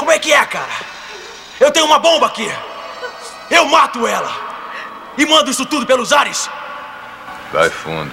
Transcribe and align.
Como 0.00 0.10
é 0.10 0.18
que 0.18 0.32
é, 0.32 0.42
cara? 0.46 0.72
Eu 1.60 1.70
tenho 1.70 1.84
uma 1.84 1.98
bomba 1.98 2.26
aqui. 2.26 2.50
Eu 3.50 3.66
mato 3.66 4.06
ela. 4.06 4.32
E 5.18 5.26
mando 5.26 5.50
isso 5.50 5.66
tudo 5.66 5.84
pelos 5.84 6.10
ares. 6.10 6.48
Vai 7.52 7.68
fundo. 7.68 8.10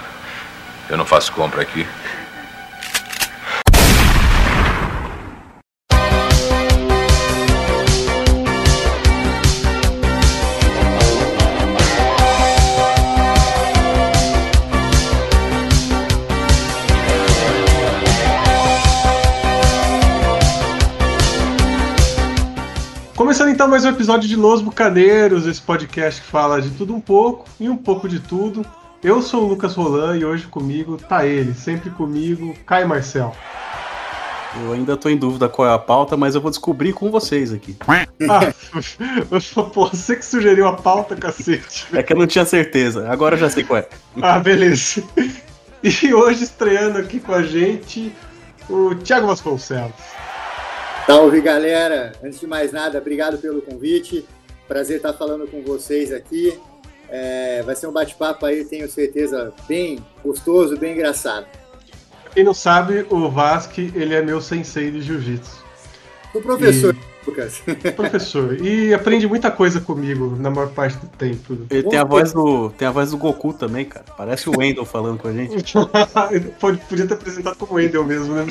Eu 0.90 0.98
não 0.98 1.06
faço 1.06 1.32
compra 1.32 1.62
aqui. 1.62 1.88
Então 23.58 23.66
mais 23.66 23.84
um 23.84 23.88
episódio 23.88 24.28
de 24.28 24.36
Los 24.36 24.62
Bucaneiros, 24.62 25.44
esse 25.44 25.60
podcast 25.60 26.22
que 26.22 26.28
fala 26.28 26.62
de 26.62 26.70
tudo 26.70 26.94
um 26.94 27.00
pouco 27.00 27.44
e 27.58 27.68
um 27.68 27.76
pouco 27.76 28.08
de 28.08 28.20
tudo. 28.20 28.64
Eu 29.02 29.20
sou 29.20 29.42
o 29.42 29.48
Lucas 29.48 29.74
Rolan 29.74 30.16
e 30.16 30.24
hoje 30.24 30.46
comigo 30.46 30.96
tá 30.96 31.26
ele, 31.26 31.52
sempre 31.54 31.90
comigo, 31.90 32.54
Caio 32.64 32.88
Marcel. 32.88 33.34
Eu 34.62 34.74
ainda 34.74 34.96
tô 34.96 35.08
em 35.08 35.16
dúvida 35.16 35.48
qual 35.48 35.66
é 35.66 35.74
a 35.74 35.78
pauta, 35.78 36.16
mas 36.16 36.36
eu 36.36 36.40
vou 36.40 36.52
descobrir 36.52 36.92
com 36.92 37.10
vocês 37.10 37.52
aqui. 37.52 37.76
Ah, 38.30 38.52
pô, 39.74 39.88
você 39.88 40.14
que 40.14 40.24
sugeriu 40.24 40.68
a 40.68 40.74
pauta, 40.74 41.16
cacete. 41.16 41.88
É 41.92 42.00
que 42.00 42.12
eu 42.12 42.16
não 42.16 42.28
tinha 42.28 42.44
certeza, 42.44 43.10
agora 43.10 43.34
eu 43.34 43.40
já 43.40 43.50
sei 43.50 43.64
qual 43.64 43.80
é. 43.80 43.88
Ah, 44.22 44.38
beleza. 44.38 45.02
E 45.82 46.14
hoje 46.14 46.44
estreando 46.44 46.98
aqui 46.98 47.18
com 47.18 47.32
a 47.32 47.42
gente 47.42 48.12
o 48.70 48.94
Thiago 48.94 49.26
Vasconcelos. 49.26 50.27
Salve 51.08 51.40
galera! 51.40 52.12
Antes 52.22 52.38
de 52.38 52.46
mais 52.46 52.70
nada, 52.70 52.98
obrigado 52.98 53.38
pelo 53.38 53.62
convite. 53.62 54.26
Prazer 54.68 54.98
estar 54.98 55.14
falando 55.14 55.46
com 55.46 55.62
vocês 55.62 56.12
aqui. 56.12 56.52
É, 57.08 57.62
vai 57.62 57.74
ser 57.74 57.86
um 57.86 57.92
bate-papo 57.92 58.44
aí, 58.44 58.62
tenho 58.66 58.86
certeza, 58.90 59.50
bem 59.66 60.04
gostoso, 60.22 60.76
bem 60.76 60.92
engraçado. 60.92 61.46
Pra 62.24 62.32
quem 62.34 62.44
não 62.44 62.52
sabe, 62.52 63.06
o 63.08 63.30
Vasque, 63.30 63.90
ele 63.94 64.14
é 64.14 64.20
meu 64.20 64.42
sensei 64.42 64.90
de 64.90 65.00
jiu-jitsu. 65.00 65.64
O 66.34 66.42
professor, 66.42 66.94
e... 66.94 67.26
Lucas. 67.26 67.62
Professor. 67.96 68.60
E 68.60 68.92
aprende 68.92 69.26
muita 69.26 69.50
coisa 69.50 69.80
comigo 69.80 70.36
na 70.38 70.50
maior 70.50 70.68
parte 70.72 70.98
do 70.98 71.06
tempo. 71.06 71.56
Ele 71.70 71.84
tem 71.84 71.98
a 71.98 72.04
voz 72.04 72.34
do, 72.34 72.68
tem 72.68 72.86
a 72.86 72.90
voz 72.90 73.12
do 73.12 73.16
Goku 73.16 73.54
também, 73.54 73.86
cara. 73.86 74.04
Parece 74.14 74.50
o 74.50 74.58
Wendel 74.58 74.84
falando 74.84 75.18
com 75.18 75.28
a 75.28 75.32
gente. 75.32 75.72
Podia 76.60 77.06
ter 77.06 77.14
apresentado 77.14 77.56
como 77.56 77.76
Wendel 77.76 78.04
mesmo, 78.04 78.34
né? 78.34 78.46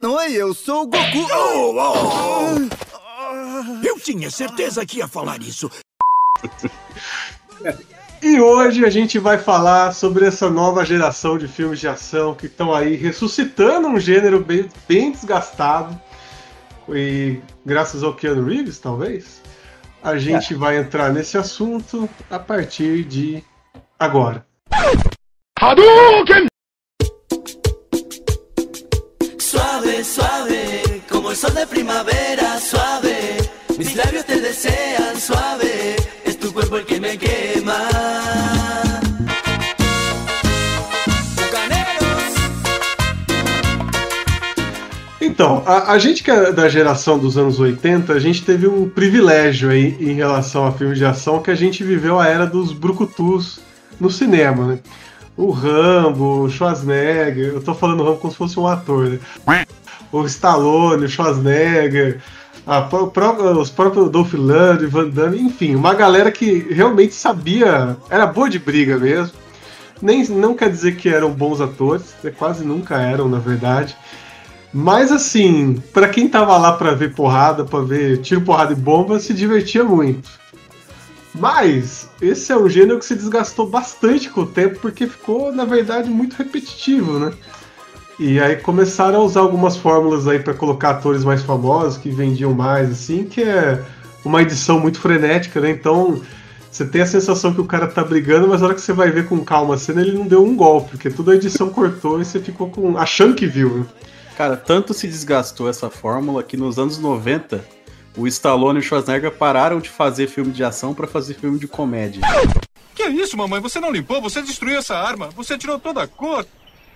Oi, 0.00 0.32
eu 0.32 0.54
sou 0.54 0.82
o 0.82 0.86
Goku. 0.86 1.26
Oh, 1.34 1.74
oh. 1.76 2.58
Eu 3.84 3.98
tinha 3.98 4.30
certeza 4.30 4.86
que 4.86 4.98
ia 4.98 5.08
falar 5.08 5.40
isso. 5.40 5.68
E 8.22 8.40
hoje 8.40 8.84
a 8.84 8.90
gente 8.90 9.18
vai 9.18 9.38
falar 9.38 9.92
sobre 9.92 10.24
essa 10.24 10.48
nova 10.48 10.84
geração 10.84 11.36
de 11.36 11.48
filmes 11.48 11.80
de 11.80 11.88
ação 11.88 12.32
que 12.32 12.46
estão 12.46 12.72
aí 12.72 12.94
ressuscitando 12.94 13.88
um 13.88 13.98
gênero 13.98 14.38
bem, 14.38 14.68
bem 14.88 15.10
desgastado. 15.10 16.00
E 16.88 17.40
graças 17.66 18.04
ao 18.04 18.14
Keanu 18.14 18.44
Reeves, 18.44 18.78
talvez, 18.78 19.42
a 20.02 20.16
gente 20.16 20.54
é. 20.54 20.56
vai 20.56 20.78
entrar 20.78 21.12
nesse 21.12 21.36
assunto 21.36 22.08
a 22.30 22.38
partir 22.38 23.02
de 23.02 23.42
agora. 23.98 24.46
Hadouken! 25.60 26.46
Suave, 30.04 31.02
como 31.10 31.30
el 31.30 31.36
sol 31.36 31.54
de 31.54 31.66
primavera, 31.66 32.60
suave. 32.60 33.36
Mis 33.76 33.96
labios 33.96 34.24
te 34.24 34.40
desean, 34.40 35.16
suave. 35.20 35.96
Es 36.24 36.38
tu 36.38 36.52
cuerpo 36.52 36.76
el 36.76 36.86
que 36.86 37.00
me 37.00 37.18
quema. 37.18 37.88
Então, 45.20 45.62
a, 45.66 45.92
a, 45.92 45.98
gente 45.98 46.22
que 46.22 46.30
é 46.30 46.52
da 46.52 46.68
geração 46.68 47.18
dos 47.18 47.36
anos 47.36 47.58
80, 47.58 48.12
a 48.12 48.18
gente 48.18 48.44
teve 48.44 48.66
um 48.66 48.88
privilégio 48.88 49.70
aí 49.70 49.96
em 50.00 50.14
relação 50.14 50.66
a 50.66 50.72
filmes 50.72 50.98
de 50.98 51.04
ação 51.04 51.42
que 51.42 51.50
a 51.50 51.54
gente 51.54 51.82
viveu 51.82 52.20
a 52.20 52.26
era 52.28 52.46
dos 52.46 52.72
brucutus 52.72 53.60
no 54.00 54.10
cinema, 54.10 54.66
né? 54.66 54.78
O 55.36 55.50
Rambo, 55.50 56.42
o 56.42 56.50
Schwarzenegger, 56.50 57.52
eu 57.54 57.62
tô 57.62 57.74
falando 57.74 58.02
Rambo 58.02 58.18
como 58.18 58.32
se 58.32 58.38
fosse 58.38 58.58
um 58.58 58.66
ator, 58.66 59.10
né? 59.10 59.18
O 60.10 60.24
Stallone, 60.24 61.04
o 61.04 61.08
Schwarzenegger, 61.08 62.20
a, 62.66 62.86
os 63.58 63.70
próprios 63.70 64.10
Dolph 64.10 64.34
Lundgren, 64.34 64.88
Van 64.88 65.08
Damme, 65.08 65.40
enfim, 65.40 65.74
uma 65.74 65.94
galera 65.94 66.30
que 66.30 66.66
realmente 66.70 67.14
sabia, 67.14 67.96
era 68.10 68.26
boa 68.26 68.48
de 68.48 68.58
briga 68.58 68.98
mesmo. 68.98 69.32
Nem, 70.00 70.24
não 70.28 70.54
quer 70.54 70.70
dizer 70.70 70.96
que 70.96 71.08
eram 71.08 71.30
bons 71.30 71.60
atores, 71.60 72.14
né? 72.22 72.30
quase 72.30 72.64
nunca 72.64 72.96
eram, 73.00 73.28
na 73.28 73.38
verdade. 73.38 73.96
Mas 74.72 75.10
assim, 75.10 75.82
para 75.92 76.08
quem 76.08 76.28
tava 76.28 76.56
lá 76.56 76.72
para 76.72 76.94
ver 76.94 77.14
porrada, 77.14 77.64
para 77.64 77.80
ver 77.80 78.18
tiro, 78.18 78.42
porrada 78.42 78.72
e 78.72 78.76
bomba, 78.76 79.18
se 79.18 79.32
divertia 79.32 79.82
muito. 79.82 80.28
Mas 81.34 82.08
esse 82.20 82.52
é 82.52 82.56
um 82.56 82.68
gênero 82.68 82.98
que 82.98 83.04
se 83.04 83.14
desgastou 83.14 83.68
bastante 83.68 84.28
com 84.28 84.42
o 84.42 84.46
tempo, 84.46 84.78
porque 84.80 85.06
ficou, 85.06 85.52
na 85.52 85.64
verdade, 85.64 86.10
muito 86.10 86.34
repetitivo, 86.34 87.18
né? 87.18 87.32
E 88.18 88.40
aí 88.40 88.56
começaram 88.56 89.20
a 89.20 89.22
usar 89.22 89.40
algumas 89.40 89.76
fórmulas 89.76 90.26
aí 90.26 90.40
para 90.40 90.52
colocar 90.52 90.90
atores 90.90 91.22
mais 91.22 91.42
famosos, 91.42 91.96
que 91.96 92.10
vendiam 92.10 92.52
mais, 92.52 92.90
assim, 92.90 93.24
que 93.24 93.42
é 93.42 93.80
uma 94.24 94.42
edição 94.42 94.80
muito 94.80 94.98
frenética, 94.98 95.60
né? 95.60 95.70
Então 95.70 96.20
você 96.70 96.84
tem 96.84 97.00
a 97.00 97.06
sensação 97.06 97.54
que 97.54 97.60
o 97.60 97.64
cara 97.64 97.86
tá 97.86 98.02
brigando, 98.04 98.48
mas 98.48 98.60
na 98.60 98.66
hora 98.66 98.74
que 98.74 98.80
você 98.80 98.92
vai 98.92 99.10
ver 99.10 99.26
com 99.26 99.44
calma 99.44 99.74
a 99.74 99.78
cena, 99.78 100.00
ele 100.00 100.12
não 100.12 100.26
deu 100.26 100.44
um 100.44 100.56
golpe, 100.56 100.90
porque 100.90 101.10
toda 101.10 101.32
a 101.32 101.36
edição 101.36 101.70
cortou 101.70 102.20
e 102.20 102.24
você 102.24 102.40
ficou 102.40 102.68
com 102.68 102.98
achando 102.98 103.34
que 103.34 103.46
viu. 103.46 103.78
Né? 103.78 103.86
Cara, 104.36 104.56
tanto 104.56 104.92
se 104.92 105.06
desgastou 105.06 105.68
essa 105.68 105.88
fórmula 105.88 106.42
que 106.42 106.56
nos 106.56 106.78
anos 106.78 106.98
90 106.98 107.64
o 108.16 108.26
Stallone 108.26 108.78
e 108.78 108.80
o 108.80 108.84
Schwarzenegger 108.84 109.30
pararam 109.30 109.80
de 109.80 109.88
fazer 109.88 110.26
filme 110.26 110.52
de 110.52 110.64
ação 110.64 110.92
para 110.92 111.06
fazer 111.06 111.34
filme 111.34 111.58
de 111.58 111.68
comédia. 111.68 112.20
Que 112.94 113.04
isso, 113.04 113.36
mamãe? 113.36 113.60
Você 113.60 113.78
não 113.78 113.92
limpou? 113.92 114.20
Você 114.20 114.42
destruiu 114.42 114.78
essa 114.78 114.96
arma? 114.96 115.30
Você 115.36 115.56
tirou 115.56 115.78
toda 115.78 116.02
a 116.02 116.06
cor? 116.06 116.44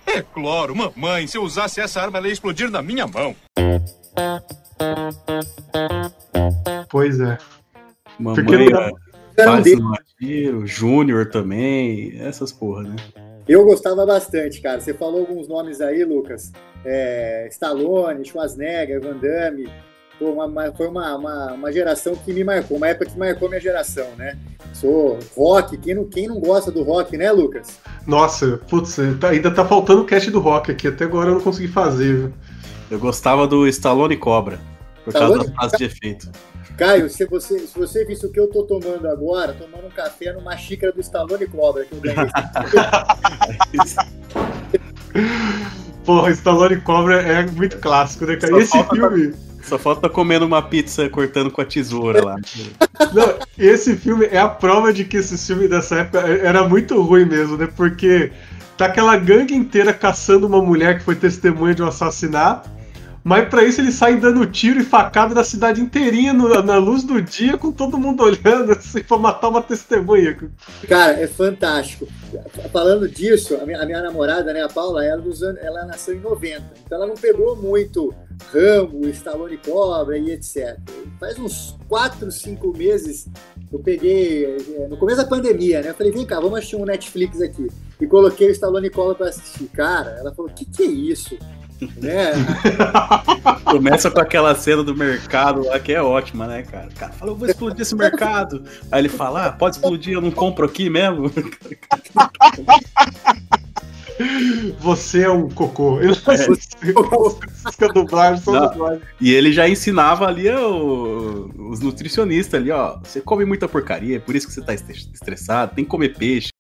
É 0.06 0.22
claro, 0.22 0.74
mamãe, 0.74 1.26
se 1.26 1.36
eu 1.36 1.42
usasse 1.42 1.80
essa 1.80 2.00
arma, 2.00 2.18
ela 2.18 2.26
ia 2.26 2.32
explodir 2.32 2.70
na 2.70 2.82
minha 2.82 3.06
mão. 3.06 3.34
Pois 6.88 7.18
é. 7.20 7.38
Mamãe, 8.18 8.44
Porque 8.44 8.70
não... 8.70 9.94
Tiro, 10.18 10.66
Júnior 10.66 11.30
também, 11.30 12.20
essas 12.20 12.52
porra, 12.52 12.82
né? 12.82 12.96
Eu 13.48 13.64
gostava 13.64 14.06
bastante, 14.06 14.60
cara. 14.60 14.80
Você 14.80 14.94
falou 14.94 15.20
alguns 15.20 15.48
nomes 15.48 15.80
aí, 15.80 16.04
Lucas. 16.04 16.52
É, 16.84 17.48
Stallone, 17.50 18.24
Schwarzenegger, 18.24 19.00
Van 19.00 19.16
Damme. 19.16 19.68
Pô, 20.22 20.30
uma, 20.30 20.72
foi 20.72 20.86
uma, 20.86 21.16
uma, 21.16 21.52
uma, 21.54 21.72
geração 21.72 22.14
que 22.14 22.32
me 22.32 22.44
marcou, 22.44 22.76
uma 22.76 22.86
época 22.86 23.06
que 23.06 23.18
marcou 23.18 23.48
minha 23.48 23.60
geração, 23.60 24.06
né? 24.16 24.38
Sou 24.72 25.18
rock, 25.36 25.76
quem 25.76 25.96
não, 25.96 26.04
quem 26.04 26.28
não 26.28 26.38
gosta 26.38 26.70
do 26.70 26.84
rock, 26.84 27.16
né, 27.16 27.32
Lucas? 27.32 27.80
Nossa, 28.06 28.60
putz, 28.68 28.98
tá, 29.18 29.30
ainda 29.30 29.50
tá 29.50 29.64
faltando 29.64 30.02
o 30.02 30.04
cast 30.04 30.30
do 30.30 30.38
rock 30.38 30.70
aqui, 30.70 30.86
até 30.86 31.06
agora 31.06 31.30
eu 31.30 31.34
não 31.34 31.40
consegui 31.40 31.66
fazer. 31.66 32.14
Viu? 32.14 32.32
Eu 32.88 33.00
gostava 33.00 33.48
do 33.48 33.66
Stallone 33.66 34.16
Cobra, 34.16 34.60
por 35.04 35.10
Stallone? 35.10 35.38
causa 35.38 35.50
da 35.50 35.56
fase 35.56 35.76
de 35.76 35.86
efeito. 35.86 36.30
Caio, 36.78 37.10
se 37.10 37.26
você, 37.26 37.58
se 37.58 37.76
você 37.76 38.04
visse 38.04 38.24
o 38.24 38.30
que 38.30 38.38
eu 38.38 38.46
tô 38.46 38.62
tomando 38.62 39.08
agora, 39.08 39.52
tomando 39.52 39.88
um 39.88 39.90
café 39.90 40.32
numa 40.32 40.56
xícara 40.56 40.92
do 40.92 41.00
Stallone 41.00 41.48
Cobra 41.48 41.84
que 41.84 41.94
eu 41.94 42.00
ganhei. 42.00 42.30
Porra, 46.06 46.30
Stallone 46.30 46.80
Cobra 46.80 47.20
é 47.20 47.44
muito 47.44 47.76
clássico, 47.78 48.24
né, 48.24 48.36
cara? 48.36 48.56
Esse 48.60 48.80
filme. 48.84 49.34
Só 49.62 49.78
falta 49.78 50.08
comendo 50.08 50.44
uma 50.44 50.60
pizza 50.60 51.08
cortando 51.08 51.50
com 51.50 51.60
a 51.60 51.64
tesoura 51.64 52.24
lá. 52.24 52.36
Não, 53.14 53.34
esse 53.58 53.96
filme 53.96 54.26
é 54.26 54.38
a 54.38 54.48
prova 54.48 54.92
de 54.92 55.04
que 55.04 55.18
esse 55.18 55.38
filme 55.38 55.68
dessa 55.68 55.96
época 55.96 56.18
era 56.20 56.68
muito 56.68 57.00
ruim 57.00 57.24
mesmo, 57.24 57.56
né? 57.56 57.68
Porque 57.76 58.32
tá 58.76 58.86
aquela 58.86 59.16
gangue 59.16 59.54
inteira 59.54 59.92
caçando 59.92 60.46
uma 60.46 60.62
mulher 60.62 60.98
que 60.98 61.04
foi 61.04 61.14
testemunha 61.14 61.74
de 61.74 61.82
um 61.82 61.86
assassinato. 61.86 62.70
Mas 63.24 63.48
para 63.48 63.62
isso 63.62 63.80
eles 63.80 63.94
saem 63.94 64.18
dando 64.18 64.44
tiro 64.46 64.80
e 64.80 64.84
facada 64.84 65.32
da 65.32 65.44
cidade 65.44 65.80
inteirinha 65.80 66.32
no, 66.32 66.60
na 66.62 66.76
luz 66.78 67.04
do 67.04 67.22
dia, 67.22 67.56
com 67.56 67.70
todo 67.70 67.98
mundo 67.98 68.24
olhando 68.24 68.72
assim, 68.72 69.00
pra 69.00 69.16
matar 69.16 69.48
uma 69.48 69.62
testemunha. 69.62 70.36
Cara, 70.88 71.20
é 71.20 71.28
fantástico. 71.28 72.08
Falando 72.72 73.08
disso, 73.08 73.56
a 73.62 73.64
minha, 73.64 73.80
a 73.80 73.86
minha 73.86 74.02
namorada, 74.02 74.52
né, 74.52 74.62
a 74.62 74.68
Paula, 74.68 75.04
ela, 75.04 75.22
ela 75.60 75.84
nasceu 75.84 76.16
em 76.16 76.20
90. 76.20 76.62
Então 76.84 76.98
ela 76.98 77.06
não 77.06 77.14
pegou 77.14 77.54
muito 77.54 78.12
Rambo, 78.52 79.08
Stallone 79.08 79.58
Cobra 79.58 80.18
e 80.18 80.30
etc. 80.30 80.78
Faz 81.20 81.38
uns 81.38 81.76
4, 81.88 82.30
5 82.30 82.76
meses 82.76 83.28
eu 83.72 83.78
peguei, 83.78 84.44
é, 84.44 84.86
no 84.86 84.98
começo 84.98 85.22
da 85.22 85.26
pandemia, 85.26 85.80
né? 85.80 85.90
Eu 85.90 85.94
falei, 85.94 86.12
vem 86.12 86.26
cá, 86.26 86.38
vamos 86.38 86.58
assistir 86.58 86.76
um 86.76 86.84
Netflix 86.84 87.40
aqui. 87.40 87.68
E 87.98 88.06
coloquei 88.06 88.48
o 88.48 88.50
Stallone 88.50 88.90
Cobra 88.90 89.14
pra 89.14 89.28
assistir. 89.28 89.66
Cara, 89.68 90.10
ela 90.18 90.34
falou, 90.34 90.50
que, 90.50 90.66
que 90.66 90.82
é 90.82 90.86
isso? 90.86 91.38
né? 91.96 92.32
Começa 93.64 94.10
com 94.10 94.20
aquela 94.20 94.54
cena 94.54 94.82
do 94.82 94.94
mercado 94.94 95.64
lá 95.64 95.80
que 95.80 95.92
é 95.92 96.02
ótima, 96.02 96.46
né, 96.46 96.62
cara? 96.62 96.88
O 96.88 96.94
cara 96.94 97.12
fala, 97.12 97.30
eu 97.30 97.36
vou 97.36 97.48
explodir 97.48 97.80
esse 97.80 97.94
mercado. 97.94 98.62
Aí 98.90 99.00
ele 99.00 99.08
fala, 99.08 99.46
ah, 99.46 99.52
pode 99.52 99.76
explodir, 99.76 100.12
eu 100.14 100.20
não 100.20 100.30
compro 100.30 100.66
aqui 100.66 100.90
mesmo. 100.90 101.32
Você 104.80 105.22
é 105.22 105.30
um 105.30 105.48
cocô. 105.48 106.00
Ele 106.00 106.14
faz 106.14 106.46
música 106.48 107.88
dublagem, 107.94 108.42
só 108.42 108.52
Não. 108.52 108.68
dublagem. 108.70 109.02
E 109.20 109.32
ele 109.32 109.52
já 109.52 109.68
ensinava 109.68 110.26
ali 110.26 110.48
o- 110.50 111.50
os 111.70 111.80
nutricionistas 111.80 112.60
ali, 112.60 112.70
ó. 112.70 112.98
Você 113.02 113.20
come 113.20 113.44
muita 113.44 113.68
porcaria, 113.68 114.16
é 114.16 114.20
por 114.20 114.34
isso 114.34 114.46
que 114.46 114.52
você 114.52 114.60
tá 114.62 114.74
estre- 114.74 115.06
estressado, 115.12 115.74
tem 115.74 115.84
que 115.84 115.90
comer 115.90 116.14
peixe. 116.16 116.50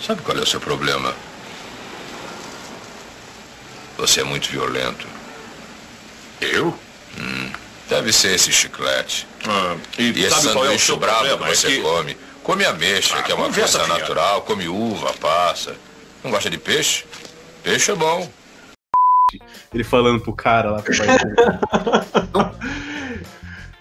Sabe 0.00 0.22
qual 0.22 0.36
é 0.36 0.40
o 0.40 0.46
seu 0.46 0.60
problema? 0.60 1.12
Você 3.96 4.20
é 4.20 4.24
muito 4.24 4.48
violento. 4.50 5.06
Eu? 6.40 6.72
Deve 7.88 8.12
ser 8.12 8.34
esse 8.34 8.52
chiclete. 8.52 9.26
Ah, 9.48 9.76
e, 9.98 10.04
E 10.10 10.24
esse 10.24 10.34
é 10.34 10.38
o 10.38 10.40
sanduíche 10.40 10.86
seu 10.86 10.96
bravo 10.96 11.18
problema? 11.26 11.46
que 11.46 11.52
É 11.52 11.54
você 11.56 11.66
que- 11.68 11.80
come. 11.82 12.16
Come 12.44 12.64
ameixa, 12.64 13.16
Ah, 13.18 13.22
que 13.22 13.32
é 13.32 13.34
uma 13.34 13.52
coisa 13.52 13.86
natural. 13.86 14.42
Come 14.42 14.68
uva, 14.68 15.12
passa. 15.20 15.74
Não 16.28 16.34
gosta 16.34 16.50
de 16.50 16.58
peixe? 16.58 17.06
Peixe 17.62 17.90
é 17.90 17.94
bom. 17.94 18.28
Ele 19.72 19.82
falando 19.82 20.20
pro 20.20 20.34
cara 20.34 20.72
lá, 20.72 20.82
pro. 20.82 20.92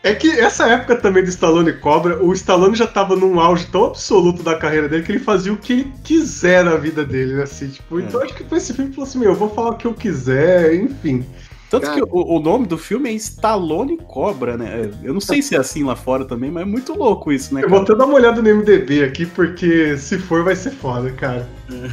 É 0.02 0.16
que 0.16 0.32
essa 0.32 0.66
época 0.68 0.96
também 0.96 1.26
do 1.26 1.30
Stallone 1.30 1.74
Cobra, 1.74 2.24
o 2.24 2.32
Stallone 2.32 2.74
já 2.74 2.88
tava 2.88 3.18
num 3.18 3.38
auge 3.38 3.66
tão 3.66 3.84
absoluto 3.84 4.44
da 4.44 4.56
carreira 4.56 4.88
dele 4.88 5.04
que 5.04 5.12
ele 5.12 5.20
fazia 5.20 5.52
o 5.52 5.58
que 5.58 5.74
ele 5.74 5.94
quiser 6.06 6.64
na 6.64 6.78
vida 6.78 7.04
dele, 7.04 7.34
né? 7.34 7.44
Assim, 7.44 7.68
tipo, 7.68 8.00
então 8.00 8.24
acho 8.24 8.34
que 8.34 8.46
foi 8.46 8.60
esse 8.60 8.74
filme 8.74 8.92
que 8.92 8.96
falou 8.96 9.10
assim: 9.10 9.20
meu, 9.20 9.32
eu 9.32 9.36
vou 9.36 9.54
falar 9.54 9.72
o 9.72 9.76
que 9.76 9.88
eu 9.88 9.94
quiser, 9.94 10.74
enfim. 10.74 11.26
Tanto 11.70 11.84
Cara. 11.86 11.96
que 11.96 12.04
o, 12.04 12.38
o 12.38 12.40
nome 12.40 12.66
do 12.66 12.78
filme 12.78 13.10
é 13.10 13.14
Stallone 13.14 13.98
Cobra, 13.98 14.56
né? 14.58 14.90
Eu 15.04 15.14
não 15.14 15.20
sei 15.20 15.42
se 15.42 15.54
é 15.56 15.58
assim 15.58 15.84
lá 15.84 15.96
fora 15.96 16.24
também, 16.24 16.50
mas 16.50 16.64
é 16.64 16.66
muito 16.66 16.94
louco 16.94 17.32
isso, 17.32 17.54
né, 17.54 17.62
Eu 17.64 17.70
vou 17.70 17.80
cara? 17.80 17.92
até 17.92 18.00
dar 18.00 18.06
uma 18.06 18.16
olhada 18.16 18.42
no 18.42 18.56
MDB 18.56 19.04
aqui, 19.04 19.26
porque 19.26 19.98
se 19.98 20.18
for 20.18 20.44
vai 20.44 20.56
ser 20.56 20.72
foda, 20.72 21.12
cara. 21.12 21.48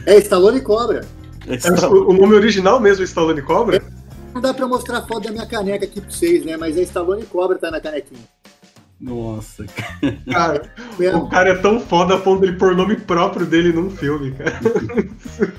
É 0.07 0.17
Stallone 0.19 0.61
Cobra. 0.61 1.05
É 1.49 1.55
É, 1.55 1.57
Stallone. 1.57 2.01
o, 2.01 2.11
o 2.11 2.13
nome 2.17 2.35
original 2.35 2.79
mesmo 2.79 3.03
é 3.03 3.05
Stallone 3.05 3.43
Cobra? 3.43 3.83
Não 4.33 4.41
dá 4.41 4.55
pra 4.55 4.67
mostrar 4.67 4.99
a 4.99 5.03
foto 5.07 5.25
da 5.25 5.33
minha 5.33 5.47
caneca 5.47 5.85
aqui 5.85 6.01
pra 6.01 6.11
vocês, 6.11 6.45
né? 6.45 6.57
Mas 6.57 6.77
é 6.77 6.83
Stallone 6.83 7.25
Cobra 7.27 7.59
tá 7.59 7.71
na 7.71 7.81
canequinha. 7.81 8.21
Nossa, 9.05 9.67
Cara, 10.33 10.63
o 10.97 11.01
Mesmo. 11.01 11.29
cara 11.29 11.51
é 11.51 11.55
tão 11.57 11.79
foda 11.79 12.15
a 12.15 12.19
ponto 12.19 12.41
dele 12.41 12.57
pôr 12.57 12.75
nome 12.75 12.97
próprio 12.97 13.45
dele 13.45 13.71
num 13.71 13.91
filme, 13.91 14.33
cara. 14.33 14.59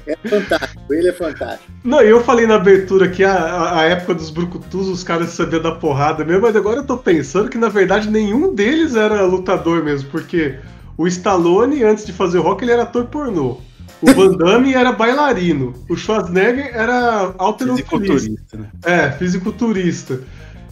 É 0.08 0.16
fantástico. 0.28 0.82
Ele 0.92 1.10
é 1.10 1.14
fantástico. 1.14 1.72
Não, 1.84 2.02
e 2.02 2.10
eu 2.10 2.24
falei 2.24 2.48
na 2.48 2.56
abertura 2.56 3.08
que 3.08 3.24
a, 3.24 3.78
a, 3.78 3.84
época 3.84 4.16
dos 4.16 4.32
brucutus, 4.32 4.88
os 4.88 5.04
caras 5.04 5.30
sabiam 5.30 5.62
da 5.62 5.72
porrada 5.72 6.26
mesmo, 6.26 6.42
mas 6.42 6.56
agora 6.56 6.78
eu 6.78 6.86
tô 6.88 6.98
pensando 6.98 7.48
que 7.48 7.58
na 7.58 7.70
verdade 7.70 8.10
nenhum 8.10 8.56
deles 8.56 8.96
era 8.96 9.22
lutador 9.22 9.84
mesmo, 9.84 10.10
porque 10.10 10.58
o 10.98 11.08
Stallone, 11.08 11.84
antes 11.84 12.04
de 12.04 12.14
fazer 12.14 12.40
o 12.40 12.42
rock, 12.42 12.64
ele 12.64 12.72
era 12.72 12.82
ator 12.82 13.06
pornô. 13.06 13.60
O 14.02 14.12
Van 14.12 14.36
Damme 14.38 14.74
era 14.74 14.92
bailarino. 14.92 15.74
O 15.88 15.96
Schwarzenegger 15.96 16.72
era 16.74 17.34
alteroculturista. 17.38 18.30
fisiculturista, 18.32 18.58
né? 18.58 18.70
É, 18.84 19.12
fisiculturista. 19.12 20.20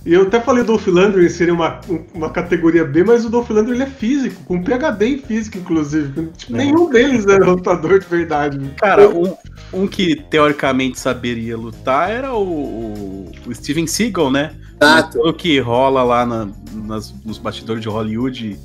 E 0.05 0.13
eu 0.13 0.23
até 0.23 0.39
falei 0.41 0.63
do 0.63 0.67
Dolph 0.67 0.85
Lundgren 0.87 1.29
seria 1.29 1.53
uma, 1.53 1.79
um- 1.89 2.03
uma 2.13 2.29
categoria 2.29 2.83
B, 2.83 3.03
mas 3.05 3.23
o 3.23 3.29
Dolph 3.29 3.49
Lundgren 3.49 3.75
ele 3.75 3.83
é 3.83 3.87
físico, 3.87 4.43
com 4.43 4.61
PhD 4.61 5.05
em 5.05 5.17
física, 5.19 5.57
inclusive. 5.57 6.27
Tipo, 6.37 6.53
É. 6.55 6.57
Nenhum 6.57 6.89
deles 6.89 7.25
era 7.25 7.45
lutador 7.45 7.99
de 7.99 8.05
verdade. 8.07 8.59
Cara, 8.77 9.07
um, 9.09 9.33
um 9.71 9.87
que 9.87 10.15
teoricamente 10.29 10.99
saberia 10.99 11.55
lutar 11.57 12.09
era 12.11 12.33
o, 12.33 12.43
o- 12.43 13.31
o 13.47 13.55
Steven 13.55 13.87
Seagal, 13.87 14.29
né? 14.29 14.51
Exato. 14.81 15.13
Pelo 15.19 15.33
que 15.33 15.57
rola 15.59 16.03
lá 16.03 16.25
na- 16.25 16.49
nas- 16.73 17.13
nos 17.23 17.37
bastidores 17.37 17.81
de 17.81 17.87
Hollywood, 17.87 18.59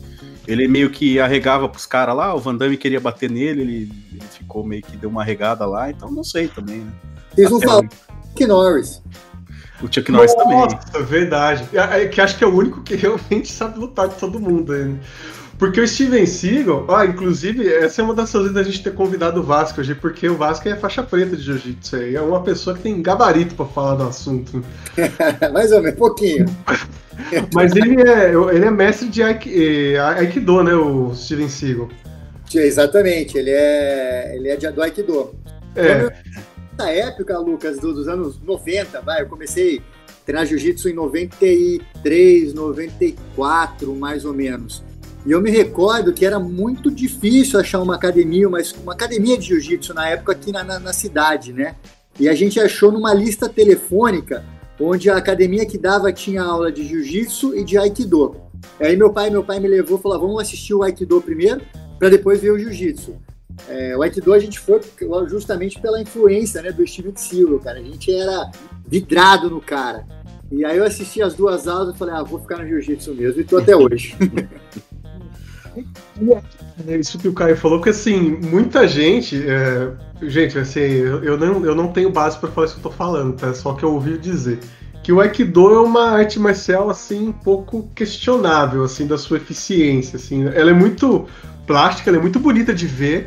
ele 0.48 0.66
meio 0.66 0.90
que 0.90 1.20
arregava 1.20 1.68
pros 1.68 1.86
caras 1.86 2.16
lá, 2.16 2.34
o 2.34 2.40
Van 2.40 2.56
Damme 2.56 2.76
queria 2.76 2.98
bater 2.98 3.30
nele, 3.30 3.60
ele, 3.60 3.92
ele 4.12 4.22
ficou 4.32 4.66
meio 4.66 4.82
que 4.82 4.96
deu 4.96 5.08
uma 5.08 5.22
regada 5.22 5.64
lá, 5.66 5.88
então 5.88 6.10
não 6.10 6.24
sei 6.24 6.48
também, 6.48 6.78
né? 6.78 6.90
Vocês 7.32 7.48
não 7.50 7.60
falam 7.60 7.88
Chuck 8.30 8.46
Norris. 8.46 9.02
O 9.82 9.92
Chuck 9.92 10.10
Norris 10.10 10.34
também. 10.34 10.58
Nossa, 10.58 11.02
verdade. 11.02 11.64
É, 11.72 12.02
é 12.02 12.06
que 12.08 12.20
acho 12.20 12.36
que 12.36 12.44
é 12.44 12.46
o 12.46 12.54
único 12.54 12.82
que 12.82 12.94
realmente 12.96 13.50
sabe 13.50 13.78
lutar 13.78 14.08
de 14.08 14.16
todo 14.16 14.40
mundo. 14.40 14.72
Porque 15.58 15.80
o 15.80 15.88
Steven 15.88 16.24
Seagal, 16.24 16.86
ah, 16.88 17.04
inclusive, 17.04 17.66
essa 17.68 18.00
é 18.00 18.04
uma 18.04 18.14
das 18.14 18.32
razões 18.32 18.52
da 18.52 18.62
gente 18.62 18.82
ter 18.82 18.94
convidado 18.94 19.40
o 19.40 19.42
Vasco 19.42 19.80
hoje, 19.80 19.92
porque 19.92 20.28
o 20.28 20.36
Vasco 20.36 20.68
é 20.68 20.76
faixa 20.76 21.02
preta 21.02 21.36
de 21.36 21.42
jiu-jitsu 21.42 21.96
aí. 21.96 22.14
É 22.14 22.20
uma 22.20 22.42
pessoa 22.42 22.76
que 22.76 22.82
tem 22.82 23.02
gabarito 23.02 23.56
pra 23.56 23.66
falar 23.66 23.96
do 23.96 24.04
assunto. 24.04 24.64
Mais 25.52 25.72
ou 25.72 25.82
menos, 25.82 25.98
pouquinho. 25.98 26.44
Mas 27.52 27.74
ele 27.74 28.00
é, 28.08 28.32
ele 28.54 28.64
é 28.64 28.70
mestre 28.70 29.08
de 29.08 29.20
Aiki- 29.20 29.96
Aikido, 29.96 30.62
né, 30.62 30.74
o 30.74 31.12
Steven 31.12 31.48
Seagal. 31.48 31.88
Exatamente. 32.54 33.36
Ele 33.36 33.50
é, 33.50 34.36
ele 34.36 34.48
é 34.48 34.56
de 34.56 34.70
do 34.70 34.80
Aikido. 34.80 35.34
É, 35.74 36.08
Nessa 36.78 36.92
época, 36.92 37.36
Lucas, 37.40 37.80
do- 37.80 37.92
dos 37.92 38.06
anos 38.06 38.40
90, 38.40 39.00
vai, 39.00 39.22
eu 39.22 39.26
comecei 39.26 39.78
a 39.78 40.12
treinar 40.24 40.46
jiu-jitsu 40.46 40.88
em 40.88 40.92
93, 40.92 42.54
94, 42.54 43.96
mais 43.96 44.24
ou 44.24 44.32
menos. 44.32 44.84
E 45.26 45.32
eu 45.32 45.40
me 45.40 45.50
recordo 45.50 46.12
que 46.12 46.24
era 46.24 46.38
muito 46.38 46.88
difícil 46.88 47.58
achar 47.58 47.82
uma 47.82 47.96
academia, 47.96 48.46
uma, 48.46 48.58
uma 48.80 48.92
academia 48.92 49.36
de 49.36 49.46
jiu-jitsu 49.48 49.92
na 49.92 50.08
época 50.08 50.30
aqui 50.30 50.52
na, 50.52 50.62
na, 50.62 50.78
na 50.78 50.92
cidade, 50.92 51.52
né? 51.52 51.74
E 52.20 52.28
a 52.28 52.34
gente 52.34 52.60
achou 52.60 52.92
numa 52.92 53.12
lista 53.12 53.48
telefônica 53.48 54.44
onde 54.80 55.10
a 55.10 55.16
academia 55.16 55.66
que 55.66 55.76
dava 55.76 56.12
tinha 56.12 56.42
aula 56.42 56.70
de 56.70 56.86
jiu-jitsu 56.86 57.56
e 57.56 57.64
de 57.64 57.76
aikido. 57.76 58.36
Aí 58.78 58.96
meu 58.96 59.12
pai, 59.12 59.30
meu 59.30 59.42
pai 59.42 59.58
me 59.58 59.66
levou 59.66 59.98
falou: 59.98 60.16
"Ah, 60.16 60.20
vamos 60.20 60.40
assistir 60.42 60.74
o 60.74 60.84
aikido 60.84 61.20
primeiro, 61.20 61.60
para 61.98 62.08
depois 62.08 62.40
ver 62.40 62.52
o 62.52 62.58
jiu-jitsu. 62.58 63.16
É, 63.68 63.96
o 63.96 64.02
Aikido 64.02 64.32
a 64.32 64.38
gente 64.38 64.58
foi 64.58 64.80
justamente 65.28 65.80
pela 65.80 66.00
influência 66.00 66.62
né, 66.62 66.70
do 66.70 66.86
Steven 66.86 67.16
Seagal, 67.16 67.58
cara. 67.60 67.78
A 67.78 67.82
gente 67.82 68.14
era 68.14 68.50
vidrado 68.86 69.50
no 69.50 69.60
cara. 69.60 70.06
E 70.50 70.64
aí 70.64 70.78
eu 70.78 70.84
assisti 70.84 71.20
as 71.20 71.34
duas 71.34 71.68
aulas 71.68 71.94
e 71.94 71.98
falei, 71.98 72.14
ah, 72.14 72.22
vou 72.22 72.40
ficar 72.40 72.58
no 72.58 72.66
Jiu-Jitsu 72.66 73.14
mesmo, 73.14 73.40
e 73.40 73.44
tô 73.44 73.58
até 73.58 73.76
hoje. 73.76 74.16
é 76.86 76.96
isso 76.96 77.18
que 77.18 77.28
o 77.28 77.34
Caio 77.34 77.56
falou, 77.56 77.80
que 77.80 77.90
assim, 77.90 78.30
muita 78.30 78.88
gente. 78.88 79.36
é, 79.46 79.92
gente, 80.22 80.58
assim, 80.58 80.80
eu, 80.80 81.36
não, 81.36 81.64
eu 81.64 81.74
não 81.74 81.88
tenho 81.88 82.10
base 82.10 82.38
pra 82.38 82.50
falar 82.50 82.66
isso 82.66 82.74
que 82.76 82.86
eu 82.86 82.90
tô 82.90 82.96
falando, 82.96 83.36
tá? 83.36 83.52
Só 83.52 83.74
que 83.74 83.84
eu 83.84 83.92
ouvi 83.92 84.16
dizer. 84.18 84.58
Que 85.02 85.12
o 85.12 85.20
Aikido 85.20 85.70
é 85.70 85.80
uma 85.80 86.10
arte 86.10 86.38
marcial, 86.38 86.90
assim, 86.90 87.28
um 87.28 87.32
pouco 87.32 87.88
questionável, 87.94 88.84
assim, 88.84 89.06
da 89.06 89.16
sua 89.16 89.36
eficiência, 89.36 90.16
assim. 90.16 90.46
Ela 90.46 90.70
é 90.70 90.74
muito 90.74 91.26
plástica, 91.66 92.10
ela 92.10 92.18
é 92.18 92.20
muito 92.20 92.40
bonita 92.40 92.74
de 92.74 92.86
ver, 92.86 93.26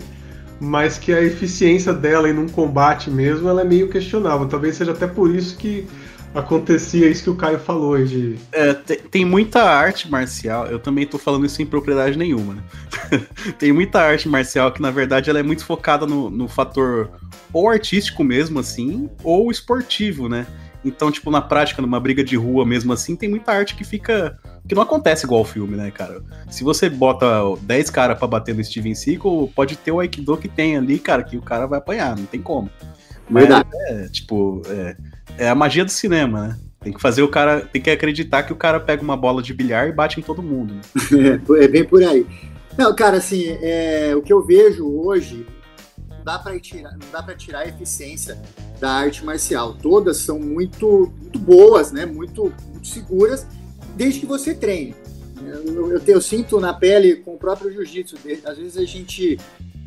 mas 0.62 1.00
que 1.00 1.12
a 1.12 1.20
eficiência 1.22 1.91
dela 1.91 2.30
em 2.30 2.38
um 2.38 2.48
combate 2.48 3.10
mesmo, 3.10 3.50
ela 3.50 3.62
é 3.62 3.65
meio 3.65 3.89
questionável. 3.89 4.48
Talvez 4.48 4.75
seja 4.75 4.91
até 4.91 5.08
por 5.08 5.34
isso 5.36 5.58
que 5.58 5.88
acontecia 6.36 7.10
isso 7.10 7.24
que 7.24 7.30
o 7.32 7.36
Caio 7.36 7.60
falou 7.60 7.98
de 8.06 8.38
É, 8.51 8.74
te- 8.74 8.98
tem 8.98 9.25
muita 9.25 9.63
arte 9.63 10.10
marcial, 10.10 10.68
eu 10.68 10.80
também 10.80 11.06
tô 11.06 11.18
falando 11.18 11.46
isso 11.46 11.56
sem 11.56 11.65
propriedade 11.65 12.15
nenhuma, 12.18 12.53
né? 12.53 12.63
tem 13.58 13.74
muita 13.74 14.00
arte 14.01 14.30
marcial 14.30 14.72
que, 14.72 14.82
na 14.82 14.91
verdade, 14.91 15.32
ela 15.32 15.39
é 15.39 15.44
muito 15.44 15.65
focada 15.65 16.06
no, 16.06 16.30
no 16.30 16.48
fator 16.48 17.10
ou 17.51 17.68
artístico 17.68 18.24
mesmo, 18.24 18.60
assim, 18.60 19.10
ou 19.24 19.51
esportivo, 19.51 20.30
né? 20.30 20.46
Então, 20.84 21.12
tipo, 21.12 21.30
na 21.30 21.42
prática, 21.42 21.82
numa 21.82 22.00
briga 22.00 22.24
de 22.24 22.36
rua 22.36 22.66
mesmo 22.66 22.92
assim, 22.92 23.16
tem 23.16 23.30
muita 23.30 23.52
arte 23.52 23.76
que 23.76 23.84
fica. 23.84 24.38
que 24.68 24.74
não 24.74 24.82
acontece 24.82 25.26
igual 25.26 25.42
o 25.42 25.46
filme, 25.46 25.78
né, 25.78 25.92
cara? 25.92 26.22
Se 26.50 26.64
você 26.64 26.90
bota 26.90 27.28
10 27.62 27.90
caras 27.90 28.18
pra 28.18 28.28
bater 28.28 28.56
no 28.56 28.64
Steven 28.64 28.96
Seagal, 28.96 29.50
pode 29.56 29.78
ter 29.78 29.92
o 29.92 30.00
Aikido 30.00 30.38
que 30.38 30.48
tem 30.48 30.78
ali, 30.78 30.98
cara, 30.98 31.24
que 31.24 31.38
o 31.38 31.42
cara 31.42 31.68
vai 31.68 31.80
apanhar, 31.80 32.18
não 32.18 32.26
tem 32.26 32.42
como. 32.42 32.70
Mas, 33.30 33.48
é, 33.88 34.08
tipo, 34.10 34.62
é, 34.68 34.98
é 35.38 35.50
a 35.50 35.56
magia 35.56 35.86
do 35.86 35.92
cinema, 35.92 36.48
né? 36.48 36.58
Tem 36.84 36.92
que 36.92 37.02
fazer 37.02 37.22
o 37.22 37.28
cara. 37.28 37.62
Tem 37.62 37.82
que 37.82 37.92
acreditar 37.92 38.44
que 38.44 38.52
o 38.52 38.56
cara 38.56 38.80
pega 38.80 39.04
uma 39.04 39.16
bola 39.16 39.42
de 39.42 39.54
bilhar 39.54 39.88
e 39.88 39.92
bate 39.92 40.20
em 40.20 40.24
todo 40.24 40.42
mundo. 40.42 40.74
Né? 40.74 40.82
é 41.64 41.68
bem 41.68 41.84
por 41.84 42.04
aí. 42.04 42.26
Não, 42.78 42.96
cara, 42.96 43.18
assim, 43.18 43.58
é, 43.62 44.14
o 44.16 44.22
que 44.22 44.34
eu 44.34 44.44
vejo 44.44 44.88
hoje, 44.88 45.46
não 46.22 46.24
dá 46.24 46.40
para 46.40 46.60
tirar, 46.60 46.92
não 46.92 47.12
dá 47.12 47.24
para 47.24 47.36
tirar 47.36 47.60
a 47.62 47.68
eficiência 47.68 48.38
da 48.80 48.92
arte 48.92 49.25
marcial. 49.25 49.74
Todas 49.74 50.18
são 50.18 50.40
muito, 50.40 51.12
muito 51.20 51.40
boas, 51.40 51.92
né? 51.92 52.06
Muito, 52.06 52.54
muito 52.72 52.88
seguras, 52.88 53.46
desde 53.96 54.20
que 54.20 54.25
você 54.25 54.54
treine. 54.54 54.96
Eu, 55.44 55.92
eu, 55.92 56.01
eu 56.06 56.22
sinto 56.22 56.60
na 56.60 56.74
pele 56.74 57.16
com 57.18 57.34
o 57.34 57.38
próprio 57.38 57.72
jiu-jitsu. 57.72 58.16
Às 58.46 58.58
vezes 58.58 58.78
a 58.78 58.86
gente 58.86 59.40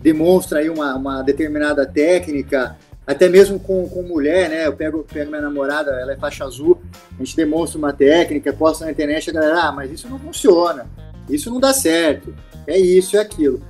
demonstra 0.03 0.59
aí 0.59 0.69
uma, 0.69 0.97
uma 0.97 1.23
determinada 1.23 1.87
técnica, 1.87 2.76
até 3.07 3.29
mesmo 3.29 3.61
com, 3.61 3.88
com 3.88 4.03
mulher, 4.03 4.50
né? 4.50 4.67
Eu 4.67 4.75
pego, 4.75 5.05
pego 5.05 5.31
minha 5.31 5.43
namorada, 5.43 5.93
ela 5.93 6.12
é 6.12 6.17
faixa 6.17 6.45
azul, 6.45 6.83
a 7.12 7.25
gente 7.25 7.37
demonstra 7.37 7.79
uma 7.79 7.93
técnica, 7.93 8.53
posta 8.53 8.85
na 8.85 8.91
internet, 8.91 9.31
a 9.31 9.33
galera, 9.33 9.62
ah, 9.62 9.73
mas 9.73 9.91
isso 9.93 10.09
não 10.09 10.19
funciona, 10.19 10.87
isso 11.31 11.50
não 11.50 11.61
dá 11.61 11.73
certo, 11.73 12.35
é 12.67 12.76
isso, 12.76 13.17
é 13.17 13.21
aquilo. 13.21 13.62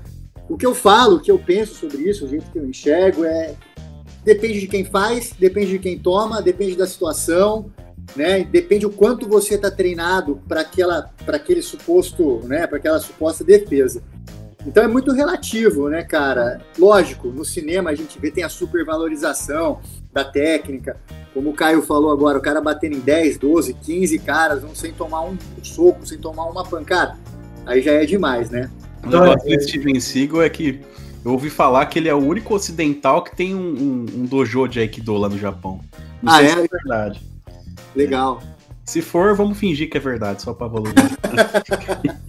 O 0.49 0.57
que 0.57 0.67
eu 0.67 0.75
falo, 0.75 1.17
o 1.17 1.21
que 1.21 1.31
eu 1.31 1.39
penso 1.39 1.75
sobre 1.75 2.09
isso, 2.09 2.27
o 2.27 2.29
jeito 2.29 2.51
que 2.51 2.59
eu 2.59 2.67
enxergo 2.67 3.25
é 3.25 3.55
depende 4.25 4.61
de 4.61 4.67
quem 4.67 4.85
faz, 4.85 5.33
depende 5.39 5.73
de 5.73 5.79
quem 5.79 5.99
toma, 5.99 6.41
depende 6.41 6.77
da 6.77 6.87
situação, 6.87 7.71
né? 8.17 8.45
Depende 8.45 8.87
o 8.87 8.91
quanto 8.91 9.29
você 9.29 9.55
está 9.55 9.71
treinado 9.71 10.41
para 10.49 10.63
aquela, 10.63 11.11
para 11.25 11.37
aquele 11.37 11.63
suposto, 11.63 12.41
né? 12.45 12.67
Para 12.67 12.79
aquela 12.79 12.99
suposta 12.99 13.45
defesa. 13.45 14.03
Então 14.67 14.83
é 14.83 14.89
muito 14.89 15.13
relativo, 15.13 15.91
né, 15.91 16.03
cara? 16.03 16.61
Lógico, 16.79 17.29
no 17.29 17.45
cinema 17.45 17.91
a 17.91 17.95
gente 17.95 18.19
vê 18.19 18.31
tem 18.31 18.45
a 18.45 18.49
supervalorização 18.49 19.81
da 20.11 20.25
técnica, 20.25 20.97
como 21.35 21.51
o 21.51 21.55
Caio 21.55 21.83
falou 21.83 22.11
agora, 22.11 22.39
o 22.39 22.43
cara 22.43 22.61
batendo 22.61 22.97
em 22.97 23.01
10, 23.01 23.39
12, 23.39 23.75
15 23.75 24.19
caras, 24.21 24.63
não 24.63 24.75
sem 24.75 24.93
tomar 24.93 25.23
um 25.23 25.37
soco, 25.63 26.07
sem 26.07 26.19
tomar 26.19 26.47
uma 26.47 26.65
pancada. 26.65 27.19
Aí 27.67 27.83
já 27.83 27.93
é 27.93 28.07
demais, 28.07 28.49
né? 28.49 28.71
O 29.05 29.11
negócio 29.11 29.49
do 29.49 29.63
Steven 29.63 30.01
Seagal 30.01 30.43
é 30.43 30.49
que 30.49 30.81
eu 31.25 31.33
ouvi 31.33 31.51
falar 31.51 31.87
que 31.87 31.99
ele 31.99 32.09
é 32.09 32.15
o 32.15 32.19
único 32.19 32.55
ocidental 32.55 33.23
que 33.23 33.35
tem 33.35 33.55
um, 33.55 33.59
um, 33.61 34.07
um 34.21 34.27
dojo 34.27 34.67
de 34.69 34.81
Aikido 34.81 35.15
lá 35.17 35.29
no 35.29 35.39
Japão. 35.39 35.81
Não 36.23 36.33
Ah, 36.33 36.43
é? 36.43 36.51
é 36.51 36.67
verdade. 36.69 37.23
Legal. 37.95 38.43
Se 38.85 39.01
for, 39.01 39.35
vamos 39.35 39.59
fingir 39.59 39.89
que 39.89 39.97
é 39.97 40.01
verdade, 40.01 40.43
só 40.43 40.53
pra 40.53 40.67
valorizar. 40.67 41.11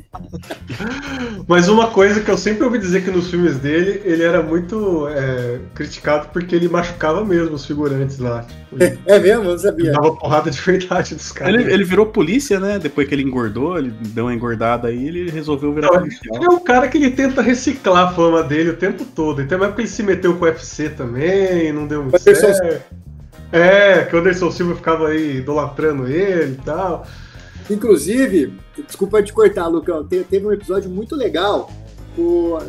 Mas 1.48 1.68
uma 1.68 1.92
coisa 1.92 2.22
que 2.22 2.32
eu 2.32 2.38
sempre 2.38 2.64
ouvi 2.64 2.80
dizer 2.80 3.04
que 3.04 3.12
nos 3.12 3.30
filmes 3.30 3.58
dele, 3.60 4.02
ele 4.04 4.24
era 4.24 4.42
muito 4.42 5.08
é, 5.10 5.60
criticado 5.74 6.30
porque 6.32 6.56
ele 6.56 6.68
machucava 6.70 7.24
mesmo 7.24 7.56
os 7.56 7.66
figurantes 7.66 8.20
lá. 8.20 8.44
Tipo, 8.44 8.76
ele 8.84 9.00
É 9.06 9.20
mesmo? 9.20 9.44
Eu 9.44 9.52
não 9.52 9.58
sabia. 9.58 9.92
dava 9.92 10.16
porrada 10.16 10.50
de 10.50 10.60
verdade 10.60 11.16
dos 11.16 11.32
caras. 11.32 11.54
ele, 11.54 11.72
ele 11.72 11.84
virou 11.84 12.06
polícia, 12.06 12.60
né? 12.60 12.80
Depois 12.80 13.08
que 13.08 13.14
ele 13.14 13.24
engordou, 13.24 13.78
ele 13.78 13.92
deu 13.92 14.26
uma 14.26 14.34
engordada 14.34 14.88
aí, 14.88 15.08
ele 15.08 15.30
resolveu 15.30 15.74
virar 15.74 15.92
Não, 15.92 16.00
policial. 16.00 16.36
Ele 16.36 16.46
é 16.46 16.50
um 16.50 16.60
cara 16.60 16.88
que 16.88 16.98
ele 16.98 17.12
tenta 17.12 17.42
reciclar 17.42 18.08
a 18.08 18.12
fama 18.14 18.42
dele 18.44 18.70
o 18.70 18.78
tempo 18.78 19.04
todo. 19.04 19.42
Então 19.42 19.64
é 19.64 19.68
porque 19.68 19.82
ele 19.82 19.90
se 19.90 20.04
meteu 20.04 20.36
com 20.36 20.46
o 20.46 20.48
UFC 20.48 20.90
também, 20.90 21.72
não 21.74 21.86
deu 21.86 22.02
muito 22.02 22.16
Anderson 22.16 22.54
certo. 22.54 22.96
É, 23.52 24.04
que 24.04 24.16
o 24.16 24.20
Anderson 24.20 24.52
Silva 24.52 24.76
ficava 24.76 25.10
aí 25.10 25.38
idolatrando 25.38 26.08
ele 26.08 26.54
e 26.54 26.66
tal. 26.66 27.06
Inclusive, 27.70 28.54
desculpa 28.86 29.24
te 29.24 29.32
cortar, 29.34 29.68
Lucão, 29.68 30.06
te- 30.06 30.24
teve 30.24 30.46
um 30.46 30.52
episódio 30.52 30.90
muito 30.90 31.16
legal 31.16 31.72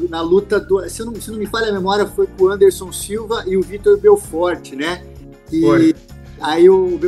na 0.08 0.20
luta 0.20 0.58
do. 0.58 0.88
Se 0.88 1.04
não, 1.04 1.14
se 1.14 1.30
não 1.30 1.38
me 1.38 1.46
falha 1.46 1.68
a 1.68 1.72
memória, 1.72 2.06
foi 2.06 2.26
com 2.26 2.44
o 2.44 2.48
Anderson 2.48 2.92
Silva 2.92 3.44
e 3.46 3.56
o 3.56 3.62
Vitor 3.62 3.98
Belfort, 3.98 4.72
né? 4.72 5.04
E 5.52 5.60
Foi. 5.60 5.94
aí 6.40 6.68
o, 6.68 6.98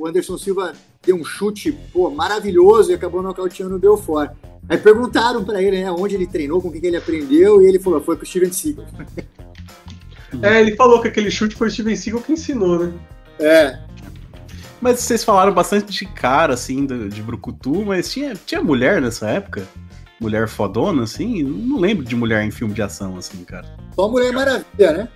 o 0.00 0.06
Anderson 0.06 0.38
Silva 0.38 0.72
deu 1.04 1.16
um 1.16 1.24
chute 1.24 1.72
pô, 1.92 2.10
maravilhoso 2.10 2.90
e 2.90 2.94
acabou 2.94 3.22
nocauteando 3.22 3.76
o 3.76 3.78
Belfort. 3.78 4.30
Aí 4.68 4.78
perguntaram 4.78 5.44
pra 5.44 5.60
ele, 5.60 5.82
né, 5.82 5.90
onde 5.90 6.14
ele 6.14 6.26
treinou, 6.26 6.62
com 6.62 6.68
o 6.68 6.72
que 6.72 6.80
que 6.80 6.86
ele 6.86 6.96
aprendeu, 6.96 7.60
e 7.60 7.66
ele 7.66 7.80
falou, 7.80 8.00
foi 8.00 8.16
com 8.16 8.22
o 8.22 8.26
Steven 8.26 8.52
Seagal. 8.52 8.86
É, 10.40 10.62
ele 10.62 10.74
falou 10.76 11.02
que 11.02 11.08
aquele 11.08 11.30
chute 11.30 11.54
foi 11.54 11.68
o 11.68 11.70
Steven 11.70 11.94
Seagal 11.94 12.22
que 12.22 12.32
ensinou, 12.32 12.78
né? 12.78 12.92
É, 13.42 13.78
Mas 14.80 15.00
vocês 15.00 15.22
falaram 15.24 15.52
bastante 15.52 15.92
de 15.92 16.06
cara, 16.06 16.54
assim, 16.54 16.86
de, 16.86 17.08
de 17.08 17.22
Brucutu, 17.22 17.84
mas 17.84 18.10
tinha, 18.12 18.34
tinha 18.46 18.60
mulher 18.62 19.00
nessa 19.00 19.28
época? 19.28 19.62
Mulher 20.20 20.48
fodona, 20.48 21.02
assim? 21.04 21.42
Não 21.42 21.78
lembro 21.80 22.04
de 22.04 22.14
mulher 22.16 22.42
em 22.44 22.50
filme 22.50 22.72
de 22.74 22.82
ação, 22.82 23.16
assim, 23.16 23.44
cara. 23.44 23.66
só 23.94 24.08
Mulher 24.08 24.32
Maravilha, 24.32 24.92
né? 24.92 25.08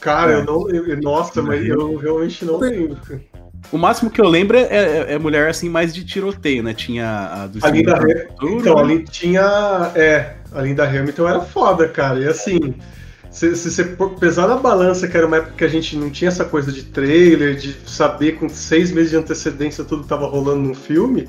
Cara, 0.00 0.32
É. 0.32 0.34
eu 0.36 0.44
não. 0.44 0.70
eu- 0.70 1.00
nossa, 1.02 1.42
mas 1.42 1.66
eu 1.66 1.96
realmente 1.96 2.44
não 2.44 2.58
lembro. 2.58 2.96
O 3.72 3.76
máximo 3.78 4.10
que 4.10 4.20
eu 4.20 4.28
lembro 4.28 4.56
é, 4.56 4.62
é- 4.62 5.12
é 5.14 5.18
mulher, 5.18 5.48
assim, 5.50 5.68
mais 5.68 5.92
de 5.92 6.04
tiroteio, 6.04 6.62
né? 6.62 6.72
Tinha 6.72 7.08
a 7.42 7.46
do 7.48 7.58
A 7.64 7.70
Linda 7.70 7.96
Hamilton. 7.96 8.28
Futuro, 8.28 8.60
Então, 8.60 8.74
né? 8.76 8.80
ali 8.82 9.04
tinha. 9.04 9.92
É, 9.96 10.34
a 10.52 10.62
Linda 10.62 10.84
Hamilton 10.84 11.28
era 11.28 11.40
foda, 11.40 11.88
cara. 11.88 12.20
E 12.20 12.28
assim, 12.28 12.74
se, 13.30 13.54
você 13.70 13.84
pesar 14.20 14.48
na 14.48 14.56
balança, 14.56 15.06
que 15.06 15.16
era 15.16 15.26
uma 15.26 15.36
época 15.36 15.52
que 15.56 15.64
a 15.64 15.68
gente 15.68 15.96
não 15.96 16.10
tinha 16.10 16.28
essa 16.28 16.44
coisa 16.44 16.72
de 16.72 16.82
trailer, 16.84 17.56
de 17.56 17.76
saber 17.86 18.32
com 18.32 18.48
seis 18.48 18.90
meses 18.90 19.10
de 19.10 19.16
antecedência 19.16 19.84
tudo 19.84 20.04
tava 20.04 20.26
rolando 20.26 20.68
no 20.68 20.74
filme. 20.74 21.28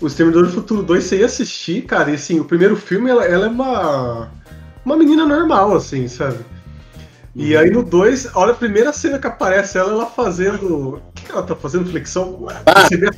O 0.00 0.06
Exterminador 0.06 0.46
do 0.46 0.52
Futuro 0.52 0.82
2 0.82 1.04
você 1.04 1.18
ia 1.18 1.26
assistir, 1.26 1.82
cara, 1.82 2.10
e 2.10 2.14
assim, 2.14 2.40
o 2.40 2.44
primeiro 2.44 2.74
filme 2.74 3.10
ela, 3.10 3.24
ela 3.24 3.46
é 3.46 3.48
uma. 3.48 4.28
Uma 4.84 4.96
menina 4.96 5.26
normal, 5.26 5.76
assim, 5.76 6.08
sabe? 6.08 6.38
E 7.36 7.54
Uhum. 7.54 7.60
aí 7.60 7.70
no 7.70 7.82
2, 7.82 8.30
olha 8.34 8.52
a 8.52 8.56
primeira 8.56 8.92
cena 8.94 9.18
que 9.18 9.26
aparece 9.26 9.76
ela, 9.76 9.92
ela 9.92 10.06
fazendo. 10.06 10.94
O 10.96 11.02
que 11.14 11.26
que 11.26 11.32
ela 11.32 11.42
tá 11.42 11.54
fazendo? 11.54 11.88
Flexão? 11.90 12.46
Ah. 12.66 12.88
Você 12.88 12.96
vê- 12.96 13.10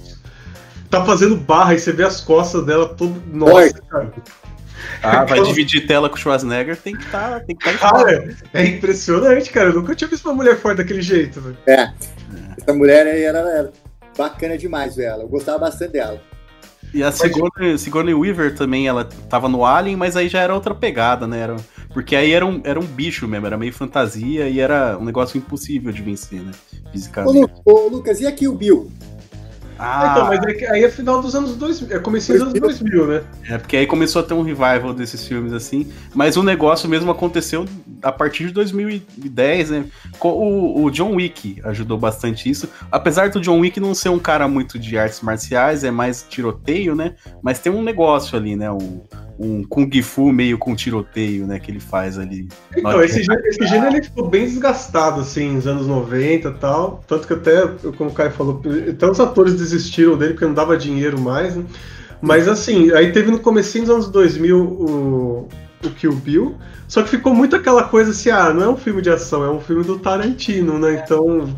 tá 0.90 1.04
fazendo 1.04 1.37
barra 1.37 1.75
e 1.75 1.78
você 1.78 1.92
vê 1.92 2.02
as 2.04 2.21
costas 2.21 2.66
dela 2.66 2.88
todo. 2.88 3.14
Nossa, 3.32 3.52
Forte. 3.52 3.80
cara. 3.88 4.12
Ah, 5.02 5.24
vai 5.24 5.38
Então- 5.38 5.48
dividir 5.50 5.86
tela 5.86 6.08
com 6.08 6.16
o 6.16 6.18
Schwarzenegger, 6.18 6.76
tem 6.76 6.94
que 6.96 7.04
estar. 7.04 7.40
tem 7.40 7.56
que 7.56 7.64
tá 7.64 7.76
Cara, 7.78 8.34
é 8.52 8.64
impressionante, 8.66 9.50
cara. 9.50 9.70
Eu 9.70 9.74
nunca 9.74 9.94
tinha 9.94 10.08
visto 10.08 10.24
uma 10.26 10.34
mulher 10.34 10.56
forte 10.58 10.78
daquele 10.78 11.02
jeito, 11.02 11.40
velho. 11.40 11.56
Essa 11.66 12.72
mulher 12.72 13.06
aí 13.06 13.22
era, 13.22 13.38
era 13.38 13.72
bacana 14.16 14.56
demais, 14.58 14.98
ela. 14.98 15.22
Eu 15.22 15.28
gostava 15.28 15.58
bastante 15.58 15.92
dela. 15.92 16.20
E 16.94 17.02
a 17.02 17.10
Sigourney, 17.10 17.78
Sigourney 17.78 18.12
Weaver 18.14 18.54
também, 18.54 18.86
ela 18.86 19.04
tava 19.30 19.48
no 19.48 19.64
Alien, 19.64 19.96
mas 19.96 20.14
aí 20.14 20.28
já 20.28 20.40
era 20.40 20.54
outra 20.54 20.74
pegada, 20.74 21.26
né? 21.26 21.38
Era, 21.40 21.56
porque 21.94 22.14
aí 22.14 22.32
era 22.32 22.44
um, 22.44 22.60
era 22.64 22.78
um 22.78 22.84
bicho 22.84 23.26
mesmo, 23.26 23.46
era 23.46 23.56
meio 23.56 23.72
fantasia 23.72 24.46
e 24.48 24.60
era 24.60 24.98
um 24.98 25.04
negócio 25.04 25.38
impossível 25.38 25.90
de 25.90 26.02
vencer, 26.02 26.40
né? 26.42 26.50
Ô, 26.84 26.90
Fisicamente. 26.90 27.38
Lu- 27.40 27.50
ô, 27.64 27.88
Lucas, 27.88 28.20
e 28.20 28.26
aqui 28.26 28.46
o 28.46 28.52
Bill? 28.54 28.92
Ah, 29.84 30.12
Então, 30.12 30.28
mas 30.28 30.40
é 30.44 30.54
que 30.54 30.64
aí 30.66 30.84
é 30.84 30.88
final 30.88 31.20
dos 31.20 31.34
anos 31.34 31.56
2000, 31.56 31.96
é 31.96 31.98
comecinho 31.98 32.38
dos 32.38 32.48
anos 32.48 32.60
2000, 32.60 33.06
né? 33.08 33.22
é 33.48 33.58
porque 33.58 33.76
aí 33.76 33.86
começou 33.86 34.20
a 34.20 34.24
ter 34.24 34.34
um 34.34 34.42
revival 34.42 34.94
desses 34.94 35.26
filmes 35.26 35.52
assim, 35.52 35.90
mas 36.14 36.36
o 36.36 36.42
negócio 36.42 36.88
mesmo 36.88 37.10
aconteceu 37.10 37.66
a 38.02 38.12
partir 38.12 38.46
de 38.46 38.52
2010, 38.52 39.70
né? 39.70 39.84
O, 40.20 40.84
o 40.84 40.90
John 40.90 41.14
Wick 41.16 41.60
ajudou 41.64 41.98
bastante 41.98 42.48
isso, 42.48 42.68
apesar 42.90 43.30
do 43.30 43.40
John 43.40 43.58
Wick 43.58 43.80
não 43.80 43.94
ser 43.94 44.10
um 44.10 44.18
cara 44.18 44.46
muito 44.46 44.78
de 44.78 44.96
artes 44.96 45.20
marciais, 45.20 45.82
é 45.82 45.90
mais 45.90 46.24
tiroteio, 46.28 46.94
né? 46.94 47.14
Mas 47.42 47.58
tem 47.58 47.72
um 47.72 47.82
negócio 47.82 48.36
ali, 48.38 48.54
né? 48.54 48.70
Um, 48.70 49.00
um 49.38 49.64
Kung 49.64 49.90
Fu 50.02 50.32
meio 50.32 50.58
com 50.58 50.74
tiroteio, 50.74 51.46
né? 51.46 51.58
Que 51.58 51.70
ele 51.70 51.80
faz 51.80 52.18
ali. 52.18 52.48
Então, 52.76 53.02
esse, 53.02 53.22
gê- 53.22 53.42
esse 53.46 53.66
gênero 53.66 53.94
ele 53.96 54.02
ficou 54.02 54.28
bem 54.28 54.44
desgastado, 54.44 55.20
assim, 55.20 55.52
nos 55.52 55.66
anos 55.66 55.86
90 55.86 56.48
e 56.48 56.52
tal. 56.54 57.02
Tanto 57.06 57.26
que 57.26 57.32
até, 57.34 57.66
como 57.96 58.10
o 58.10 58.12
Caio 58.12 58.30
falou, 58.30 58.62
até 58.88 59.10
os 59.10 59.20
atores 59.20 59.54
desistiram 59.54 60.16
dele 60.16 60.34
porque 60.34 60.46
não 60.46 60.54
dava 60.54 60.76
dinheiro 60.76 61.20
mais, 61.20 61.56
né? 61.56 61.64
Mas 62.20 62.46
assim, 62.46 62.92
aí 62.92 63.10
teve 63.10 63.30
no 63.30 63.38
comecinho 63.40 63.84
dos 63.84 63.94
anos 63.94 64.08
2000 64.08 64.56
o, 64.56 65.48
o 65.84 65.90
Kill 65.90 66.12
Bill, 66.14 66.54
só 66.86 67.02
que 67.02 67.08
ficou 67.10 67.34
muito 67.34 67.56
aquela 67.56 67.82
coisa 67.82 68.12
assim, 68.12 68.30
ah, 68.30 68.54
não 68.54 68.62
é 68.62 68.68
um 68.68 68.76
filme 68.76 69.02
de 69.02 69.10
ação, 69.10 69.42
é 69.42 69.50
um 69.50 69.58
filme 69.60 69.82
do 69.82 69.98
Tarantino, 69.98 70.78
né? 70.78 71.02
Então, 71.04 71.52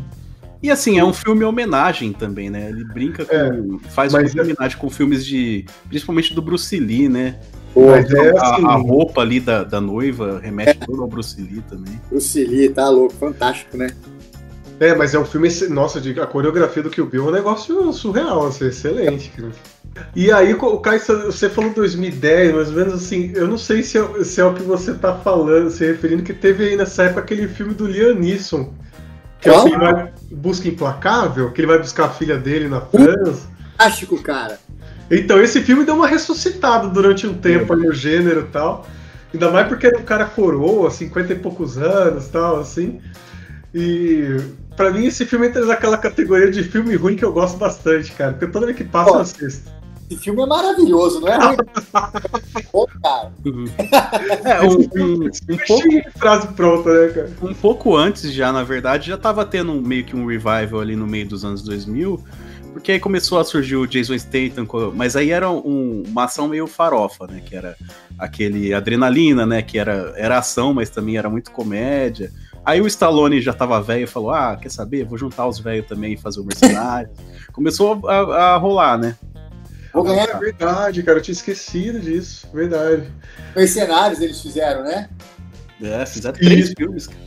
E 0.65 0.71
assim, 0.71 0.97
é 0.97 1.03
um 1.03 1.13
filme 1.13 1.43
homenagem 1.43 2.11
também, 2.11 2.49
né? 2.49 2.69
Ele 2.69 2.83
brinca 2.83 3.23
com. 3.23 3.77
faz 3.91 4.11
uma 4.11 4.23
é- 4.23 4.41
homenagem 4.41 4.75
com 4.79 4.89
filmes 4.89 5.23
de. 5.23 5.63
Principalmente 5.87 6.33
do 6.33 6.41
Bruce 6.41 6.75
Lee, 6.79 7.07
né? 7.07 7.39
mas 7.75 8.09
é 8.09 8.29
A, 8.31 8.41
assim, 8.41 8.65
a 8.65 8.73
roupa 8.73 9.21
ali 9.21 9.39
da, 9.39 9.63
da 9.63 9.79
noiva 9.79 10.39
remete 10.41 10.79
todo 10.79 11.03
ao 11.03 11.07
Bruce 11.07 11.39
Lee 11.39 11.61
também. 11.69 12.01
Bruce 12.09 12.43
Lee, 12.43 12.69
tá 12.69 12.89
louco, 12.89 13.13
fantástico, 13.13 13.77
né? 13.77 13.91
É, 14.79 14.95
mas 14.95 15.13
é 15.13 15.19
um 15.19 15.25
filme. 15.25 15.49
Nossa, 15.69 16.01
de- 16.01 16.19
a 16.19 16.25
coreografia 16.25 16.81
do 16.81 16.89
Kill 16.89 17.05
Bill 17.05 17.25
é 17.25 17.29
um 17.29 17.31
negócio 17.31 17.93
surreal, 17.93 18.47
assim, 18.47 18.65
excelente, 18.65 19.29
cara. 19.37 19.51
E 20.15 20.31
aí, 20.31 20.51
o 20.55 20.79
Caio, 20.79 20.99
você 20.99 21.47
falou 21.47 21.71
2010, 21.75 22.55
mais 22.55 22.69
ou 22.69 22.73
menos 22.73 22.93
assim. 22.95 23.31
Eu 23.35 23.47
não 23.47 23.57
sei 23.57 23.83
se 23.83 23.99
é, 23.99 24.23
se 24.23 24.41
é 24.41 24.45
o 24.45 24.55
que 24.55 24.63
você 24.63 24.95
tá 24.95 25.13
falando, 25.13 25.69
se 25.69 25.85
referindo, 25.85 26.23
que 26.23 26.33
teve 26.33 26.69
aí 26.69 26.75
nessa 26.75 27.03
época 27.03 27.21
aquele 27.21 27.47
filme 27.47 27.75
do 27.75 27.85
Liam 27.85 28.15
Neeson. 28.15 28.73
Que 29.45 29.49
é 29.51 29.53
Qual? 29.53 29.69
vai 29.77 30.11
busca 30.31 30.67
implacável, 30.67 31.51
que 31.51 31.61
ele 31.61 31.67
vai 31.67 31.77
buscar 31.77 32.05
a 32.05 32.09
filha 32.09 32.35
dele 32.35 32.67
na 32.67 32.81
França. 32.81 33.47
Fantástico, 33.77 34.19
cara. 34.23 34.59
Então, 35.11 35.39
esse 35.39 35.61
filme 35.61 35.85
deu 35.85 35.93
uma 35.93 36.07
ressuscitada 36.07 36.87
durante 36.87 37.27
um 37.27 37.35
tempo 37.35 37.71
aí 37.73 37.79
no 37.79 37.93
gênero 37.93 38.41
e 38.41 38.51
tal. 38.51 38.87
Ainda 39.31 39.51
mais 39.51 39.67
porque 39.67 39.85
era 39.85 39.99
um 39.99 40.03
cara 40.03 40.25
coroa, 40.25 40.89
50 40.89 41.33
e 41.33 41.35
poucos 41.35 41.77
anos 41.77 42.27
tal, 42.29 42.59
assim. 42.59 42.99
E 43.71 44.35
pra 44.75 44.89
mim 44.89 45.05
esse 45.05 45.27
filme 45.27 45.45
entra 45.45 45.63
naquela 45.63 45.99
categoria 45.99 46.49
de 46.49 46.63
filme 46.63 46.95
ruim 46.95 47.15
que 47.15 47.23
eu 47.23 47.31
gosto 47.31 47.55
bastante, 47.57 48.13
cara. 48.13 48.31
Porque 48.31 48.47
toda 48.47 48.65
vez 48.65 48.75
que 48.75 48.83
passa 48.83 49.11
eu 49.11 49.15
Ó. 49.15 49.19
assisto. 49.19 49.69
Esse 50.09 50.21
filme 50.21 50.41
é 50.41 50.45
maravilhoso, 50.45 51.19
não 51.19 51.27
é 51.27 51.37
ruim? 51.37 51.57
Bom, 52.71 52.85
cara. 53.01 53.31
É, 54.45 54.61
um, 54.65 54.77
um- 55.03 55.25
um 55.25 55.57
pouco, 55.67 55.89
de 55.89 56.03
frase 56.17 56.47
pronta, 56.49 56.93
né, 57.07 57.13
cara? 57.13 57.31
um 57.41 57.53
pouco 57.53 57.95
antes 57.95 58.31
já, 58.31 58.51
na 58.51 58.63
verdade, 58.63 59.07
já 59.07 59.17
tava 59.17 59.45
tendo 59.45 59.71
um- 59.71 59.81
meio 59.81 60.03
que 60.03 60.15
um 60.15 60.25
revival 60.27 60.79
ali 60.79 60.95
no 60.95 61.07
meio 61.07 61.27
dos 61.27 61.43
anos 61.43 61.63
2000, 61.63 62.23
porque 62.73 62.91
aí 62.91 62.99
começou 62.99 63.39
a 63.39 63.43
surgir 63.43 63.77
o 63.77 63.87
Jason 63.87 64.17
Statham, 64.19 64.67
mas 64.93 65.15
aí 65.15 65.31
era 65.31 65.49
um- 65.49 66.03
uma 66.07 66.25
ação 66.25 66.47
meio 66.47 66.67
farofa, 66.67 67.25
né? 67.25 67.41
Que 67.43 67.55
era 67.55 67.75
aquele 68.19 68.73
adrenalina, 68.73 69.45
né? 69.45 69.61
Que 69.61 69.79
era, 69.79 70.13
era 70.17 70.37
ação, 70.37 70.73
mas 70.73 70.89
também 70.89 71.17
era 71.17 71.29
muito 71.29 71.51
comédia. 71.51 72.31
Aí 72.63 72.81
o 72.81 72.87
Stallone 72.87 73.41
já 73.41 73.53
tava 73.53 73.81
velho 73.81 74.03
e 74.03 74.07
falou: 74.07 74.31
Ah, 74.31 74.57
quer 74.59 74.69
saber? 74.69 75.05
Vou 75.05 75.17
juntar 75.17 75.47
os 75.47 75.59
velhos 75.59 75.87
também 75.87 76.13
e 76.13 76.17
fazer 76.17 76.41
o 76.41 76.43
mercenário. 76.45 77.09
Começou 77.53 78.07
a, 78.09 78.53
a 78.53 78.57
rolar, 78.57 78.97
né? 78.97 79.15
Vou 79.95 80.05
É 80.05 80.25
ganhar 80.25 80.39
verdade, 80.39 81.01
cara. 81.03 81.19
Eu 81.19 81.21
tinha 81.21 81.33
esquecido 81.33 81.99
disso. 81.99 82.47
Verdade. 82.53 83.03
mercenários, 83.55 84.19
eles 84.19 84.41
fizeram, 84.41 84.83
né? 84.83 85.09
É, 85.81 86.05
fizeram 86.05 86.37
três 86.37 86.65
Isso. 86.65 86.73
filmes. 86.77 87.07
cara. 87.07 87.25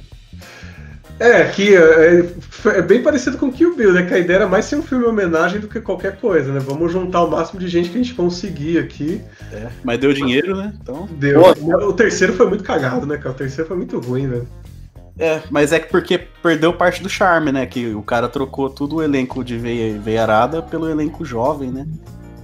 É, 1.21 1.45
que 1.49 1.75
é, 1.75 2.25
é, 2.67 2.83
bem 2.83 3.03
parecido 3.03 3.37
com 3.39 3.51
Kill 3.51 3.75
Bill, 3.75 3.93
né? 3.93 4.05
Que 4.05 4.15
a 4.15 4.19
ideia 4.19 4.37
era 4.37 4.47
mais 4.47 4.67
ser 4.67 4.77
um 4.77 4.83
filme 4.83 5.05
homenagem 5.05 5.61
do 5.61 5.67
que 5.67 5.81
qualquer 5.81 6.17
coisa, 6.21 6.53
né? 6.53 6.61
Vamos 6.61 6.93
juntar 6.93 7.25
o 7.25 7.31
máximo 7.31 7.59
de 7.59 7.67
gente 7.67 7.91
que 7.91 7.99
a 7.99 8.03
gente 8.03 8.15
conseguir 8.15 8.79
aqui. 8.79 9.21
É, 9.53 9.67
mas 9.83 9.99
deu 9.99 10.13
dinheiro, 10.13 10.57
né? 10.57 10.73
Então. 10.81 11.09
Deu. 11.11 11.41
O 11.41 11.93
terceiro 11.93 12.35
foi 12.35 12.47
muito 12.49 12.63
cagado, 12.63 13.05
né, 13.05 13.17
cara? 13.17 13.31
O 13.31 13.35
terceiro 13.35 13.67
foi 13.67 13.77
muito 13.77 13.99
ruim, 13.99 14.29
velho. 14.29 14.49
É, 15.19 15.43
mas 15.51 15.73
é 15.73 15.81
que 15.81 15.91
porque 15.91 16.19
perdeu 16.41 16.73
parte 16.73 17.03
do 17.03 17.09
charme, 17.09 17.51
né? 17.51 17.67
Que 17.67 17.93
o 17.93 18.03
cara 18.03 18.29
trocou 18.29 18.71
todo 18.71 18.97
o 18.97 19.03
elenco 19.03 19.43
de 19.43 19.59
veia, 19.59 19.99
veiarada 19.99 20.63
pelo 20.63 20.89
elenco 20.89 21.25
jovem, 21.25 21.73
né? 21.73 21.85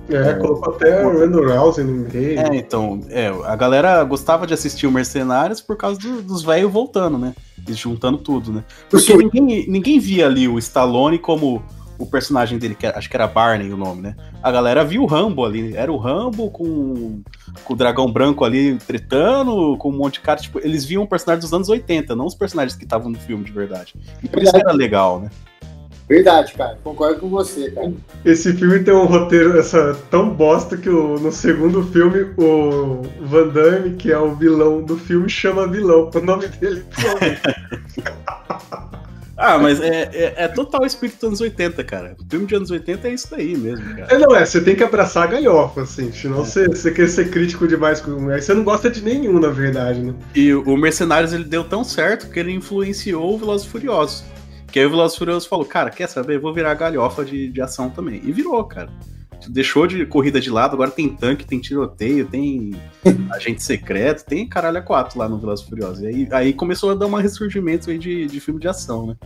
É, 0.09 0.35
colocou 0.35 0.75
até 0.75 1.05
o 1.05 1.19
Randall 1.19 1.47
Rousey 1.47 1.85
no 1.85 2.09
meio. 2.09 2.39
É, 2.39 2.57
então, 2.57 3.01
é, 3.09 3.29
a 3.45 3.57
galera 3.57 4.03
gostava 4.05 4.47
de 4.47 4.53
assistir 4.53 4.87
o 4.87 4.93
Mercenários 4.93 5.61
por 5.61 5.77
causa 5.77 5.99
do, 5.99 6.23
dos 6.23 6.43
velhos 6.43 6.71
voltando, 6.71 7.19
né? 7.19 7.35
E 7.67 7.73
juntando 7.73 8.19
tudo, 8.19 8.53
né? 8.53 8.65
Porque 8.91 9.17
ninguém, 9.17 9.67
ninguém 9.69 9.99
via 9.99 10.27
ali 10.27 10.47
o 10.47 10.59
Stallone 10.59 11.19
como 11.19 11.63
o 11.99 12.07
personagem 12.07 12.59
dele, 12.59 12.75
que 12.75 12.87
acho 12.87 13.09
que 13.09 13.17
era 13.17 13.27
Barney 13.27 13.73
o 13.73 13.77
nome, 13.77 14.03
né? 14.03 14.17
A 14.43 14.51
galera 14.51 14.85
viu 14.85 15.03
o 15.03 15.07
Rambo 15.07 15.45
ali, 15.45 15.77
era 15.77 15.93
o 15.93 15.97
Rambo 15.97 16.51
com, 16.51 17.23
com 17.65 17.73
o 17.73 17.77
dragão 17.77 18.11
branco 18.11 18.45
ali 18.45 18.77
tretando, 18.79 19.77
com 19.79 19.91
um 19.91 19.97
monte 19.97 20.15
de 20.15 20.21
cara, 20.21 20.41
tipo, 20.41 20.59
eles 20.59 20.85
viam 20.85 21.05
o 21.05 21.09
personagem 21.09 21.41
dos 21.41 21.53
anos 21.53 21.69
80, 21.69 22.15
não 22.15 22.27
os 22.27 22.35
personagens 22.35 22.77
que 22.77 22.85
estavam 22.85 23.11
no 23.11 23.19
filme 23.19 23.45
de 23.45 23.53
verdade. 23.53 23.95
E 24.23 24.29
por 24.29 24.43
isso 24.43 24.57
era 24.57 24.73
legal, 24.73 25.21
né? 25.21 25.31
Verdade, 26.09 26.53
cara. 26.53 26.79
Concordo 26.85 27.21
com 27.21 27.29
você, 27.29 27.71
cara. 27.71 27.93
Esse 28.25 28.53
filme 28.53 28.81
tem 28.81 28.93
um 28.93 29.07
roteiro 29.07 29.59
essa, 29.59 29.97
tão 30.11 30.31
bosta 30.31 30.77
que 30.77 30.89
o, 30.89 31.19
no 31.19 31.33
segundo 31.33 31.83
filme 31.85 32.27
o 32.37 33.03
Van 33.23 33.49
Damme, 33.49 33.97
que 33.97 34.13
é 34.13 34.19
o 34.19 34.35
vilão 34.35 34.83
do 34.83 34.97
filme, 34.97 35.29
chama 35.29 35.67
vilão. 35.67 36.11
O 36.15 36.21
nome 36.21 36.49
dele 36.49 36.85
é 36.99 38.15
Ah, 39.37 39.59
mas 39.59 39.81
é, 39.81 40.11
é, 40.13 40.35
é, 40.37 40.49
total 40.49 40.87
espírito 40.87 41.17
dos 41.17 41.25
anos 41.25 41.41
80, 41.41 41.83
cara. 41.85 42.17
O 42.21 42.31
filme 42.31 42.47
de 42.47 42.55
anos 42.55 42.71
80 42.71 43.09
é 43.09 43.13
isso 43.13 43.35
aí 43.35 43.57
mesmo, 43.57 43.85
cara. 43.97 44.15
É, 44.15 44.19
não 44.19 44.35
é, 44.35 44.45
você 44.45 44.61
tem 44.61 44.77
que 44.77 44.85
abraçar 44.85 45.25
a 45.25 45.27
galhofa, 45.27 45.83
assim. 45.83 46.13
Senão 46.13 46.41
é. 46.41 46.45
você, 46.45 46.69
você 46.69 46.91
quer 46.93 47.09
ser 47.09 47.31
crítico 47.31 47.67
demais 47.67 48.01
com. 48.01 48.31
Aí 48.31 48.41
você 48.41 48.55
não 48.55 48.63
gosta 48.63 48.89
de 48.89 49.03
nenhum, 49.03 49.41
na 49.41 49.49
verdade, 49.49 50.01
né? 50.01 50.15
E 50.35 50.55
o 50.55 50.77
Mercenários 50.77 51.33
ele 51.33 51.45
deu 51.45 51.65
tão 51.65 51.83
certo 51.83 52.31
que 52.31 52.39
ele 52.39 52.53
influenciou 52.53 53.35
o 53.35 53.39
Velozes 53.39 53.67
Furiosos. 53.67 54.25
Que 54.75 54.81
aí 54.81 54.87
o 54.87 54.91
Velozes 54.91 55.17
Furiosos 55.17 55.47
falou, 55.47 55.65
cara, 55.65 55.89
quer 55.89 56.09
saber? 56.09 56.41
Vou 56.41 56.53
virar 56.53 56.75
galhofa 56.75 57.25
de, 57.25 57.47
de 57.47 57.63
ação 57.63 57.89
também. 57.89 58.21
E 58.25 58.33
virou, 58.33 58.65
cara. 58.65 58.91
Deixou 59.47 59.87
de 59.87 60.05
corrida 60.05 60.41
de 60.41 60.51
lado, 60.51 60.75
agora 60.75 60.91
tem 60.91 61.09
tanque, 61.15 61.47
tem 61.47 61.61
tiroteio, 61.61 62.27
tem 62.27 62.75
agente 63.31 63.63
secreto, 63.63 64.25
tem 64.25 64.49
caralho 64.49 64.79
a 64.79 64.83
quatro 64.83 65.17
lá 65.17 65.29
no 65.29 65.39
Velozes 65.39 65.65
Furiosos. 65.65 66.03
E 66.03 66.07
aí, 66.09 66.29
aí 66.33 66.53
começou 66.53 66.91
a 66.91 66.97
dar 66.97 67.07
um 67.07 67.15
ressurgimento 67.15 67.89
aí 67.89 67.97
de, 67.97 68.27
de 68.27 68.41
filme 68.41 68.59
de 68.59 68.67
ação, 68.67 69.07
né? 69.07 69.17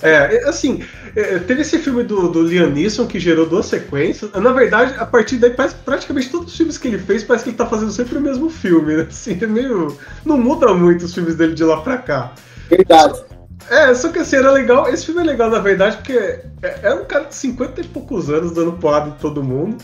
É, 0.00 0.48
assim, 0.48 0.84
é, 1.16 1.40
teve 1.40 1.62
esse 1.62 1.76
filme 1.80 2.04
do, 2.04 2.28
do 2.28 2.42
Liam 2.42 2.70
Neeson 2.70 3.04
que 3.04 3.18
gerou 3.18 3.48
duas 3.48 3.66
sequências. 3.66 4.30
Na 4.30 4.52
verdade, 4.52 4.94
a 4.96 5.06
partir 5.06 5.38
daí, 5.38 5.50
praticamente 5.84 6.30
todos 6.30 6.52
os 6.52 6.56
filmes 6.56 6.78
que 6.78 6.86
ele 6.86 6.98
fez, 6.98 7.24
parece 7.24 7.42
que 7.42 7.50
ele 7.50 7.56
tá 7.56 7.66
fazendo 7.66 7.90
sempre 7.90 8.16
o 8.16 8.20
mesmo 8.20 8.48
filme, 8.48 8.94
né? 8.94 9.08
Assim, 9.10 9.36
é 9.42 9.46
meio. 9.48 9.98
Não 10.24 10.38
muda 10.38 10.72
muito 10.72 11.04
os 11.04 11.12
filmes 11.12 11.34
dele 11.34 11.54
de 11.54 11.64
lá 11.64 11.80
pra 11.80 11.98
cá. 11.98 12.32
Verdade. 12.70 13.37
É, 13.70 13.94
só 13.94 14.08
que 14.10 14.18
assim, 14.18 14.36
era 14.36 14.50
legal. 14.50 14.88
Esse 14.88 15.06
filme 15.06 15.20
é 15.20 15.24
legal, 15.24 15.50
na 15.50 15.58
verdade, 15.58 15.96
porque 15.96 16.12
é, 16.12 16.80
é 16.82 16.94
um 16.94 17.04
cara 17.04 17.24
de 17.24 17.34
50 17.34 17.80
e 17.80 17.84
poucos 17.84 18.30
anos 18.30 18.52
dando 18.52 18.72
porrada 18.72 19.10
em 19.10 19.20
todo 19.20 19.42
mundo. 19.42 19.76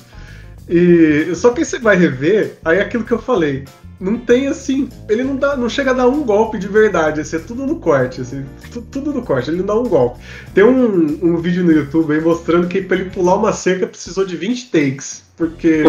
E 0.69 1.35
só 1.35 1.50
que 1.50 1.64
você 1.64 1.79
vai 1.79 1.97
rever, 1.97 2.57
aí 2.64 2.79
é 2.79 2.83
aquilo 2.83 3.05
que 3.05 3.12
eu 3.12 3.19
falei. 3.19 3.64
Não 4.00 4.19
tem 4.19 4.49
assim. 4.49 4.88
Ele 5.09 5.23
não 5.23 5.37
dá, 5.37 5.57
não 5.57 5.69
chega 5.69 5.91
a 5.91 5.95
dar 5.95 6.09
um 6.09 6.25
golpe 6.25 6.59
de 6.59 6.67
verdade, 6.67 7.21
assim, 7.21 7.37
é 7.37 7.38
tudo 7.38 7.67
no 7.67 7.76
corte, 7.76 8.23
assim, 8.23 8.45
tudo, 8.73 8.87
tudo 8.91 9.12
no 9.12 9.23
corte, 9.23 9.50
ele 9.50 9.59
não 9.59 9.67
dá 9.67 9.75
um 9.75 9.88
golpe. 9.88 10.21
Tem 10.53 10.64
um, 10.64 11.19
um 11.23 11.37
vídeo 11.37 11.62
no 11.62 11.73
YouTube 11.73 12.12
aí 12.12 12.21
mostrando 12.21 12.67
que 12.67 12.81
pra 12.81 12.97
ele 12.97 13.11
pular 13.11 13.37
uma 13.37 13.53
cerca 13.53 13.87
precisou 13.87 14.25
de 14.25 14.37
20 14.37 14.71
takes. 14.71 15.23
Porque 15.37 15.83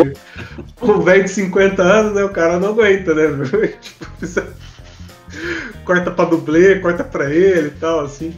um 0.82 1.02
velho 1.02 1.24
de 1.24 1.30
50 1.30 1.82
anos, 1.82 2.14
né? 2.14 2.24
O 2.24 2.30
cara 2.30 2.60
não 2.60 2.70
aguenta, 2.70 3.14
né? 3.14 3.28
tipo, 3.80 4.10
precisa 4.18 4.48
corta 5.84 6.12
pra 6.12 6.26
dublê, 6.26 6.80
corta 6.80 7.04
pra 7.04 7.30
ele 7.30 7.68
e 7.68 7.80
tal, 7.80 8.02
assim. 8.02 8.36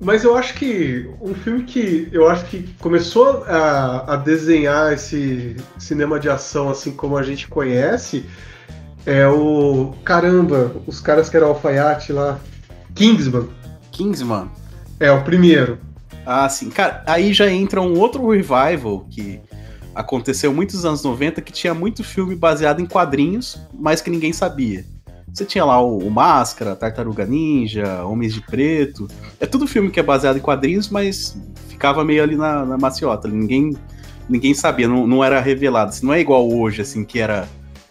Mas 0.00 0.24
eu 0.24 0.36
acho 0.36 0.54
que 0.54 1.08
um 1.20 1.34
filme 1.34 1.64
que 1.64 2.08
eu 2.12 2.28
acho 2.28 2.44
que 2.46 2.68
começou 2.78 3.44
a, 3.44 4.14
a 4.14 4.16
desenhar 4.16 4.92
esse 4.92 5.56
cinema 5.78 6.20
de 6.20 6.28
ação 6.28 6.68
assim 6.68 6.92
como 6.92 7.16
a 7.16 7.22
gente 7.22 7.48
conhece 7.48 8.24
é 9.06 9.26
o. 9.26 9.94
Caramba, 10.04 10.72
os 10.86 11.00
caras 11.00 11.28
que 11.28 11.36
eram 11.36 11.48
alfaiate 11.48 12.12
lá. 12.12 12.38
Kingsman. 12.94 13.48
Kingsman? 13.92 14.50
É, 14.98 15.10
o 15.10 15.22
primeiro. 15.22 15.78
Ah, 16.26 16.48
sim. 16.48 16.70
Cara, 16.70 17.02
aí 17.06 17.32
já 17.32 17.50
entra 17.50 17.80
um 17.80 17.98
outro 17.98 18.28
revival 18.30 19.06
que 19.10 19.40
aconteceu 19.94 20.52
muitos 20.52 20.84
anos 20.84 21.02
90 21.02 21.40
que 21.40 21.52
tinha 21.52 21.74
muito 21.74 22.02
filme 22.02 22.34
baseado 22.34 22.80
em 22.80 22.86
quadrinhos, 22.86 23.60
mas 23.72 24.00
que 24.00 24.10
ninguém 24.10 24.32
sabia. 24.32 24.84
Você 25.34 25.44
tinha 25.44 25.64
lá 25.64 25.82
o, 25.82 25.98
o, 25.98 26.08
Máscara, 26.08 26.76
Tartaruga 26.76 27.26
Ninja, 27.26 28.04
Homens 28.04 28.32
de 28.32 28.40
Preto. 28.40 29.08
É 29.40 29.46
tudo 29.46 29.66
filme 29.66 29.90
que 29.90 29.98
é 29.98 30.02
baseado 30.02 30.36
em 30.36 30.40
quadrinhos, 30.40 30.88
mas 30.88 31.36
ficava 31.68 32.04
meio 32.04 32.22
ali 32.22 32.36
na, 32.36 32.64
na 32.64 32.78
maciota. 32.78 33.26
Ninguém, 33.26 33.76
ninguém 34.28 34.54
sabia, 34.54 34.86
não, 34.86 35.08
não 35.08 35.24
era 35.24 35.40
revelado. 35.40 35.90
Assim, 35.90 36.06
não 36.06 36.14
é 36.14 36.20
igual 36.20 36.48
hoje, 36.48 36.82
assim, 36.82 37.04
que 37.04 37.18
era 37.18 37.48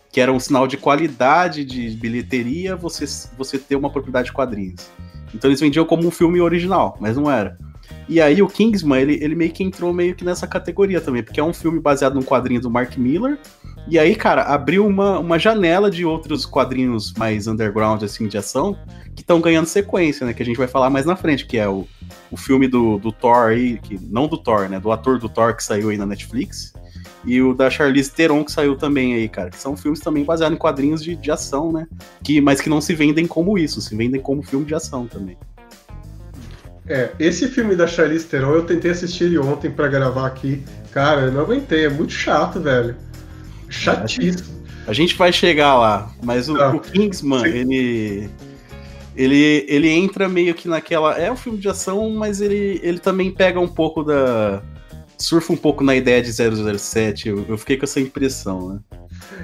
que 0.09 0.21
era 0.21 0.31
um 0.31 0.39
sinal 0.39 0.67
de 0.67 0.77
qualidade 0.77 1.65
de 1.65 1.89
bilheteria 1.97 2.75
você, 2.75 3.03
você 3.35 3.57
ter 3.57 3.75
uma 3.75 3.89
propriedade 3.89 4.27
de 4.27 4.31
quadrinhos. 4.31 4.87
Então 5.33 5.49
eles 5.49 5.59
vendiam 5.59 5.83
como 5.85 6.07
um 6.07 6.11
filme 6.11 6.39
original, 6.39 6.95
mas 7.01 7.17
não 7.17 7.29
era. 7.29 7.57
E 8.07 8.21
aí 8.21 8.41
o 8.41 8.47
Kingsman, 8.47 9.01
ele, 9.01 9.17
ele 9.23 9.33
meio 9.33 9.51
que 9.51 9.63
entrou 9.63 9.91
meio 9.91 10.15
que 10.15 10.23
nessa 10.23 10.45
categoria 10.45 11.01
também, 11.01 11.23
porque 11.23 11.39
é 11.39 11.43
um 11.43 11.51
filme 11.51 11.79
baseado 11.79 12.13
num 12.13 12.21
quadrinho 12.21 12.61
do 12.61 12.69
Mark 12.69 12.95
Miller, 12.95 13.39
e 13.87 13.99
aí, 13.99 14.15
cara, 14.15 14.43
abriu 14.43 14.85
uma, 14.85 15.19
uma 15.19 15.37
janela 15.37 15.91
de 15.91 16.05
outros 16.05 16.45
quadrinhos 16.45 17.13
mais 17.13 17.47
underground, 17.47 18.01
assim, 18.03 18.27
de 18.27 18.37
ação, 18.37 18.77
que 19.13 19.21
estão 19.21 19.41
ganhando 19.41 19.65
sequência, 19.65 20.25
né? 20.25 20.33
Que 20.33 20.41
a 20.41 20.45
gente 20.45 20.57
vai 20.57 20.67
falar 20.67 20.89
mais 20.89 21.05
na 21.05 21.15
frente, 21.15 21.45
que 21.45 21.57
é 21.57 21.67
o, 21.67 21.85
o 22.31 22.37
filme 22.37 22.67
do, 22.67 22.97
do 22.97 23.11
Thor 23.11 23.49
aí, 23.49 23.77
que, 23.79 23.99
não 24.01 24.27
do 24.27 24.37
Thor, 24.37 24.69
né? 24.69 24.79
Do 24.79 24.91
ator 24.91 25.19
do 25.19 25.27
Thor 25.27 25.55
que 25.55 25.63
saiu 25.63 25.89
aí 25.89 25.97
na 25.97 26.05
Netflix. 26.05 26.73
E 27.25 27.41
o 27.41 27.53
da 27.53 27.69
Charlize 27.69 28.11
Theron 28.11 28.43
que 28.43 28.51
saiu 28.51 28.75
também 28.75 29.15
aí, 29.15 29.27
cara. 29.27 29.49
Que 29.49 29.57
são 29.59 29.75
filmes 29.75 29.99
também 29.99 30.23
baseados 30.23 30.55
em 30.55 30.59
quadrinhos 30.59 31.03
de, 31.03 31.15
de 31.15 31.31
ação, 31.31 31.71
né? 31.71 31.87
Que, 32.23 32.39
mas 32.39 32.61
que 32.61 32.69
não 32.69 32.79
se 32.79 32.93
vendem 32.93 33.27
como 33.27 33.57
isso, 33.57 33.81
se 33.81 33.95
vendem 33.95 34.21
como 34.21 34.41
filme 34.41 34.65
de 34.65 34.75
ação 34.75 35.07
também. 35.07 35.37
É, 36.87 37.11
esse 37.17 37.47
filme 37.47 37.75
da 37.75 37.87
Charlize 37.87 38.25
Theron 38.25 38.55
eu 38.55 38.65
tentei 38.65 38.91
assistir 38.91 39.25
ele 39.25 39.37
ontem 39.37 39.71
para 39.71 39.87
gravar 39.87 40.27
aqui. 40.27 40.63
Cara, 40.91 41.21
eu 41.21 41.31
não 41.31 41.41
aguentei, 41.41 41.85
é 41.85 41.89
muito 41.89 42.11
chato, 42.11 42.59
velho. 42.59 42.95
Chatíssimo. 43.73 44.63
A 44.85 44.93
gente 44.93 45.15
vai 45.15 45.31
chegar 45.31 45.75
lá, 45.75 46.11
mas 46.21 46.49
o, 46.49 46.55
ah, 46.61 46.75
o 46.75 46.79
Kingsman, 46.79 47.45
ele. 47.45 48.29
Ele, 49.15 49.63
ele 49.67 49.89
entra 49.89 50.27
meio 50.27 50.55
que 50.55 50.67
naquela. 50.67 51.17
É 51.17 51.31
um 51.31 51.35
filme 51.35 51.59
de 51.59 51.69
ação, 51.69 52.09
mas 52.09 52.41
ele, 52.41 52.79
ele 52.83 52.99
também 52.99 53.31
pega 53.31 53.59
um 53.59 53.67
pouco 53.67 54.03
da. 54.03 54.61
Surfa 55.17 55.53
um 55.53 55.57
pouco 55.57 55.83
na 55.83 55.95
ideia 55.95 56.21
de 56.21 56.31
007. 56.33 57.29
Eu, 57.29 57.45
eu 57.47 57.57
fiquei 57.57 57.77
com 57.77 57.85
essa 57.85 57.99
impressão, 57.99 58.73
né? 58.73 58.79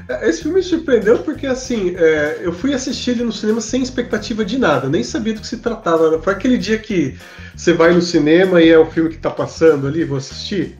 É, 0.09 0.27
esse 0.27 0.41
filme 0.41 0.57
me 0.57 0.63
surpreendeu 0.63 1.19
porque, 1.19 1.45
assim, 1.45 1.95
é, 1.95 2.39
eu 2.41 2.51
fui 2.51 2.73
assistir 2.73 3.11
ele 3.11 3.23
no 3.23 3.31
cinema 3.31 3.61
sem 3.61 3.81
expectativa 3.81 4.43
de 4.43 4.57
nada, 4.57 4.89
nem 4.89 5.03
sabia 5.03 5.33
do 5.33 5.41
que 5.41 5.47
se 5.47 5.57
tratava. 5.57 6.19
Foi 6.19 6.33
aquele 6.33 6.57
dia 6.57 6.79
que 6.79 7.15
você 7.55 7.71
vai 7.71 7.93
no 7.93 8.01
cinema 8.01 8.61
e 8.61 8.69
é 8.69 8.77
o 8.77 8.87
filme 8.87 9.09
que 9.09 9.17
tá 9.17 9.29
passando 9.29 9.87
ali, 9.87 10.03
vou 10.03 10.17
assistir. 10.17 10.75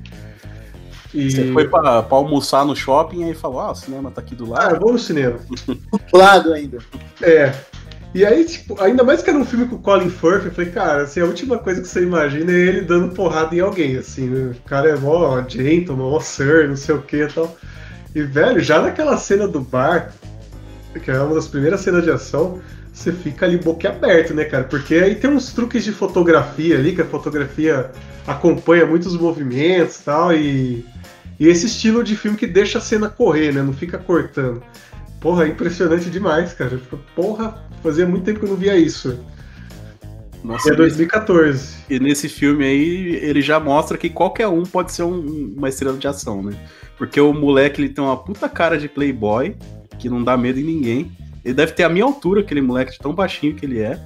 E... 1.14 1.32
Você 1.32 1.52
foi 1.52 1.68
pra, 1.68 2.04
pra, 2.04 2.18
almoçar 2.18 2.66
no 2.66 2.76
shopping 2.76 3.22
e 3.22 3.24
aí 3.26 3.34
falou: 3.34 3.60
Ah, 3.60 3.72
o 3.72 3.76
cinema 3.76 4.12
tá 4.12 4.22
aqui 4.22 4.36
do 4.36 4.50
lado. 4.50 4.68
Ah, 4.68 4.76
eu 4.76 4.80
vou 4.80 4.94
no 4.94 5.00
cinema. 5.00 5.40
do 6.12 6.18
lado 6.18 6.54
ainda. 6.54 6.78
É. 7.22 7.54
E 8.14 8.26
aí, 8.26 8.44
tipo, 8.44 8.82
ainda 8.82 9.04
mais 9.04 9.22
que 9.22 9.30
era 9.30 9.38
um 9.38 9.46
filme 9.46 9.68
com 9.68 9.76
o 9.76 9.80
Colin 9.80 10.10
Firth, 10.10 10.46
eu 10.46 10.52
falei, 10.52 10.72
cara, 10.72 11.04
assim, 11.04 11.20
a 11.20 11.26
última 11.26 11.60
coisa 11.60 11.80
que 11.80 11.88
você 11.88 12.02
imagina 12.02 12.52
é 12.52 12.56
ele 12.56 12.82
dando 12.82 13.14
porrada 13.14 13.56
em 13.56 13.60
alguém, 13.60 13.98
assim, 13.98 14.28
né? 14.28 14.52
O 14.52 14.68
cara 14.68 14.90
é 14.90 14.96
mó 14.96 15.40
gentleman, 15.48 16.10
mó 16.10 16.20
sir, 16.20 16.68
não 16.68 16.76
sei 16.76 16.96
o 16.96 17.04
que 17.04 17.18
e 17.18 17.28
tal. 17.28 17.56
E, 18.16 18.24
velho, 18.24 18.60
já 18.60 18.82
naquela 18.82 19.16
cena 19.18 19.48
do 19.48 19.62
bar, 19.62 20.12
que 21.04 21.12
é 21.12 21.20
uma 21.22 21.36
das 21.36 21.48
primeiras 21.48 21.82
cenas 21.82 22.04
de 22.04 22.10
ação, 22.10 22.60
você 23.00 23.14
fica 23.14 23.46
ali 23.46 23.58
boquiaberto, 23.58 24.34
né, 24.34 24.44
cara? 24.44 24.66
Porque 24.66 24.96
aí 24.96 25.16
tem 25.16 25.30
uns 25.30 25.54
truques 25.54 25.84
de 25.84 25.92
fotografia 25.92 26.78
ali, 26.78 26.94
que 26.94 27.02
a 27.02 27.06
fotografia 27.06 27.92
acompanha 28.28 28.86
muitos 28.86 29.16
movimentos 29.16 30.00
e 30.00 30.04
tal, 30.04 30.34
e 30.34 30.86
e 31.40 31.48
esse 31.48 31.68
estilo 31.68 32.04
de 32.04 32.18
filme 32.18 32.38
que 32.38 32.46
deixa 32.46 32.80
a 32.80 32.82
cena 32.82 33.08
correr, 33.08 33.54
né? 33.54 33.64
Não 33.64 33.72
fica 33.72 33.98
cortando. 33.98 34.62
Porra, 35.22 35.46
é 35.46 35.48
impressionante 35.48 36.10
demais, 36.10 36.54
cara. 36.54 36.78
Porra, 37.16 37.64
fazia 37.82 38.06
muito 38.06 38.26
tempo 38.26 38.40
que 38.40 38.46
eu 38.46 38.50
não 38.50 38.58
via 38.58 38.76
isso. 38.76 39.18
Nossa, 40.44 40.74
é 40.74 40.76
2014. 40.76 41.78
E 41.90 42.00
nesse 42.00 42.28
filme 42.28 42.66
aí, 42.66 43.16
ele 43.22 43.42
já 43.42 43.58
mostra 43.60 43.98
que 43.98 44.10
qualquer 44.10 44.48
um 44.48 44.64
pode 44.64 44.92
ser 44.92 45.04
um, 45.04 45.54
uma 45.56 45.70
estrela 45.70 45.98
de 45.98 46.08
ação, 46.08 46.44
né? 46.44 46.54
Porque 46.98 47.20
o 47.22 47.32
moleque, 47.32 47.82
ele 47.82 47.90
tem 47.90 48.04
uma 48.04 48.18
puta 48.18 48.50
cara 48.50 48.78
de 48.78 48.90
playboy, 48.90 49.56
que 49.98 50.10
não 50.10 50.22
dá 50.22 50.36
medo 50.36 50.60
em 50.60 50.64
ninguém. 50.64 51.12
Ele 51.44 51.54
deve 51.54 51.72
ter 51.74 51.84
a 51.84 51.90
minha 51.90 52.06
altura, 52.06 52.42
aquele 52.42 52.62
moleque 52.62 52.92
de 52.92 53.00
tão 53.00 53.14
baixinho 53.14 53.56
que 53.56 53.66
ele 53.66 53.80
é. 53.80 54.00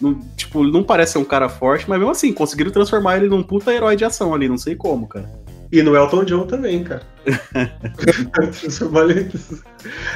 Não, 0.00 0.14
tipo, 0.36 0.64
não 0.64 0.82
parece 0.82 1.12
ser 1.12 1.18
um 1.18 1.24
cara 1.24 1.48
forte, 1.48 1.88
mas 1.88 1.98
mesmo 1.98 2.10
assim, 2.10 2.32
conseguiram 2.32 2.70
transformar 2.70 3.16
ele 3.16 3.28
num 3.28 3.42
puta 3.42 3.72
herói 3.72 3.96
de 3.96 4.04
ação 4.04 4.34
ali, 4.34 4.48
não 4.48 4.58
sei 4.58 4.74
como, 4.74 5.06
cara. 5.06 5.30
E 5.70 5.82
no 5.82 5.96
Elton 5.96 6.24
John 6.24 6.46
também, 6.46 6.84
cara. 6.84 7.02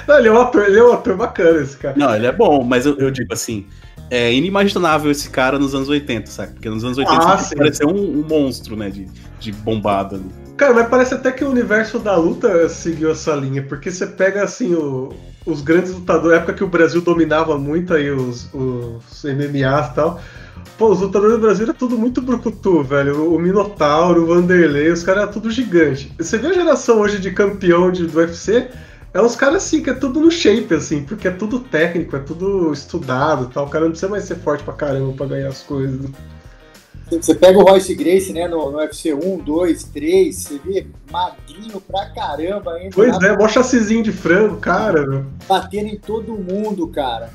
Não, 0.07 0.19
ele 0.19 0.29
é 0.29 0.33
um 0.33 0.41
ator, 0.41 0.65
ele 0.67 0.79
é 0.79 0.85
um 0.85 0.93
ator 0.93 1.17
bacana, 1.17 1.61
esse 1.61 1.77
cara. 1.77 1.95
Não, 1.97 2.15
ele 2.15 2.27
é 2.27 2.33
bom, 2.33 2.63
mas 2.65 2.87
eu, 2.87 2.97
eu 2.99 3.11
digo 3.11 3.33
assim, 3.33 3.67
é 4.11 4.33
inimaginável 4.33 5.11
esse 5.11 5.31
cara 5.31 5.59
nos 5.59 5.75
anos 5.75 5.89
80, 5.89 6.31
sabe? 6.31 6.53
Porque 6.55 6.69
nos 6.69 6.85
anos 6.85 6.99
80 6.99 7.25
Ah, 7.25 7.39
pareceu 7.57 7.89
um, 7.89 8.21
um 8.21 8.25
monstro, 8.29 8.77
né, 8.77 8.91
de, 8.91 9.07
de 9.39 9.53
bombada 9.53 10.17
ali. 10.17 10.27
Cara, 10.57 10.75
mas 10.75 10.89
parece 10.89 11.15
até 11.15 11.31
que 11.31 11.45
o 11.45 11.51
universo 11.51 11.99
da 11.99 12.17
luta 12.17 12.69
seguiu 12.69 13.11
essa 13.11 13.35
linha, 13.35 13.63
porque 13.63 13.91
você 13.91 14.07
pega 14.07 14.43
assim 14.43 14.75
o- 14.75 15.13
os 15.49 15.63
grandes 15.63 15.93
lutadores, 15.93 16.39
época 16.39 16.53
que 16.53 16.65
o 16.65 16.69
Brasil 16.69 17.01
dominava 17.01 17.57
muito 17.57 17.95
aí 17.95 18.11
os, 18.11 18.49
os 18.53 19.25
MMAs 19.25 19.89
e 19.89 19.95
tal. 19.95 20.21
Pô, 20.77 20.91
os 20.91 21.01
lutadores 21.01 21.37
do 21.37 21.41
Brasil 21.41 21.65
era 21.65 21.75
tudo 21.75 21.97
muito 21.97 22.21
brucutu, 22.21 22.83
velho. 22.83 23.35
O 23.35 23.39
Minotauro, 23.39 24.23
o 24.23 24.27
Vanderlei, 24.27 24.91
os 24.91 25.03
caras 25.03 25.23
eram 25.23 25.33
tudo 25.33 25.51
gigante. 25.51 26.13
Você 26.19 26.37
vê 26.37 26.49
a 26.49 26.53
geração 26.53 27.01
hoje 27.01 27.19
de 27.19 27.31
campeão 27.31 27.91
de, 27.91 28.07
do 28.07 28.19
UFC, 28.19 28.69
é 29.15 29.21
uns 29.21 29.35
caras 29.35 29.65
assim, 29.65 29.83
que 29.83 29.91
é 29.91 29.95
tudo 29.95 30.21
no 30.21 30.31
shape, 30.31 30.75
assim, 30.75 31.03
porque 31.03 31.27
é 31.27 31.31
tudo 31.31 31.61
técnico, 31.61 32.15
é 32.15 32.21
tudo 32.21 32.73
estudado 32.73 33.51
tal. 33.53 33.67
O 33.67 33.71
cara 33.71 33.85
não 33.85 33.93
precisa 33.93 34.11
mais 34.11 34.25
ser 34.25 34.37
forte 34.37 34.63
pra 34.63 34.75
caramba 34.75 35.13
pra 35.15 35.27
ganhar 35.27 35.49
as 35.49 35.63
coisas. 35.63 36.11
Você 37.11 37.35
pega 37.35 37.59
o 37.59 37.63
Royce 37.63 37.95
Grace, 37.95 38.33
né, 38.33 38.47
no, 38.47 38.71
no 38.71 38.79
UFC 38.79 39.15
1, 39.15 39.39
2, 39.39 39.85
3, 39.85 40.37
você 40.37 40.61
vê 40.65 40.87
magrinho 41.11 41.81
pra 41.81 42.07
caramba 42.11 42.75
ainda. 42.75 42.95
Pois 42.95 43.19
lá, 43.19 43.29
é, 43.29 43.37
mó 43.37 43.49
chassizinho 43.49 44.03
de 44.03 44.13
frango, 44.13 44.57
cara. 44.59 45.27
Batendo 45.49 45.89
em 45.89 45.97
todo 45.97 46.35
mundo, 46.35 46.87
cara. 46.89 47.31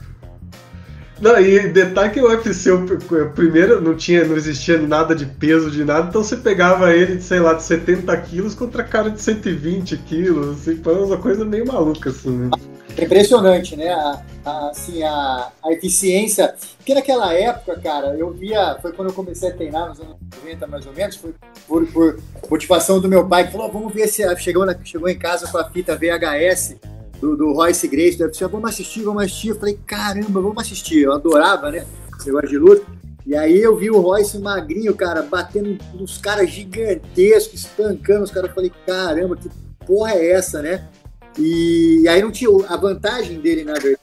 Não, 1.20 1.40
e 1.40 1.70
detalhe 1.70 2.12
que 2.12 2.20
o 2.20 2.28
UFC, 2.28 2.70
o 2.72 2.86
primeiro, 3.34 3.80
não 3.80 3.96
tinha, 3.96 4.26
não 4.26 4.36
existia 4.36 4.78
nada 4.78 5.16
de 5.16 5.26
peso 5.26 5.72
de 5.72 5.86
nada, 5.86 6.10
então 6.10 6.24
você 6.24 6.36
pegava 6.36 6.94
ele, 6.94 7.22
sei 7.22 7.40
lá, 7.40 7.54
de 7.54 7.64
70 7.64 8.16
quilos 8.18 8.54
contra 8.54 8.84
cara 8.84 9.10
de 9.10 9.22
120 9.22 9.96
quilos, 9.98 10.60
assim, 10.60 10.76
foi 10.84 10.96
uma 10.96 11.18
coisa 11.18 11.46
meio 11.46 11.66
maluca, 11.66 12.10
assim, 12.10 12.30
né? 12.30 12.50
Impressionante, 12.98 13.76
né? 13.76 13.90
A, 13.90 14.22
a- 14.46 14.70
assim, 14.70 15.02
a, 15.04 15.50
a 15.64 15.72
eficiência. 15.72 16.54
Porque 16.78 16.94
naquela 16.94 17.34
época, 17.34 17.80
cara, 17.80 18.16
eu 18.16 18.32
via. 18.32 18.78
Foi 18.82 18.92
quando 18.94 19.10
eu 19.10 19.14
comecei 19.14 19.50
a 19.50 19.54
treinar, 19.54 19.90
nos 19.90 20.00
anos 20.00 20.16
90, 20.44 20.68
mais 20.68 20.86
ou 20.86 20.94
menos, 20.94 21.16
foi 21.16 21.34
por, 21.68 21.86
por 21.88 22.20
motivação 22.50 23.00
do 23.00 23.08
meu 23.10 23.28
pai, 23.28 23.46
que 23.48 23.52
falou: 23.54 23.72
vamos 23.72 23.94
ver 23.94 24.08
se. 24.08 24.24
Chegou, 24.38 24.66
na- 24.66 24.76
chegou 24.84 25.10
em 25.10 25.18
casa 25.18 25.48
com 25.52 25.58
a 25.58 25.70
fita 25.70 25.96
VHS 25.98 26.76
do, 27.20 27.36
do 27.38 27.54
Royce 27.54 27.88
Grace, 27.88 28.18
do 28.18 28.26
UFC, 28.26 28.46
vamos 28.48 28.70
assistir, 28.70 29.02
vamos 29.04 29.24
assistir. 29.24 29.50
Eu 29.50 29.56
falei: 29.60 29.80
caramba, 29.86 30.42
vamos 30.42 30.58
assistir. 30.60 31.02
Eu 31.04 31.14
adorava, 31.14 31.72
né? 31.72 31.86
Esse 32.18 32.28
negócio 32.28 32.50
de 32.50 32.58
luta. 32.58 32.86
E 33.26 33.36
aí 33.38 33.58
eu 33.62 33.76
vi 33.78 33.90
o 33.90 34.02
Royce 34.02 34.38
magrinho, 34.38 34.94
cara, 34.94 35.22
batendo 35.22 35.78
nos 35.94 36.18
caras 36.18 36.50
gigantescos, 36.50 37.62
espancando 37.62 38.24
os 38.26 38.32
caras. 38.32 38.50
Eu 38.50 38.56
falei: 38.56 38.72
caramba, 38.86 39.36
que 39.38 39.50
porra 39.86 40.12
é 40.12 40.32
essa, 40.32 40.62
né? 40.62 40.88
E 41.38 42.08
aí 42.08 42.22
não 42.22 42.32
tinha 42.32 42.50
a 42.67 42.78
vantagem 42.78 43.39
dele, 43.39 43.63
na 43.63 43.74
verdade, 43.74 44.00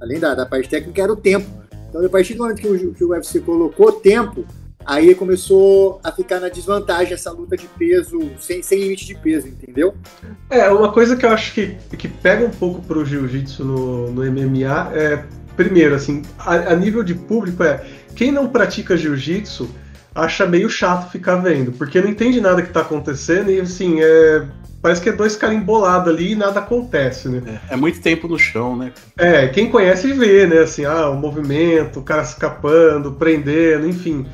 além 0.00 0.18
da, 0.18 0.34
da 0.34 0.46
parte 0.46 0.68
técnica, 0.68 1.02
era 1.02 1.12
o 1.12 1.16
tempo. 1.16 1.46
Então, 1.88 2.04
a 2.04 2.08
partir 2.08 2.34
do 2.34 2.42
momento 2.42 2.60
que 2.60 2.68
o, 2.68 2.94
que 2.94 3.04
o 3.04 3.10
UFC 3.10 3.40
colocou 3.40 3.92
tempo, 3.92 4.44
aí 4.84 5.14
começou 5.14 6.00
a 6.02 6.10
ficar 6.10 6.40
na 6.40 6.48
desvantagem 6.48 7.12
essa 7.12 7.30
luta 7.30 7.56
de 7.56 7.66
peso, 7.66 8.18
sem, 8.38 8.62
sem 8.62 8.80
limite 8.80 9.06
de 9.06 9.14
peso, 9.14 9.48
entendeu? 9.48 9.94
É, 10.50 10.68
uma 10.70 10.90
coisa 10.92 11.16
que 11.16 11.24
eu 11.24 11.30
acho 11.30 11.54
que, 11.54 11.76
que 11.96 12.08
pega 12.08 12.44
um 12.44 12.50
pouco 12.50 12.82
pro 12.82 13.04
jiu-jitsu 13.04 13.64
no, 13.64 14.10
no 14.10 14.22
MMA 14.24 14.92
é, 14.94 15.24
primeiro, 15.56 15.94
assim, 15.94 16.22
a, 16.38 16.72
a 16.72 16.76
nível 16.76 17.02
de 17.02 17.14
público 17.14 17.62
é, 17.62 17.84
quem 18.14 18.32
não 18.32 18.48
pratica 18.48 18.96
jiu-jitsu 18.96 19.68
acha 20.14 20.46
meio 20.46 20.68
chato 20.68 21.10
ficar 21.10 21.36
vendo, 21.36 21.72
porque 21.72 22.00
não 22.00 22.08
entende 22.08 22.40
nada 22.40 22.62
que 22.62 22.72
tá 22.72 22.80
acontecendo 22.80 23.50
e, 23.50 23.60
assim, 23.60 24.02
é, 24.02 24.46
parece 24.82 25.00
que 25.00 25.08
é 25.08 25.12
dois 25.12 25.36
caras 25.36 25.56
embolados 25.56 26.12
ali 26.12 26.32
e 26.32 26.34
nada 26.34 26.58
acontece, 26.58 27.28
né? 27.28 27.60
É, 27.70 27.74
é 27.74 27.76
muito 27.76 28.00
tempo 28.00 28.26
no 28.26 28.36
chão, 28.36 28.76
né? 28.76 28.92
É, 29.16 29.46
quem 29.46 29.70
conhece 29.70 30.12
vê, 30.12 30.46
né? 30.46 30.58
Assim, 30.58 30.84
ah, 30.84 31.08
o 31.08 31.14
movimento, 31.14 32.00
o 32.00 32.02
cara 32.02 32.22
escapando, 32.22 33.12
prendendo, 33.12 33.86
enfim. 33.86 34.26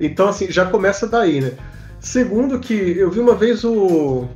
Então, 0.00 0.28
assim, 0.28 0.50
já 0.50 0.64
começa 0.64 1.06
daí, 1.06 1.40
né? 1.40 1.52
Segundo 2.00 2.58
que 2.58 2.74
eu 2.74 3.10
vi 3.10 3.20
uma 3.20 3.34
vez 3.34 3.62
o. 3.62 4.26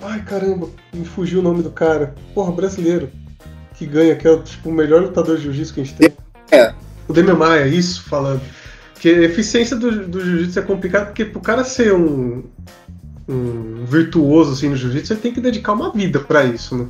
Ai, 0.00 0.22
caramba, 0.22 0.68
me 0.92 1.04
fugiu 1.04 1.40
o 1.40 1.42
nome 1.42 1.62
do 1.62 1.70
cara. 1.70 2.14
Porra, 2.34 2.52
brasileiro. 2.52 3.10
Que 3.74 3.86
ganha, 3.86 4.14
que 4.14 4.26
é 4.26 4.36
tipo, 4.38 4.68
o 4.68 4.72
melhor 4.72 5.02
lutador 5.02 5.36
de 5.36 5.42
jiu-jitsu 5.42 5.74
que 5.74 5.80
a 5.80 5.84
gente 5.84 5.96
tem. 5.96 6.12
É. 6.50 6.72
O 7.08 7.12
Demian 7.12 7.34
Maia, 7.34 7.66
isso, 7.66 8.04
falando. 8.04 8.40
Que 9.00 9.08
a 9.08 9.22
eficiência 9.22 9.76
do, 9.76 10.06
do 10.06 10.20
jiu-jitsu 10.20 10.58
é 10.58 10.62
complicado 10.62 11.06
porque 11.06 11.24
pro 11.24 11.40
cara 11.40 11.64
ser 11.64 11.92
um, 11.92 12.44
um 13.32 13.84
virtuoso 13.84 14.52
assim 14.52 14.68
no 14.68 14.76
jiu-jitsu, 14.76 15.12
ele 15.12 15.20
tem 15.20 15.32
que 15.32 15.40
dedicar 15.40 15.72
uma 15.72 15.90
vida 15.92 16.20
pra 16.20 16.44
isso, 16.44 16.76
né? 16.76 16.86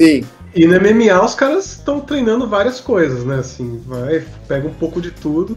Sim. 0.00 0.24
E 0.54 0.66
no 0.66 0.74
MMA 0.74 1.24
os 1.24 1.34
caras 1.34 1.66
estão 1.66 2.00
treinando 2.00 2.46
várias 2.46 2.80
coisas, 2.80 3.24
né? 3.24 3.38
Assim, 3.38 3.80
vai, 3.86 4.24
pega 4.46 4.66
um 4.66 4.74
pouco 4.74 5.00
de 5.00 5.10
tudo. 5.10 5.56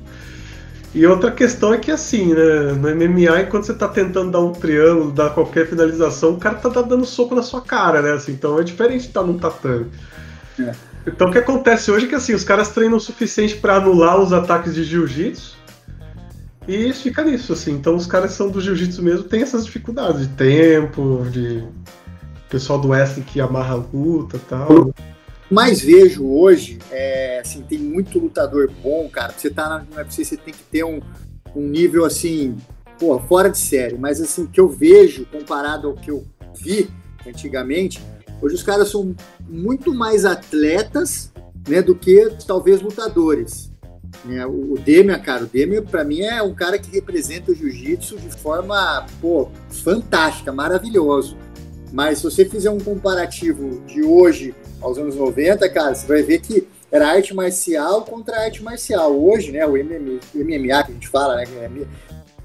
E 0.93 1.06
outra 1.06 1.30
questão 1.30 1.74
é 1.74 1.78
que 1.78 1.91
assim, 1.91 2.34
né? 2.34 2.71
No 2.71 2.95
MMA, 2.95 3.41
enquanto 3.41 3.65
você 3.65 3.74
tá 3.74 3.88
tentando 3.88 4.32
dar 4.32 4.39
um 4.39 4.54
triângulo, 4.54 5.12
dar 5.12 5.32
qualquer 5.32 5.67
finalização, 5.67 6.32
o 6.32 6.38
cara 6.38 6.56
tá 6.56 6.82
dando 6.82 7.06
soco 7.06 7.36
na 7.36 7.43
sua 7.43 7.60
cara, 7.60 8.02
né? 8.02 8.13
Assim, 8.13 8.32
então 8.32 8.58
é 8.58 8.63
diferente 8.63 9.02
de 9.02 9.08
estar 9.08 9.24
num 9.24 9.38
tatame. 9.38 9.88
É. 10.58 10.71
Então 11.06 11.28
o 11.28 11.32
que 11.32 11.38
acontece 11.38 11.91
hoje 11.91 12.06
é 12.06 12.10
que 12.10 12.15
assim, 12.15 12.34
os 12.34 12.43
caras 12.43 12.69
treinam 12.69 12.98
o 12.98 13.02
suficiente 13.02 13.58
para 13.58 13.76
anular 13.76 14.17
os 14.19 14.32
ataques 14.32 14.74
de 14.74 14.86
jiu-jitsu. 14.86 15.55
E 16.67 16.91
fica 16.93 17.23
nisso, 17.23 17.54
assim. 17.54 17.73
Então 17.73 17.95
os 17.95 18.08
caras 18.08 18.32
são 18.32 18.49
do 18.49 18.60
jiu-jitsu 18.60 19.04
mesmo, 19.04 19.23
tem 19.23 19.41
essas 19.41 19.65
dificuldades 19.65 20.28
de 20.28 20.34
tempo, 20.36 21.25
de 21.32 21.63
pessoal 22.49 22.80
do 22.80 22.89
wrestling 22.89 23.23
que 23.23 23.39
amarra 23.39 23.75
a 23.75 23.84
luta 23.93 24.39
tal. 24.49 24.86
Que 24.86 25.54
mais 25.54 25.82
vejo 25.82 26.25
hoje 26.25 26.80
é 26.91 27.39
assim, 27.39 27.62
tem 27.62 27.78
muito 27.78 28.17
lutador 28.17 28.71
bom, 28.82 29.08
cara. 29.10 29.34
Você 29.36 29.49
tá 29.49 29.69
na 29.69 29.97
UFC, 29.97 30.25
você 30.25 30.38
tem 30.38 30.54
que 30.54 30.63
ter 30.63 30.84
um, 30.84 30.99
um 31.56 31.62
nível 31.62 32.04
assim, 32.04 32.56
pô, 32.99 33.19
fora 33.19 33.49
de 33.49 33.58
série. 33.58 33.97
Mas 33.97 34.19
assim, 34.19 34.43
o 34.43 34.47
que 34.47 34.60
eu 34.60 34.67
vejo 34.67 35.25
comparado 35.25 35.88
ao 35.88 35.93
que 35.93 36.10
eu 36.10 36.25
vi 36.60 36.89
antigamente, 37.28 38.01
hoje 38.41 38.56
os 38.56 38.63
caras 38.63 38.89
são 38.89 39.15
muito 39.47 39.93
mais 39.93 40.25
atletas, 40.25 41.32
né, 41.67 41.82
do 41.82 41.95
que 41.95 42.30
talvez 42.47 42.82
lutadores. 42.82 43.71
Né? 44.23 44.45
O 44.45 44.75
Demian, 44.80 45.19
cara, 45.19 45.43
o 45.43 45.47
Demian 45.47 45.84
pra 45.84 46.04
mim 46.04 46.21
é 46.21 46.41
um 46.41 46.54
cara 46.54 46.80
que 46.80 46.91
representa 46.91 47.51
o 47.51 47.56
jiu-jitsu 47.56 48.17
de 48.17 48.30
forma, 48.32 49.06
pô, 49.21 49.49
fantástica, 49.69 50.51
maravilhoso. 50.51 51.38
Mas 51.91 52.19
se 52.19 52.23
você 52.23 52.45
fizer 52.45 52.69
um 52.69 52.80
comparativo 52.80 53.82
de 53.86 54.04
hoje 54.04 54.54
aos 54.82 54.97
anos 54.97 55.15
90, 55.15 55.67
cara, 55.69 55.93
você 55.93 56.06
vai 56.06 56.23
ver 56.23 56.39
que 56.39 56.67
era 56.91 57.08
arte 57.10 57.34
marcial 57.34 58.04
contra 58.04 58.41
arte 58.41 58.63
marcial. 58.63 59.17
Hoje, 59.17 59.51
né, 59.51 59.65
o 59.65 59.75
MMA, 59.78 60.19
MMA 60.34 60.84
que 60.84 60.91
a 60.91 60.93
gente 60.93 61.08
fala, 61.08 61.36
né, 61.36 61.45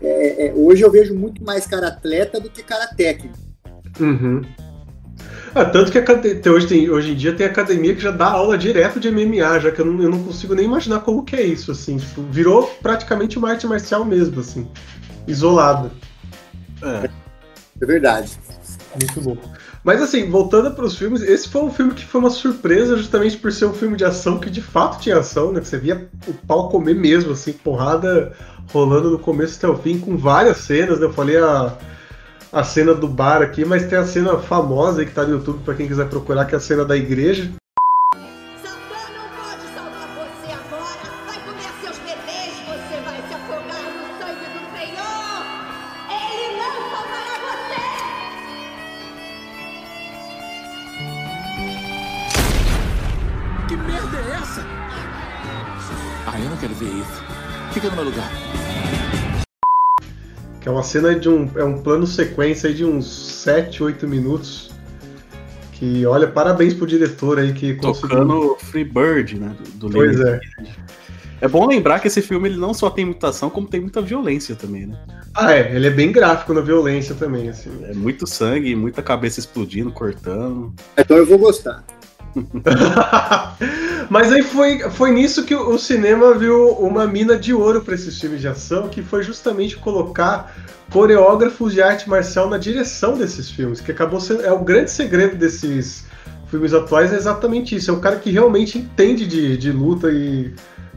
é- 0.01 0.07
é- 0.07 0.47
é- 0.47 0.55
hoje 0.55 0.83
eu 0.83 0.91
vejo 0.91 1.15
muito 1.15 1.43
mais 1.45 1.67
cara 1.67 1.89
atleta 1.89 2.41
do 2.41 2.51
que 2.51 2.63
cara 2.63 2.87
técnico. 2.89 3.37
Uhum. 4.01 4.43
Ah, 5.55 5.65
tanto 5.65 5.91
que 5.91 5.99
a 5.99 6.01
acad- 6.01 6.23
tem- 6.23 6.53
hoje, 6.53 6.67
tem- 6.67 6.91
hoje 6.91 7.13
em 7.13 7.15
dia 7.17 7.33
tem 7.33 7.47
academia 7.47 7.95
que 7.95 8.01
já 8.01 8.11
dá 8.11 8.27
aula 8.27 8.57
direto 8.57 9.01
de 9.01 9.09
MMA, 9.09 9.59
já 9.59 9.71
que 9.71 9.81
eu 9.81 9.85
não, 9.85 10.03
eu 10.03 10.11
não 10.11 10.23
consigo 10.23 10.55
nem 10.55 10.65
imaginar 10.65 11.01
como 11.01 11.25
que 11.25 11.35
é 11.37 11.43
isso, 11.43 11.73
assim. 11.73 11.97
Tipo, 11.97 12.23
virou 12.31 12.67
praticamente 12.83 13.37
uma 13.39 13.51
arte 13.51 13.67
marcial 13.67 14.05
mesmo, 14.05 14.41
assim. 14.41 14.69
Isolada. 15.27 15.91
É. 16.83 17.11
É 17.83 17.87
verdade. 17.87 18.31
Muito 18.99 19.21
bom. 19.21 19.37
Mas 19.83 20.03
assim, 20.03 20.29
voltando 20.29 20.73
para 20.73 20.85
os 20.85 20.97
filmes, 20.97 21.23
esse 21.23 21.49
foi 21.49 21.63
um 21.63 21.71
filme 21.73 21.95
que 21.95 22.05
foi 22.05 22.21
uma 22.21 22.31
surpresa 22.31 22.97
justamente 22.97 23.39
por 23.39 23.51
ser 23.51 23.65
um 23.65 23.73
filme 23.73 23.97
de 23.97 24.05
ação 24.05 24.39
que 24.39 24.51
de 24.51 24.61
fato 24.61 25.01
tinha 25.01 25.17
ação, 25.19 25.53
né? 25.53 25.61
Que 25.61 25.69
você 25.69 25.79
via 25.79 26.09
o 26.29 26.35
pau 26.47 26.69
comer 26.69 26.95
mesmo, 26.95 27.33
assim, 27.33 27.53
porrada 27.53 28.33
rolando 28.73 29.11
do 29.11 29.19
começo 29.19 29.57
até 29.57 29.67
o 29.69 29.77
fim, 29.79 29.99
com 29.99 30.17
várias 30.17 30.59
cenas, 30.59 31.01
né? 31.01 31.07
Eu 31.07 31.13
falei 31.13 31.39
a, 31.39 31.73
a 32.53 32.65
cena 32.65 32.95
do 32.95 33.07
bar 33.07 33.43
aqui, 33.43 33.65
mas 33.65 33.87
tem 33.87 33.99
a 33.99 34.05
cena 34.05 34.39
famosa 34.39 35.01
aí 35.01 35.07
que 35.07 35.15
tá 35.15 35.25
no 35.25 35.35
YouTube 35.35 35.63
para 35.65 35.75
quem 35.75 35.87
quiser 35.87 36.09
procurar, 36.09 36.45
que 36.47 36.55
é 36.55 36.59
a 36.59 36.61
cena 36.61 36.85
da 36.85 36.97
igreja. 36.97 37.51
É 60.71 60.73
uma 60.73 60.83
cena 60.83 61.15
de 61.15 61.29
um. 61.29 61.49
É 61.57 61.65
um 61.65 61.79
plano 61.79 62.07
sequência 62.07 62.69
aí 62.69 62.75
de 62.75 62.85
uns 62.85 63.07
7, 63.43 63.83
8 63.83 64.09
minutos. 64.09 64.71
Que, 65.73 66.05
olha, 66.07 66.29
parabéns 66.29 66.75
pro 66.75 66.87
diretor 66.87 67.39
aí 67.39 67.53
que 67.53 67.75
conseguiu. 67.75 68.09
Tocando 68.11 68.57
Free 68.59 68.85
Bird, 68.85 69.39
né? 69.39 69.55
Do, 69.75 69.89
do 69.89 69.93
Pois 69.93 70.21
é. 70.21 70.41
É 71.41 71.49
bom 71.49 71.67
lembrar 71.67 72.01
que 72.01 72.07
esse 72.07 72.21
filme 72.21 72.51
ele 72.51 72.59
não 72.59 72.75
só 72.75 72.91
tem 72.91 73.07
muita 73.07 73.29
ação, 73.29 73.49
como 73.49 73.67
tem 73.67 73.81
muita 73.81 74.03
violência 74.03 74.55
também, 74.55 74.87
né? 74.87 74.99
Ah, 75.35 75.55
é, 75.55 75.75
ele 75.75 75.87
é 75.87 75.91
bem 75.91 76.13
gráfico 76.13 76.53
na 76.53 76.61
violência 76.61 77.15
também, 77.15 77.49
assim. 77.49 77.71
É 77.85 77.95
muito 77.95 78.27
sangue, 78.27 78.77
muita 78.77 79.03
cabeça 79.03 79.41
explodindo, 79.41 79.91
cortando. 79.91 80.75
Então 80.99 81.17
eu 81.17 81.25
vou 81.25 81.39
gostar. 81.39 81.83
Mas 84.09 84.33
aí 84.33 84.43
foi, 84.43 84.81
foi 84.91 85.13
nisso 85.13 85.45
que 85.45 85.55
o 85.55 85.79
cinema 85.79 86.35
viu 86.35 86.71
uma 86.73 87.07
mina 87.07 87.37
de 87.37 87.55
ouro 87.55 87.81
para 87.81 87.95
esses 87.95 88.21
filmes 88.21 88.41
de 88.41 88.49
ação, 88.49 88.89
que 88.89 89.03
foi 89.03 89.23
justamente 89.23 89.77
colocar 89.77 90.55
coreógrafos 90.91 91.73
de 91.73 91.81
arte 91.81 92.09
marcial 92.09 92.49
na 92.49 92.59
direção 92.59 93.17
desses 93.17 93.51
filmes, 93.51 93.81
que 93.81 93.93
acabou 93.93 94.21
sendo 94.21 94.43
é 94.43 94.53
o 94.53 94.65
grande 94.65 94.91
segredo 94.91 95.37
desses 95.37 96.05
filmes 96.51 96.75
atuais 96.75 97.13
é 97.13 97.17
exatamente 97.17 97.77
isso, 97.77 97.91
é 97.91 97.95
o 97.95 98.01
cara 98.01 98.17
que 98.17 98.31
realmente 98.31 98.79
entende 98.79 99.25
de, 99.25 99.57
de 99.57 99.71
luta 99.71 100.11
e 100.11 100.53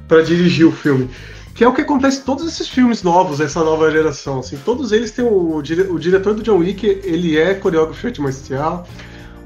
para 0.08 0.22
dirigir 0.24 0.66
o 0.66 0.72
filme. 0.72 1.10
Que 1.54 1.64
é 1.64 1.68
o 1.68 1.74
que 1.74 1.82
acontece 1.82 2.20
em 2.20 2.24
todos 2.24 2.48
esses 2.48 2.68
filmes 2.68 3.04
novos, 3.04 3.40
essa 3.40 3.64
nova 3.64 3.92
geração. 3.92 4.40
Assim, 4.40 4.58
todos 4.66 4.92
eles 4.92 5.12
têm 5.12 5.24
o, 5.24 5.58
o 5.58 6.00
diretor 6.00 6.34
do 6.34 6.42
John 6.42 6.58
Wick, 6.58 6.84
ele 7.04 7.38
é 7.38 7.54
coreógrafo 7.54 8.02
de 8.02 8.08
arte 8.08 8.22
marcial. 8.22 8.88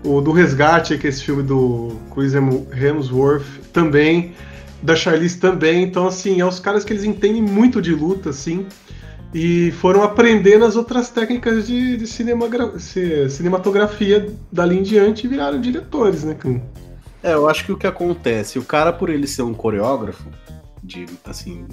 O 0.03 0.21
do 0.21 0.31
Resgate, 0.31 0.97
que 0.97 1.07
é 1.07 1.10
esse 1.10 1.23
filme 1.23 1.43
do 1.43 1.97
Chris 2.13 2.33
Hemsworth, 2.33 3.45
também. 3.73 4.33
Da 4.81 4.95
Charlize 4.95 5.38
também. 5.38 5.83
Então, 5.83 6.07
assim, 6.07 6.39
é 6.39 6.45
os 6.45 6.60
caras 6.60 6.83
que 6.83 6.93
eles 6.93 7.03
entendem 7.03 7.41
muito 7.41 7.81
de 7.81 7.93
luta, 7.93 8.29
assim. 8.29 8.65
E 9.33 9.71
foram 9.71 10.03
aprendendo 10.03 10.65
as 10.65 10.75
outras 10.75 11.10
técnicas 11.10 11.67
de, 11.67 11.97
de 11.97 12.07
cinematografia 12.07 14.33
dali 14.51 14.79
em 14.79 14.83
diante 14.83 15.25
e 15.25 15.29
viraram 15.29 15.60
diretores, 15.60 16.23
né, 16.23 16.36
É, 17.21 17.33
eu 17.33 17.49
acho 17.49 17.65
que 17.65 17.71
o 17.71 17.77
que 17.77 17.88
acontece, 17.88 18.57
o 18.57 18.63
cara, 18.63 18.93
por 18.93 19.10
ele 19.10 19.27
ser 19.27 19.41
um 19.41 19.53
coreógrafo, 19.53 20.29
de, 20.81 21.05
assim, 21.25 21.65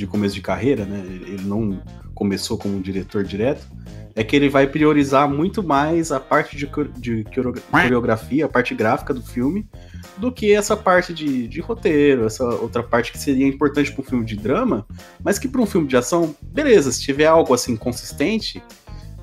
de 0.00 0.06
começo 0.06 0.34
de 0.34 0.40
carreira, 0.40 0.84
né? 0.84 1.02
Ele 1.06 1.44
não 1.44 1.80
começou 2.14 2.58
como 2.58 2.80
diretor 2.80 3.22
direto 3.22 3.66
é 4.14 4.24
que 4.24 4.34
ele 4.34 4.48
vai 4.48 4.66
priorizar 4.66 5.28
muito 5.28 5.62
mais 5.62 6.10
a 6.10 6.18
parte 6.18 6.56
de, 6.56 6.68
de 6.98 7.24
coreografia, 7.70 8.44
a 8.44 8.48
parte 8.48 8.74
gráfica 8.74 9.14
do 9.14 9.22
filme, 9.22 9.66
do 10.18 10.32
que 10.32 10.52
essa 10.52 10.76
parte 10.76 11.14
de, 11.14 11.46
de 11.46 11.60
roteiro, 11.60 12.26
essa 12.26 12.44
outra 12.44 12.82
parte 12.82 13.12
que 13.12 13.18
seria 13.18 13.46
importante 13.46 13.92
para 13.92 14.02
um 14.02 14.04
filme 14.04 14.24
de 14.24 14.36
drama, 14.36 14.86
mas 15.22 15.38
que 15.38 15.48
para 15.48 15.60
um 15.60 15.66
filme 15.66 15.86
de 15.86 15.96
ação, 15.96 16.34
beleza, 16.42 16.92
se 16.92 17.00
tiver 17.00 17.26
algo 17.26 17.54
assim 17.54 17.76
consistente, 17.76 18.62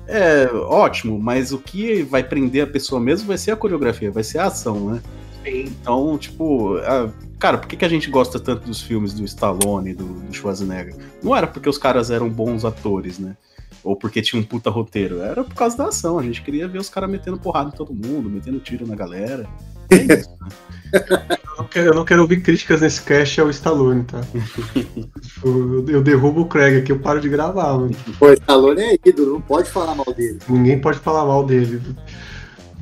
é 0.06 0.48
ótimo, 0.52 1.18
mas 1.18 1.52
o 1.52 1.58
que 1.58 2.02
vai 2.02 2.24
prender 2.24 2.64
a 2.64 2.66
pessoa 2.66 3.00
mesmo 3.00 3.28
vai 3.28 3.36
ser 3.36 3.50
a 3.50 3.56
coreografia, 3.56 4.10
vai 4.10 4.24
ser 4.24 4.38
a 4.38 4.46
ação, 4.46 4.90
né? 4.90 5.02
Então, 5.50 6.16
tipo, 6.18 6.76
a, 6.78 7.10
cara, 7.38 7.58
por 7.58 7.68
que, 7.68 7.76
que 7.76 7.84
a 7.84 7.88
gente 7.88 8.10
gosta 8.10 8.38
tanto 8.38 8.66
dos 8.66 8.80
filmes 8.80 9.12
do 9.12 9.24
Stallone, 9.24 9.94
do, 9.94 10.04
do 10.04 10.32
Schwarzenegger? 10.32 10.94
Não 11.22 11.34
era 11.34 11.46
porque 11.46 11.68
os 11.68 11.78
caras 11.78 12.10
eram 12.10 12.28
bons 12.28 12.64
atores, 12.64 13.18
né? 13.18 13.36
ou 13.82 13.96
porque 13.96 14.20
tinha 14.20 14.40
um 14.40 14.44
puta 14.44 14.70
roteiro. 14.70 15.20
Era 15.20 15.44
por 15.44 15.54
causa 15.54 15.76
da 15.76 15.86
ação. 15.86 16.18
A 16.18 16.22
gente 16.22 16.42
queria 16.42 16.68
ver 16.68 16.78
os 16.78 16.90
caras 16.90 17.10
metendo 17.10 17.38
porrada 17.38 17.70
em 17.72 17.76
todo 17.76 17.94
mundo, 17.94 18.28
metendo 18.28 18.58
tiro 18.60 18.86
na 18.86 18.94
galera. 18.94 19.48
É 19.90 19.96
isso, 19.96 20.30
né? 20.40 20.48
eu, 21.40 21.56
não 21.56 21.64
quero, 21.64 21.86
eu 21.86 21.94
não 21.94 22.04
quero 22.04 22.22
ouvir 22.22 22.42
críticas 22.42 22.80
nesse 22.80 23.02
cast 23.02 23.40
ao 23.40 23.48
Stallone, 23.50 24.04
tá? 24.04 24.20
eu, 25.42 25.88
eu, 25.88 26.02
derrubo 26.02 26.42
o 26.42 26.46
Craig 26.46 26.76
aqui, 26.76 26.92
eu 26.92 26.98
paro 26.98 27.20
de 27.20 27.28
gravar, 27.28 27.78
mano. 27.78 27.96
O 28.20 28.32
Stallone 28.32 28.82
é 28.82 28.98
ídolo, 29.04 29.34
não 29.34 29.40
pode 29.40 29.70
falar 29.70 29.94
mal 29.94 30.12
dele. 30.12 30.38
Ninguém 30.48 30.78
pode 30.78 30.98
falar 30.98 31.24
mal 31.24 31.44
dele. 31.44 31.80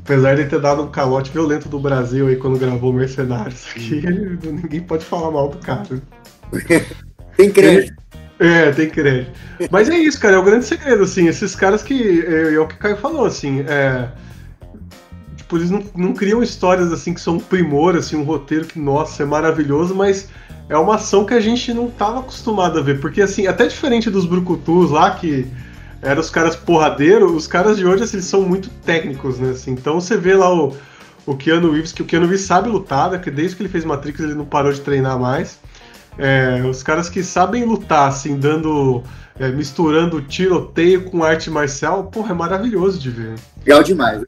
Apesar 0.07 0.37
de 0.37 0.45
ter 0.45 0.61
dado 0.61 0.83
um 0.83 0.87
calote 0.87 1.29
violento 1.31 1.67
do 1.67 1.77
Brasil 1.77 2.29
aí 2.29 2.37
quando 2.37 2.57
gravou 2.57 2.93
Mercenários 2.93 3.67
aqui, 3.69 4.01
ninguém 4.41 4.79
pode 4.79 5.03
falar 5.03 5.29
mal 5.31 5.49
do 5.49 5.57
cara. 5.57 5.85
Tem 7.35 7.51
crédito. 7.51 7.93
É, 8.39 8.71
tem 8.71 8.89
crédito. 8.89 9.31
Mas 9.69 9.89
é 9.89 9.97
isso, 9.97 10.19
cara, 10.19 10.35
é 10.35 10.37
o 10.37 10.43
grande 10.43 10.63
segredo, 10.63 11.03
assim, 11.03 11.27
esses 11.27 11.55
caras 11.55 11.83
que. 11.83 12.21
É, 12.25 12.53
é 12.53 12.59
o 12.59 12.67
que 12.67 12.75
o 12.75 12.77
Caio 12.77 12.95
falou, 12.95 13.25
assim, 13.25 13.61
é. 13.67 14.09
Tipo, 15.35 15.57
eles 15.57 15.69
não, 15.69 15.83
não 15.95 16.13
criam 16.13 16.41
histórias 16.41 16.91
assim 16.93 17.13
que 17.13 17.19
são 17.19 17.35
um 17.35 17.39
primor, 17.39 17.95
assim, 17.95 18.15
um 18.15 18.23
roteiro 18.23 18.65
que, 18.65 18.79
nossa, 18.79 19.23
é 19.23 19.25
maravilhoso, 19.25 19.93
mas 19.93 20.29
é 20.69 20.77
uma 20.77 20.95
ação 20.95 21.25
que 21.25 21.33
a 21.33 21.39
gente 21.39 21.73
não 21.73 21.89
tava 21.89 22.19
acostumado 22.19 22.79
a 22.79 22.81
ver. 22.81 23.01
Porque, 23.01 23.21
assim, 23.21 23.45
até 23.45 23.67
diferente 23.67 24.09
dos 24.09 24.25
Brucutus 24.25 24.91
lá, 24.91 25.11
que 25.11 25.47
eram 26.01 26.21
os 26.21 26.29
caras 26.29 26.55
porradeiros, 26.55 27.31
os 27.31 27.47
caras 27.47 27.77
de 27.77 27.85
hoje, 27.85 28.03
assim, 28.03 28.21
são 28.21 28.41
muito 28.41 28.69
técnicos, 28.85 29.39
né? 29.39 29.51
Assim, 29.51 29.71
então 29.71 29.99
você 29.99 30.17
vê 30.17 30.35
lá 30.35 30.53
o, 30.53 30.75
o 31.25 31.35
Keanu 31.35 31.71
Reeves, 31.71 31.91
que 31.91 32.01
o 32.01 32.05
Keanu 32.05 32.25
Reeves 32.25 32.45
sabe 32.45 32.69
lutar, 32.69 33.11
né? 33.11 33.17
Desde 33.17 33.55
que 33.55 33.63
ele 33.63 33.69
fez 33.69 33.83
Matrix 33.83 34.19
ele 34.19 34.35
não 34.35 34.45
parou 34.45 34.71
de 34.71 34.81
treinar 34.81 35.19
mais. 35.19 35.59
É, 36.17 36.63
os 36.67 36.81
caras 36.81 37.09
que 37.09 37.23
sabem 37.23 37.63
lutar, 37.65 38.09
assim, 38.09 38.37
dando. 38.37 39.03
É, 39.39 39.49
misturando 39.49 40.19
tiroteio 40.19 41.03
com 41.03 41.23
arte 41.23 41.47
marcial, 41.47 42.05
porra, 42.05 42.31
é 42.31 42.33
maravilhoso 42.33 42.97
de 42.97 43.11
ver. 43.11 43.35
Legal 43.63 43.83
demais. 43.83 44.23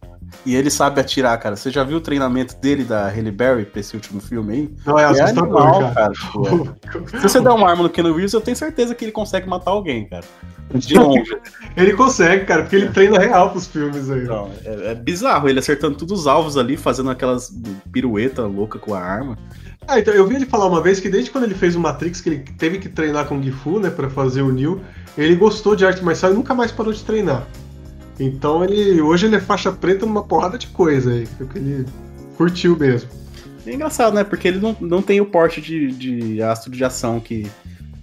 E 0.46 0.56
ele 0.56 0.70
sabe 0.70 1.02
atirar, 1.02 1.38
cara. 1.38 1.56
Você 1.56 1.70
já 1.70 1.84
viu 1.84 1.98
o 1.98 2.02
treinamento 2.02 2.56
dele 2.58 2.84
da 2.84 3.08
Halle 3.08 3.32
Berry 3.32 3.66
pra 3.66 3.80
esse 3.82 3.96
último 3.96 4.22
filme 4.22 4.54
aí? 4.54 4.76
Não, 4.86 4.98
é, 4.98 5.04
é 5.04 5.06
assustador, 5.06 5.94
cara. 5.94 5.94
cara 5.94 6.14
tipo, 6.14 6.78
é. 7.14 7.20
Se 7.20 7.24
você 7.24 7.42
der 7.42 7.50
uma 7.50 7.70
arma 7.70 7.84
no 7.84 7.90
Ken 7.90 8.04
Reeves, 8.04 8.34
eu 8.34 8.42
tenho 8.42 8.56
certeza 8.56 8.96
que 8.96 9.06
ele 9.06 9.12
consegue 9.12 9.48
matar 9.48 9.72
alguém, 9.72 10.08
cara. 10.08 10.24
De 10.74 10.94
longe. 10.94 11.36
ele 11.76 11.94
consegue, 11.94 12.46
cara, 12.46 12.62
porque 12.62 12.76
ele 12.76 12.90
treina 12.90 13.18
real 13.18 13.50
pros 13.50 13.68
filmes 13.68 14.10
aí. 14.10 14.24
Não, 14.24 14.52
é, 14.64 14.92
é 14.92 14.96
bizarro, 14.96 15.50
ele 15.50 15.60
acertando 15.60 15.98
todos 15.98 16.22
os 16.22 16.28
alvos 16.28 16.58
ali, 16.58 16.78
fazendo 16.78 17.10
aquelas 17.10 17.52
pirueta 17.92 18.44
louca 18.44 18.78
com 18.78 18.94
a 18.94 19.00
arma. 19.00 19.38
Ah, 19.88 20.00
então 20.00 20.14
eu 20.14 20.28
vi 20.28 20.36
ele 20.36 20.46
falar 20.46 20.68
uma 20.68 20.82
vez 20.82 21.00
que 21.00 21.10
desde 21.10 21.32
quando 21.32 21.46
ele 21.46 21.56
fez 21.56 21.76
o 21.76 21.80
Matrix, 21.80 22.22
que 22.22 22.30
ele 22.30 22.40
teve 22.58 22.78
que 22.78 22.88
treinar 22.88 23.26
com 23.26 23.40
o 23.40 23.42
Gifu, 23.42 23.80
né, 23.80 23.90
para 23.90 24.08
fazer 24.08 24.44
o 24.44 24.52
Neo, 24.52 24.80
ele 25.18 25.36
gostou 25.36 25.76
de 25.76 25.84
arte 25.84 26.04
marcial 26.04 26.32
e 26.32 26.36
nunca 26.36 26.54
mais 26.54 26.72
parou 26.72 26.94
de 26.94 27.04
treinar. 27.04 27.48
Então 28.20 28.64
ele 28.64 29.02
hoje 29.02 29.28
ele 29.28 29.36
é 29.36 29.40
faixa 29.40 29.72
preta 29.72 30.06
numa 30.06 30.24
porrada 30.24 30.58
de 30.58 30.68
coisa 30.68 31.14
aí, 31.14 31.26
que 31.26 31.58
ele 31.58 31.86
curtiu 32.36 32.78
mesmo. 32.78 33.10
É 33.66 33.74
engraçado, 33.74 34.14
né? 34.14 34.24
Porque 34.24 34.48
ele 34.48 34.60
não, 34.60 34.76
não 34.80 35.02
tem 35.02 35.22
o 35.22 35.26
porte 35.26 35.62
de, 35.62 35.92
de 35.92 36.42
astro 36.42 36.72
de 36.72 36.84
ação 36.84 37.20
que 37.20 37.50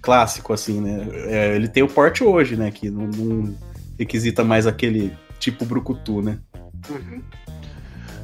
clássico, 0.01 0.53
assim, 0.53 0.79
né? 0.79 1.07
É, 1.27 1.55
ele 1.55 1.67
tem 1.67 1.83
o 1.83 1.87
porte 1.87 2.23
hoje, 2.23 2.55
né? 2.55 2.71
Que 2.71 2.89
não, 2.89 3.07
não 3.07 3.55
requisita 3.97 4.43
mais 4.43 4.65
aquele 4.65 5.11
tipo 5.39 5.65
brucutu, 5.65 6.21
né? 6.21 6.39
Uhum. 6.89 7.21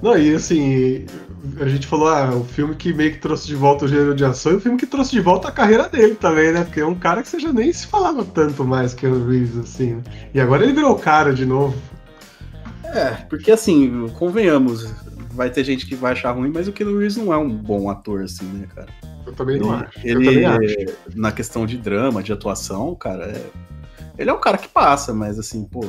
Não, 0.01 0.17
e 0.17 0.35
assim, 0.35 1.05
a 1.59 1.67
gente 1.67 1.87
falou, 1.87 2.07
ah, 2.07 2.33
o 2.35 2.43
filme 2.43 2.75
que 2.75 2.93
meio 2.93 3.11
que 3.11 3.19
trouxe 3.19 3.47
de 3.47 3.55
volta 3.55 3.85
o 3.85 3.87
gênero 3.87 4.15
de 4.15 4.23
ação 4.23 4.53
e 4.53 4.55
o 4.55 4.59
filme 4.59 4.77
que 4.77 4.85
trouxe 4.85 5.11
de 5.11 5.19
volta 5.19 5.49
a 5.49 5.51
carreira 5.51 5.89
dele 5.89 6.15
também, 6.15 6.51
né? 6.51 6.63
Porque 6.63 6.79
é 6.79 6.85
um 6.85 6.95
cara 6.95 7.21
que 7.21 7.27
você 7.27 7.39
já 7.39 7.51
nem 7.51 7.71
se 7.71 7.87
falava 7.87 8.23
tanto 8.23 8.63
mais 8.63 8.93
que 8.93 9.05
o 9.05 9.27
Reeves, 9.27 9.57
assim. 9.57 9.95
Né? 9.95 10.03
E 10.33 10.39
agora 10.39 10.63
ele 10.63 10.73
virou 10.73 10.95
cara 10.95 11.33
de 11.33 11.45
novo. 11.45 11.75
É, 12.85 13.11
porque 13.27 13.51
assim, 13.51 14.07
convenhamos, 14.17 14.93
vai 15.31 15.49
ter 15.49 15.63
gente 15.63 15.85
que 15.85 15.95
vai 15.95 16.13
achar 16.13 16.31
ruim, 16.31 16.51
mas 16.53 16.67
o 16.67 16.71
Keanu 16.71 16.97
Reeves 16.97 17.17
não 17.17 17.33
é 17.33 17.37
um 17.37 17.49
bom 17.49 17.89
ator, 17.89 18.21
assim, 18.21 18.45
né, 18.45 18.67
cara? 18.73 18.87
Eu 19.25 19.33
também 19.33 19.59
não 19.59 19.71
acho. 19.71 19.99
Ele, 20.03 20.25
também 20.25 20.45
acho. 20.45 20.97
na 21.15 21.31
questão 21.31 21.65
de 21.65 21.77
drama, 21.77 22.21
de 22.21 22.31
atuação, 22.31 22.93
cara, 22.95 23.25
é... 23.25 23.45
ele 24.17 24.29
é 24.29 24.33
um 24.33 24.39
cara 24.39 24.57
que 24.57 24.67
passa, 24.67 25.13
mas 25.13 25.39
assim, 25.39 25.63
pô, 25.63 25.85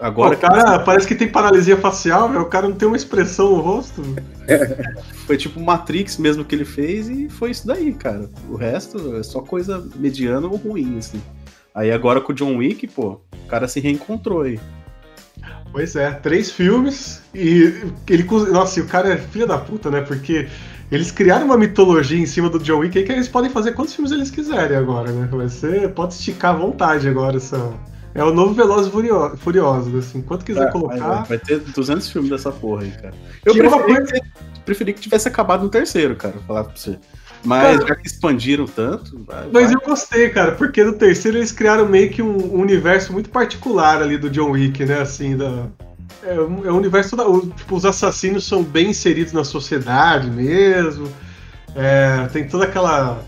Agora, 0.00 0.34
o 0.34 0.38
cara 0.38 0.78
que... 0.78 0.84
parece 0.86 1.06
que 1.06 1.14
tem 1.14 1.28
paralisia 1.28 1.76
facial, 1.76 2.30
o 2.40 2.46
cara 2.46 2.66
não 2.66 2.74
tem 2.74 2.88
uma 2.88 2.96
expressão 2.96 3.54
no 3.54 3.60
rosto. 3.60 4.02
foi 5.26 5.36
tipo 5.36 5.60
Matrix 5.60 6.16
mesmo 6.16 6.42
que 6.42 6.54
ele 6.54 6.64
fez 6.64 7.08
e 7.10 7.28
foi 7.28 7.50
isso 7.50 7.66
daí, 7.66 7.92
cara. 7.92 8.30
O 8.48 8.56
resto 8.56 9.16
é 9.16 9.22
só 9.22 9.42
coisa 9.42 9.86
mediana 9.96 10.46
ou 10.46 10.56
ruim, 10.56 10.96
assim. 10.96 11.20
Aí 11.74 11.92
agora 11.92 12.20
com 12.20 12.32
o 12.32 12.34
John 12.34 12.56
Wick, 12.56 12.86
pô, 12.88 13.20
o 13.44 13.46
cara 13.46 13.68
se 13.68 13.78
reencontrou 13.78 14.40
aí. 14.40 14.58
Pois 15.70 15.94
é, 15.94 16.10
três 16.10 16.50
filmes 16.50 17.22
e 17.34 17.92
ele. 18.08 18.26
Nossa, 18.50 18.80
e 18.80 18.82
o 18.82 18.86
cara 18.86 19.12
é 19.12 19.16
filho 19.18 19.46
da 19.46 19.58
puta, 19.58 19.90
né? 19.90 20.00
Porque 20.00 20.48
eles 20.90 21.12
criaram 21.12 21.44
uma 21.44 21.58
mitologia 21.58 22.18
em 22.18 22.26
cima 22.26 22.48
do 22.48 22.58
John 22.58 22.78
Wick 22.78 22.98
aí 22.98 23.04
que 23.04 23.12
eles 23.12 23.28
podem 23.28 23.50
fazer 23.50 23.72
quantos 23.72 23.94
filmes 23.94 24.10
eles 24.10 24.30
quiserem 24.30 24.76
agora, 24.76 25.12
né? 25.12 25.28
Vai 25.30 25.48
ser. 25.48 25.90
Pode 25.92 26.14
esticar 26.14 26.54
à 26.54 26.58
vontade 26.58 27.06
agora 27.06 27.36
essa 27.36 27.72
é 28.14 28.24
o 28.24 28.32
novo 28.32 28.54
Velozes 28.54 28.90
Furiosos, 28.90 29.40
Furioso, 29.40 29.98
assim. 29.98 30.22
Quanto 30.22 30.44
quiser 30.44 30.68
é, 30.68 30.70
colocar. 30.70 31.24
Vai, 31.24 31.38
ter 31.38 31.60
200 31.60 32.10
filmes 32.10 32.30
dessa 32.30 32.50
porra 32.50 32.82
aí, 32.82 32.90
cara. 32.90 33.14
Eu 33.44 33.54
preferi, 33.54 33.82
coisa... 33.82 34.12
que, 34.12 34.60
preferi 34.64 34.92
que 34.92 35.00
tivesse 35.00 35.28
acabado 35.28 35.62
no 35.62 35.68
terceiro, 35.68 36.16
cara, 36.16 36.34
vou 36.34 36.42
falar 36.42 36.64
pra 36.64 36.76
você. 36.76 36.98
Mas 37.44 37.78
cara, 37.78 37.88
já 37.88 37.94
que 37.94 38.06
expandiram 38.06 38.66
tanto. 38.66 39.24
Vai, 39.26 39.48
mas 39.52 39.64
vai. 39.66 39.74
eu 39.74 39.80
gostei, 39.80 40.28
cara, 40.28 40.52
porque 40.52 40.84
no 40.84 40.92
terceiro 40.92 41.38
eles 41.38 41.52
criaram 41.52 41.88
meio 41.88 42.10
que 42.10 42.20
um, 42.20 42.36
um, 42.54 42.60
universo 42.60 43.12
muito 43.12 43.30
particular 43.30 44.02
ali 44.02 44.18
do 44.18 44.28
John 44.28 44.50
Wick, 44.50 44.84
né? 44.84 45.00
Assim, 45.00 45.36
da. 45.36 45.66
É, 46.22 46.34
é 46.34 46.72
um 46.72 46.76
universo 46.76 47.16
da. 47.16 47.24
Tipo, 47.56 47.76
os 47.76 47.86
assassinos 47.86 48.46
são 48.46 48.62
bem 48.62 48.90
inseridos 48.90 49.32
na 49.32 49.44
sociedade 49.44 50.30
mesmo. 50.30 51.08
É, 51.74 52.26
tem 52.32 52.46
toda 52.46 52.64
aquela 52.64 53.22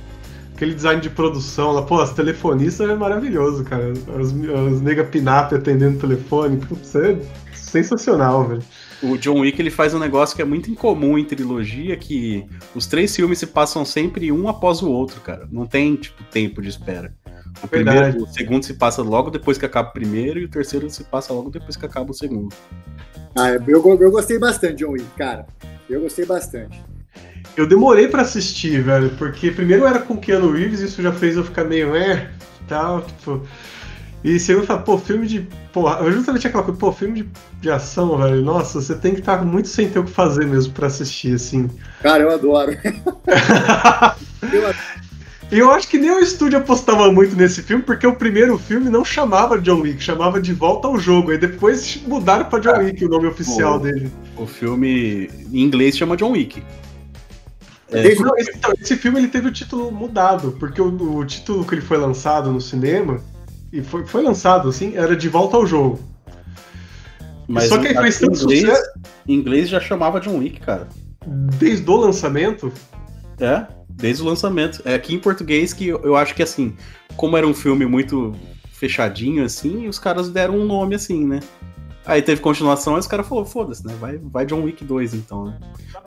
aquele 0.63 0.75
design 0.75 1.01
de 1.01 1.11
produção 1.11 1.73
lá, 1.73 1.83
pô, 1.83 2.01
as 2.01 2.13
telefonistas 2.13 2.89
é 2.89 2.95
maravilhoso, 2.95 3.65
cara. 3.65 3.91
As, 3.91 4.29
as 4.29 4.81
nega 4.81 5.03
pinap 5.03 5.53
atendendo 5.53 5.97
o 5.97 6.01
telefone, 6.01 6.57
putz, 6.57 6.95
é 6.95 7.19
sensacional, 7.53 8.47
velho. 8.47 8.63
O 9.03 9.19
John 9.19 9.41
Wick 9.41 9.61
ele 9.61 9.71
faz 9.71 9.93
um 9.93 9.99
negócio 9.99 10.37
que 10.37 10.43
é 10.43 10.45
muito 10.45 10.71
incomum 10.71 11.19
em 11.19 11.25
trilogia, 11.25 11.97
que 11.97 12.47
os 12.77 12.87
três 12.87 13.15
filmes 13.15 13.41
se 13.41 13.49
passam 13.49 13.85
sempre 13.85 14.31
um 14.31 14.47
após 14.47 14.81
o 14.83 14.89
outro, 14.89 15.21
cara. 15.21 15.49
Não 15.51 15.67
tem, 15.67 15.97
tipo, 15.97 16.23
tempo 16.25 16.63
de 16.63 16.69
espera. 16.69 17.13
O 17.61 17.67
primeiro, 17.67 18.23
o 18.23 18.27
segundo 18.29 18.65
se 18.65 18.75
passa 18.75 19.03
logo 19.03 19.31
depois 19.31 19.59
que 19.59 19.67
acaba 19.67 19.89
o 19.89 19.93
primeiro 19.93 20.39
e 20.39 20.45
o 20.45 20.49
terceiro 20.49 20.89
se 20.89 21.03
passa 21.03 21.33
logo 21.33 21.51
depois 21.51 21.77
que 21.77 21.85
acaba 21.85 22.13
o 22.13 22.15
segundo. 22.15 22.55
Ah, 23.37 23.51
eu, 23.51 23.99
eu 24.01 24.11
gostei 24.13 24.39
bastante 24.39 24.77
de 24.77 24.85
John 24.85 24.93
Wick, 24.93 25.11
cara. 25.17 25.45
Eu 25.91 26.03
gostei 26.03 26.25
bastante. 26.25 26.81
Eu 27.57 27.67
demorei 27.67 28.09
pra 28.09 28.23
assistir, 28.23 28.83
velho, 28.83 29.11
porque 29.19 29.51
primeiro 29.51 29.85
era 29.87 29.99
com 29.99 30.17
Keanu 30.17 30.53
Reeves, 30.53 30.81
isso 30.81 31.03
já 31.03 31.13
fez 31.13 31.37
eu 31.37 31.45
ficar 31.45 31.65
meio, 31.65 31.95
é, 31.95 32.31
tal, 32.67 33.03
tipo. 33.03 33.43
E 34.25 34.39
segundo, 34.39 34.63
eu 34.63 34.67
falei, 34.67 34.83
pô, 34.85 34.99
filme 34.99 35.27
de. 35.27 35.49
Porra, 35.73 36.11
justamente 36.11 36.47
aquela 36.47 36.63
coisa, 36.63 36.79
pô, 36.79 36.93
filme 36.93 37.23
de, 37.23 37.29
de 37.61 37.71
ação, 37.71 38.17
velho. 38.17 38.41
Nossa, 38.43 38.81
você 38.81 38.95
tem 38.95 39.15
que 39.15 39.21
estar 39.21 39.45
muito 39.45 39.69
sem 39.69 39.89
ter 39.89 39.99
o 39.99 40.05
que 40.05 40.11
fazer 40.11 40.47
mesmo 40.47 40.73
pra 40.73 40.87
assistir, 40.87 41.35
assim. 41.35 41.69
Cara, 42.01 42.23
eu 42.23 42.31
adoro. 42.31 42.73
eu 44.53 44.69
adoro. 44.69 45.03
E 45.53 45.59
eu 45.59 45.71
acho 45.71 45.87
que 45.87 45.99
nem 45.99 46.11
o 46.11 46.19
estúdio 46.19 46.59
apostava 46.59 47.13
muito 47.13 47.37
nesse 47.37 47.63
filme, 47.63 47.83
porque 47.83 48.07
o 48.07 48.15
primeiro 48.15 48.57
filme 48.57 48.89
não 48.89 49.05
chamava 49.05 49.61
John 49.61 49.83
Wick, 49.83 50.03
chamava 50.03 50.41
De 50.41 50.55
Volta 50.55 50.89
ao 50.89 50.99
Jogo. 50.99 51.31
Aí 51.31 51.37
depois 51.37 52.01
mudaram 52.07 52.47
pra 52.47 52.59
John 52.59 52.79
Wick 52.79 53.05
o 53.05 53.09
nome 53.11 53.27
oficial 53.27 53.79
Pô. 53.79 53.85
dele. 53.85 54.11
O 54.35 54.47
filme 54.47 55.29
em 55.53 55.61
inglês 55.61 55.99
chama 55.99 56.17
John 56.17 56.33
Wick. 56.33 56.63
É, 57.93 58.15
Não, 58.15 58.37
esse, 58.37 58.51
então, 58.55 58.73
esse 58.81 58.97
filme 58.97 59.19
ele 59.19 59.29
teve 59.29 59.49
o 59.49 59.53
título 59.53 59.91
mudado, 59.91 60.57
porque 60.59 60.81
o, 60.81 61.17
o 61.17 61.25
título 61.25 61.65
que 61.65 61.75
ele 61.75 61.83
foi 61.83 61.99
lançado 61.99 62.51
no 62.51 62.61
cinema, 62.61 63.21
e 63.73 63.83
foi, 63.83 64.07
foi 64.07 64.23
lançado 64.23 64.69
assim, 64.69 64.97
era 64.97 65.17
De 65.17 65.29
Volta 65.29 65.57
ao 65.57 65.67
Jogo. 65.67 66.01
mas 67.49 67.69
Só 67.69 67.79
que 67.79 67.89
aí 67.89 67.95
em 67.95 68.01
fez 68.01 68.19
tanto 68.19 68.43
inglês, 68.43 68.61
sucesso 68.61 68.91
em 69.27 69.35
inglês 69.35 69.69
já 69.69 69.81
chamava 69.81 70.21
John 70.21 70.39
Wick, 70.39 70.61
cara. 70.61 70.89
desde 71.59 71.89
o 71.89 71.97
lançamento. 71.97 72.73
É, 73.41 73.67
desde 73.89 74.23
o 74.23 74.27
lançamento. 74.27 74.83
É 74.85 74.95
aqui 74.95 75.15
em 75.15 75.19
português 75.19 75.73
que 75.73 75.89
eu, 75.89 76.01
eu 76.03 76.17
acho 76.17 76.35
que 76.35 76.43
assim, 76.43 76.75
como 77.17 77.37
era 77.37 77.47
um 77.47 77.55
filme 77.55 77.87
muito 77.87 78.35
fechadinho 78.73 79.45
assim, 79.45 79.87
os 79.87 79.99
caras 79.99 80.29
deram 80.29 80.57
um 80.57 80.65
nome 80.65 80.95
assim, 80.95 81.27
né? 81.27 81.41
Aí 82.05 82.21
teve 82.21 82.41
continuação 82.41 82.97
e 82.97 82.99
os 82.99 83.07
caras 83.07 83.29
falaram, 83.29 83.47
foda-se, 83.47 83.87
né? 83.87 83.95
Vai, 84.01 84.19
vai 84.19 84.45
John 84.45 84.63
Wick 84.63 84.85
2 84.85 85.15
então, 85.15 85.45
né? 85.47 85.59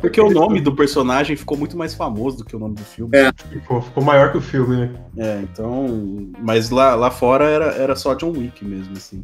Porque 0.01 0.19
o 0.19 0.29
nome 0.29 0.59
do 0.59 0.75
personagem 0.75 1.37
ficou 1.37 1.57
muito 1.57 1.77
mais 1.77 1.93
famoso 1.93 2.37
do 2.39 2.45
que 2.45 2.53
o 2.55 2.59
nome 2.59 2.75
do 2.75 2.83
filme. 2.83 3.17
É. 3.17 3.31
Ficou, 3.49 3.81
ficou 3.81 4.03
maior 4.03 4.31
que 4.31 4.37
o 4.37 4.41
filme, 4.41 4.75
né? 4.75 4.91
É, 5.17 5.39
então. 5.41 6.29
Mas 6.41 6.69
lá, 6.69 6.95
lá 6.95 7.09
fora 7.09 7.45
era, 7.45 7.65
era 7.75 7.95
só 7.95 8.13
John 8.13 8.31
Wick 8.31 8.65
mesmo, 8.65 8.91
assim. 8.97 9.23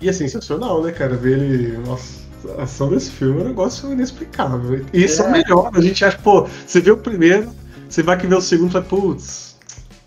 E 0.00 0.08
é 0.08 0.12
sensacional, 0.12 0.82
né, 0.82 0.90
cara? 0.90 1.14
Ver 1.14 1.38
ele. 1.38 1.78
Nossa, 1.86 2.24
a 2.58 2.64
ação 2.64 2.88
desse 2.90 3.10
filme 3.12 3.40
é 3.40 3.44
um 3.44 3.48
negócio 3.48 3.92
inexplicável. 3.92 4.84
E 4.92 5.04
isso 5.04 5.22
é, 5.22 5.26
É. 5.26 5.28
o 5.28 5.32
melhor. 5.32 5.70
A 5.72 5.80
gente 5.80 6.04
acha, 6.04 6.18
pô, 6.18 6.46
você 6.66 6.80
vê 6.80 6.90
o 6.90 6.96
primeiro, 6.96 7.50
você 7.88 8.02
vai 8.02 8.18
que 8.18 8.26
vê 8.26 8.34
o 8.34 8.40
segundo 8.40 8.70
e 8.70 8.72
fala, 8.72 8.84
putz, 8.84 9.56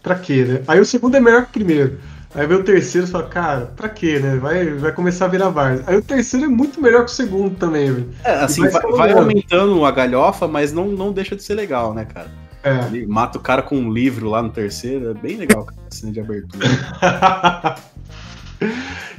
pra 0.04 0.16
quê, 0.16 0.44
né? 0.44 0.62
Aí 0.68 0.80
o 0.82 0.86
segundo 0.86 1.16
é 1.16 1.20
melhor 1.22 1.44
que 1.44 1.50
o 1.50 1.54
primeiro. 1.54 1.98
Aí 2.36 2.46
vê 2.46 2.56
o 2.56 2.64
terceiro 2.64 3.08
e 3.08 3.10
fala, 3.10 3.28
cara, 3.28 3.74
pra 3.76 3.90
quê, 3.90 4.20
né? 4.20 4.36
Vai, 4.36 4.66
vai 4.74 4.92
começar 4.92 5.26
a 5.26 5.30
virar 5.30 5.50
várzea. 5.50 5.84
Aí 5.88 5.96
o 5.96 6.02
terceiro 6.02 6.46
é 6.46 6.50
muito 6.50 6.82
melhor 6.82 7.06
que 7.06 7.12
o 7.12 7.16
segundo 7.16 7.56
também, 7.56 7.92
velho. 7.92 8.10
É, 8.24 8.32
assim, 8.44 8.68
vai 8.70 8.82
vai, 8.92 9.14
aumentando 9.14 9.84
a 9.86 9.92
galhofa, 9.92 10.48
mas 10.48 10.74
não, 10.74 10.88
não 10.88 11.12
deixa 11.12 11.36
de 11.36 11.44
ser 11.44 11.56
legal, 11.56 11.94
né, 11.94 12.06
cara? 12.06 12.30
É. 12.64 12.86
Ele 12.88 13.08
mata 13.08 13.38
o 13.38 13.42
cara 13.42 13.62
com 13.62 13.78
um 13.78 13.92
livro 13.92 14.30
lá 14.30 14.44
no 14.44 14.50
terceiro, 14.50 15.12
é 15.12 15.14
bem 15.14 15.38
legal, 15.38 15.64
cara, 15.66 15.80
a 15.90 15.96
cena 15.96 16.12
de 16.12 16.20
abertura. 16.20 16.68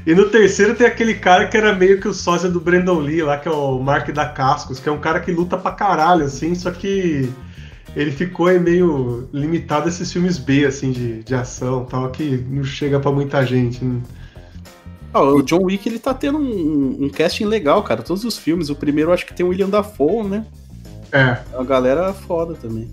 e 0.06 0.14
no 0.14 0.28
terceiro 0.28 0.74
tem 0.74 0.86
aquele 0.86 1.14
cara 1.14 1.48
que 1.48 1.56
era 1.56 1.74
meio 1.74 2.00
que 2.00 2.08
o 2.08 2.14
sósia 2.14 2.50
do 2.50 2.60
Brandon 2.60 2.98
Lee 2.98 3.22
lá, 3.22 3.38
que 3.38 3.48
é 3.48 3.52
o 3.52 3.78
Mark 3.80 4.10
da 4.10 4.26
Cascos, 4.26 4.78
que 4.78 4.88
é 4.88 4.92
um 4.92 5.00
cara 5.00 5.18
que 5.20 5.32
luta 5.32 5.56
pra 5.56 5.72
caralho, 5.72 6.26
assim, 6.26 6.54
só 6.54 6.70
que 6.70 7.32
ele 8.00 8.12
ficou 8.12 8.46
meio 8.60 9.28
limitado 9.32 9.86
a 9.86 9.88
esses 9.88 10.12
filmes 10.12 10.38
B, 10.38 10.64
assim, 10.64 10.92
de, 10.92 11.22
de 11.24 11.34
ação 11.34 11.84
tal, 11.84 12.10
que 12.10 12.36
não 12.48 12.62
chega 12.62 13.00
pra 13.00 13.10
muita 13.10 13.44
gente. 13.44 13.84
né? 13.84 14.00
Ah, 15.12 15.22
o 15.22 15.42
John 15.42 15.64
Wick, 15.64 15.88
ele 15.88 15.98
tá 15.98 16.14
tendo 16.14 16.38
um, 16.38 17.04
um 17.04 17.08
casting 17.08 17.46
legal, 17.46 17.82
cara, 17.82 18.02
todos 18.02 18.24
os 18.24 18.38
filmes. 18.38 18.70
O 18.70 18.76
primeiro 18.76 19.10
eu 19.10 19.14
acho 19.14 19.26
que 19.26 19.34
tem 19.34 19.44
o 19.44 19.48
William 19.48 19.68
Dafoe, 19.68 20.28
né? 20.28 20.46
É. 21.10 21.38
A 21.58 21.64
galera 21.64 22.12
foda 22.12 22.54
também. 22.54 22.88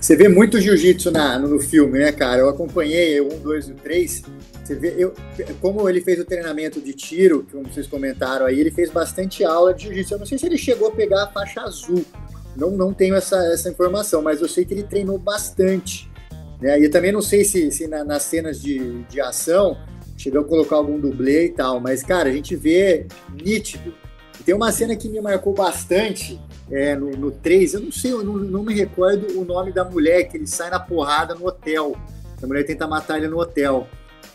Você 0.00 0.16
vê 0.16 0.28
muito 0.28 0.60
jiu-jitsu 0.60 1.10
na- 1.10 1.38
no, 1.38 1.48
no 1.48 1.60
filme, 1.60 1.98
né, 1.98 2.10
cara? 2.10 2.40
Eu 2.40 2.48
acompanhei 2.48 3.20
o 3.20 3.32
1, 3.34 3.38
2 3.40 3.68
e 3.68 3.72
o 3.72 3.74
3. 3.76 4.22
Você 4.64 4.74
vê, 4.74 4.94
eu, 4.98 5.14
como 5.60 5.88
ele 5.88 6.00
fez 6.00 6.18
o 6.18 6.24
treinamento 6.24 6.80
de 6.80 6.92
tiro, 6.92 7.46
como 7.52 7.64
vocês 7.72 7.86
comentaram 7.86 8.46
aí, 8.46 8.58
ele 8.58 8.70
fez 8.72 8.90
bastante 8.90 9.44
aula 9.44 9.72
de 9.72 9.84
jiu-jitsu. 9.84 10.14
Eu 10.14 10.18
não 10.18 10.26
sei 10.26 10.38
se 10.38 10.46
ele 10.46 10.58
chegou 10.58 10.88
a 10.88 10.90
pegar 10.90 11.24
a 11.24 11.26
faixa 11.28 11.60
azul. 11.60 12.04
Não, 12.56 12.70
não 12.70 12.92
tenho 12.92 13.14
essa, 13.14 13.36
essa 13.52 13.68
informação, 13.70 14.22
mas 14.22 14.40
eu 14.40 14.48
sei 14.48 14.64
que 14.64 14.74
ele 14.74 14.82
treinou 14.82 15.18
bastante. 15.18 16.10
Né? 16.60 16.80
E 16.80 16.88
também 16.88 17.12
não 17.12 17.22
sei 17.22 17.44
se, 17.44 17.70
se 17.70 17.86
na- 17.86 18.04
nas 18.04 18.22
cenas 18.22 18.60
de, 18.60 19.02
de 19.04 19.20
ação 19.20 19.76
chegou 20.16 20.40
a 20.40 20.44
colocar 20.44 20.76
algum 20.76 20.98
dublê 20.98 21.46
e 21.46 21.48
tal, 21.50 21.78
mas, 21.78 22.02
cara, 22.02 22.28
a 22.28 22.32
gente 22.32 22.56
vê 22.56 23.06
nítido. 23.42 23.92
Tem 24.44 24.54
uma 24.54 24.72
cena 24.72 24.96
que 24.96 25.08
me 25.08 25.20
marcou 25.20 25.52
bastante 25.52 26.40
é, 26.70 26.94
no, 26.96 27.10
no 27.10 27.30
3, 27.30 27.74
eu 27.74 27.80
não 27.80 27.92
sei, 27.92 28.12
eu 28.12 28.24
não, 28.24 28.34
não 28.34 28.62
me 28.62 28.74
recordo 28.74 29.38
o 29.38 29.44
nome 29.44 29.72
da 29.72 29.84
mulher, 29.84 30.24
que 30.24 30.36
ele 30.36 30.46
sai 30.46 30.70
na 30.70 30.78
porrada 30.80 31.34
no 31.34 31.46
hotel. 31.46 31.94
A 32.42 32.46
mulher 32.46 32.64
tenta 32.64 32.86
matar 32.86 33.18
ele 33.18 33.28
no 33.28 33.38
hotel. 33.38 33.86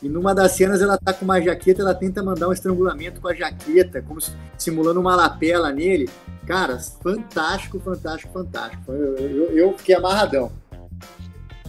E 0.02 0.10
numa 0.10 0.34
das 0.34 0.54
cenas 0.54 0.82
ela 0.82 0.98
tá 0.98 1.14
com 1.14 1.26
uma 1.26 1.40
jaqueta, 1.40 1.82
ela 1.82 1.94
tenta 1.94 2.24
mandar 2.24 2.48
um 2.48 2.54
estrangulamento 2.54 3.22
com 3.22 3.28
a 3.28 3.36
jaqueta, 3.36 4.02
como 4.02 4.20
se, 4.20 4.32
simulando 4.58 5.00
uma 5.00 5.16
lapela 5.16 5.72
nele. 5.72 6.10
Cara, 6.48 6.80
fantástico, 6.80 7.80
fantástico, 7.80 8.34
fantástico. 8.34 8.92
Eu, 8.92 9.18
eu, 9.18 9.58
eu 9.58 9.78
fiquei 9.78 9.96
amarradão. 9.96 10.52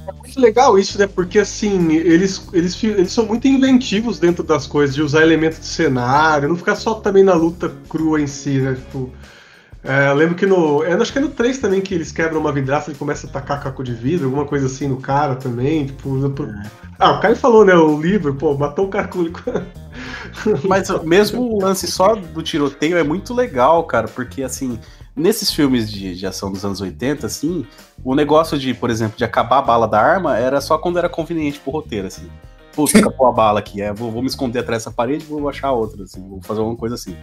É 0.09 0.13
muito 0.13 0.41
legal 0.41 0.79
isso, 0.79 0.99
né? 0.99 1.07
Porque 1.07 1.39
assim, 1.39 1.93
eles, 1.93 2.49
eles, 2.53 2.83
eles 2.83 3.13
são 3.13 3.27
muito 3.27 3.47
inventivos 3.47 4.19
dentro 4.19 4.43
das 4.43 4.67
coisas, 4.67 4.95
de 4.95 5.03
usar 5.03 5.23
elementos 5.23 5.61
de 5.61 5.67
cenário, 5.67 6.49
não 6.49 6.57
ficar 6.57 6.75
só 6.75 6.95
também 6.95 7.23
na 7.23 7.35
luta 7.35 7.73
crua 7.89 8.21
em 8.21 8.27
si, 8.27 8.59
né? 8.59 8.75
Tipo, 8.75 9.13
é, 9.85 10.09
eu 10.11 10.15
lembro 10.15 10.35
que 10.35 10.47
no. 10.47 10.83
Eu 10.85 11.01
acho 11.03 11.13
que 11.13 11.19
é 11.19 11.23
no 11.23 11.29
3 11.31 11.59
também 11.59 11.81
que 11.81 11.95
eles 11.95 12.13
quebram 12.13 12.41
uma 12.41 12.53
vidraça 12.53 12.91
e 12.91 12.95
começam 12.95 13.29
a 13.29 13.33
tacar 13.33 13.63
caco 13.63 13.83
de 13.83 13.93
vidro, 13.93 14.27
alguma 14.27 14.45
coisa 14.45 14.67
assim 14.67 14.87
no 14.89 14.97
cara 14.99 15.35
também. 15.35 15.87
Tipo, 15.87 16.31
pro- 16.31 16.53
Ah, 16.99 17.13
o 17.13 17.21
Caio 17.21 17.37
falou, 17.37 17.65
né? 17.65 17.75
O 17.75 18.01
livro, 18.01 18.35
pô, 18.35 18.57
matou 18.57 18.87
o 18.87 18.91
com. 18.91 19.25
Mas 20.69 20.89
mesmo 21.05 21.43
o 21.43 21.61
lance 21.61 21.87
só 21.87 22.15
do 22.15 22.43
tiroteio 22.43 22.97
é 22.97 23.03
muito 23.03 23.35
legal, 23.35 23.85
cara, 23.85 24.09
porque 24.09 24.43
assim, 24.43 24.79
nesses 25.17 25.51
filmes 25.53 25.91
de, 25.91 26.15
de 26.15 26.27
ação 26.27 26.51
dos 26.53 26.65
anos 26.65 26.81
80, 26.81 27.27
assim, 27.27 27.67
o 28.05 28.15
negócio 28.15 28.59
de, 28.59 28.73
por 28.75 28.91
exemplo, 28.91 29.17
de 29.17 29.25
acabar 29.25 29.59
a 29.59 29.63
bala 29.63 29.87
da 29.89 30.01
arma 30.01 30.39
era 30.39 30.61
só 30.61 30.79
quando 30.79 30.99
era 30.99 31.09
conveniente 31.09 31.59
pro 31.61 31.73
roteiro, 31.73 32.07
assim. 32.07 32.29
Putz, 32.75 32.95
acabou 32.97 33.27
a 33.27 33.33
bala 33.33 33.59
aqui, 33.59 33.83
é, 33.83 33.93
vou, 33.93 34.11
vou 34.11 34.23
me 34.23 34.29
esconder 34.29 34.61
atrás 34.61 34.85
dessa 34.85 34.95
parede, 34.95 35.25
vou 35.27 35.49
achar 35.49 35.73
outra, 35.73 36.05
assim, 36.05 36.27
vou 36.27 36.41
fazer 36.43 36.61
alguma 36.61 36.77
coisa 36.77 36.95
assim. 36.95 37.17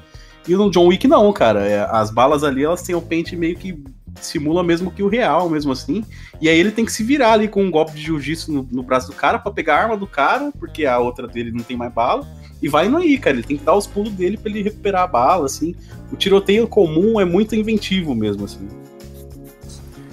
E 0.47 0.55
no 0.55 0.71
John 0.71 0.87
Wick 0.87 1.07
não, 1.07 1.31
cara, 1.31 1.67
é, 1.67 1.87
as 1.91 2.09
balas 2.09 2.43
ali, 2.43 2.63
elas 2.63 2.81
têm 2.81 2.95
o 2.95 3.01
pente 3.01 3.35
meio 3.35 3.55
que 3.55 3.83
simula 4.21 4.63
mesmo 4.63 4.91
que 4.91 5.03
o 5.03 5.07
real, 5.07 5.49
mesmo 5.49 5.71
assim. 5.71 6.03
E 6.41 6.49
aí 6.49 6.57
ele 6.57 6.71
tem 6.71 6.85
que 6.85 6.91
se 6.91 7.03
virar 7.03 7.33
ali 7.33 7.47
com 7.47 7.63
um 7.63 7.71
golpe 7.71 7.93
de 7.93 8.01
jiu-jitsu 8.01 8.51
no, 8.51 8.67
no 8.71 8.83
braço 8.83 9.07
do 9.07 9.13
cara 9.13 9.39
pra 9.39 9.51
pegar 9.51 9.75
a 9.75 9.83
arma 9.83 9.97
do 9.97 10.07
cara, 10.07 10.51
porque 10.57 10.85
a 10.85 10.97
outra 10.99 11.27
dele 11.27 11.51
não 11.51 11.63
tem 11.63 11.77
mais 11.77 11.93
bala. 11.93 12.27
E 12.61 12.67
vai 12.67 12.87
indo 12.87 12.97
aí, 12.97 13.17
cara. 13.17 13.35
Ele 13.35 13.45
tem 13.45 13.57
que 13.57 13.63
dar 13.63 13.75
os 13.75 13.87
pulos 13.87 14.11
dele 14.13 14.37
pra 14.37 14.49
ele 14.49 14.63
recuperar 14.63 15.03
a 15.03 15.07
bala, 15.07 15.45
assim. 15.45 15.75
O 16.11 16.15
tiroteio 16.15 16.67
comum 16.67 17.19
é 17.19 17.25
muito 17.25 17.55
inventivo 17.55 18.13
mesmo, 18.13 18.45
assim. 18.45 18.67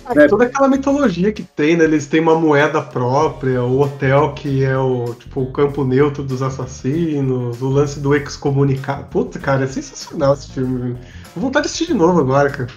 Ah, 0.09 0.29
toda 0.29 0.45
aquela 0.45 0.69
mitologia 0.69 1.33
que 1.33 1.43
tem, 1.43 1.77
né? 1.77 1.85
Eles 1.85 2.07
têm 2.07 2.21
uma 2.21 2.39
moeda 2.39 2.81
própria, 2.81 3.63
o 3.63 3.81
hotel 3.81 4.35
que 4.35 4.63
é 4.63 4.79
o, 4.79 5.13
tipo, 5.15 5.41
o 5.41 5.51
campo 5.51 5.85
neutro 5.85 6.23
dos 6.23 6.43
assassinos, 6.43 7.61
o 7.61 7.69
lance 7.69 7.99
do 7.99 8.15
excomunicado. 8.15 9.05
Puta, 9.07 9.41
cara, 9.41 9.65
é 9.65 9.67
sensacional 9.67 10.35
esse 10.35 10.53
filme. 10.53 10.97
Vou 11.35 11.45
vontade 11.45 11.65
de 11.65 11.73
assistir 11.73 11.89
de 11.93 11.95
novo 11.95 12.21
agora, 12.21 12.51
cara. 12.51 12.69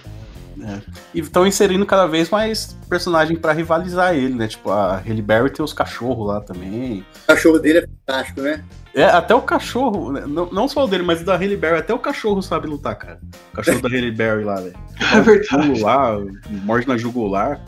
É. 0.62 0.80
E 1.14 1.20
estão 1.20 1.46
inserindo 1.46 1.86
cada 1.86 2.06
vez 2.06 2.30
mais 2.30 2.76
personagem 2.88 3.36
pra 3.36 3.52
rivalizar 3.52 4.14
ele, 4.14 4.34
né? 4.34 4.48
Tipo, 4.48 4.70
a 4.70 4.96
Halle 4.96 5.22
Berry 5.22 5.50
tem 5.50 5.64
os 5.64 5.72
cachorros 5.72 6.26
lá 6.26 6.40
também. 6.40 7.04
O 7.24 7.26
cachorro 7.26 7.58
dele 7.58 7.78
é 7.78 7.82
fantástico, 7.82 8.40
né? 8.42 8.64
É, 8.94 9.04
até 9.04 9.34
o 9.34 9.42
cachorro, 9.42 10.12
né? 10.12 10.24
não, 10.26 10.46
não 10.50 10.68
só 10.68 10.84
o 10.84 10.88
dele, 10.88 11.04
mas 11.04 11.20
o 11.20 11.24
da 11.24 11.36
Halle 11.36 11.56
Berry, 11.56 11.78
até 11.78 11.94
o 11.94 11.98
cachorro 11.98 12.42
sabe 12.42 12.66
lutar, 12.66 12.96
cara. 12.96 13.20
O 13.52 13.56
cachorro 13.56 13.80
da 13.80 13.88
Halle 13.88 14.10
Berry 14.10 14.44
lá, 14.44 14.56
velho. 14.56 14.74
É 15.14 15.20
verdade. 15.20 15.80
Lá, 15.80 16.18
morde 16.64 16.86
na 16.86 16.96
jugular. 16.96 17.60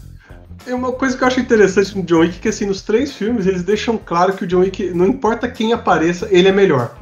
É 0.66 0.74
uma 0.74 0.92
coisa 0.92 1.16
que 1.16 1.24
eu 1.24 1.28
acho 1.28 1.40
interessante 1.40 1.96
no 1.96 2.04
John 2.04 2.20
Wick, 2.20 2.38
que 2.38 2.48
assim, 2.48 2.66
nos 2.66 2.82
três 2.82 3.12
filmes 3.12 3.46
eles 3.46 3.62
deixam 3.62 3.98
claro 3.98 4.34
que 4.34 4.44
o 4.44 4.46
John 4.46 4.60
Wick, 4.60 4.90
não 4.90 5.06
importa 5.06 5.48
quem 5.48 5.72
apareça, 5.72 6.28
ele 6.30 6.48
é 6.48 6.52
melhor. 6.52 6.96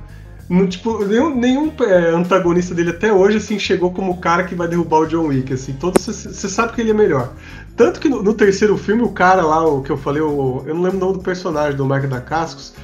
Tipo, 0.69 1.05
nenhum, 1.05 1.37
nenhum 1.37 1.73
é, 1.81 2.11
antagonista 2.11 2.75
dele 2.75 2.91
até 2.91 3.13
hoje, 3.13 3.37
assim, 3.37 3.57
chegou 3.57 3.93
como 3.93 4.11
o 4.11 4.17
cara 4.17 4.43
que 4.43 4.55
vai 4.57 4.67
derrubar 4.67 4.99
o 4.99 5.07
John 5.07 5.27
Wick, 5.29 5.53
assim. 5.53 5.75
Todos 5.75 6.05
você 6.05 6.49
sabe 6.49 6.73
que 6.73 6.81
ele 6.81 6.91
é 6.91 6.95
melhor. 6.95 7.33
Tanto 7.77 8.01
que 8.01 8.09
no, 8.09 8.21
no, 8.21 8.35
terceiro 8.35 8.77
filme, 8.77 9.03
o 9.03 9.11
cara 9.11 9.43
lá, 9.43 9.65
o 9.65 9.81
que 9.81 9.91
eu 9.91 9.97
falei, 9.97 10.21
o, 10.21 10.65
eu 10.67 10.75
não 10.75 10.83
lembro 10.83 10.97
o 10.97 11.01
nome 11.01 11.13
do 11.19 11.23
personagem, 11.23 11.77
do 11.77 11.87
Mark 11.87 12.05
da 12.07 12.21
Cascos, 12.21 12.75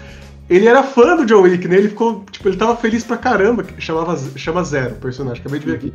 ele 0.48 0.68
era 0.68 0.84
fã 0.84 1.16
do 1.16 1.26
John 1.26 1.42
Wick, 1.42 1.66
né? 1.66 1.76
Ele 1.76 1.88
ficou, 1.88 2.24
tipo, 2.30 2.48
ele 2.48 2.56
tava 2.56 2.76
feliz 2.76 3.02
pra 3.02 3.16
caramba, 3.16 3.64
chamava, 3.78 4.16
chama 4.36 4.62
Zero 4.62 4.92
o 4.92 4.98
personagem, 4.98 5.40
acabei 5.40 5.58
de 5.58 5.66
ver 5.66 5.74
aqui. 5.74 5.94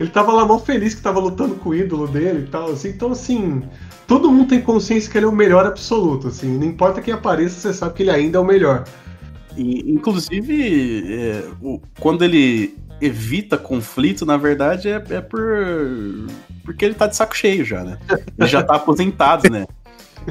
Ele 0.00 0.10
tava 0.10 0.32
lá 0.32 0.44
mó 0.44 0.58
feliz 0.58 0.96
que 0.96 1.00
tava 1.00 1.20
lutando 1.20 1.54
com 1.54 1.68
o 1.68 1.74
ídolo 1.76 2.08
dele 2.08 2.40
e 2.40 2.50
tal, 2.50 2.72
assim. 2.72 2.88
Então, 2.88 3.12
assim, 3.12 3.62
todo 4.08 4.32
mundo 4.32 4.48
tem 4.48 4.60
consciência 4.60 5.08
que 5.08 5.16
ele 5.16 5.26
é 5.26 5.28
o 5.28 5.32
melhor 5.32 5.64
absoluto, 5.64 6.26
assim. 6.26 6.58
Não 6.58 6.66
importa 6.66 7.00
quem 7.00 7.14
apareça, 7.14 7.60
você 7.60 7.72
sabe 7.72 7.94
que 7.94 8.02
ele 8.02 8.10
ainda 8.10 8.38
é 8.38 8.40
o 8.40 8.44
melhor. 8.44 8.82
E, 9.56 9.90
inclusive, 9.90 11.04
é, 11.12 11.48
o, 11.62 11.80
quando 12.00 12.24
ele 12.24 12.76
evita 13.00 13.56
conflito, 13.56 14.24
na 14.24 14.36
verdade, 14.36 14.88
é, 14.88 15.02
é 15.10 15.20
por. 15.20 15.40
Porque 16.64 16.84
ele 16.84 16.94
tá 16.94 17.06
de 17.06 17.16
saco 17.16 17.36
cheio 17.36 17.64
já, 17.64 17.84
né? 17.84 17.98
Ele 18.38 18.48
já 18.48 18.62
tá 18.62 18.76
aposentado, 18.76 19.50
né? 19.50 19.66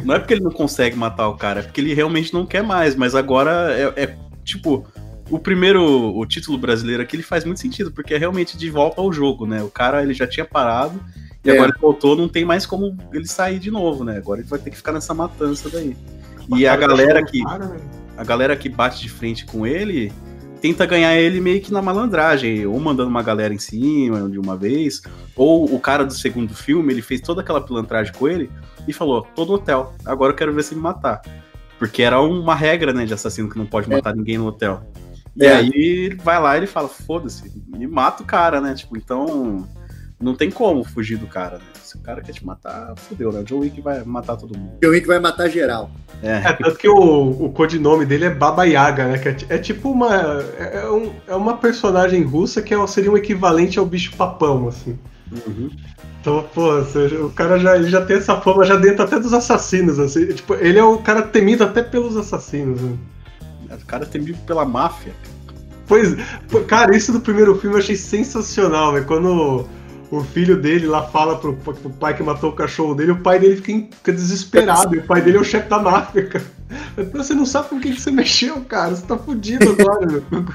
Não 0.03 0.15
é 0.15 0.19
porque 0.19 0.34
ele 0.34 0.43
não 0.43 0.51
consegue 0.51 0.95
matar 0.95 1.28
o 1.28 1.36
cara, 1.36 1.59
é 1.59 1.63
porque 1.63 1.80
ele 1.80 1.93
realmente 1.93 2.34
não 2.34 2.45
quer 2.45 2.63
mais, 2.63 2.95
mas 2.95 3.15
agora 3.15 3.71
é, 3.71 4.03
é 4.03 4.17
tipo. 4.43 4.86
O 5.30 5.39
primeiro, 5.39 5.82
o 5.82 6.26
título 6.26 6.57
brasileiro 6.57 7.01
aqui, 7.01 7.15
ele 7.15 7.24
faz 7.24 7.45
muito 7.45 7.59
sentido, 7.59 7.91
porque 7.91 8.13
é 8.13 8.17
realmente 8.17 8.57
de 8.57 8.69
volta 8.69 8.99
ao 8.99 9.11
jogo, 9.11 9.47
né? 9.47 9.63
O 9.63 9.69
cara, 9.69 10.03
ele 10.03 10.13
já 10.13 10.28
tinha 10.28 10.45
parado, 10.45 10.99
e 11.43 11.49
é. 11.49 11.53
agora 11.53 11.71
ele 11.71 11.80
voltou, 11.80 12.15
não 12.15 12.28
tem 12.28 12.43
mais 12.43 12.65
como 12.65 12.97
ele 13.11 13.26
sair 13.26 13.57
de 13.57 13.71
novo, 13.71 14.03
né? 14.03 14.17
Agora 14.17 14.41
ele 14.41 14.49
vai 14.49 14.59
ter 14.59 14.69
que 14.69 14.76
ficar 14.76 14.91
nessa 14.91 15.13
matança 15.13 15.69
daí. 15.69 15.95
E 16.55 16.67
a 16.67 16.76
galera 16.76 17.24
que 17.26 17.41
a 18.18 18.24
galera 18.24 18.55
que 18.55 18.70
bate 18.70 19.01
de 19.01 19.09
frente 19.09 19.45
com 19.45 19.66
ele 19.66 20.11
tenta 20.64 20.86
ganhar 20.86 21.18
ele 21.18 21.41
meio 21.41 21.59
que 21.59 21.74
na 21.74 21.82
malandragem, 21.82 22.66
ou 22.66 22.80
mandando 22.80 23.09
uma 23.09 23.22
galera 23.22 23.53
em 23.53 23.59
cima 23.59 24.30
de 24.30 24.39
uma 24.39 24.55
vez, 24.55 25.01
ou 25.36 25.66
o 25.66 25.78
cara 25.78 26.05
do 26.05 26.14
segundo 26.14 26.55
filme, 26.55 26.93
ele 26.93 27.01
fez 27.01 27.20
toda 27.20 27.41
aquela 27.41 27.59
pilantragem 27.59 28.14
com 28.14 28.30
ele 28.30 28.49
e 28.88 28.93
falou: 28.93 29.28
tô 29.36 29.43
no 29.43 29.55
hotel, 29.55 29.93
agora 30.05 30.32
eu 30.32 30.38
quero 30.38 30.53
ver 30.53 30.64
se 30.64 30.74
me 30.74 30.80
matar. 30.80 31.22
Porque 31.78 32.01
era 32.01 32.22
uma 32.22 32.55
regra, 32.55 32.93
né, 32.93 33.05
de 33.05 33.14
assassino 33.14 33.49
que 33.49 33.57
não 33.57 33.66
pode 33.66 33.91
é. 33.91 33.95
matar 33.97 34.14
é. 34.14 34.16
ninguém 34.16 34.38
no 34.38 34.47
hotel. 34.47 34.89
E 35.36 35.45
é. 35.45 35.53
aí 35.53 35.70
ele 35.70 36.16
vai 36.16 36.39
lá 36.39 36.55
e 36.55 36.59
ele 36.59 36.68
fala: 36.68 36.88
foda-se, 36.88 37.51
e 37.78 37.86
mata 37.86 38.24
o 38.24 38.26
cara, 38.26 38.61
né? 38.61 38.74
Tipo, 38.74 38.95
então 38.95 39.68
não 40.18 40.34
tem 40.34 40.49
como 40.49 40.86
fugir 40.86 41.18
do 41.18 41.28
cara, 41.28 41.57
né? 41.57 41.66
Se 41.93 41.99
o 41.99 42.01
cara 42.01 42.21
quer 42.23 42.31
te 42.31 42.43
matar, 42.43 42.95
fudeu, 42.97 43.31
né? 43.31 43.41
O 43.41 43.43
John 43.43 43.59
Wick 43.59 43.79
vai 43.79 44.03
matar 44.03 44.35
todo 44.35 44.57
mundo. 44.57 44.79
John 44.81 44.89
Wick 44.89 45.05
vai 45.05 45.19
matar 45.19 45.47
geral. 45.47 45.91
É, 46.23 46.37
é 46.37 46.53
tanto 46.53 46.75
que 46.75 46.89
o, 46.89 47.45
o 47.45 47.51
codinome 47.51 48.03
dele 48.03 48.25
é 48.25 48.29
Baba 48.31 48.63
Yaga, 48.63 49.09
né? 49.09 49.19
Que 49.19 49.29
é, 49.29 49.37
é 49.49 49.57
tipo 49.59 49.91
uma. 49.91 50.43
É, 50.57 50.79
é, 50.81 50.89
um, 50.89 51.13
é, 51.27 51.35
uma 51.35 51.55
personagem 51.57 52.23
russa 52.23 52.63
que 52.63 52.73
é, 52.73 52.87
seria 52.87 53.11
um 53.11 53.17
equivalente 53.17 53.77
ao 53.77 53.85
bicho 53.85 54.15
papão, 54.15 54.69
assim. 54.69 54.97
Uhum. 55.45 55.69
Então, 56.19 56.43
pô, 56.51 56.79
o 56.79 57.29
cara 57.29 57.59
já, 57.59 57.75
ele 57.75 57.91
já 57.91 58.03
tem 58.03 58.17
essa 58.17 58.41
fama 58.41 58.65
já 58.65 58.75
dentro 58.75 59.03
até 59.03 59.19
dos 59.19 59.31
assassinos, 59.31 59.99
assim. 59.99 60.25
Tipo, 60.25 60.55
ele 60.55 60.79
é 60.79 60.83
o 60.83 60.97
cara 60.97 61.21
temido 61.21 61.63
até 61.63 61.83
pelos 61.83 62.17
assassinos, 62.17 62.81
né? 62.81 62.97
O 63.69 63.85
cara 63.85 64.03
é 64.03 64.07
temido 64.07 64.39
pela 64.47 64.65
máfia. 64.65 65.13
Pois, 65.85 66.15
cara, 66.67 66.95
isso 66.97 67.11
do 67.11 67.21
primeiro 67.21 67.53
filme 67.59 67.75
eu 67.75 67.79
achei 67.79 67.95
sensacional, 67.95 68.93
velho. 68.93 69.05
Quando 69.05 69.67
o 70.18 70.24
filho 70.24 70.61
dele 70.61 70.86
lá 70.86 71.03
fala 71.07 71.38
pro, 71.38 71.53
pro, 71.55 71.74
pai 71.91 72.16
que 72.16 72.22
matou 72.22 72.51
o 72.51 72.55
cachorro 72.55 72.93
dele, 72.93 73.11
o 73.11 73.20
pai 73.20 73.39
dele 73.39 73.55
fica, 73.55 73.95
fica 73.97 74.11
desesperado, 74.11 74.95
e 74.95 74.99
o 74.99 75.03
pai 75.03 75.22
dele 75.22 75.38
é 75.38 75.39
o 75.39 75.43
chefe 75.43 75.68
da 75.68 75.80
máfia, 75.80 76.28
cara. 76.28 76.45
Você 77.14 77.34
não 77.34 77.45
sabe 77.45 77.70
com 77.70 77.80
quem 77.80 77.93
que 77.93 78.01
você 78.01 78.11
mexeu, 78.11 78.61
cara, 78.61 78.95
você 78.95 79.05
tá 79.05 79.18
fudido 79.18 79.70
agora, 79.70 80.05
meu. 80.05 80.45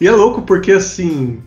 E 0.00 0.06
é 0.06 0.10
louco 0.10 0.42
porque, 0.42 0.72
assim, 0.72 1.40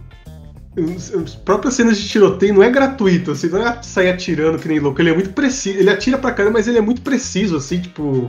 as 1.21 1.35
próprias 1.35 1.73
cenas 1.73 1.97
de 1.97 2.07
tiroteio 2.07 2.53
não 2.53 2.63
é 2.63 2.69
gratuito, 2.69 3.31
assim, 3.31 3.49
não 3.49 3.67
é 3.67 3.83
sair 3.83 4.09
atirando 4.09 4.57
que 4.57 4.67
nem 4.67 4.79
louco, 4.79 5.01
ele 5.01 5.09
é 5.09 5.13
muito 5.13 5.31
preciso, 5.31 5.77
ele 5.77 5.89
atira 5.89 6.17
pra 6.17 6.31
caramba, 6.31 6.57
mas 6.57 6.67
ele 6.67 6.77
é 6.77 6.81
muito 6.81 7.01
preciso, 7.01 7.57
assim, 7.57 7.81
tipo, 7.81 8.27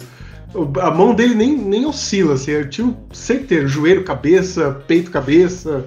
a 0.81 0.91
mão 0.91 1.15
dele 1.15 1.35
nem, 1.35 1.57
nem 1.57 1.87
oscila, 1.87 2.35
assim, 2.35 2.53
é 2.53 2.65
tiro 2.65 2.97
certeiro, 3.13 3.69
joelho, 3.69 4.05
cabeça, 4.05 4.83
peito, 4.87 5.11
cabeça, 5.11 5.85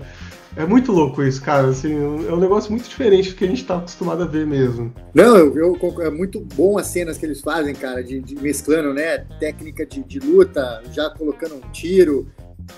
é 0.56 0.66
muito 0.66 0.91
louco 0.91 1.24
isso, 1.24 1.41
cara. 1.41 1.68
Assim, 1.68 1.93
é 1.93 2.32
um 2.34 2.39
negócio 2.39 2.72
muito 2.72 2.88
diferente 2.88 3.30
do 3.30 3.36
que 3.36 3.45
a 3.45 3.47
gente 3.47 3.64
tá 3.64 3.78
acostumado 3.78 4.24
a 4.24 4.26
ver 4.26 4.45
mesmo. 4.45 4.93
Não, 5.14 5.36
eu, 5.36 5.56
eu 5.56 6.01
é 6.01 6.10
muito 6.10 6.39
bom 6.39 6.78
as 6.78 6.88
cenas 6.88 7.18
que 7.18 7.26
eles 7.26 7.41
fazem, 7.41 7.74
cara, 7.74 8.04
de, 8.04 8.20
de 8.20 8.36
mesclando, 8.36 8.93
né? 8.93 9.20
Técnica 9.39 9.86
de, 9.86 10.04
de, 10.04 10.20
luta, 10.20 10.84
já 10.91 11.10
colocando 11.10 11.56
um 11.56 11.72
tiro. 11.72 12.28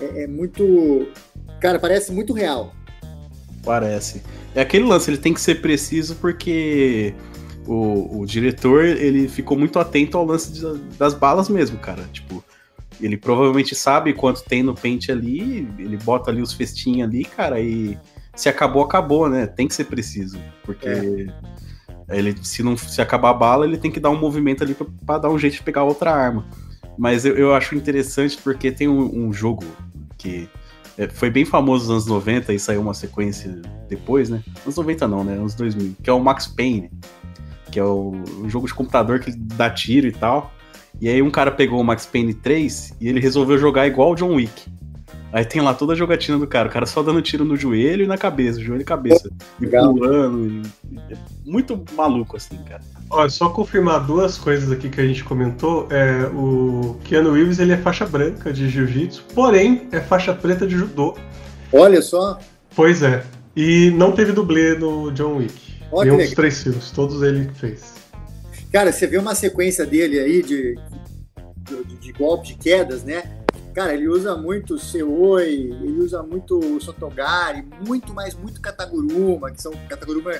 É, 0.00 0.24
é, 0.24 0.26
muito. 0.26 1.08
Cara, 1.60 1.78
parece 1.78 2.12
muito 2.12 2.32
real. 2.32 2.72
Parece. 3.62 4.22
É 4.54 4.60
aquele 4.62 4.84
lance, 4.84 5.10
ele 5.10 5.18
tem 5.18 5.34
que 5.34 5.40
ser 5.40 5.60
preciso 5.60 6.16
porque 6.16 7.14
o, 7.66 8.20
o 8.20 8.26
diretor 8.26 8.84
ele 8.84 9.28
ficou 9.28 9.58
muito 9.58 9.78
atento 9.78 10.16
ao 10.16 10.24
lance 10.24 10.52
de, 10.52 10.78
das 10.96 11.12
balas 11.12 11.48
mesmo, 11.48 11.78
cara. 11.78 12.04
Tipo, 12.12 12.42
ele 13.00 13.16
provavelmente 13.16 13.74
sabe 13.74 14.12
quanto 14.12 14.42
tem 14.42 14.62
no 14.62 14.74
pente 14.74 15.12
ali, 15.12 15.68
ele 15.78 15.96
bota 15.98 16.30
ali 16.30 16.40
os 16.40 16.52
festinhos 16.52 17.08
ali, 17.08 17.24
cara, 17.24 17.60
e 17.60 17.98
se 18.34 18.48
acabou, 18.48 18.82
acabou, 18.82 19.28
né? 19.28 19.46
Tem 19.46 19.66
que 19.66 19.74
ser 19.74 19.84
preciso. 19.84 20.38
Porque 20.62 20.88
é. 22.08 22.18
ele, 22.18 22.36
se 22.42 22.62
não 22.62 22.76
se 22.76 23.00
acabar 23.00 23.30
a 23.30 23.34
bala, 23.34 23.66
ele 23.66 23.78
tem 23.78 23.90
que 23.90 24.00
dar 24.00 24.10
um 24.10 24.18
movimento 24.18 24.62
ali 24.62 24.76
para 25.04 25.18
dar 25.18 25.30
um 25.30 25.38
jeito 25.38 25.54
de 25.54 25.62
pegar 25.62 25.84
outra 25.84 26.12
arma. 26.12 26.46
Mas 26.98 27.24
eu, 27.24 27.36
eu 27.36 27.54
acho 27.54 27.74
interessante 27.74 28.38
porque 28.42 28.70
tem 28.70 28.88
um, 28.88 29.26
um 29.26 29.32
jogo 29.32 29.64
que 30.16 30.48
é, 30.98 31.08
foi 31.08 31.30
bem 31.30 31.44
famoso 31.44 31.84
nos 31.84 31.90
anos 31.90 32.06
90 32.06 32.54
e 32.54 32.58
saiu 32.58 32.80
uma 32.80 32.94
sequência 32.94 33.60
depois, 33.88 34.30
né? 34.30 34.42
Anos 34.64 34.76
90 34.76 35.08
não, 35.08 35.24
né? 35.24 35.34
Anos 35.34 35.54
2000, 35.54 35.96
que 36.02 36.08
é 36.08 36.12
o 36.12 36.20
Max 36.20 36.46
Payne, 36.46 36.90
que 37.70 37.78
é 37.78 37.84
o, 37.84 38.12
o 38.40 38.48
jogo 38.48 38.66
de 38.66 38.74
computador 38.74 39.20
que 39.20 39.30
dá 39.32 39.68
tiro 39.68 40.06
e 40.06 40.12
tal. 40.12 40.52
E 41.00 41.08
aí 41.08 41.20
um 41.22 41.30
cara 41.30 41.50
pegou 41.50 41.80
o 41.80 41.84
Max 41.84 42.06
Payne 42.06 42.34
3 42.34 42.94
e 43.00 43.08
ele 43.08 43.20
resolveu 43.20 43.58
jogar 43.58 43.86
igual 43.86 44.12
o 44.12 44.14
John 44.14 44.34
Wick. 44.34 44.76
Aí 45.32 45.44
tem 45.44 45.60
lá 45.60 45.74
toda 45.74 45.92
a 45.92 45.96
jogatina 45.96 46.38
do 46.38 46.46
cara, 46.46 46.68
o 46.68 46.72
cara 46.72 46.86
só 46.86 47.02
dando 47.02 47.20
tiro 47.20 47.44
no 47.44 47.56
joelho 47.56 48.04
e 48.04 48.06
na 48.06 48.16
cabeça, 48.16 48.60
joelho 48.60 48.80
e 48.80 48.84
cabeça. 48.84 49.30
E 49.60 49.66
pulando. 49.66 50.62
E... 50.90 51.12
É 51.12 51.16
muito 51.44 51.84
maluco, 51.94 52.36
assim, 52.36 52.56
cara. 52.64 52.80
Olha, 53.10 53.28
só 53.28 53.50
confirmar 53.50 54.06
duas 54.06 54.38
coisas 54.38 54.72
aqui 54.72 54.88
que 54.88 55.00
a 55.00 55.06
gente 55.06 55.22
comentou. 55.22 55.88
É, 55.90 56.26
o 56.28 56.96
Keanu 57.04 57.32
Reeves 57.32 57.58
ele 57.58 57.72
é 57.72 57.76
faixa 57.76 58.06
branca 58.06 58.52
de 58.52 58.68
jiu-jitsu, 58.68 59.24
porém 59.34 59.88
é 59.92 60.00
faixa 60.00 60.32
preta 60.32 60.66
de 60.66 60.76
judô. 60.76 61.14
Olha 61.72 62.00
só. 62.00 62.38
Pois 62.74 63.02
é. 63.02 63.22
E 63.54 63.90
não 63.90 64.12
teve 64.12 64.32
dublê 64.32 64.74
no 64.74 65.10
John 65.10 65.36
Wick. 65.36 65.74
Olha 65.92 66.12
Nenhum 66.12 66.24
dos 66.24 66.34
três 66.34 66.62
filmes, 66.62 66.90
todos 66.90 67.22
ele 67.22 67.50
fez. 67.54 67.95
Cara, 68.72 68.92
você 68.92 69.06
vê 69.06 69.18
uma 69.18 69.34
sequência 69.34 69.86
dele 69.86 70.18
aí 70.18 70.42
de, 70.42 70.78
de, 71.84 71.96
de 71.96 72.12
golpes, 72.12 72.48
de 72.48 72.54
quedas, 72.56 73.02
né? 73.02 73.22
Cara, 73.74 73.92
ele 73.92 74.08
usa 74.08 74.34
muito 74.34 74.78
Seoi, 74.78 75.70
ele 75.82 75.98
usa 76.00 76.22
muito 76.22 76.80
Sotogari, 76.80 77.62
muito 77.86 78.14
mais, 78.14 78.34
muito 78.34 78.60
Kataguruma, 78.60 79.50
que 79.50 79.60
são 79.60 79.70
Kataguruma, 79.86 80.32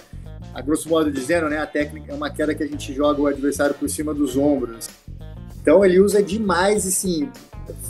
a 0.54 0.62
grosso 0.62 0.88
modo 0.88 1.10
dizendo, 1.10 1.48
né? 1.48 1.58
A 1.58 1.66
técnica 1.66 2.12
é 2.12 2.14
uma 2.14 2.30
queda 2.30 2.54
que 2.54 2.62
a 2.62 2.66
gente 2.66 2.94
joga 2.94 3.20
o 3.20 3.26
adversário 3.26 3.74
por 3.74 3.90
cima 3.90 4.14
dos 4.14 4.36
ombros. 4.36 4.88
Então 5.60 5.84
ele 5.84 6.00
usa 6.00 6.22
demais, 6.22 6.86
assim, 6.86 7.30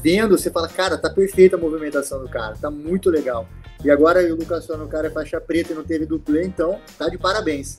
vendo, 0.03 0.37
você 0.37 0.51
fala, 0.51 0.69
cara, 0.69 0.99
tá 0.99 1.09
perfeita 1.09 1.57
a 1.57 1.59
movimentação 1.61 2.21
do 2.21 2.29
cara, 2.29 2.57
tá 2.57 2.71
muito 2.71 3.09
legal. 3.09 3.47
E 3.85 3.91
agora 3.91 4.21
o 4.33 4.35
Lucas 4.35 4.67
no 4.67 4.89
cara 4.89 5.07
é 5.07 5.11
faixa 5.11 5.41
preta 5.41 5.73
e 5.73 5.77
não 5.77 5.85
teve 5.85 6.07
duplê, 6.07 6.45
então 6.45 6.81
tá 6.99 7.09
de 7.09 7.17
parabéns. 7.19 7.79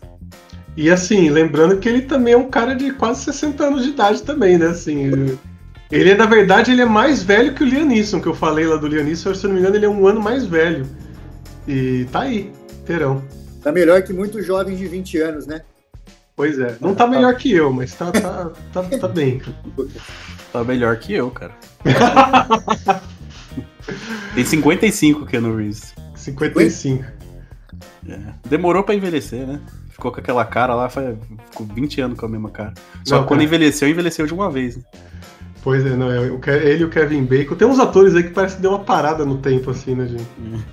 E 0.78 0.92
assim, 0.92 1.30
lembrando 1.32 1.78
que 1.78 1.90
ele 1.90 2.04
também 2.04 2.36
é 2.36 2.38
um 2.38 2.52
cara 2.52 2.76
de 2.76 2.92
quase 2.92 3.24
60 3.24 3.66
anos 3.66 3.84
de 3.84 3.90
idade 3.90 4.22
também, 4.22 4.60
né? 4.60 4.68
Assim, 4.68 5.38
ele, 5.92 6.14
na 6.14 6.28
verdade, 6.28 6.72
ele 6.72 6.84
é 6.84 6.86
mais 6.86 7.24
velho 7.24 7.56
que 7.56 7.64
o 7.64 7.66
Lianisson, 7.66 8.22
que 8.22 8.28
eu 8.28 8.36
falei 8.36 8.68
lá 8.68 8.76
do 8.76 8.88
Lianisson, 8.88 9.34
se 9.34 9.44
eu 9.44 9.48
não 9.48 9.56
me 9.56 9.62
engano, 9.62 9.76
ele 9.76 9.88
é 9.88 9.90
um 9.90 10.06
ano 10.06 10.22
mais 10.22 10.46
velho. 10.46 10.88
E 11.68 12.06
tá 12.12 12.22
aí, 12.22 12.52
terão. 12.86 13.24
Tá 13.64 13.72
melhor 13.72 14.04
que 14.04 14.14
muitos 14.14 14.46
jovens 14.46 14.78
de 14.78 14.88
20 14.88 15.18
anos, 15.18 15.48
né? 15.48 15.64
Pois 16.36 16.60
é. 16.60 16.78
Não 16.80 16.94
tá 16.94 17.08
melhor 17.08 17.36
que 17.36 17.52
eu, 17.52 17.74
mas 17.74 17.96
tá, 17.96 18.12
tá, 18.12 18.52
tá, 18.72 18.84
tá 18.84 19.08
bem. 19.08 19.42
Tá 20.54 20.64
melhor 20.64 20.96
que 20.96 21.14
eu, 21.14 21.30
cara. 21.30 21.54
Tem 24.34 24.46
55 24.46 25.26
Keanu 25.26 25.58
Reeves. 25.58 25.94
55. 26.16 27.04
É. 28.08 28.18
Demorou 28.48 28.82
pra 28.82 28.96
envelhecer, 28.96 29.46
né? 29.46 29.60
Ficou 29.98 30.12
com 30.12 30.20
aquela 30.20 30.46
cara 30.46 30.76
lá, 30.76 30.88
ficou 30.88 31.66
20 31.74 32.02
anos 32.02 32.20
com 32.20 32.28
a 32.28 32.30
mesma 32.30 32.52
cara. 32.52 32.74
Só 33.04 33.16
não, 33.16 33.24
que 33.24 33.28
quando 33.28 33.40
cara. 33.40 33.44
envelheceu, 33.44 33.90
envelheceu 33.90 34.28
de 34.28 34.34
uma 34.34 34.50
vez. 34.50 34.78
Né? 34.78 34.84
Pois 35.64 35.86
é, 35.86 35.96
não, 35.96 36.10
é, 36.12 36.20
ele 36.64 36.84
e 36.84 36.86
o 36.86 36.90
Kevin 36.90 37.26
Bacon. 37.26 37.56
Tem 37.56 37.68
uns 37.68 37.80
atores 37.80 38.16
aí 38.16 38.24
que 38.24 38.30
parece 38.30 38.56
que 38.56 38.62
deu 38.62 38.72
uma 38.72 38.80
parada 38.80 39.26
no 39.26 39.40
tempo, 39.40 39.72
assim, 39.72 39.96
né, 39.96 40.06
gente? 40.08 40.28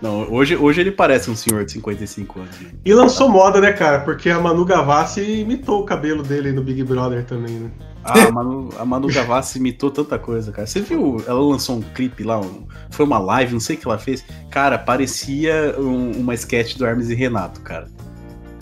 Não, 0.00 0.32
hoje, 0.32 0.56
hoje 0.56 0.80
ele 0.80 0.90
parece 0.90 1.30
um 1.30 1.36
senhor 1.36 1.62
de 1.62 1.72
55 1.72 2.40
anos. 2.40 2.56
E 2.82 2.94
lançou 2.94 3.28
moda, 3.28 3.60
né, 3.60 3.70
cara? 3.70 4.00
Porque 4.00 4.30
a 4.30 4.40
Manu 4.40 4.64
Gavassi 4.64 5.20
imitou 5.20 5.82
o 5.82 5.84
cabelo 5.84 6.22
dele 6.22 6.52
no 6.52 6.62
Big 6.62 6.82
Brother 6.82 7.22
também, 7.26 7.52
né? 7.56 7.70
Ah, 8.02 8.28
a 8.28 8.32
Manu, 8.32 8.70
a 8.78 8.84
Manu 8.86 9.08
Gavassi 9.08 9.58
imitou 9.58 9.90
tanta 9.90 10.18
coisa, 10.18 10.52
cara. 10.52 10.66
Você 10.66 10.80
viu? 10.80 11.22
Ela 11.26 11.38
lançou 11.38 11.76
um 11.76 11.82
clipe 11.82 12.24
lá, 12.24 12.40
um- 12.40 12.66
foi 12.90 13.04
uma 13.04 13.18
live, 13.18 13.52
não 13.52 13.60
sei 13.60 13.76
o 13.76 13.78
que 13.78 13.86
ela 13.86 13.98
fez. 13.98 14.24
Cara, 14.50 14.78
parecia 14.78 15.74
um- 15.78 16.12
uma 16.12 16.32
sketch 16.32 16.78
do 16.78 16.86
Hermes 16.86 17.10
e 17.10 17.14
Renato, 17.14 17.60
cara. 17.60 17.86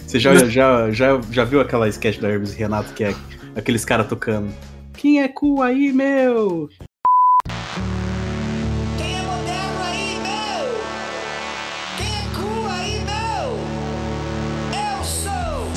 Você 0.09 0.19
já, 0.19 0.35
já, 0.37 0.91
já, 0.91 1.21
já 1.31 1.45
viu 1.45 1.61
aquela 1.61 1.87
sketch 1.87 2.19
do 2.19 2.27
Hermes 2.27 2.55
e 2.55 2.57
Renato 2.57 2.95
que 2.95 3.05
é 3.05 3.15
aqueles 3.55 3.85
caras 3.85 4.07
tocando? 4.07 4.51
Quem 4.95 5.23
é 5.23 5.29
cu 5.29 5.61
aí, 5.61 5.93
meu? 5.93 6.71
Quem 8.97 9.19
é 9.19 9.21
moderno 9.21 9.83
aí, 9.85 10.17
meu? 10.23 10.81
Quem 11.99 12.07
é 12.07 12.23
cool 12.35 12.67
aí, 12.71 13.01
meu? 13.05 13.59
Eu 14.73 15.05
sou. 15.05 15.69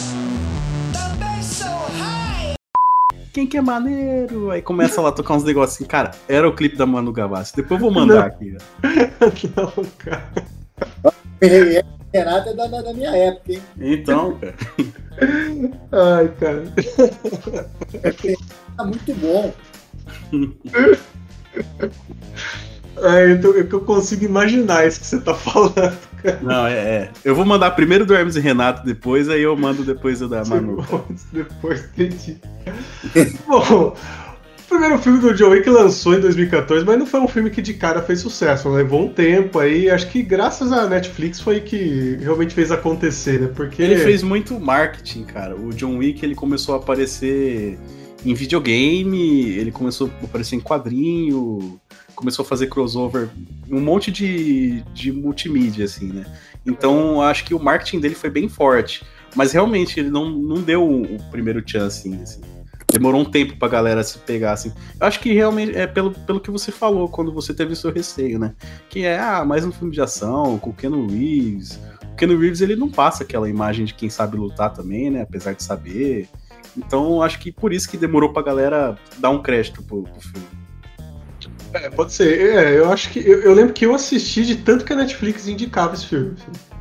Também 0.94 1.44
sou 1.44 1.68
high. 2.00 2.56
Quem 3.34 3.46
que 3.46 3.58
é 3.58 3.62
maneiro? 3.62 4.50
Aí 4.50 4.62
começa 4.62 5.02
lá 5.02 5.10
a 5.10 5.12
tocar 5.12 5.34
uns 5.34 5.44
negocinhos. 5.44 5.92
Cara, 5.92 6.12
era 6.30 6.48
o 6.48 6.56
clipe 6.56 6.78
da 6.78 6.86
Manu 6.86 7.12
Gavassi. 7.12 7.54
Depois 7.54 7.82
eu 7.82 7.92
vou 7.92 7.92
mandar 7.94 8.16
Não. 8.16 8.26
aqui. 8.28 8.56
Não, 9.58 9.86
cara. 9.98 10.32
Renato 12.14 12.50
é 12.50 12.54
da, 12.54 12.68
da- 12.68 12.82
da 12.82 12.94
minha 12.94 13.10
época, 13.16 13.54
hein? 13.54 13.62
Então, 13.80 14.38
cara. 14.40 14.56
Ai, 15.92 16.28
cara. 16.40 16.64
Tá 18.78 18.84
muito 18.86 19.14
bom. 19.16 19.54
Ai, 23.04 23.32
então, 23.32 23.58
é 23.58 23.64
que 23.64 23.74
eu 23.74 23.82
consigo 23.82 24.26
imaginar 24.26 24.86
isso 24.86 25.00
que 25.00 25.06
você 25.08 25.20
tá 25.22 25.34
falando. 25.34 25.98
Não, 26.42 26.68
é, 26.68 26.74
é. 26.78 27.10
Eu 27.24 27.34
vou 27.36 27.46
mandar 27.46 27.72
primeiro 27.72 28.06
do 28.06 28.14
Hermes 28.14 28.36
e 28.36 28.40
Renato 28.40 28.86
depois, 28.86 29.28
aí 29.30 29.42
eu 29.42 29.56
mando 29.58 29.84
depois 29.84 30.22
o 30.22 30.28
da 30.28 30.44
Manu. 30.46 30.86
Depois 31.32 31.84
entendi. 31.86 32.38
Bom, 33.48 33.96
primeiro 34.72 34.98
filme 35.00 35.20
do 35.20 35.34
John 35.34 35.50
Wick 35.50 35.70
lançou 35.70 36.14
em 36.14 36.22
2014, 36.22 36.86
mas 36.86 36.98
não 36.98 37.06
foi 37.06 37.20
um 37.20 37.28
filme 37.28 37.50
que 37.50 37.62
de 37.62 37.74
cara 37.74 38.02
fez 38.02 38.22
sucesso. 38.22 38.70
Levou 38.70 39.04
um 39.04 39.10
tempo 39.10 39.60
aí. 39.60 39.90
Acho 39.90 40.10
que 40.10 40.24
graças 40.24 40.72
à 40.72 40.88
Netflix 40.88 41.42
foi 41.42 41.60
que 41.60 42.18
realmente 42.22 42.54
fez 42.54 42.72
acontecer, 42.72 43.42
né? 43.42 43.52
Porque 43.54 43.82
Ele 43.82 43.98
fez 43.98 44.24
muito 44.24 44.58
marketing, 44.58 45.24
cara. 45.26 45.56
O 45.58 45.74
John 45.74 45.98
Wick 45.98 46.24
ele 46.26 46.36
começou 46.36 46.76
a 46.76 46.78
aparecer 46.78 47.78
em 48.26 48.34
videogame, 48.34 49.50
ele 49.50 49.72
começou 49.72 50.10
a 50.22 50.26
aparecer 50.26 50.56
em 50.56 50.62
quadrinho, 50.62 51.80
começou 52.16 52.46
a 52.46 52.48
fazer 52.48 52.68
crossover, 52.68 53.28
um 53.70 53.82
monte 53.82 54.10
de, 54.10 54.84
de 54.94 55.12
multimídia, 55.12 55.84
assim, 55.84 56.08
né? 56.14 56.26
Então 56.66 57.22
acho 57.22 57.44
que 57.44 57.54
o 57.54 57.60
marketing 57.60 58.00
dele 58.00 58.16
foi 58.16 58.30
bem 58.30 58.48
forte. 58.48 59.04
Mas 59.36 59.52
realmente 59.52 60.00
ele 60.00 60.10
não, 60.10 60.30
não 60.30 60.62
deu 60.62 60.86
o 60.86 61.18
primeiro 61.30 61.64
chance, 61.66 62.14
assim. 62.22 62.42
Demorou 62.92 63.22
um 63.22 63.26
tempo 63.26 63.56
pra 63.58 63.68
galera 63.68 64.04
se 64.04 64.18
pegar, 64.20 64.54
assim. 64.54 64.72
Eu 65.00 65.08
acho 65.08 65.20
que 65.20 65.34
realmente 65.34 65.78
é 65.78 65.88
pelo, 65.88 66.12
pelo 66.12 66.40
que 66.40 66.52
você 66.52 66.72
falou 66.72 67.08
quando 67.08 67.32
você 67.32 67.54
teve 67.54 67.74
o 67.74 67.76
seu 67.76 67.92
receio, 67.92 68.38
né? 68.38 68.54
Que 68.90 69.06
é, 69.06 69.20
ah, 69.20 69.46
mais 69.46 69.66
um 69.66 69.72
filme 69.72 69.94
de 69.94 70.02
ação 70.02 70.58
com 70.60 70.72
o 70.72 70.74
Keanu 70.74 71.08
Reeves. 71.08 71.80
O 72.12 72.16
Keanu 72.16 72.38
Reeves, 72.38 72.62
ele 72.62 72.76
não 72.76 72.90
passa 72.90 73.24
aquela 73.24 73.50
imagem 73.50 73.86
de 73.86 73.94
quem 73.94 74.10
sabe 74.10 74.38
lutar 74.38 74.74
também, 74.74 75.10
né? 75.10 75.22
Apesar 75.22 75.54
de 75.54 75.64
saber. 75.64 76.28
Então, 76.78 77.22
acho 77.22 77.40
que 77.40 77.52
por 77.52 77.74
isso 77.74 77.90
que 77.90 77.98
demorou 77.98 78.34
pra 78.34 78.42
galera 78.42 78.98
dar 79.18 79.30
um 79.30 79.42
crédito 79.42 79.82
pro, 79.84 80.04
pro 80.04 80.22
filme. 80.22 80.48
É, 81.74 81.90
pode 81.90 82.12
ser. 82.12 82.40
É, 82.40 82.78
eu 82.78 82.92
acho 82.92 83.10
que. 83.10 83.20
Eu, 83.20 83.42
eu 83.42 83.54
lembro 83.54 83.74
que 83.74 83.86
eu 83.86 83.96
assisti 83.96 84.46
de 84.46 84.58
tanto 84.58 84.84
que 84.84 84.92
a 84.92 84.96
Netflix 84.96 85.48
indicava 85.48 85.94
esse 85.94 86.06
filme. 86.06 86.36
assim. 86.36 86.72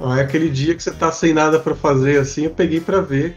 Aí 0.00 0.20
aquele 0.20 0.48
dia 0.48 0.74
que 0.74 0.82
você 0.82 0.90
tá 0.90 1.12
sem 1.12 1.32
nada 1.32 1.58
pra 1.60 1.74
fazer, 1.74 2.18
assim, 2.18 2.44
eu 2.44 2.50
peguei 2.50 2.80
pra 2.80 3.00
ver. 3.00 3.36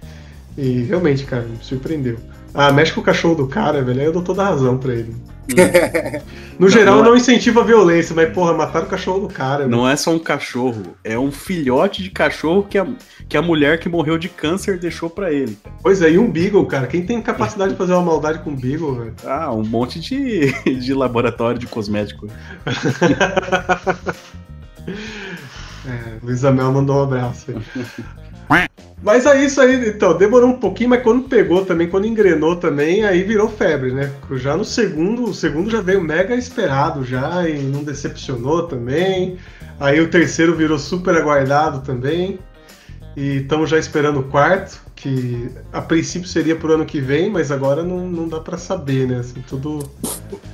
E 0.58 0.84
realmente, 0.84 1.26
cara, 1.26 1.44
me 1.44 1.58
surpreendeu. 1.62 2.18
Ah, 2.54 2.72
mexe 2.72 2.94
com 2.94 3.02
o 3.02 3.04
cachorro 3.04 3.36
do 3.36 3.48
cara, 3.48 3.82
velho. 3.84 4.00
Aí 4.00 4.06
eu 4.06 4.14
dou 4.14 4.22
toda 4.22 4.42
a 4.44 4.46
razão 4.50 4.78
pra 4.78 4.94
ele. 4.94 5.14
No 6.58 6.68
Não, 6.68 6.70
geral, 6.70 6.96
não 6.96 7.04
é- 7.04 7.08
não 7.10 7.16
incentiva 7.18 7.60
a 7.60 7.64
violência, 7.66 8.16
mas, 8.16 8.32
porra, 8.34 8.54
mataram 8.54 8.86
o 8.86 8.90
cachorro 8.90 9.28
do 9.28 9.34
cara. 9.34 9.68
Não 9.68 9.88
é 9.88 9.98
só 9.98 10.12
um 10.12 10.18
cachorro, 10.20 10.96
é 11.04 11.20
um 11.20 11.30
filhote 11.30 12.02
de 12.02 12.10
cachorro 12.10 12.64
que 12.64 12.78
a, 12.78 12.88
que 13.28 13.36
a 13.36 13.42
mulher 13.42 13.78
que 13.78 13.90
morreu 13.90 14.18
de 14.18 14.30
câncer 14.30 14.80
deixou 14.80 15.10
pra 15.10 15.34
ele. 15.34 15.58
Pois 15.84 16.02
é, 16.02 16.12
e 16.12 16.18
um 16.18 16.32
Beagle, 16.32 16.66
cara. 16.66 16.88
Quem 16.88 17.06
tem 17.06 17.22
capacidade 17.22 17.72
de 17.74 17.78
fazer 17.78 17.92
uma 17.92 18.04
maldade 18.04 18.40
com 18.40 18.52
um 18.52 18.56
Beagle, 18.56 18.96
velho? 18.96 19.14
Ah, 19.26 19.52
um 19.54 19.66
monte 19.66 20.00
de, 20.00 20.54
de 20.80 20.94
laboratório 20.94 21.60
de 21.60 21.68
cosmético. 21.68 22.28
É, 25.88 26.18
Luísa 26.24 26.52
Mel 26.52 26.72
mandou 26.72 26.98
um 26.98 27.04
abraço 27.04 27.52
aí. 27.52 27.58
Mas 29.06 29.26
é 29.28 29.46
isso 29.46 29.62
aí, 29.62 29.90
então, 29.90 30.18
demorou 30.18 30.50
um 30.50 30.58
pouquinho, 30.58 30.90
mas 30.90 31.04
quando 31.04 31.30
pegou 31.30 31.64
também, 31.64 31.88
quando 31.88 32.08
engrenou 32.08 32.56
também, 32.56 33.04
aí 33.04 33.22
virou 33.22 33.48
febre, 33.48 33.92
né? 33.92 34.12
Já 34.32 34.58
no 34.58 34.66
segundo, 34.66 35.26
o 35.26 35.34
segundo 35.34 35.70
já 35.70 35.80
veio 35.80 36.02
mega 36.02 36.36
esperado 36.36 37.04
já 37.06 37.48
e 37.48 37.60
não 37.60 37.84
decepcionou 37.84 38.64
também. 38.64 39.38
Aí 39.80 40.02
o 40.02 40.10
terceiro 40.10 40.56
virou 40.56 40.80
super 40.80 41.16
aguardado 41.16 41.82
também. 41.82 42.40
E 43.16 43.38
estamos 43.38 43.70
já 43.70 43.78
esperando 43.78 44.22
o 44.22 44.24
quarto, 44.24 44.82
que 44.96 45.50
a 45.72 45.82
princípio 45.82 46.28
seria 46.28 46.56
pro 46.56 46.74
ano 46.74 46.86
que 46.86 47.00
vem, 47.00 47.30
mas 47.30 47.52
agora 47.52 47.84
não, 47.84 48.10
não 48.10 48.28
dá 48.28 48.40
pra 48.40 48.58
saber, 48.58 49.08
né? 49.08 49.20
Assim, 49.20 49.42
tudo. 49.48 49.88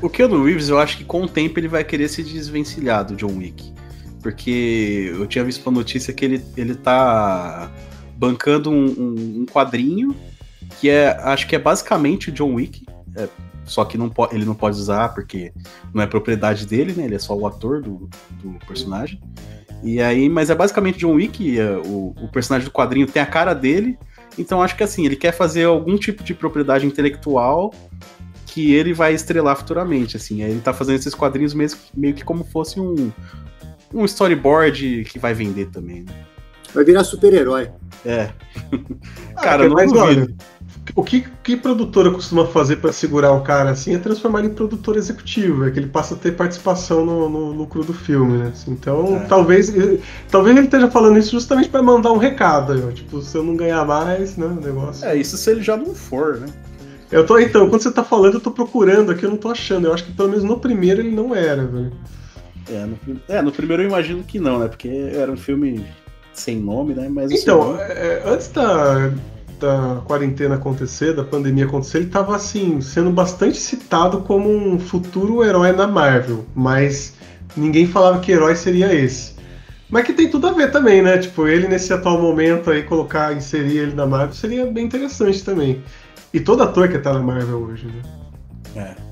O 0.01 0.09
Keanu 0.09 0.43
Reeves, 0.43 0.67
eu 0.67 0.77
acho 0.77 0.97
que 0.97 1.05
com 1.05 1.23
o 1.23 1.27
tempo 1.27 1.57
ele 1.57 1.69
vai 1.69 1.85
querer 1.85 2.09
se 2.09 2.21
desvencilhar 2.21 3.05
do 3.05 3.15
John 3.15 3.37
Wick. 3.37 3.73
Porque 4.21 5.11
eu 5.15 5.25
tinha 5.27 5.43
visto 5.43 5.65
uma 5.65 5.71
notícia 5.79 6.13
que 6.13 6.23
ele, 6.25 6.45
ele 6.55 6.75
tá 6.75 7.71
bancando 8.17 8.69
um, 8.69 8.85
um- 8.85 9.41
um 9.41 9.45
quadrinho 9.45 10.15
que 10.79 10.89
é, 10.89 11.09
acho 11.23 11.47
que 11.47 11.55
é 11.55 11.59
basicamente 11.59 12.29
o 12.29 12.31
John 12.31 12.53
Wick, 12.53 12.85
é, 13.15 13.27
só 13.65 13.83
que 13.85 13.97
não 13.97 14.11
ele 14.31 14.45
não 14.45 14.53
pode 14.55 14.77
usar 14.77 15.09
porque 15.09 15.51
não 15.93 16.01
é 16.01 16.07
propriedade 16.07 16.65
dele, 16.65 16.93
né? 16.93 17.05
Ele 17.05 17.15
é 17.15 17.19
só 17.19 17.35
o 17.35 17.45
ator 17.47 17.81
do, 17.81 18.09
do 18.43 18.57
personagem. 18.65 19.19
E 19.83 19.99
aí, 20.01 20.29
mas 20.29 20.49
é 20.49 20.55
basicamente 20.55 20.99
John 20.99 21.13
Wick, 21.13 21.59
é, 21.59 21.71
o, 21.77 22.13
o 22.21 22.27
personagem 22.31 22.67
do 22.67 22.71
quadrinho 22.71 23.07
tem 23.07 23.21
a 23.21 23.25
cara 23.25 23.53
dele, 23.53 23.97
então 24.37 24.61
acho 24.61 24.75
que 24.75 24.83
assim, 24.83 25.05
ele 25.05 25.15
quer 25.15 25.31
fazer 25.33 25.65
algum 25.65 25.97
tipo 25.97 26.23
de 26.23 26.33
propriedade 26.33 26.85
intelectual 26.85 27.73
que 28.45 28.73
ele 28.73 28.93
vai 28.93 29.13
estrelar 29.13 29.55
futuramente, 29.55 30.17
assim. 30.17 30.43
Ele 30.43 30.59
tá 30.59 30.73
fazendo 30.73 30.97
esses 30.99 31.15
quadrinhos 31.15 31.53
mesmo, 31.53 31.79
meio 31.95 32.13
que 32.13 32.23
como 32.23 32.43
fosse 32.43 32.79
um, 32.79 33.11
um 33.93 34.05
storyboard 34.05 35.05
que 35.09 35.19
vai 35.19 35.33
vender 35.33 35.67
também, 35.67 36.01
né? 36.03 36.13
Vai 36.73 36.83
virar 36.83 37.03
super-herói. 37.03 37.69
É. 38.05 38.29
Ah, 39.33 39.43
Cara, 39.43 39.63
eu 39.63 39.69
não 39.69 39.75
mas 39.75 39.91
olha, 39.93 40.27
o 40.93 41.03
que, 41.03 41.25
que 41.41 41.55
produtora 41.55 42.11
costuma 42.11 42.45
fazer 42.45 42.75
pra 42.75 42.91
segurar 42.91 43.31
o 43.31 43.41
cara 43.41 43.71
assim 43.71 43.95
é 43.95 43.97
transformar 43.97 44.39
ele 44.39 44.49
em 44.49 44.53
produtor 44.53 44.97
executivo, 44.97 45.65
é 45.65 45.71
que 45.71 45.79
ele 45.79 45.87
passa 45.87 46.13
a 46.13 46.17
ter 46.17 46.33
participação 46.33 47.05
no, 47.05 47.29
no 47.29 47.51
lucro 47.51 47.83
do 47.83 47.93
filme, 47.93 48.37
né? 48.37 48.51
Assim, 48.53 48.71
Então, 48.71 49.15
É. 49.15 49.25
talvez, 49.25 49.73
talvez 50.29 50.55
ele 50.55 50.65
esteja 50.65 50.91
falando 50.91 51.17
isso 51.17 51.31
justamente 51.31 51.69
pra 51.69 51.81
mandar 51.81 52.11
um 52.11 52.17
recado, 52.17 52.73
aí, 52.73 52.83
ó, 52.87 52.91
tipo, 52.91 53.21
se 53.21 53.35
eu 53.35 53.43
não 53.43 53.55
ganhar 53.55 53.85
mais, 53.85 54.35
né, 54.37 54.45
o 54.45 54.61
negócio. 54.61 55.05
É, 55.05 55.15
isso 55.15 55.37
se 55.37 55.49
ele 55.49 55.63
já 55.63 55.77
não 55.77 55.95
for, 55.95 56.37
né? 56.37 56.47
Eu 57.11 57.25
tô, 57.25 57.39
então, 57.39 57.69
quando 57.69 57.81
você 57.81 57.91
tá 57.91 58.03
falando, 58.03 58.35
eu 58.35 58.39
tô 58.39 58.51
procurando 58.51 59.11
aqui, 59.11 59.23
eu 59.25 59.29
não 59.29 59.37
tô 59.37 59.49
achando. 59.49 59.87
Eu 59.87 59.93
acho 59.93 60.05
que 60.05 60.11
pelo 60.11 60.29
menos 60.29 60.43
no 60.43 60.59
primeiro 60.59 61.01
ele 61.01 61.11
não 61.11 61.35
era, 61.35 61.65
velho. 61.65 61.91
É, 62.69 62.85
no, 62.85 62.97
é, 63.27 63.41
no 63.41 63.51
primeiro 63.51 63.83
eu 63.83 63.87
imagino 63.87 64.23
que 64.23 64.39
não, 64.39 64.59
né? 64.59 64.67
Porque 64.67 64.87
era 64.87 65.31
um 65.31 65.37
filme 65.37 65.85
sem 66.33 66.57
nome, 66.59 66.93
né? 66.93 67.07
Mas 67.09 67.31
o 67.31 67.35
Então, 67.35 67.61
segundo- 67.63 67.81
é, 67.81 68.21
antes 68.25 68.47
da, 68.49 69.11
da 69.59 70.01
quarentena 70.05 70.55
acontecer, 70.55 71.13
da 71.13 71.23
pandemia 71.23 71.65
acontecer, 71.65 71.99
ele 71.99 72.07
tava 72.07 72.35
assim, 72.35 72.79
sendo 72.81 73.09
bastante 73.11 73.57
citado 73.57 74.21
como 74.21 74.49
um 74.49 74.79
futuro 74.79 75.43
herói 75.43 75.73
da 75.73 75.87
Marvel, 75.87 76.45
mas 76.55 77.13
ninguém 77.55 77.85
falava 77.87 78.19
que 78.19 78.31
herói 78.31 78.55
seria 78.55 78.93
esse. 78.93 79.31
Mas 79.89 80.05
que 80.05 80.13
tem 80.13 80.29
tudo 80.29 80.47
a 80.47 80.53
ver 80.53 80.71
também, 80.71 81.01
né? 81.01 81.17
Tipo, 81.17 81.47
ele 81.47 81.67
nesse 81.67 81.91
atual 81.91 82.21
momento 82.21 82.71
aí, 82.71 82.83
colocar, 82.83 83.35
inserir 83.35 83.77
ele 83.79 83.93
na 83.93 84.05
Marvel 84.05 84.33
seria 84.33 84.65
bem 84.65 84.85
interessante 84.85 85.43
também. 85.43 85.83
E 86.33 86.39
todo 86.39 86.63
ator 86.63 86.87
que 86.87 86.97
tá 86.97 87.11
na 87.11 87.19
Marvel 87.19 87.57
hoje, 87.57 87.87
né? 87.87 88.01
É. 88.73 89.10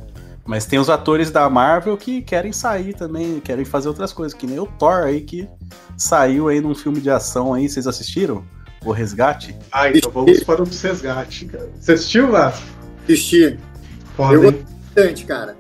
Mas 0.49 0.65
tem 0.65 0.79
os 0.79 0.89
atores 0.89 1.29
da 1.29 1.47
Marvel 1.47 1.95
que 1.95 2.23
querem 2.23 2.51
sair 2.51 2.95
também, 2.95 3.39
querem 3.39 3.63
fazer 3.63 3.87
outras 3.87 4.11
coisas, 4.11 4.35
que 4.35 4.47
nem 4.47 4.57
o 4.57 4.65
Thor 4.65 5.03
aí 5.03 5.21
que 5.21 5.47
saiu 5.95 6.47
aí 6.47 6.59
num 6.59 6.73
filme 6.73 6.99
de 6.99 7.07
ação 7.07 7.53
aí, 7.53 7.69
vocês 7.69 7.85
assistiram? 7.85 8.43
O 8.83 8.91
Resgate? 8.91 9.55
Ah, 9.71 9.91
então 9.91 10.09
vamos 10.09 10.43
para 10.43 10.63
o 10.63 10.65
resgate, 10.65 11.45
cara. 11.45 11.69
Você 11.79 11.91
assistiu, 11.91 12.31
Vasco? 12.31 12.65
Assisti. 13.03 13.59
Foda, 14.17 14.33
Eu 14.33 14.41
gostei 14.41 14.63
bastante, 14.63 15.25
cara. 15.25 15.55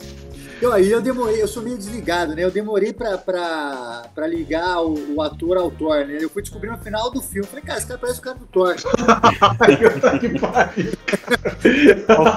Eu, 0.61 0.73
aí 0.73 0.91
eu 0.91 1.01
demorei, 1.01 1.41
eu 1.41 1.47
sou 1.47 1.63
meio 1.63 1.77
desligado, 1.77 2.35
né? 2.35 2.43
Eu 2.43 2.51
demorei 2.51 2.91
pra, 2.91 3.17
pra, 3.17 4.03
pra 4.13 4.27
ligar 4.27 4.81
o, 4.81 5.15
o 5.15 5.21
ator 5.21 5.57
ao 5.57 5.71
Thor, 5.71 6.05
né? 6.05 6.17
Eu 6.19 6.29
fui 6.29 6.41
descobrir 6.41 6.69
no 6.69 6.77
final 6.77 7.09
do 7.09 7.21
filme. 7.21 7.47
Falei, 7.47 7.63
cara, 7.63 7.77
esse 7.77 7.87
cara 7.87 7.99
parece 7.99 8.19
o 8.19 8.21
cara 8.21 8.37
do 8.37 8.45
Thor. 8.45 8.75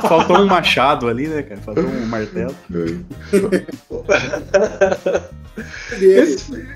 Faltou 0.09 0.39
um 0.39 0.47
machado 0.47 1.09
ali, 1.09 1.27
né, 1.27 1.43
cara? 1.43 1.61
Faltou 1.61 1.85
um 1.85 2.07
martelo. 2.07 2.55
Esse, 6.01 6.69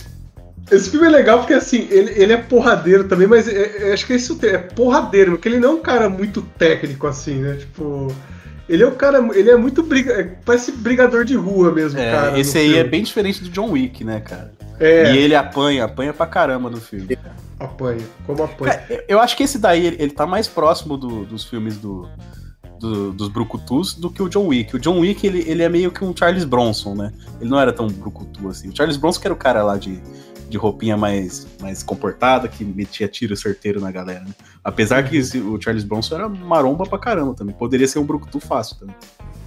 Esse 0.70 0.90
filme 0.90 1.07
é 1.07 1.11
legal 1.11 1.38
porque, 1.38 1.55
assim, 1.55 1.86
ele, 1.90 2.11
ele 2.20 2.32
é 2.32 2.36
porradeiro 2.36 3.05
também, 3.05 3.28
mas 3.28 3.47
é, 3.47 3.90
é, 3.90 3.92
acho 3.92 4.05
que 4.05 4.14
esse 4.14 4.32
é 4.32 4.34
o 4.34 4.38
termo, 4.38 4.57
é 4.57 4.59
porradeiro, 4.59 5.32
porque 5.32 5.49
ele 5.49 5.61
não 5.61 5.70
é 5.70 5.72
um 5.74 5.80
cara 5.80 6.09
muito 6.09 6.42
técnico, 6.42 7.07
assim, 7.07 7.36
né? 7.36 7.57
Tipo. 7.57 8.09
Ele 8.69 8.83
é 8.83 8.87
um 8.87 8.95
cara. 8.95 9.19
Ele 9.35 9.51
é 9.51 9.57
muito. 9.57 9.83
Briga, 9.83 10.12
é, 10.12 10.25
parece 10.45 10.73
brigador 10.73 11.25
de 11.25 11.35
rua 11.37 11.71
mesmo, 11.73 11.99
É, 12.01 12.11
cara. 12.11 12.39
esse 12.39 12.59
aí 12.59 12.64
filme. 12.67 12.81
é 12.81 12.85
bem 12.85 13.03
diferente 13.03 13.43
do 13.43 13.49
John 13.51 13.71
Wick, 13.71 14.03
né, 14.05 14.21
cara? 14.21 14.53
É. 14.81 15.12
E 15.14 15.19
ele 15.19 15.35
apanha, 15.35 15.85
apanha 15.85 16.12
pra 16.12 16.27
caramba 16.27 16.69
no 16.69 16.79
filme. 16.81 17.17
Apanha. 17.59 18.03
Como 18.27 18.43
apanha. 18.43 18.75
Cara, 18.75 18.87
eu- 18.91 19.05
eu 19.09 19.21
acho 19.21 19.37
que 19.37 19.43
esse 19.45 19.59
daí, 19.59 19.87
ele, 19.87 19.97
ele 19.99 20.11
tá 20.12 20.27
mais 20.27 20.47
próximo 20.49 20.97
do- 20.97 21.25
dos 21.25 21.45
filmes 21.45 21.79
do, 21.79 22.09
do- 22.79 23.12
dos 23.12 23.29
Brucutus 23.29 23.95
do 23.95 24.11
que 24.11 24.23
o 24.23 24.29
John 24.29 24.49
Wick. 24.49 24.77
O 24.77 24.79
John 24.79 24.99
Wick, 24.99 25.27
ele, 25.27 25.43
ele 25.49 25.62
é 25.62 25.69
meio 25.69 25.91
que 25.91 26.05
um 26.05 26.14
Charles 26.14 26.45
Bronson, 26.45 26.95
né? 26.95 27.11
Ele 27.41 27.49
não 27.49 27.59
era 27.59 27.73
tão 27.73 27.87
Brucutu 27.87 28.47
assim. 28.49 28.69
O 28.69 28.77
Charles 28.77 28.97
Bronson 28.99 29.21
que 29.21 29.27
era 29.27 29.33
o 29.35 29.37
cara 29.39 29.62
lá 29.62 29.79
de, 29.79 30.03
de 30.49 30.57
roupinha 30.57 30.97
mais, 30.97 31.47
mais 31.61 31.82
comportada, 31.82 32.49
que 32.49 32.64
metia 32.64 33.09
tiro 33.09 33.36
certeiro 33.36 33.80
na 33.80 33.90
galera, 33.90 34.20
né? 34.20 34.34
Apesar 34.62 35.03
que 35.03 35.18
o 35.38 35.61
Charles 35.61 35.84
Bronson 35.84 36.16
era 36.16 36.28
maromba 36.28 36.84
pra 36.84 36.99
caramba 36.99 37.34
também. 37.34 37.55
Poderia 37.55 37.86
ser 37.88 37.99
um 37.99 38.05
Brucutu 38.05 38.40
fácil 38.40 38.76
também. 38.76 38.94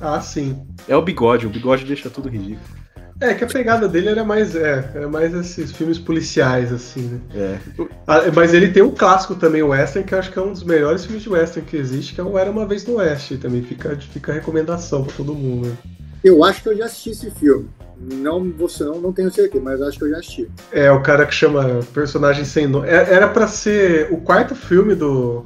Ah, 0.01 0.21
sim. 0.21 0.65
É 0.87 0.95
o 0.95 1.01
bigode, 1.01 1.45
o 1.45 1.49
bigode 1.49 1.85
deixa 1.85 2.09
tudo 2.09 2.29
ridículo. 2.29 2.79
É, 3.21 3.33
que 3.33 3.43
a 3.43 3.47
pegada 3.47 3.85
dele 3.87 4.07
era 4.07 4.23
mais. 4.23 4.55
É, 4.55 4.91
era 4.95 5.09
mais 5.09 5.33
esses 5.33 5.73
filmes 5.73 5.99
policiais, 5.99 6.71
assim, 6.71 7.01
né? 7.01 7.19
É. 7.35 7.59
Ah, 8.07 8.21
Mas 8.33 8.53
ele 8.53 8.69
tem 8.69 8.81
um 8.81 8.91
clássico 8.91 9.35
também, 9.35 9.61
o 9.61 9.69
Western, 9.69 10.07
que 10.07 10.13
eu 10.13 10.19
acho 10.19 10.31
que 10.31 10.39
é 10.39 10.41
um 10.41 10.53
dos 10.53 10.63
melhores 10.63 11.03
filmes 11.03 11.23
de 11.23 11.29
Western 11.29 11.69
que 11.69 11.75
existe, 11.75 12.15
que 12.15 12.21
é 12.21 12.23
o 12.23 12.37
Era 12.37 12.49
Uma 12.49 12.65
Vez 12.65 12.85
no 12.85 12.95
Oeste. 12.95 13.37
Também 13.37 13.61
fica, 13.61 13.97
fica 13.97 14.31
a 14.31 14.35
recomendação 14.35 15.03
pra 15.03 15.13
todo 15.13 15.35
mundo, 15.35 15.67
né? 15.67 15.77
Eu 16.23 16.45
acho 16.45 16.63
que 16.63 16.69
eu 16.69 16.77
já 16.77 16.85
assisti 16.85 17.09
esse 17.09 17.31
filme. 17.31 17.67
Não, 18.01 18.49
você 18.51 18.83
não, 18.83 18.99
não 19.01 19.11
tenho 19.11 19.29
certeza, 19.31 19.61
mas 19.63 19.81
acho 19.81 19.97
que 19.97 20.05
eu 20.05 20.09
já 20.09 20.17
assisti. 20.19 20.49
É, 20.71 20.89
o 20.91 21.01
cara 21.01 21.25
que 21.25 21.33
chama 21.33 21.81
Personagem 21.93 22.45
Sem 22.45 22.65
Nome. 22.67 22.87
É- 22.87 23.13
Era 23.13 23.27
pra 23.27 23.47
ser 23.47 24.07
o 24.11 24.17
quarto 24.17 24.55
filme 24.55 24.95
do. 24.95 25.43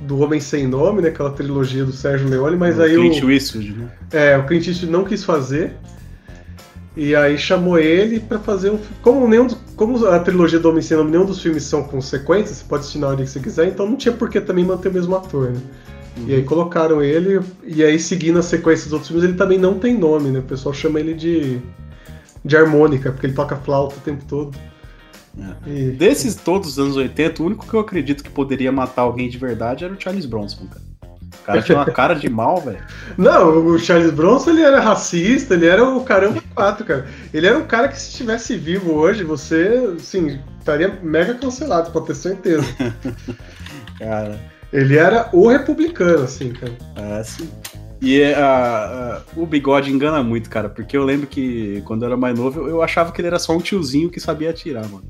Do 0.00 0.18
Homem 0.18 0.40
Sem 0.40 0.66
Nome, 0.66 1.00
né? 1.00 1.08
Aquela 1.10 1.30
trilogia 1.30 1.84
do 1.84 1.92
Sérgio 1.92 2.28
Leone, 2.28 2.56
mas 2.56 2.76
O 2.78 2.82
aí 2.82 2.96
Clint 2.96 3.22
o. 3.22 3.30
Eastwood, 3.30 3.72
né? 3.74 3.88
É, 4.12 4.36
o 4.36 4.44
Clint 4.46 4.66
Eastwood 4.66 4.92
não 4.92 5.04
quis 5.04 5.22
fazer. 5.22 5.74
E 6.96 7.14
aí 7.14 7.38
chamou 7.38 7.78
ele 7.78 8.18
pra 8.20 8.38
fazer 8.40 8.70
um. 8.70 8.78
Como, 9.00 9.26
nenhum, 9.28 9.46
dos- 9.46 9.56
como 9.76 10.04
a 10.06 10.18
trilogia 10.18 10.58
do 10.58 10.68
Homem 10.68 10.82
Sem 10.82 10.96
Nome, 10.96 11.10
nenhum 11.12 11.24
dos 11.24 11.40
filmes 11.40 11.62
são 11.62 11.84
consequências, 11.84 12.58
você 12.58 12.64
pode 12.68 12.80
assistir 12.80 12.98
na 12.98 13.06
hora 13.06 13.16
que 13.18 13.26
você 13.26 13.40
quiser, 13.40 13.66
então 13.68 13.86
não 13.86 13.96
tinha 13.96 14.12
por 14.12 14.28
que 14.28 14.40
também 14.40 14.64
manter 14.64 14.88
o 14.88 14.92
mesmo 14.92 15.14
ator, 15.16 15.50
né? 15.52 15.60
E 16.26 16.34
aí 16.34 16.42
colocaram 16.42 17.02
ele, 17.02 17.40
e 17.64 17.82
aí 17.82 17.98
seguindo 17.98 18.38
a 18.38 18.42
sequência 18.42 18.84
dos 18.84 18.92
outros 18.92 19.08
filmes, 19.08 19.24
ele 19.24 19.36
também 19.36 19.58
não 19.58 19.78
tem 19.78 19.96
nome, 19.98 20.30
né? 20.30 20.40
O 20.40 20.42
pessoal 20.42 20.74
chama 20.74 21.00
ele 21.00 21.14
de. 21.14 21.58
de 22.44 22.56
harmônica, 22.56 23.10
porque 23.10 23.26
ele 23.26 23.34
toca 23.34 23.56
flauta 23.56 23.96
o 23.96 24.00
tempo 24.00 24.24
todo. 24.26 24.56
E- 25.66 25.90
Desses 25.92 26.34
todos 26.34 26.68
os 26.72 26.78
anos 26.78 26.96
80, 26.96 27.42
o 27.42 27.46
único 27.46 27.66
que 27.66 27.74
eu 27.74 27.80
acredito 27.80 28.22
que 28.22 28.30
poderia 28.30 28.70
matar 28.70 29.02
alguém 29.02 29.28
de 29.28 29.38
verdade 29.38 29.84
era 29.84 29.94
o 29.94 30.00
Charles 30.00 30.26
Bronson, 30.26 30.66
cara. 30.66 30.92
O 31.40 31.44
cara 31.44 31.62
tinha 31.62 31.78
uma 31.78 31.86
cara 31.86 32.14
de 32.14 32.28
mal, 32.28 32.60
velho. 32.60 32.78
Não, 33.16 33.66
o 33.66 33.78
Charles 33.78 34.12
Bronson 34.12 34.50
ele 34.50 34.62
era 34.62 34.80
racista, 34.80 35.54
ele 35.54 35.66
era 35.66 35.82
o 35.82 36.04
caramba 36.04 36.42
quatro, 36.54 36.84
cara. 36.84 37.06
Ele 37.32 37.46
era 37.46 37.58
um 37.58 37.64
cara 37.66 37.88
que 37.88 37.98
se 37.98 38.10
estivesse 38.10 38.54
vivo 38.56 38.92
hoje, 38.92 39.24
você, 39.24 39.94
assim, 39.96 40.38
estaria 40.58 41.00
mega 41.02 41.34
cancelado, 41.34 41.90
pode 41.90 42.06
ter 42.06 42.14
certeza. 42.14 42.62
Cara, 43.98 44.38
Ele 44.72 44.96
era 44.96 45.28
o 45.32 45.48
republicano, 45.48 46.24
assim, 46.24 46.52
cara. 46.52 46.72
é 46.96 47.20
assim. 47.20 47.48
E 48.00 48.20
é, 48.20 48.34
a- 48.34 49.18
a- 49.18 49.22
o 49.36 49.46
bigode 49.46 49.92
engana 49.92 50.22
muito, 50.22 50.50
cara, 50.50 50.68
porque 50.68 50.96
eu 50.96 51.04
lembro 51.04 51.26
que 51.26 51.80
quando 51.84 52.02
eu 52.02 52.06
era 52.08 52.16
mais 52.16 52.36
novo, 52.36 52.60
eu, 52.62 52.68
eu 52.68 52.82
achava 52.82 53.12
que 53.12 53.20
ele 53.20 53.28
era 53.28 53.38
só 53.38 53.56
um 53.56 53.60
tiozinho 53.60 54.10
que 54.10 54.18
sabia 54.18 54.50
atirar, 54.50 54.88
mano. 54.88 55.04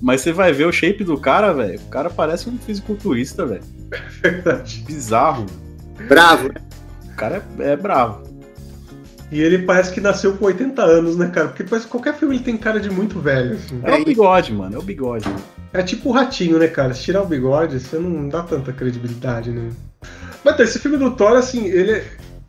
Mas 0.00 0.20
você 0.20 0.32
vai 0.32 0.52
ver 0.52 0.64
o 0.66 0.72
shape 0.72 1.02
do 1.04 1.18
cara, 1.18 1.52
velho. 1.52 1.78
O 1.80 1.88
cara 1.90 2.08
parece 2.08 2.48
um 2.48 2.56
fisiculturista, 2.56 3.44
velho. 3.44 3.62
Verdade. 4.22 4.84
Bizarro. 4.86 5.44
Bravo. 6.08 6.50
O 7.04 7.14
cara 7.16 7.42
é, 7.58 7.70
é 7.72 7.76
bravo. 7.76 8.22
E 9.30 9.40
ele 9.40 9.58
parece 9.58 9.92
que 9.92 10.00
nasceu 10.00 10.32
com 10.36 10.46
80 10.46 10.82
anos, 10.82 11.16
né, 11.16 11.28
cara? 11.28 11.48
Porque 11.48 11.64
parece 11.64 11.86
que 11.86 11.90
qualquer 11.92 12.14
filme 12.14 12.36
ele 12.36 12.44
tem 12.44 12.56
cara 12.56 12.80
de 12.80 12.90
muito 12.90 13.20
velho, 13.20 13.54
assim. 13.56 13.80
É 13.84 13.94
o 13.96 14.04
bigode, 14.04 14.52
mano. 14.54 14.74
É 14.74 14.78
o 14.78 14.82
bigode. 14.82 15.28
É 15.72 15.82
tipo 15.82 16.08
o 16.08 16.12
ratinho, 16.12 16.58
né, 16.58 16.66
cara? 16.68 16.94
Se 16.94 17.02
tirar 17.02 17.22
o 17.22 17.26
bigode, 17.26 17.78
você 17.78 17.98
não 17.98 18.28
dá 18.28 18.42
tanta 18.42 18.72
credibilidade, 18.72 19.50
né? 19.50 19.68
Mas 20.42 20.58
esse 20.60 20.78
filme 20.78 20.96
do 20.96 21.10
Thor, 21.10 21.36
assim, 21.36 21.66
ele 21.66 21.90
é, 21.92 22.04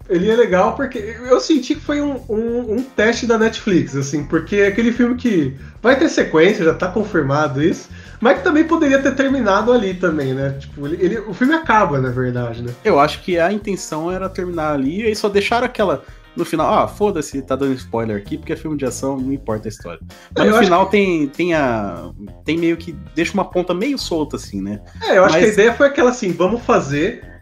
ele 0.09 0.29
é 0.29 0.35
legal 0.35 0.73
porque 0.75 0.97
eu 1.29 1.39
senti 1.41 1.75
que 1.75 1.81
foi 1.81 2.01
um, 2.01 2.21
um, 2.29 2.75
um 2.75 2.83
teste 2.83 3.25
da 3.27 3.37
Netflix, 3.37 3.95
assim, 3.95 4.23
porque 4.23 4.55
é 4.57 4.67
aquele 4.67 4.93
filme 4.93 5.15
que 5.15 5.53
vai 5.81 5.97
ter 5.99 6.07
sequência, 6.07 6.63
já 6.63 6.73
tá 6.73 6.87
confirmado 6.87 7.61
isso, 7.61 7.89
mas 8.21 8.37
que 8.37 8.43
também 8.43 8.63
poderia 8.63 8.99
ter 9.01 9.15
terminado 9.15 9.73
ali 9.73 9.93
também, 9.95 10.33
né? 10.33 10.55
Tipo, 10.59 10.87
ele, 10.87 10.97
ele- 11.03 11.19
o 11.19 11.33
filme 11.33 11.53
acaba, 11.55 11.99
na 11.99 12.09
verdade, 12.09 12.61
né? 12.63 12.71
Eu 12.85 12.99
acho 12.99 13.21
que 13.21 13.37
a 13.37 13.51
intenção 13.51 14.09
era 14.09 14.29
terminar 14.29 14.71
ali 14.73 15.01
e 15.01 15.05
aí 15.07 15.15
só 15.15 15.27
deixaram 15.27 15.65
aquela. 15.65 16.03
No 16.35 16.45
final, 16.45 16.73
ah, 16.73 16.87
foda-se, 16.87 17.41
tá 17.41 17.55
dando 17.55 17.73
spoiler 17.73 18.15
aqui, 18.17 18.37
porque 18.37 18.53
é 18.53 18.55
filme 18.55 18.77
de 18.77 18.85
ação, 18.85 19.17
não 19.17 19.33
importa 19.33 19.67
a 19.67 19.69
história. 19.69 19.99
Mas 20.35 20.45
Eu 20.47 20.53
no 20.53 20.59
final 20.59 20.85
tem, 20.87 21.27
tem 21.27 21.53
a. 21.53 22.11
Tem 22.45 22.57
meio 22.57 22.77
que. 22.77 22.91
Deixa 23.15 23.33
uma 23.33 23.45
ponta 23.45 23.73
meio 23.73 23.97
solta, 23.97 24.35
assim, 24.37 24.61
né? 24.61 24.79
É, 25.03 25.17
eu 25.17 25.25
acho 25.25 25.33
Mas- 25.35 25.43
que 25.43 25.49
a 25.49 25.53
ideia 25.53 25.73
foi 25.73 25.87
aquela 25.87 26.11
assim, 26.11 26.31
vamos 26.31 26.61
fazer 26.63 27.38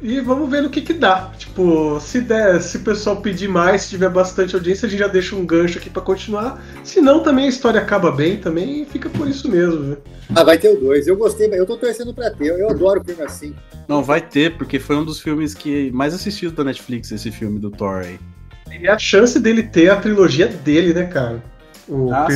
e 0.00 0.20
vamos 0.20 0.48
ver 0.48 0.62
no 0.62 0.70
que 0.70 0.80
que 0.80 0.92
dá. 0.92 1.32
Tipo, 1.36 1.98
se 2.00 2.20
der, 2.20 2.60
se 2.62 2.76
o 2.76 2.80
pessoal 2.80 3.20
pedir 3.20 3.48
mais, 3.48 3.82
se 3.82 3.90
tiver 3.90 4.08
bastante 4.08 4.54
audiência, 4.54 4.86
a 4.86 4.88
gente 4.88 5.00
já 5.00 5.08
deixa 5.08 5.34
um 5.34 5.44
gancho 5.44 5.78
aqui 5.78 5.90
pra 5.90 6.00
continuar. 6.00 6.62
Se 6.84 7.00
não, 7.00 7.22
também 7.22 7.46
a 7.46 7.48
história 7.48 7.80
acaba 7.80 8.12
bem 8.12 8.36
também 8.36 8.82
e 8.82 8.84
fica 8.84 9.10
por 9.10 9.28
isso 9.28 9.50
mesmo, 9.50 9.80
né? 9.80 9.96
Ah, 10.34 10.44
vai 10.44 10.56
ter 10.56 10.68
o 10.68 10.78
dois. 10.78 11.06
Eu 11.06 11.16
gostei, 11.16 11.48
eu 11.52 11.66
tô 11.66 11.76
torcendo 11.76 12.14
pra 12.14 12.30
ter. 12.30 12.46
Eu 12.46 12.70
adoro 12.70 13.02
filme 13.04 13.22
assim. 13.22 13.54
Não, 13.88 14.02
vai 14.02 14.20
ter, 14.20 14.56
porque 14.56 14.78
foi 14.78 14.96
um 14.96 15.04
dos 15.04 15.20
filmes 15.20 15.52
que 15.52 15.90
mais 15.90 16.14
assistidos 16.14 16.54
da 16.54 16.62
Netflix, 16.62 17.10
esse 17.10 17.30
filme 17.30 17.58
do 17.58 17.70
Thor 17.70 18.02
aí. 18.04 18.20
E 18.80 18.86
a 18.86 18.98
chance 18.98 19.40
dele 19.40 19.62
ter 19.62 19.90
a 19.90 19.96
trilogia 19.96 20.46
dele, 20.46 20.94
né, 20.94 21.06
cara? 21.06 21.42
O 21.88 22.12
Ah, 22.12 22.26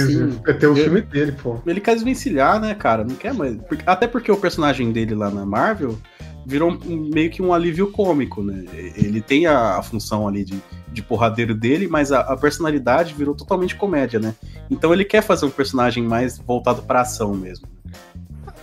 ter 0.58 0.66
o 0.66 0.74
filme 0.74 1.02
dele, 1.02 1.32
pô. 1.32 1.60
Ele 1.66 1.80
quer 1.80 1.94
desvencilhar, 1.94 2.58
né, 2.58 2.74
cara? 2.74 3.04
Não 3.04 3.14
quer 3.14 3.34
mais. 3.34 3.56
Até 3.86 4.06
porque 4.06 4.32
o 4.32 4.36
personagem 4.36 4.90
dele 4.90 5.14
lá 5.14 5.30
na 5.30 5.44
Marvel 5.44 5.98
virou 6.44 6.72
um- 6.72 7.10
meio 7.12 7.30
que 7.30 7.40
um 7.42 7.52
alívio 7.52 7.90
cômico, 7.90 8.42
né? 8.42 8.64
Ele 8.96 9.20
tem 9.20 9.46
a, 9.46 9.76
a 9.78 9.82
função 9.82 10.26
ali 10.26 10.44
de, 10.44 10.60
de 10.92 11.02
porradeiro 11.02 11.54
dele, 11.54 11.88
mas 11.88 12.12
a, 12.12 12.20
a 12.20 12.36
personalidade 12.36 13.14
virou 13.14 13.34
totalmente 13.34 13.76
comédia, 13.76 14.18
né? 14.18 14.34
Então 14.70 14.92
ele 14.92 15.04
quer 15.04 15.22
fazer 15.22 15.46
um 15.46 15.50
personagem 15.50 16.02
mais 16.04 16.38
voltado 16.38 16.82
pra 16.82 17.02
ação 17.02 17.34
mesmo. 17.34 17.66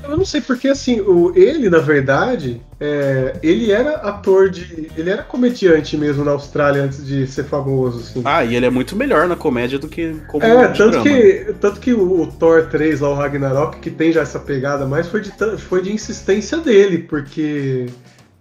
Eu 0.10 0.18
não 0.18 0.26
sei 0.26 0.42
porque 0.42 0.68
assim, 0.68 1.00
o, 1.02 1.32
ele, 1.36 1.70
na 1.70 1.80
verdade, 1.80 2.62
é, 2.80 3.38
ele 3.44 3.72
era 3.72 3.96
ator 3.98 4.50
de. 4.50 4.92
Ele 4.96 5.10
era 5.10 5.24
comediante 5.24 5.98
mesmo 5.98 6.24
na 6.24 6.32
Austrália 6.32 6.84
antes 6.84 7.06
de 7.06 7.28
ser 7.28 7.44
famoso, 7.46 8.00
assim. 8.00 8.22
Ah, 8.26 8.44
e 8.44 8.56
ele 8.56 8.66
é 8.66 8.70
muito 8.70 8.96
melhor 8.96 9.28
na 9.28 9.36
comédia 9.36 9.78
do 9.80 9.88
que 9.88 10.16
como 10.28 10.44
É, 10.44 10.68
tanto 10.70 11.02
drama. 11.02 11.04
que, 11.04 11.54
tanto 11.60 11.80
que 11.80 11.94
o, 11.94 12.22
o 12.22 12.28
Thor 12.28 12.68
3, 12.70 13.00
lá, 13.02 13.10
o 13.10 13.16
Ragnarok, 13.16 13.80
que 13.80 13.90
tem 13.92 14.12
já 14.12 14.22
essa 14.22 14.40
pegada 14.40 14.86
mais, 14.86 15.08
foi 15.08 15.22
de, 15.22 15.32
foi 15.58 15.82
de 15.82 15.92
insistência 15.94 16.58
dele, 16.60 17.00
porque 17.00 17.88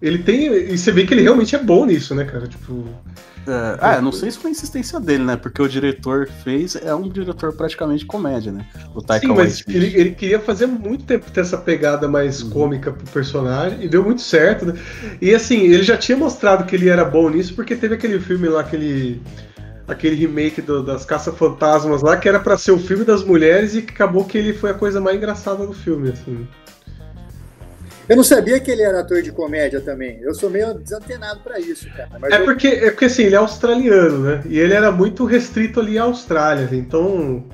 ele 0.00 0.18
tem. 0.18 0.46
E 0.52 0.76
você 0.78 0.90
vê 0.92 1.04
que 1.06 1.14
ele 1.14 1.22
realmente 1.22 1.54
é 1.56 1.58
bom 1.62 1.84
nisso, 1.86 2.14
né, 2.14 2.24
cara? 2.24 2.46
Tipo. 2.46 2.84
É, 3.46 3.78
ah, 3.80 4.00
não 4.02 4.12
sei 4.12 4.30
se 4.30 4.36
foi 4.38 4.50
insistência 4.50 5.00
dele, 5.00 5.24
né? 5.24 5.34
Porque 5.34 5.62
o 5.62 5.68
diretor 5.68 6.28
fez 6.44 6.76
é 6.76 6.94
um 6.94 7.08
diretor 7.08 7.50
praticamente 7.54 8.04
comédia, 8.04 8.52
né? 8.52 8.66
O 8.94 9.00
Taika 9.00 9.26
Sim, 9.26 9.32
mas 9.32 9.64
ele, 9.66 9.86
ele 9.98 10.10
queria 10.10 10.38
fazer 10.38 10.66
muito 10.66 11.04
tempo 11.04 11.30
ter 11.30 11.40
essa 11.40 11.56
pegada 11.56 12.06
mais 12.06 12.42
Uhum. 12.42 12.50
cômica 12.50 12.92
pro 12.92 13.06
personagem 13.10 13.82
e 13.82 13.88
deu 13.88 14.04
muito 14.04 14.20
certo, 14.20 14.66
né? 14.66 14.74
E 15.22 15.34
assim, 15.34 15.62
ele 15.62 15.82
já 15.82 15.96
tinha 15.96 16.18
mostrado 16.18 16.64
que 16.64 16.76
ele 16.76 16.90
era 16.90 17.06
bom 17.06 17.30
nisso 17.30 17.54
porque 17.54 17.74
teve 17.74 17.94
aquele 17.94 18.20
filme 18.20 18.48
lá, 18.48 18.60
aquele. 18.60 19.22
Aquele 19.86 20.16
remake 20.16 20.60
do- 20.60 20.82
das 20.82 21.06
Caça-Fantasmas 21.06 22.02
lá, 22.02 22.18
que 22.18 22.28
era 22.28 22.38
pra 22.38 22.58
ser 22.58 22.72
o 22.72 22.78
filme 22.78 23.04
das 23.06 23.24
mulheres 23.24 23.74
e 23.74 23.80
que 23.80 23.94
acabou 23.94 24.26
que 24.26 24.36
ele 24.36 24.52
foi 24.52 24.70
a 24.72 24.74
coisa 24.74 25.00
mais 25.00 25.16
engraçada 25.16 25.66
do 25.66 25.72
filme, 25.72 26.10
assim. 26.10 26.46
Eu 28.08 28.16
não 28.16 28.24
sabia 28.24 28.58
que 28.58 28.70
ele 28.70 28.82
era 28.82 29.00
ator 29.00 29.20
de 29.22 29.30
comédia 29.30 29.80
também. 29.80 30.18
Eu 30.22 30.34
sou 30.34 30.48
meio 30.48 30.74
desantenado 30.74 31.40
pra 31.40 31.60
isso, 31.60 31.86
cara. 31.94 32.08
Mas 32.20 32.32
É 32.32 32.40
eu- 32.40 32.44
porque, 32.44 32.68
é 32.68 32.90
porque 32.90 33.04
assim, 33.04 33.24
ele 33.24 33.34
é 33.34 33.38
australiano, 33.38 34.18
né? 34.20 34.42
E 34.46 34.58
ele 34.58 34.72
era 34.72 34.90
muito 34.90 35.24
restrito 35.24 35.78
ali 35.80 35.98
à 35.98 36.04
Austrália, 36.04 36.68
então. 36.72 37.44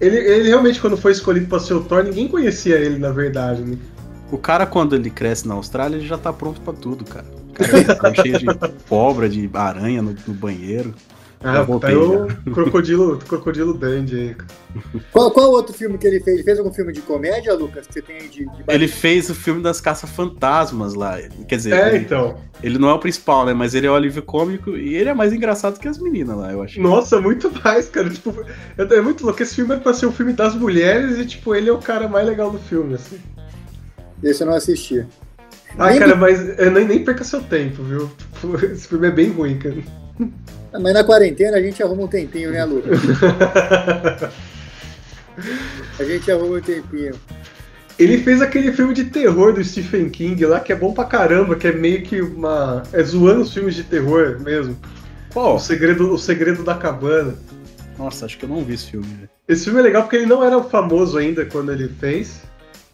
Ele, 0.00 0.16
ele 0.16 0.48
realmente, 0.48 0.80
quando 0.80 0.96
foi 0.96 1.12
escolhido 1.12 1.46
pra 1.46 1.60
ser 1.60 1.74
o 1.74 1.84
Thor, 1.84 2.02
ninguém 2.02 2.26
conhecia 2.26 2.76
ele, 2.76 2.98
na 2.98 3.10
verdade, 3.10 3.62
né? 3.62 3.76
O 4.32 4.38
cara, 4.38 4.64
quando 4.66 4.96
ele 4.96 5.10
cresce 5.10 5.46
na 5.46 5.54
Austrália, 5.54 5.96
ele 5.96 6.06
já 6.06 6.16
tá 6.16 6.32
pronto 6.32 6.60
pra 6.62 6.72
tudo, 6.72 7.04
cara. 7.04 7.26
O 7.50 7.52
cara 7.52 7.94
tá 8.14 8.14
cheio 8.22 8.38
de 8.38 8.46
cobra, 8.88 9.28
de 9.28 9.48
aranha 9.52 10.00
no, 10.00 10.16
no 10.26 10.32
banheiro. 10.34 10.94
Ah, 11.44 11.54
Já 11.56 11.62
voltei, 11.62 11.94
tá 11.94 12.00
o 12.00 12.50
crocodilo, 12.52 13.18
crocodilo 13.18 13.74
Dandy 13.74 14.16
aí. 14.16 14.36
Qual, 15.10 15.30
qual 15.32 15.50
outro 15.50 15.74
filme 15.74 15.98
que 15.98 16.06
ele 16.06 16.20
fez? 16.20 16.36
Ele 16.36 16.44
fez 16.44 16.58
algum 16.58 16.72
filme 16.72 16.92
de 16.92 17.00
comédia, 17.00 17.52
Lucas? 17.54 17.86
Que 17.86 17.94
você 17.94 18.02
tem 18.02 18.16
aí 18.16 18.28
de, 18.28 18.44
de 18.46 18.64
Ele 18.68 18.86
fez 18.86 19.28
o 19.28 19.34
filme 19.34 19.60
das 19.62 19.80
caça-fantasmas 19.80 20.94
lá. 20.94 21.18
Quer 21.48 21.56
dizer, 21.56 21.72
É, 21.74 21.88
ele, 21.88 22.04
então. 22.04 22.36
ele 22.62 22.78
não 22.78 22.88
é 22.88 22.94
o 22.94 22.98
principal, 22.98 23.44
né? 23.44 23.52
Mas 23.52 23.74
ele 23.74 23.86
é 23.86 23.90
o 23.90 23.94
alívio 23.94 24.22
cômico 24.22 24.70
e 24.76 24.94
ele 24.94 25.08
é 25.10 25.14
mais 25.14 25.32
engraçado 25.32 25.80
que 25.80 25.88
as 25.88 25.98
meninas 25.98 26.36
lá, 26.36 26.52
eu 26.52 26.62
acho. 26.62 26.80
Nossa, 26.80 27.20
muito 27.20 27.50
mais, 27.64 27.88
cara. 27.88 28.08
Tipo, 28.08 28.34
é 28.78 28.82
é 28.94 29.00
muito 29.00 29.24
louco. 29.24 29.42
Esse 29.42 29.56
filme 29.56 29.74
é 29.74 29.78
pra 29.78 29.92
ser 29.94 30.06
um 30.06 30.12
filme 30.12 30.32
das 30.32 30.54
mulheres 30.54 31.18
e, 31.18 31.26
tipo, 31.26 31.54
ele 31.54 31.68
é 31.68 31.72
o 31.72 31.78
cara 31.78 32.08
mais 32.08 32.26
legal 32.26 32.50
do 32.50 32.58
filme, 32.58 32.94
assim. 32.94 33.18
Esse 34.22 34.42
eu 34.42 34.46
não 34.46 34.54
assisti. 34.54 35.04
Ah, 35.78 35.90
Nem 35.90 35.98
cara, 35.98 36.14
mas 36.14 36.38
é, 36.58 36.70
nem, 36.70 36.86
nem 36.86 37.04
perca 37.04 37.24
seu 37.24 37.42
tempo, 37.42 37.82
viu? 37.82 38.10
Tipo, 38.40 38.56
esse 38.66 38.86
filme 38.86 39.08
é 39.08 39.10
bem 39.10 39.30
ruim, 39.30 39.58
cara. 39.58 39.76
Mas 40.80 40.94
na 40.94 41.04
quarentena 41.04 41.56
a 41.58 41.62
gente 41.62 41.82
arruma 41.82 42.04
um 42.04 42.08
tempinho, 42.08 42.50
né, 42.50 42.64
Lucas? 42.64 42.98
A 45.98 46.04
gente 46.04 46.30
arruma 46.30 46.58
um 46.58 46.60
tempinho. 46.60 47.14
Ele 47.98 48.18
fez 48.18 48.40
aquele 48.42 48.72
filme 48.72 48.94
de 48.94 49.04
terror 49.04 49.52
do 49.52 49.62
Stephen 49.64 50.08
King 50.08 50.44
lá, 50.46 50.60
que 50.60 50.72
é 50.72 50.76
bom 50.76 50.92
pra 50.92 51.04
caramba, 51.04 51.56
que 51.56 51.68
é 51.68 51.72
meio 51.72 52.02
que 52.02 52.20
uma. 52.20 52.82
É 52.92 53.02
zoando 53.02 53.42
os 53.42 53.52
filmes 53.52 53.74
de 53.74 53.84
terror 53.84 54.38
mesmo. 54.40 54.76
Pô, 55.32 55.54
O 55.54 55.58
Segredo, 55.58 56.12
o 56.12 56.18
Segredo 56.18 56.62
da 56.62 56.74
Cabana. 56.74 57.34
nossa, 57.98 58.26
acho 58.26 58.38
que 58.38 58.44
eu 58.44 58.48
não 58.48 58.64
vi 58.64 58.74
esse 58.74 58.90
filme. 58.90 59.06
velho. 59.06 59.28
Esse 59.48 59.64
filme 59.64 59.80
é 59.80 59.82
legal 59.82 60.02
porque 60.02 60.16
ele 60.16 60.26
não 60.26 60.42
era 60.44 60.62
famoso 60.64 61.18
ainda 61.18 61.44
quando 61.46 61.72
ele 61.72 61.88
fez. 61.88 62.40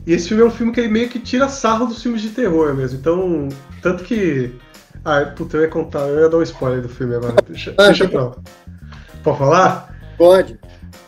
E 0.06 0.12
esse 0.12 0.28
filme 0.28 0.42
é 0.42 0.46
um 0.46 0.50
filme 0.50 0.72
que 0.72 0.80
ele 0.80 0.88
meio 0.88 1.08
que 1.08 1.18
tira 1.18 1.48
sarro 1.48 1.86
dos 1.86 2.02
filmes 2.02 2.22
de 2.22 2.30
terror 2.30 2.74
mesmo. 2.74 2.98
Então, 2.98 3.48
tanto 3.82 4.04
que. 4.04 4.52
Ah, 5.05 5.24
puta, 5.24 5.57
eu 5.57 5.62
ia 5.62 5.68
contar, 5.68 6.01
eu 6.01 6.20
ia 6.20 6.28
dar 6.28 6.36
um 6.38 6.42
spoiler 6.42 6.82
do 6.82 6.88
filme 6.88 7.14
agora. 7.14 7.36
Deixa, 7.49 7.72
deixa 7.72 8.09
pra 8.09 8.24
lá. 8.24 8.36
Pode 9.22 9.38
falar? 9.38 9.96
Pode. 10.16 10.59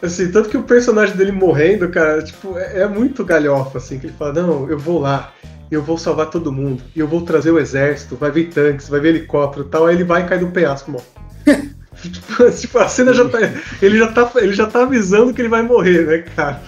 Assim, 0.02 0.30
tanto 0.30 0.48
que 0.48 0.56
o 0.56 0.62
personagem 0.62 1.16
dele 1.16 1.32
morrendo, 1.32 1.88
cara, 1.90 2.22
tipo, 2.22 2.56
é, 2.58 2.80
é 2.80 2.88
muito 2.88 3.24
galhofa, 3.24 3.78
assim, 3.78 3.98
que 3.98 4.06
ele 4.06 4.14
fala, 4.18 4.32
não, 4.42 4.68
eu 4.70 4.78
vou 4.78 4.98
lá, 4.98 5.32
eu 5.70 5.82
vou 5.82 5.98
salvar 5.98 6.30
todo 6.30 6.50
mundo, 6.52 6.82
e 6.96 7.00
eu 7.00 7.06
vou 7.06 7.20
trazer 7.22 7.50
o 7.50 7.58
exército, 7.58 8.16
vai 8.16 8.30
vir 8.30 8.48
tanques, 8.48 8.88
vai 8.88 8.98
vir 9.00 9.08
helicóptero 9.08 9.66
e 9.66 9.68
tal, 9.70 9.86
aí 9.86 9.94
ele 9.94 10.04
vai 10.04 10.22
e 10.22 10.26
cai 10.26 10.38
do 10.38 10.48
penhasco, 10.48 10.90
morre. 10.90 11.04
tipo, 12.00 12.50
tipo, 12.58 12.78
a 12.78 12.88
cena 12.88 13.12
já 13.12 13.28
tá. 13.28 13.38
Ele 13.82 13.98
já 13.98 14.10
tá, 14.10 14.30
ele 14.36 14.52
já 14.54 14.66
tá 14.66 14.82
avisando 14.84 15.34
que 15.34 15.42
ele 15.42 15.48
vai 15.50 15.62
morrer, 15.62 16.06
né, 16.06 16.18
cara? 16.34 16.62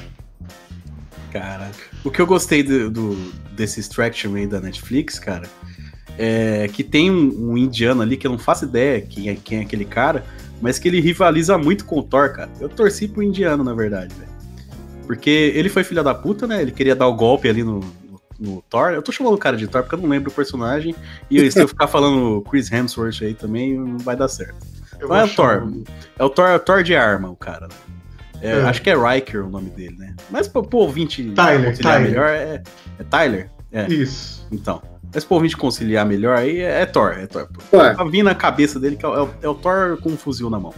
Caraca. 1.32 1.72
O 2.04 2.10
que 2.10 2.20
eu 2.20 2.26
gostei 2.26 2.62
do, 2.62 2.90
do- 2.90 3.32
desse 3.52 3.80
Extraction 3.80 4.34
aí 4.34 4.46
da 4.46 4.60
Netflix, 4.60 5.18
cara, 5.18 5.48
é 6.18 6.68
que 6.72 6.84
tem 6.84 7.10
um, 7.10 7.52
um 7.52 7.58
indiano 7.58 8.02
ali 8.02 8.16
que 8.16 8.26
eu 8.26 8.30
não 8.30 8.38
faço 8.38 8.64
ideia 8.64 9.00
quem 9.00 9.28
é, 9.28 9.34
quem 9.36 9.58
é 9.58 9.62
aquele 9.62 9.84
cara, 9.84 10.24
mas 10.60 10.78
que 10.78 10.88
ele 10.88 11.00
rivaliza 11.00 11.58
muito 11.58 11.84
com 11.84 11.98
o 11.98 12.02
Thor, 12.02 12.32
cara. 12.32 12.50
Eu 12.60 12.68
torci 12.68 13.08
pro 13.08 13.22
indiano, 13.22 13.64
na 13.64 13.74
verdade, 13.74 14.14
velho. 14.14 14.30
Porque 15.06 15.52
ele 15.54 15.68
foi 15.68 15.84
filha 15.84 16.02
da 16.02 16.14
puta, 16.14 16.46
né? 16.46 16.62
Ele 16.62 16.70
queria 16.70 16.94
dar 16.94 17.06
o 17.08 17.14
golpe 17.14 17.48
ali 17.48 17.64
no, 17.64 17.80
no, 17.80 18.20
no 18.38 18.62
Thor. 18.62 18.90
Eu 18.90 19.02
tô 19.02 19.10
chamando 19.10 19.34
o 19.34 19.38
cara 19.38 19.56
de 19.56 19.66
Thor 19.66 19.82
porque 19.82 19.96
eu 19.96 20.00
não 20.00 20.08
lembro 20.08 20.30
o 20.30 20.34
personagem. 20.34 20.94
E 21.30 21.50
se 21.50 21.60
eu 21.60 21.66
ficar 21.68 21.88
falando 21.88 22.42
Chris 22.42 22.70
Hemsworth 22.70 23.22
aí 23.22 23.34
também, 23.34 23.76
não 23.76 23.98
vai 23.98 24.16
dar 24.16 24.28
certo. 24.28 24.64
Eu 25.00 25.08
Não 25.08 25.16
é 25.16 25.24
o 25.24 25.28
Thor. 25.28 25.72
É 26.18 26.24
o 26.24 26.30
Thor, 26.30 26.60
Thor 26.60 26.82
de 26.82 26.94
arma, 26.94 27.28
o 27.28 27.36
cara. 27.36 27.66
né? 27.66 27.74
É, 28.40 28.58
É. 28.58 28.62
Acho 28.62 28.82
que 28.82 28.90
é 28.90 28.96
Riker 28.96 29.46
o 29.46 29.48
nome 29.48 29.70
dele, 29.70 29.96
né? 29.96 30.14
Mas 30.28 30.48
pro, 30.48 30.64
pro 30.64 30.80
ouvinte 30.80 31.22
Tyler, 31.30 31.78
Tyler. 31.78 32.02
melhor, 32.02 32.28
é, 32.28 32.62
é 32.98 33.04
Tyler? 33.04 33.50
É, 33.70 33.86
Isso. 33.86 34.46
então. 34.50 34.82
Mas 35.14 35.24
pro 35.24 35.34
ouvinte 35.36 35.56
conciliar 35.56 36.06
melhor 36.06 36.38
aí 36.38 36.60
é, 36.60 36.82
é 36.82 36.86
Thor, 36.86 37.10
é 37.12 37.26
Thor. 37.26 37.46
Thor. 37.70 37.94
Tá 37.96 38.04
vindo 38.04 38.24
na 38.24 38.34
cabeça 38.34 38.80
dele 38.80 38.96
que 38.96 39.04
é 39.04 39.08
o, 39.08 39.28
é 39.42 39.48
o 39.48 39.54
Thor 39.54 39.98
com 40.00 40.10
um 40.10 40.16
fuzil 40.16 40.48
na 40.48 40.58
mão. 40.58 40.72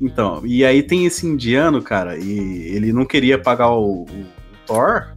Então, 0.00 0.42
e 0.44 0.64
aí 0.64 0.82
tem 0.82 1.06
esse 1.06 1.24
indiano, 1.26 1.80
cara, 1.80 2.18
e 2.18 2.66
ele 2.74 2.92
não 2.92 3.04
queria 3.04 3.38
pagar 3.38 3.70
o, 3.70 4.02
o- 4.02 4.08
Thor, 4.66 5.14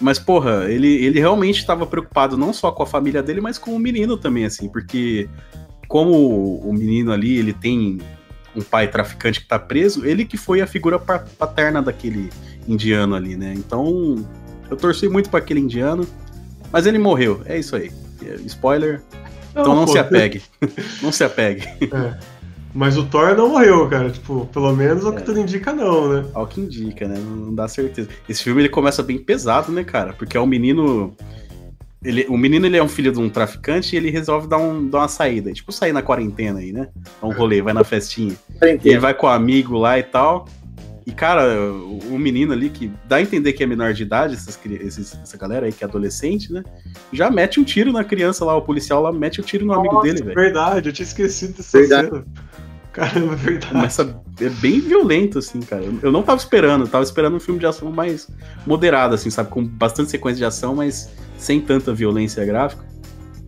mas, 0.00 0.18
porra, 0.18 0.64
ele, 0.70 0.88
ele 1.04 1.18
realmente 1.20 1.58
estava 1.60 1.86
preocupado 1.86 2.36
não 2.36 2.52
só 2.52 2.70
com 2.72 2.82
a 2.82 2.86
família 2.86 3.22
dele, 3.22 3.40
mas 3.40 3.56
com 3.56 3.74
o 3.74 3.78
menino 3.78 4.16
também, 4.16 4.44
assim, 4.44 4.68
porque 4.68 5.28
como 5.88 6.58
o, 6.60 6.72
menino 6.72 7.12
ali, 7.12 7.38
ele 7.38 7.52
tem 7.54 7.98
um 8.54 8.60
pai 8.60 8.88
traficante 8.88 9.40
que 9.40 9.46
tá 9.46 9.58
preso, 9.58 10.04
ele 10.04 10.24
que 10.24 10.36
foi 10.36 10.60
a 10.60 10.66
figura 10.66 10.98
pa- 10.98 11.24
paterna 11.38 11.80
daquele 11.80 12.28
indiano 12.68 13.14
ali, 13.14 13.36
né? 13.36 13.54
Então, 13.56 14.16
eu 14.68 14.76
torci 14.76 15.08
muito 15.08 15.30
para 15.30 15.38
aquele 15.38 15.60
indiano, 15.60 16.04
mas 16.72 16.86
ele 16.86 16.98
morreu, 16.98 17.42
é 17.46 17.58
isso 17.58 17.76
aí. 17.76 17.90
É, 18.24 18.34
Spoiler, 18.46 19.02
então 19.50 19.74
não 19.74 19.84
pô, 19.84 19.92
se 19.92 19.98
apegue. 19.98 20.42
não 21.02 21.12
se 21.12 21.24
apegue. 21.24 21.66
É. 21.92 22.36
Mas 22.74 22.98
o 22.98 23.06
Thor 23.06 23.34
não 23.34 23.48
morreu, 23.48 23.88
cara. 23.88 24.10
Tipo, 24.10 24.44
pelo 24.52 24.70
menos 24.76 25.02
é 25.04 25.08
o 25.08 25.12
que 25.12 25.22
É. 25.22 25.24
tudo 25.24 25.40
indica, 25.40 25.72
não, 25.72 26.12
né? 26.12 26.28
Ao 26.34 26.46
que 26.46 26.60
indica, 26.60 27.08
né? 27.08 27.14
Não, 27.18 27.36
não 27.36 27.54
dá 27.54 27.66
certeza. 27.66 28.10
Esse 28.28 28.42
filme 28.42 28.60
ele 28.60 28.68
começa 28.68 29.02
bem 29.02 29.16
pesado, 29.16 29.72
né, 29.72 29.82
cara? 29.82 30.12
Porque 30.12 30.36
é 30.36 30.40
um 30.40 30.46
menino. 30.46 31.14
Ele, 32.04 32.26
o 32.28 32.36
menino 32.36 32.66
ele 32.66 32.76
é 32.76 32.82
um 32.82 32.88
filho 32.88 33.10
de 33.10 33.18
um 33.18 33.30
traficante 33.30 33.94
e 33.94 33.96
ele 33.96 34.10
resolve 34.10 34.46
dar, 34.46 34.58
um, 34.58 34.86
dar 34.88 34.98
uma 34.98 35.08
saída. 35.08 35.50
Tipo, 35.54 35.72
sair 35.72 35.92
na 35.92 36.02
quarentena 36.02 36.58
aí, 36.58 36.70
né? 36.70 36.88
Dar 37.20 37.26
um 37.28 37.32
rolê, 37.32 37.62
vai 37.62 37.72
na 37.72 37.82
festinha. 37.82 38.36
Ele 38.60 38.98
vai 38.98 39.14
com 39.14 39.26
o 39.26 39.30
amigo 39.30 39.78
lá 39.78 39.98
e 39.98 40.02
tal. 40.02 40.46
E, 41.06 41.12
cara, 41.12 41.72
o, 41.72 41.98
o 42.14 42.18
menino 42.18 42.52
ali, 42.52 42.68
que 42.68 42.90
dá 43.06 43.16
a 43.16 43.22
entender 43.22 43.52
que 43.52 43.62
é 43.62 43.66
menor 43.66 43.94
de 43.94 44.02
idade, 44.02 44.34
essas, 44.34 44.58
esses- 44.66 45.16
essa 45.22 45.36
galera 45.38 45.66
aí 45.66 45.72
que 45.72 45.84
é 45.84 45.86
adolescente, 45.86 46.52
né? 46.52 46.64
Já 47.12 47.30
mete 47.30 47.60
um 47.60 47.64
tiro 47.64 47.92
na 47.92 48.02
criança 48.02 48.44
lá, 48.44 48.56
o 48.56 48.62
policial 48.62 49.00
lá 49.02 49.12
mete 49.12 49.40
um 49.40 49.44
tiro 49.44 49.64
no 49.64 49.72
amigo 49.72 49.94
Nossa, 49.94 50.06
dele, 50.06 50.22
velho. 50.22 50.34
Verdade, 50.34 50.88
eu 50.88 50.92
tinha 50.92 51.06
esquecido 51.06 51.56
dessa 51.56 51.78
Verdade. 51.78 52.08
cena. 52.08 52.24
Caramba, 52.92 53.34
é 53.34 53.36
verdade. 53.36 53.72
Começa 53.72 54.20
é 54.40 54.48
bem 54.48 54.80
violento, 54.80 55.38
assim, 55.38 55.60
cara. 55.60 55.84
Eu- 55.84 55.98
Eu 56.02 56.10
não 56.10 56.22
tava 56.24 56.38
esperando, 56.38 56.86
eu 56.86 56.88
tava 56.88 57.04
esperando 57.04 57.36
um 57.36 57.40
filme 57.40 57.60
de 57.60 57.66
ação 57.66 57.92
mais 57.92 58.26
moderado, 58.66 59.14
assim, 59.14 59.30
sabe? 59.30 59.48
Com 59.50 59.64
bastante 59.64 60.10
sequência 60.10 60.38
de 60.38 60.44
ação, 60.44 60.74
mas 60.74 61.10
sem 61.38 61.60
tanta 61.60 61.94
violência 61.94 62.44
gráfica. 62.44 62.84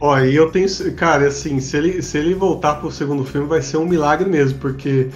Ó, 0.00 0.16
e 0.20 0.36
eu 0.36 0.50
tenho. 0.52 0.68
Cara, 0.94 1.26
assim, 1.26 1.58
se 1.58 1.76
ele, 1.76 2.02
se 2.02 2.16
ele 2.18 2.34
voltar 2.34 2.76
pro 2.76 2.90
segundo 2.90 3.24
filme, 3.24 3.48
vai 3.48 3.60
ser 3.62 3.78
um 3.78 3.86
milagre 3.86 4.28
mesmo, 4.28 4.58
porque 4.60 5.08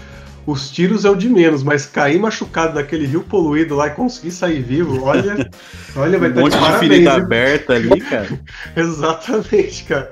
os 0.46 0.70
tiros 0.70 1.04
é 1.04 1.10
o 1.10 1.14
de 1.16 1.28
menos, 1.28 1.62
mas 1.62 1.86
cair 1.86 2.18
machucado 2.18 2.74
naquele 2.74 3.06
rio 3.06 3.22
poluído 3.22 3.74
lá 3.76 3.86
e 3.88 3.90
conseguir 3.90 4.32
sair 4.32 4.62
vivo, 4.62 5.02
olha. 5.04 5.50
olha, 5.94 6.18
vai 6.18 6.28
um 6.30 6.32
estar 6.32 6.40
monte 6.40 6.52
de 6.52 6.98
de 6.98 7.04
parabéns. 7.04 7.06
aberta 7.06 7.74
ali, 7.74 8.00
cara. 8.00 8.40
Exatamente, 8.76 9.84
cara. 9.84 10.10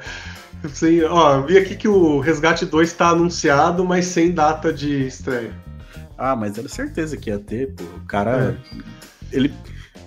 Assim, 0.63 1.03
ó, 1.03 1.41
vi 1.41 1.57
aqui 1.59 1.75
que 1.75 1.89
o 1.89 2.21
Resgate 2.21 2.67
2 2.67 2.93
tá 2.93 3.09
anunciado, 3.09 3.85
mas 3.85 4.07
sem 4.07 4.33
data 4.33 4.73
de 4.73 5.07
estreia. 5.07 5.53
Ah, 6.17 6.37
mas 6.37 6.59
era 6.59 6.69
certeza 6.69 7.17
que 7.17 7.31
ia 7.31 7.39
ter, 7.39 7.75
pô. 7.75 7.83
O 7.83 8.07
cara. 8.07 8.57
Ele. 9.33 9.53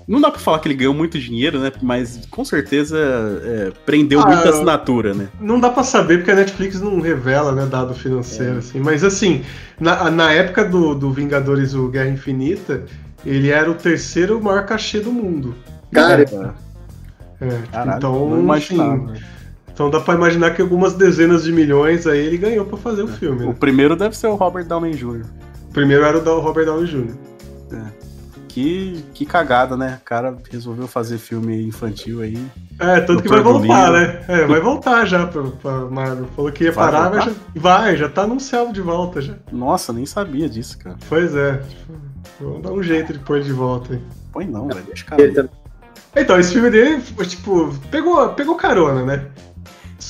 Não 0.08 0.20
dá 0.20 0.30
pra 0.30 0.39
falar 0.39 0.60
que 0.60 0.68
ele 0.68 0.76
ganhou 0.76 0.93
muito 0.93 1.18
dinheiro, 1.20 1.60
né? 1.60 1.72
Mas 1.82 2.26
com 2.30 2.43
certeza 2.43 2.97
é, 3.43 3.72
prendeu 3.86 4.20
Ah, 4.22 4.26
muita 4.28 4.49
assinatura, 4.49 5.14
né? 5.14 5.30
Não 5.39 5.60
dá 5.60 5.70
pra 5.70 5.84
saber 5.84 6.18
porque 6.18 6.32
a 6.32 6.36
Netflix 6.36 6.82
não 6.82 6.99
revela, 6.99 7.51
né, 7.54 7.66
dado 7.66 7.93
financeiro, 7.93 8.58
assim. 8.58 8.80
Mas 8.80 9.04
assim, 9.04 9.43
na, 9.80 10.10
na 10.12 10.32
época 10.32 10.66
do, 10.66 10.93
do 10.93 11.12
Vingadores 11.12 11.74
o 11.74 11.88
Guerra 11.88 12.10
Infinita, 12.10 12.84
ele 13.26 13.49
era 13.49 13.70
o 13.72 13.76
terceiro 13.76 14.41
maior 14.43 14.66
cachê 14.66 14.99
do 14.99 15.12
mundo. 15.12 15.56
Cara, 15.91 16.24
É, 17.41 17.60
Caralho, 17.72 17.97
então, 17.97 18.30
não 18.30 18.39
imaginava. 18.39 18.95
enfim, 19.12 19.24
então 19.72 19.89
dá 19.89 19.99
pra 19.99 20.14
imaginar 20.16 20.51
que 20.54 20.62
algumas 20.62 20.93
dezenas 20.93 21.43
de 21.43 21.51
milhões 21.51 22.06
aí 22.08 22.20
ele 22.20 22.38
ganhou 22.38 22.66
pra 22.66 22.78
fazer 22.78 23.04
o 23.04 23.08
filme. 23.08 23.43
O 23.43 23.47
Né? 23.49 23.56
primeiro 23.60 23.95
deve 23.95 24.16
ser 24.18 24.28
o 24.28 24.36
Robert 24.36 24.66
Downey 24.66 24.93
Jr. 24.93 25.24
O 25.70 25.74
primeiro 25.74 26.04
era 26.04 26.18
o 26.18 26.39
Robert 26.39 26.66
Downey 26.66 26.86
Jr. 26.86 27.14
Que, 28.54 29.04
que 29.16 29.26
cagada, 29.26 29.76
né? 29.76 29.97
O 29.99 30.06
cara 30.06 30.38
resolveu 30.51 30.88
fazer 30.88 31.18
filme 31.18 31.64
infantil 31.64 32.22
aí. 32.22 32.38
É, 32.80 32.99
tanto 33.01 33.24
que 33.24 33.28
vai 33.28 33.41
voltar, 33.41 33.91
né? 33.91 34.24
É, 34.28 34.45
vai 34.45 34.60
voltar 34.62 35.06
já 35.06 35.26
pra, 35.26 35.41
pra 35.41 35.72
Marvel. 35.89 36.28
Falou 36.36 36.51
que 36.51 36.66
ia 36.66 36.72
Vai 36.72 36.86
parar, 36.86 37.10
voltar? 37.10 37.26
mas 37.26 37.36
já, 37.36 37.41
vai, 37.56 37.97
já 37.97 38.08
tá 38.10 38.22
anunciado 38.22 38.72
de 38.72 38.80
volta 38.80 39.22
já. 39.22 39.34
Nossa, 39.51 39.91
nem 39.91 40.06
sabia 40.06 40.47
disso, 40.47 40.78
cara. 40.78 40.97
Pois 41.10 41.36
é, 41.36 41.58
tipo, 41.68 41.93
vamos 42.39 42.62
dar 42.62 42.72
um 42.74 42.84
jeito 42.84 43.12
de 43.14 43.18
pôr 43.18 43.38
ele 43.38 43.45
de 43.45 43.54
volta 43.54 43.93
aí. 43.93 44.01
Põe 44.32 44.45
não, 44.45 44.68
velho. 44.68 44.84
Deixa 44.86 45.06
cara. 45.06 45.49
Então, 46.16 46.39
esse 46.39 46.54
filme 46.54 46.70
dele, 46.70 47.01
tipo, 47.28 47.74
pegou, 47.89 48.30
pegou 48.30 48.54
carona, 48.54 49.04
né? 49.04 49.26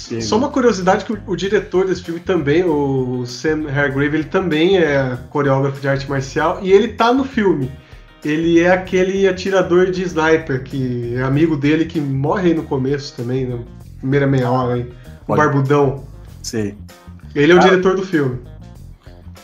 Pegou. 0.09 0.21
Só 0.21 0.35
uma 0.35 0.49
curiosidade 0.49 1.05
que 1.05 1.13
o, 1.13 1.19
o 1.27 1.35
diretor 1.37 1.85
desse 1.87 2.03
filme 2.03 2.19
também, 2.19 2.65
o 2.65 3.25
Sam 3.25 3.69
Hargrave, 3.69 4.17
ele 4.17 4.23
também 4.25 4.79
é 4.79 5.17
coreógrafo 5.29 5.79
de 5.79 5.87
arte 5.87 6.09
marcial 6.09 6.59
e 6.61 6.73
ele 6.73 6.89
tá 6.89 7.13
no 7.13 7.23
filme. 7.23 7.71
Ele 8.23 8.59
é 8.59 8.71
aquele 8.71 9.27
atirador 9.27 9.91
de 9.91 10.03
sniper, 10.03 10.63
que 10.63 11.13
é 11.15 11.21
amigo 11.23 11.57
dele, 11.57 11.85
que 11.85 11.99
morre 11.99 12.49
aí 12.49 12.53
no 12.53 12.63
começo 12.63 13.13
também, 13.15 13.45
na 13.45 13.59
primeira 13.99 14.25
meia 14.25 14.49
hora 14.49 14.75
aí. 14.75 14.89
O. 15.27 15.35
Barbudão. 15.35 16.03
Sei. 16.41 16.75
Ele 17.35 17.51
é 17.51 17.55
o 17.55 17.57
Ah. 17.59 17.61
diretor 17.61 17.95
do 17.95 18.03
filme. 18.05 18.39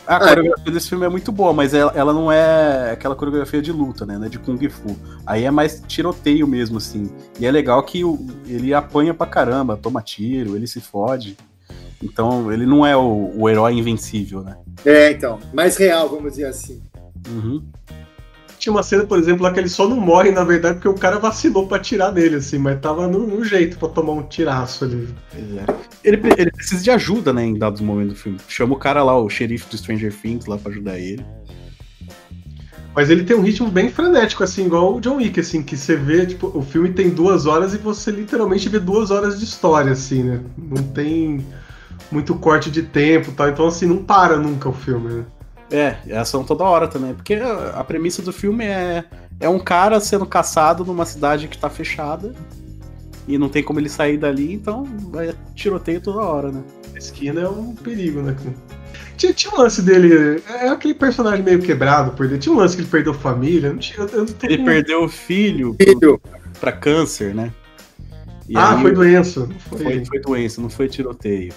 A 0.06 0.16
Ah, 0.16 0.20
coreografia 0.28 0.72
desse 0.72 0.88
filme 0.88 1.04
é 1.06 1.08
muito 1.08 1.30
boa, 1.30 1.52
mas 1.52 1.72
ela, 1.72 1.92
ela 1.94 2.12
não 2.12 2.32
é 2.32 2.90
aquela 2.92 3.14
coreografia 3.14 3.62
de 3.62 3.70
luta, 3.70 4.04
né? 4.04 4.18
Não 4.18 4.24
é 4.26 4.28
de 4.28 4.38
Kung 4.40 4.58
Fu. 4.68 4.96
Aí 5.24 5.44
é 5.44 5.50
mais 5.52 5.82
tiroteio 5.86 6.48
mesmo, 6.48 6.78
assim. 6.78 7.08
E 7.38 7.46
é 7.46 7.50
legal 7.52 7.80
que 7.84 8.02
o- 8.02 8.18
ele 8.46 8.74
apanha 8.74 9.14
pra 9.14 9.26
caramba, 9.26 9.76
toma 9.76 10.02
tiro, 10.02 10.56
ele 10.56 10.66
se 10.66 10.80
fode. 10.80 11.36
Então 12.02 12.50
ele 12.52 12.66
não 12.66 12.84
é 12.84 12.96
o, 12.96 13.30
o 13.36 13.48
herói 13.48 13.74
invencível, 13.74 14.42
né? 14.42 14.56
É, 14.84 15.12
então, 15.12 15.38
mais 15.52 15.76
real, 15.76 16.08
vamos 16.08 16.32
dizer 16.32 16.46
assim. 16.46 16.82
Uhum. 17.28 17.62
Tinha 18.60 18.74
uma 18.74 18.82
cena, 18.82 19.04
por 19.04 19.18
exemplo, 19.18 19.42
lá 19.42 19.50
que 19.50 19.58
ele 19.58 19.70
só 19.70 19.88
não 19.88 19.96
morre, 19.96 20.30
na 20.30 20.44
verdade, 20.44 20.74
porque 20.74 20.88
o 20.88 20.92
cara 20.92 21.18
vacilou 21.18 21.66
pra 21.66 21.78
tirar 21.78 22.12
nele, 22.12 22.36
assim, 22.36 22.58
mas 22.58 22.78
tava 22.78 23.08
no, 23.08 23.26
no 23.26 23.42
jeito 23.42 23.78
pra 23.78 23.88
tomar 23.88 24.12
um 24.12 24.22
tiraço 24.22 24.84
ali. 24.84 25.08
Ele, 26.04 26.20
ele 26.36 26.50
precisa 26.50 26.84
de 26.84 26.90
ajuda, 26.90 27.32
né, 27.32 27.42
em 27.42 27.58
dados 27.58 27.80
momentos 27.80 28.12
do 28.12 28.18
filme. 28.18 28.38
Chama 28.46 28.74
o 28.74 28.78
cara 28.78 29.02
lá, 29.02 29.18
o 29.18 29.30
xerife 29.30 29.66
do 29.70 29.78
Stranger 29.78 30.12
Things, 30.12 30.44
lá 30.44 30.58
pra 30.58 30.70
ajudar 30.70 30.98
ele. 30.98 31.24
Mas 32.94 33.08
ele 33.08 33.24
tem 33.24 33.34
um 33.34 33.40
ritmo 33.40 33.70
bem 33.70 33.90
frenético, 33.90 34.44
assim, 34.44 34.66
igual 34.66 34.94
o 34.94 35.00
John 35.00 35.16
Wick, 35.16 35.40
assim, 35.40 35.62
que 35.62 35.74
você 35.74 35.96
vê, 35.96 36.26
tipo, 36.26 36.52
o 36.54 36.60
filme 36.60 36.90
tem 36.92 37.08
duas 37.08 37.46
horas 37.46 37.72
e 37.72 37.78
você 37.78 38.10
literalmente 38.10 38.68
vê 38.68 38.78
duas 38.78 39.10
horas 39.10 39.38
de 39.38 39.44
história, 39.46 39.92
assim, 39.92 40.22
né? 40.22 40.40
Não 40.58 40.82
tem 40.82 41.46
muito 42.12 42.34
corte 42.34 42.70
de 42.70 42.82
tempo 42.82 43.30
e 43.30 43.32
tal, 43.32 43.48
então, 43.48 43.66
assim, 43.66 43.86
não 43.86 44.04
para 44.04 44.36
nunca 44.36 44.68
o 44.68 44.74
filme, 44.74 45.14
né? 45.14 45.24
É, 45.70 45.96
é 46.08 46.18
ação 46.18 46.44
toda 46.44 46.64
hora 46.64 46.88
também. 46.88 47.14
Porque 47.14 47.34
a, 47.34 47.82
premissa 47.84 48.22
do 48.22 48.32
filme 48.32 48.64
é, 48.64 49.04
é 49.38 49.48
um 49.48 49.58
cara 49.58 50.00
sendo 50.00 50.26
caçado 50.26 50.84
numa 50.84 51.04
cidade 51.04 51.48
que 51.48 51.56
tá 51.58 51.70
fechada. 51.70 52.34
E 53.28 53.38
não 53.38 53.48
tem 53.48 53.62
como 53.62 53.78
ele 53.78 53.88
sair 53.88 54.16
dali, 54.16 54.52
então 54.52 54.84
vai 55.10 55.32
tiroteio 55.54 56.00
toda 56.00 56.20
hora, 56.20 56.50
né? 56.50 56.62
A 56.94 56.98
esquina 56.98 57.40
é 57.40 57.48
um 57.48 57.74
perigo, 57.74 58.22
né? 58.22 58.34
Tinha, 59.16 59.32
tinha 59.32 59.54
um 59.54 59.58
lance 59.58 59.82
dele, 59.82 60.42
é 60.48 60.68
aquele 60.68 60.94
personagem 60.94 61.44
meio 61.44 61.60
quebrado 61.60 62.10
por 62.12 62.26
dentro. 62.26 62.40
Tinha 62.42 62.54
um 62.54 62.58
lance 62.58 62.74
que 62.74 62.82
ele 62.82 62.88
perdeu 62.90 63.14
família, 63.14 63.70
não 63.70 63.78
tinha, 63.78 64.04
eu, 64.06 64.18
não 64.18 64.26
tô 64.26 64.46
Ele 64.46 64.64
perdeu 64.64 65.04
o 65.04 65.08
filho 65.08 65.76
Filho. 65.80 66.20
pra 66.58 66.72
câncer, 66.72 67.34
né? 67.34 67.52
E 68.48 68.56
Ah, 68.56 68.74
aí- 68.74 68.82
foi 68.82 68.92
doença. 68.92 69.48
Foi, 69.68 70.04
foi 70.04 70.20
doença, 70.20 70.60
não 70.60 70.70
foi 70.70 70.88
tiroteio. 70.88 71.52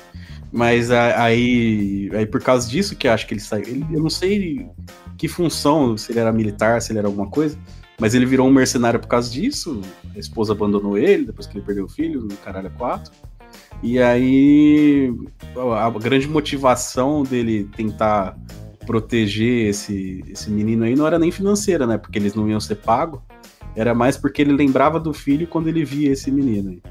Mas 0.56 0.92
aí, 0.92 2.12
aí 2.14 2.26
por 2.28 2.40
causa 2.40 2.70
disso 2.70 2.96
que 2.96 3.08
acho 3.08 3.26
que 3.26 3.34
ele 3.34 3.42
saiu. 3.42 3.66
ele- 3.66 3.86
eu 3.92 4.00
não 4.02 4.10
sei 4.10 4.68
que 5.18 5.28
função, 5.28 5.98
se 5.98 6.12
ele 6.12 6.20
era 6.20 6.32
militar, 6.32 6.80
se 6.80 6.92
ele 6.92 7.00
era 7.00 7.08
alguma 7.08 7.28
coisa, 7.28 7.58
mas 8.00 8.14
ele 8.14 8.26
virou 8.26 8.48
um 8.48 8.52
mercenário 8.52 9.00
por 9.00 9.08
causa 9.08 9.32
disso. 9.32 9.82
A 10.16 10.20
esposa 10.20 10.54
abandonou 10.54 10.96
ele 10.96 11.26
depois 11.26 11.48
que 11.48 11.58
ele 11.58 11.66
perdeu 11.66 11.86
o 11.86 11.90
filho, 11.90 12.22
no 12.22 12.38
caralho 12.38 12.68
é 12.68 12.70
quatro. 12.70 13.12
E 13.82 14.00
aí 14.00 15.12
a 15.76 15.90
grande 15.90 16.28
motivação 16.28 17.24
dele 17.24 17.68
tentar 17.76 18.38
proteger 18.86 19.70
esse, 19.70 20.24
esse 20.28 20.52
menino 20.52 20.84
aí 20.84 20.96
não 20.96 21.08
era 21.08 21.18
nem 21.18 21.32
financeira, 21.32 21.88
né? 21.88 21.98
Porque 21.98 22.20
eles 22.20 22.36
não 22.36 22.48
iam 22.48 22.60
ser 22.60 22.76
pagos. 22.76 23.20
Era 23.76 23.96
mais 23.96 24.18
porque 24.18 24.42
ele 24.44 24.54
lembrava 24.54 25.00
do 25.00 25.14
filho 25.14 25.48
quando 25.48 25.68
ele 25.68 25.84
via 25.84 26.12
esse 26.12 26.30
menino 26.30 26.70
aí. 26.70 26.82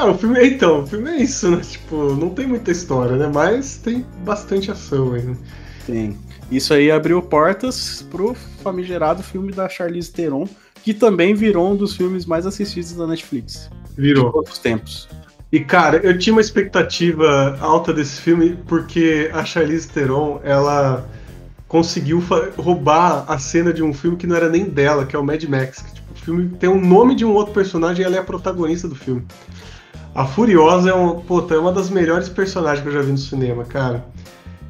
Ah, 0.00 0.06
o 0.06 0.16
filme, 0.16 0.42
então, 0.42 0.82
o 0.82 0.86
filme 0.86 1.10
é 1.10 1.16
isso, 1.18 1.50
né? 1.50 1.60
Tipo, 1.60 2.14
não 2.14 2.30
tem 2.30 2.46
muita 2.46 2.70
história, 2.70 3.18
né? 3.18 3.30
Mas 3.32 3.76
tem 3.76 4.06
bastante 4.24 4.70
ação 4.70 5.12
aí, 5.12 5.22
né? 5.22 5.36
Tem. 5.84 6.16
Isso 6.50 6.72
aí 6.72 6.90
abriu 6.90 7.20
portas 7.20 8.00
pro 8.10 8.34
famigerado 8.62 9.22
filme 9.22 9.52
da 9.52 9.68
Charlize 9.68 10.10
Theron, 10.10 10.48
que 10.82 10.94
também 10.94 11.34
virou 11.34 11.72
um 11.72 11.76
dos 11.76 11.94
filmes 11.94 12.24
mais 12.24 12.46
assistidos 12.46 12.94
da 12.94 13.06
Netflix. 13.06 13.68
De 13.94 14.00
Virou. 14.00 14.32
todos 14.32 14.52
os 14.52 14.58
tempos. 14.58 15.06
E, 15.52 15.60
cara, 15.60 15.98
eu 15.98 16.18
tinha 16.18 16.32
uma 16.32 16.40
expectativa 16.40 17.58
alta 17.60 17.92
desse 17.92 18.22
filme 18.22 18.56
porque 18.66 19.30
a 19.34 19.44
Charlize 19.44 19.86
Theron, 19.86 20.40
ela 20.42 21.06
conseguiu 21.68 22.24
roubar 22.56 23.26
a 23.28 23.38
cena 23.38 23.70
de 23.70 23.82
um 23.82 23.92
filme 23.92 24.16
que 24.16 24.26
não 24.26 24.34
era 24.34 24.48
nem 24.48 24.64
dela, 24.64 25.04
que 25.04 25.14
é 25.14 25.18
o 25.18 25.22
Mad 25.22 25.44
Max. 25.44 25.82
Que, 25.82 25.92
tipo, 25.92 26.12
o 26.14 26.16
filme 26.16 26.48
tem 26.58 26.70
o 26.70 26.80
nome 26.80 27.14
de 27.14 27.22
um 27.26 27.34
outro 27.34 27.52
personagem 27.52 28.02
e 28.02 28.06
ela 28.06 28.16
é 28.16 28.18
a 28.18 28.24
protagonista 28.24 28.88
do 28.88 28.94
filme. 28.94 29.26
A 30.14 30.26
Furiosa 30.26 30.90
é, 30.90 30.94
um, 30.94 31.20
puta, 31.20 31.54
é 31.54 31.58
uma 31.58 31.72
das 31.72 31.88
melhores 31.88 32.28
personagens 32.28 32.82
que 32.82 32.88
eu 32.88 32.92
já 32.92 33.02
vi 33.02 33.12
no 33.12 33.18
cinema, 33.18 33.64
cara. 33.64 34.04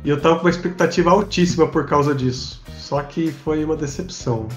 E 0.04 0.10
eu 0.10 0.20
tava 0.20 0.36
com 0.36 0.42
uma 0.42 0.50
expectativa 0.50 1.10
altíssima 1.10 1.66
por 1.66 1.86
causa 1.86 2.14
disso. 2.14 2.62
Só 2.78 3.02
que 3.02 3.30
foi 3.30 3.64
uma 3.64 3.76
decepção. 3.76 4.48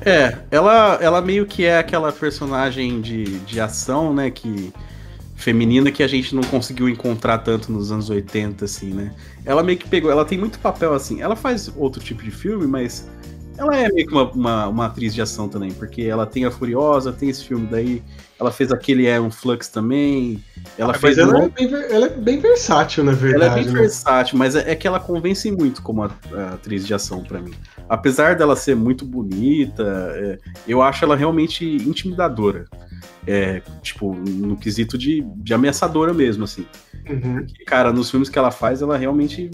É, 0.00 0.38
ela, 0.50 0.98
ela 1.00 1.20
meio 1.20 1.44
que 1.44 1.64
é 1.64 1.78
aquela 1.78 2.12
personagem 2.12 3.00
de, 3.00 3.24
de 3.40 3.60
ação, 3.60 4.14
né, 4.14 4.30
que 4.30 4.72
feminina 5.34 5.90
que 5.90 6.02
a 6.02 6.08
gente 6.08 6.34
não 6.34 6.42
conseguiu 6.42 6.88
encontrar 6.88 7.38
tanto 7.38 7.70
nos 7.70 7.92
anos 7.92 8.10
80, 8.10 8.64
assim, 8.64 8.92
né? 8.92 9.14
Ela 9.44 9.62
meio 9.62 9.78
que 9.78 9.88
pegou, 9.88 10.10
ela 10.10 10.24
tem 10.24 10.36
muito 10.38 10.58
papel, 10.58 10.92
assim, 10.94 11.20
ela 11.20 11.36
faz 11.36 11.70
outro 11.76 12.02
tipo 12.02 12.22
de 12.22 12.30
filme, 12.30 12.66
mas 12.66 13.08
ela 13.56 13.76
é 13.76 13.88
meio 13.88 14.06
que 14.06 14.12
uma, 14.12 14.30
uma, 14.30 14.68
uma 14.68 14.86
atriz 14.86 15.14
de 15.14 15.22
ação 15.22 15.48
também, 15.48 15.72
porque 15.72 16.02
ela 16.02 16.26
tem 16.26 16.44
a 16.44 16.50
Furiosa, 16.50 17.12
tem 17.12 17.28
esse 17.28 17.44
filme 17.44 17.66
daí, 17.66 18.02
ela 18.38 18.52
fez 18.52 18.70
aquele 18.70 19.06
É 19.06 19.20
um 19.20 19.30
Flux 19.30 19.68
também, 19.68 20.42
ela 20.76 20.92
Mas 20.92 21.00
fez... 21.00 21.18
ela 21.18 21.38
um- 21.38 21.44
é, 21.44 21.48
bem, 21.48 21.72
ela 21.90 22.06
é 22.06 22.08
bem 22.10 22.38
versátil, 22.40 23.02
na 23.04 23.12
ela 23.12 23.20
verdade. 23.20 23.60
é 23.60 23.64
bem 23.64 23.72
né? 23.72 23.80
versátil, 23.80 24.38
mas 24.38 24.54
é, 24.54 24.70
é 24.70 24.74
que 24.76 24.86
ela 24.86 25.00
convence 25.00 25.50
muito 25.50 25.82
como 25.82 26.02
a- 26.04 26.10
a 26.34 26.54
atriz 26.54 26.86
de 26.86 26.94
ação 26.94 27.22
pra 27.22 27.40
mim. 27.40 27.52
Apesar 27.88 28.36
dela 28.36 28.54
ser 28.54 28.76
muito 28.76 29.04
bonita, 29.04 29.82
é, 30.14 30.38
eu 30.66 30.80
acho 30.82 31.04
ela 31.04 31.16
realmente 31.16 31.64
intimidadora. 31.64 32.66
É, 33.26 33.60
tipo, 33.82 34.14
no 34.14 34.56
quesito 34.56 34.96
de, 34.96 35.22
de 35.36 35.52
ameaçadora 35.52 36.14
mesmo, 36.14 36.44
assim. 36.44 36.64
Uhum. 37.08 37.46
Cara, 37.66 37.92
nos 37.92 38.10
filmes 38.10 38.28
que 38.30 38.38
ela 38.38 38.50
faz, 38.50 38.80
ela 38.80 38.96
realmente 38.96 39.50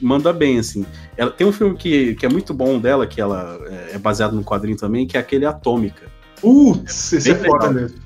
manda 0.00 0.32
bem, 0.32 0.58
assim. 0.58 0.86
Ela 1.16 1.30
tem 1.30 1.46
um 1.46 1.52
filme 1.52 1.76
que, 1.76 2.14
que 2.14 2.24
é 2.26 2.28
muito 2.28 2.52
bom 2.54 2.78
dela, 2.78 3.06
que 3.06 3.20
ela 3.20 3.58
é, 3.68 3.94
é 3.94 3.98
baseado 3.98 4.34
no 4.34 4.44
quadrinho 4.44 4.76
também, 4.76 5.06
que 5.06 5.16
é 5.16 5.20
aquele 5.20 5.46
Atômica. 5.46 6.11
Putz, 6.42 7.12
esse 7.12 7.30
é 7.30 7.34
foda 7.36 7.70
mesmo. 7.70 7.98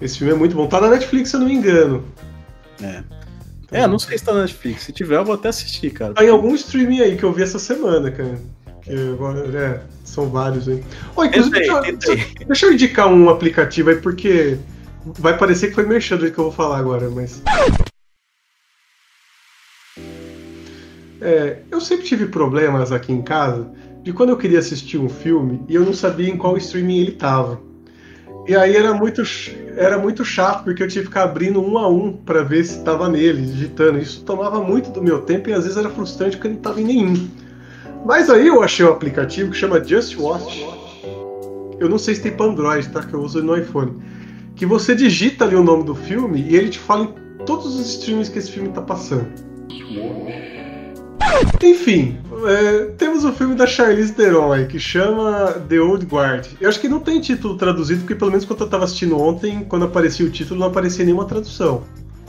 Esse 0.00 0.18
filme 0.18 0.34
é 0.34 0.36
muito 0.36 0.54
bom. 0.54 0.68
Tá 0.68 0.78
na 0.78 0.90
Netflix, 0.90 1.30
se 1.30 1.36
eu 1.36 1.40
não 1.40 1.48
me 1.48 1.54
engano. 1.54 2.04
É. 2.82 3.02
É, 3.72 3.86
não 3.86 3.98
sei 3.98 4.16
se 4.18 4.24
tá 4.24 4.32
na 4.32 4.42
Netflix. 4.42 4.82
Se 4.82 4.92
tiver, 4.92 5.16
eu 5.16 5.24
vou 5.24 5.34
até 5.34 5.48
assistir, 5.48 5.90
cara. 5.90 6.12
Tá 6.12 6.22
em 6.24 6.28
algum 6.28 6.54
streaming 6.54 7.00
aí 7.00 7.16
que 7.16 7.24
eu 7.24 7.32
vi 7.32 7.42
essa 7.42 7.58
semana, 7.58 8.10
cara. 8.10 8.38
Que 8.82 8.92
agora, 9.12 9.40
é, 9.58 9.80
são 10.04 10.28
vários 10.28 10.68
aí. 10.68 10.84
Ó, 11.16 11.24
inclusive, 11.24 11.58
deixa, 11.58 11.80
aí. 11.80 12.34
deixa 12.46 12.66
eu 12.66 12.72
indicar 12.72 13.08
um 13.08 13.30
aplicativo 13.30 13.88
aí, 13.88 13.96
porque 13.96 14.58
vai 15.04 15.36
parecer 15.36 15.68
que 15.68 15.74
foi 15.74 15.86
merchan 15.86 16.16
do 16.16 16.20
jeito 16.20 16.34
que 16.34 16.40
eu 16.40 16.44
vou 16.44 16.52
falar 16.52 16.78
agora, 16.78 17.08
mas. 17.08 17.42
É, 21.20 21.58
eu 21.70 21.80
sempre 21.80 22.04
tive 22.04 22.26
problemas 22.26 22.92
aqui 22.92 23.12
em 23.12 23.22
casa 23.22 23.68
de 24.02 24.12
quando 24.12 24.30
eu 24.30 24.36
queria 24.36 24.60
assistir 24.60 24.98
um 24.98 25.08
filme 25.08 25.62
e 25.68 25.74
eu 25.74 25.84
não 25.84 25.92
sabia 25.92 26.28
em 26.28 26.36
qual 26.36 26.56
streaming 26.56 26.98
ele 26.98 27.12
tava. 27.12 27.67
E 28.48 28.56
aí 28.56 28.74
era 28.74 28.94
muito, 28.94 29.22
era 29.76 29.98
muito 29.98 30.24
chato, 30.24 30.64
porque 30.64 30.82
eu 30.82 30.88
tinha 30.88 31.02
que 31.02 31.08
ficar 31.08 31.24
abrindo 31.24 31.60
um 31.60 31.76
a 31.76 31.86
um 31.86 32.14
pra 32.14 32.42
ver 32.42 32.64
se 32.64 32.82
tava 32.82 33.06
nele, 33.06 33.42
digitando. 33.42 33.98
Isso 33.98 34.24
tomava 34.24 34.58
muito 34.62 34.88
do 34.88 35.02
meu 35.02 35.20
tempo 35.20 35.50
e 35.50 35.52
às 35.52 35.64
vezes 35.64 35.76
era 35.76 35.90
frustrante 35.90 36.38
porque 36.38 36.48
não 36.48 36.56
tava 36.56 36.80
em 36.80 36.84
nenhum. 36.84 37.28
Mas 38.06 38.30
aí 38.30 38.46
eu 38.46 38.62
achei 38.62 38.86
um 38.86 38.88
aplicativo 38.88 39.50
que 39.50 39.56
chama 39.58 39.84
Just 39.84 40.16
Watch. 40.16 40.66
Eu 41.78 41.90
não 41.90 41.98
sei 41.98 42.14
se 42.14 42.22
tem 42.22 42.32
pra 42.32 42.46
Android, 42.46 42.88
tá? 42.88 43.02
Que 43.02 43.12
eu 43.12 43.20
uso 43.20 43.42
no 43.42 43.54
iPhone. 43.54 44.02
Que 44.56 44.64
você 44.64 44.94
digita 44.94 45.44
ali 45.44 45.54
o 45.54 45.62
nome 45.62 45.84
do 45.84 45.94
filme 45.94 46.40
e 46.40 46.56
ele 46.56 46.70
te 46.70 46.78
fala 46.78 47.04
em 47.04 47.44
todos 47.44 47.66
os 47.78 47.86
streams 47.86 48.30
que 48.30 48.38
esse 48.38 48.50
filme 48.50 48.70
tá 48.70 48.80
passando. 48.80 49.28
Enfim, 51.62 52.18
é, 52.46 52.84
temos 52.96 53.24
o 53.24 53.32
filme 53.32 53.54
da 53.54 53.66
Charlize 53.66 54.12
Theron 54.12 54.52
aí, 54.52 54.66
que 54.66 54.78
chama 54.78 55.52
The 55.68 55.80
Old 55.80 56.06
Guard. 56.06 56.46
Eu 56.60 56.68
acho 56.68 56.80
que 56.80 56.88
não 56.88 57.00
tem 57.00 57.20
título 57.20 57.56
traduzido, 57.56 58.00
porque 58.00 58.14
pelo 58.14 58.30
menos 58.30 58.44
quando 58.44 58.60
eu 58.62 58.68
tava 58.68 58.84
assistindo 58.84 59.20
ontem, 59.20 59.64
quando 59.68 59.84
aparecia 59.84 60.24
o 60.26 60.30
título, 60.30 60.60
não 60.60 60.68
aparecia 60.68 61.04
nenhuma 61.04 61.24
tradução. 61.24 61.82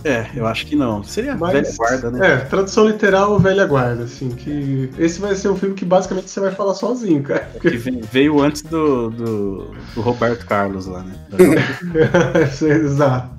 É, 0.03 0.27
eu 0.33 0.47
acho 0.47 0.65
que 0.65 0.77
não. 0.77 1.03
Seria 1.03 1.35
Mas, 1.35 1.51
velha 1.51 1.73
guarda, 1.75 2.11
né? 2.11 2.33
É, 2.33 2.37
tradução 2.37 2.87
literal 2.87 3.37
velha 3.37 3.65
guarda, 3.65 4.03
assim, 4.03 4.29
que 4.29 4.89
esse 4.97 5.19
vai 5.19 5.35
ser 5.35 5.49
um 5.49 5.57
filme 5.57 5.75
que 5.75 5.83
basicamente 5.83 6.29
você 6.29 6.39
vai 6.39 6.51
falar 6.51 6.73
sozinho, 6.73 7.21
cara. 7.21 7.49
Que 7.59 7.71
ve- 7.71 8.01
veio 8.09 8.41
antes 8.41 8.61
do, 8.61 9.09
do, 9.09 9.71
do 9.93 10.01
Roberto 10.01 10.45
Carlos 10.45 10.85
lá, 10.85 11.03
né? 11.03 11.15
Exato. 12.61 13.29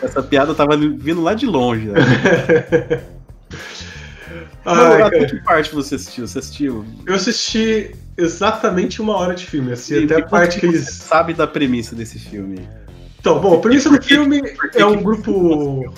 Essa 0.00 0.22
piada 0.22 0.54
tava 0.54 0.76
vindo 0.76 1.20
lá 1.20 1.34
de 1.34 1.46
longe, 1.46 1.88
né? 1.88 1.98
Ai, 4.66 5.02
até 5.02 5.18
cara. 5.18 5.26
que 5.30 5.36
parte 5.42 5.74
você 5.74 5.94
assistiu? 5.94 6.26
Você 6.26 6.38
assistiu? 6.40 6.84
Eu 7.06 7.14
assisti 7.14 7.94
exatamente 8.16 9.00
uma 9.00 9.16
hora 9.16 9.34
de 9.34 9.46
filme, 9.46 9.72
assim, 9.72 9.94
E 9.94 10.04
até 10.04 10.16
a 10.16 10.26
parte 10.26 10.58
que 10.58 10.66
eles. 10.66 10.88
sabe 10.88 11.32
da 11.32 11.46
premissa 11.46 11.94
desse 11.94 12.18
filme? 12.18 12.68
Então, 13.20 13.40
bom, 13.40 13.54
a 13.54 13.60
premissa 13.60 13.88
do 13.90 14.02
filme 14.02 14.42
é 14.74 14.84
um 14.84 15.02
grupo. 15.02 15.94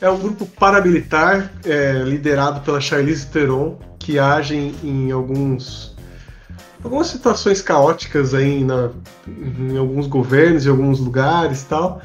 É 0.00 0.10
um 0.10 0.18
grupo 0.18 0.46
paramilitar 0.46 1.50
é, 1.64 2.02
liderado 2.04 2.60
pela 2.60 2.80
Charlize 2.80 3.26
Theron 3.28 3.78
que 3.98 4.18
agem 4.18 4.74
em 4.84 5.10
alguns 5.10 5.96
algumas 6.84 7.08
situações 7.08 7.60
caóticas 7.62 8.34
aí 8.34 8.62
na, 8.62 8.90
em 9.26 9.76
alguns 9.76 10.06
governos, 10.06 10.66
em 10.66 10.68
alguns 10.70 11.00
lugares, 11.00 11.62
e 11.62 11.66
tal. 11.66 12.02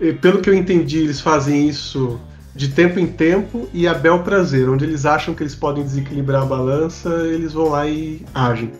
E, 0.00 0.12
pelo 0.12 0.40
que 0.40 0.48
eu 0.48 0.54
entendi, 0.54 1.00
eles 1.00 1.20
fazem 1.20 1.68
isso 1.68 2.18
de 2.54 2.68
tempo 2.68 2.98
em 2.98 3.06
tempo 3.06 3.68
e 3.72 3.88
a 3.88 3.94
bel 3.94 4.22
prazer, 4.22 4.68
onde 4.68 4.84
eles 4.84 5.06
acham 5.06 5.34
que 5.34 5.42
eles 5.42 5.54
podem 5.54 5.82
desequilibrar 5.82 6.42
a 6.42 6.46
balança, 6.46 7.08
eles 7.26 7.52
vão 7.52 7.68
lá 7.68 7.86
e 7.86 8.24
agem. 8.34 8.70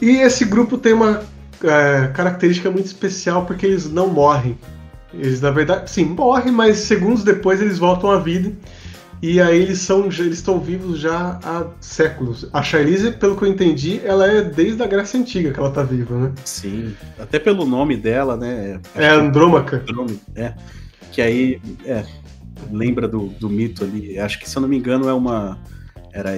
E 0.00 0.18
esse 0.18 0.44
grupo 0.44 0.76
tem 0.76 0.92
uma 0.92 1.22
é, 1.62 2.08
característica 2.08 2.70
muito 2.70 2.86
especial 2.86 3.46
porque 3.46 3.66
eles 3.66 3.90
não 3.90 4.08
morrem. 4.08 4.56
Eles, 5.12 5.40
na 5.40 5.50
verdade, 5.50 5.90
sim, 5.90 6.04
morrem, 6.04 6.52
mas 6.52 6.78
segundos 6.78 7.24
depois 7.24 7.60
eles 7.60 7.78
voltam 7.78 8.10
à 8.10 8.18
vida. 8.18 8.52
E 9.20 9.40
aí 9.40 9.60
eles 9.60 9.80
são, 9.80 10.04
eles 10.04 10.38
estão 10.38 10.60
vivos 10.60 11.00
já 11.00 11.40
há 11.42 11.66
séculos. 11.80 12.48
A 12.52 12.62
Charlize, 12.62 13.10
pelo 13.12 13.36
que 13.36 13.42
eu 13.42 13.48
entendi, 13.48 14.00
ela 14.04 14.30
é 14.30 14.42
desde 14.42 14.80
a 14.80 14.86
Grécia 14.86 15.18
Antiga 15.18 15.50
que 15.50 15.58
ela 15.58 15.72
tá 15.72 15.82
viva, 15.82 16.16
né? 16.16 16.32
Sim. 16.44 16.94
Até 17.18 17.40
pelo 17.40 17.64
nome 17.64 17.96
dela, 17.96 18.36
né? 18.36 18.78
É 18.94 19.08
Andrômaca. 19.08 19.84
É. 20.36 20.54
Que 21.10 21.20
aí, 21.20 21.60
é, 21.84 22.04
lembra 22.70 23.08
do, 23.08 23.28
do 23.28 23.48
mito 23.48 23.84
ali. 23.84 24.18
Acho 24.18 24.38
que, 24.38 24.48
se 24.48 24.56
eu 24.56 24.62
não 24.62 24.68
me 24.68 24.76
engano, 24.76 25.08
é 25.08 25.12
uma. 25.12 25.58
Era, 26.12 26.30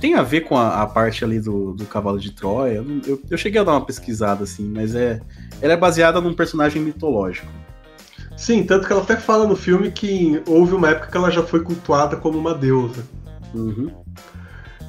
tem 0.00 0.14
a 0.14 0.22
ver 0.22 0.42
com 0.42 0.56
a, 0.56 0.82
a 0.82 0.86
parte 0.86 1.24
ali 1.24 1.40
do, 1.40 1.72
do 1.72 1.86
cavalo 1.86 2.18
de 2.18 2.32
Troia. 2.32 2.74
Eu, 2.74 3.00
eu, 3.06 3.22
eu, 3.30 3.38
cheguei 3.38 3.60
a 3.60 3.64
dar 3.64 3.72
uma 3.72 3.84
pesquisada, 3.84 4.44
assim, 4.44 4.70
mas 4.74 4.94
é. 4.94 5.20
Ela 5.60 5.72
é 5.72 5.76
baseada 5.76 6.20
num 6.20 6.34
personagem 6.34 6.82
mitológico. 6.82 7.50
Sim, 8.36 8.64
tanto 8.64 8.86
que 8.86 8.92
ela 8.92 9.02
até 9.02 9.16
fala 9.16 9.46
no 9.46 9.54
filme 9.54 9.90
que 9.90 10.42
houve 10.46 10.74
uma 10.74 10.90
época 10.90 11.10
que 11.10 11.16
ela 11.16 11.30
já 11.30 11.42
foi 11.42 11.62
cultuada 11.62 12.16
como 12.16 12.36
uma 12.36 12.54
deusa. 12.54 13.04
Uhum. 13.54 13.90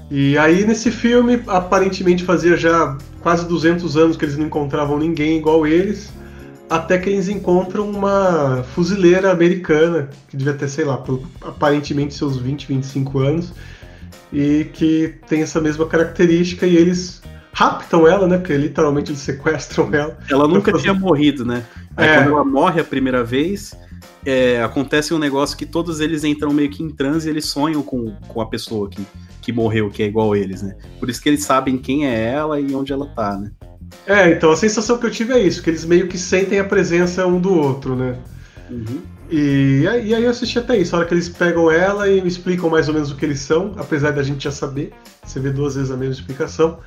E 0.09 0.37
aí 0.37 0.65
nesse 0.65 0.91
filme, 0.91 1.41
aparentemente 1.47 2.23
fazia 2.23 2.57
já 2.57 2.97
quase 3.21 3.47
200 3.47 3.97
anos 3.97 4.17
que 4.17 4.25
eles 4.25 4.37
não 4.37 4.47
encontravam 4.47 4.97
ninguém 4.97 5.37
igual 5.37 5.65
eles, 5.65 6.11
até 6.69 6.97
que 6.97 7.09
eles 7.09 7.29
encontram 7.29 7.89
uma 7.89 8.63
fuzileira 8.73 9.31
americana, 9.31 10.09
que 10.27 10.35
devia 10.35 10.53
ter, 10.53 10.67
sei 10.67 10.85
lá, 10.85 11.03
aparentemente 11.41 12.13
seus 12.13 12.37
20, 12.37 12.67
25 12.67 13.19
anos, 13.19 13.53
e 14.33 14.65
que 14.73 15.15
tem 15.27 15.41
essa 15.41 15.61
mesma 15.61 15.85
característica 15.85 16.65
e 16.65 16.75
eles 16.75 17.21
raptam 17.53 18.07
ela, 18.07 18.27
né? 18.27 18.37
Porque 18.37 18.55
literalmente 18.57 19.11
eles 19.11 19.21
sequestram 19.21 19.93
ela. 19.93 20.17
Ela 20.29 20.47
nunca 20.47 20.71
fazer... 20.71 20.83
tinha 20.83 20.93
morrido, 20.93 21.45
né? 21.45 21.63
Aí 21.95 22.07
é. 22.07 22.17
quando 22.17 22.31
ela 22.31 22.43
morre 22.43 22.81
a 22.81 22.83
primeira 22.83 23.23
vez, 23.23 23.73
é, 24.25 24.61
acontece 24.61 25.13
um 25.13 25.19
negócio 25.19 25.55
que 25.55 25.65
todos 25.65 25.99
eles 26.01 26.23
entram 26.23 26.51
meio 26.51 26.69
que 26.69 26.83
em 26.83 26.89
transe 26.89 27.27
e 27.27 27.31
eles 27.31 27.45
sonham 27.45 27.81
com, 27.81 28.13
com 28.27 28.41
a 28.41 28.45
pessoa 28.47 28.89
que, 28.89 29.05
que 29.41 29.53
morreu, 29.53 29.89
que 29.89 30.03
é 30.03 30.05
igual 30.05 30.33
a 30.33 30.37
eles, 30.37 30.61
né? 30.61 30.75
Por 30.99 31.09
isso 31.09 31.21
que 31.21 31.29
eles 31.29 31.43
sabem 31.43 31.77
quem 31.77 32.07
é 32.07 32.31
ela 32.31 32.59
e 32.59 32.75
onde 32.75 32.91
ela 32.91 33.05
tá, 33.05 33.37
né? 33.37 33.51
É, 34.07 34.31
então 34.31 34.51
a 34.51 34.55
sensação 34.55 34.97
que 34.97 35.05
eu 35.05 35.11
tive 35.11 35.33
é 35.33 35.39
isso, 35.39 35.61
que 35.63 35.69
eles 35.69 35.85
meio 35.85 36.07
que 36.07 36.17
sentem 36.17 36.59
a 36.59 36.63
presença 36.63 37.25
um 37.25 37.39
do 37.39 37.53
outro, 37.53 37.95
né? 37.95 38.17
Uhum. 38.69 39.01
E, 39.29 39.81
e 39.83 40.13
aí 40.13 40.23
eu 40.23 40.29
assisti 40.29 40.59
até 40.59 40.77
isso, 40.77 40.95
a 40.95 40.99
hora 40.99 41.07
que 41.07 41.13
eles 41.13 41.27
pegam 41.27 41.71
ela 41.71 42.07
e 42.07 42.21
me 42.21 42.27
explicam 42.27 42.69
mais 42.69 42.87
ou 42.87 42.93
menos 42.93 43.11
o 43.11 43.15
que 43.15 43.25
eles 43.25 43.39
são, 43.39 43.73
apesar 43.77 44.11
da 44.11 44.21
gente 44.21 44.43
já 44.43 44.51
saber, 44.51 44.91
você 45.23 45.39
vê 45.39 45.49
duas 45.49 45.75
vezes 45.75 45.89
a 45.91 45.97
mesma 45.97 46.13
explicação. 46.13 46.77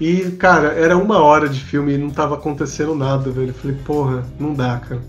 E, 0.00 0.32
cara, 0.32 0.72
era 0.72 0.98
uma 0.98 1.18
hora 1.18 1.48
de 1.48 1.60
filme 1.60 1.94
e 1.94 1.98
não 1.98 2.10
tava 2.10 2.34
acontecendo 2.34 2.96
nada, 2.96 3.30
velho. 3.30 3.50
Eu 3.50 3.54
falei, 3.54 3.76
porra, 3.84 4.26
não 4.40 4.52
dá, 4.52 4.78
cara. 4.78 5.00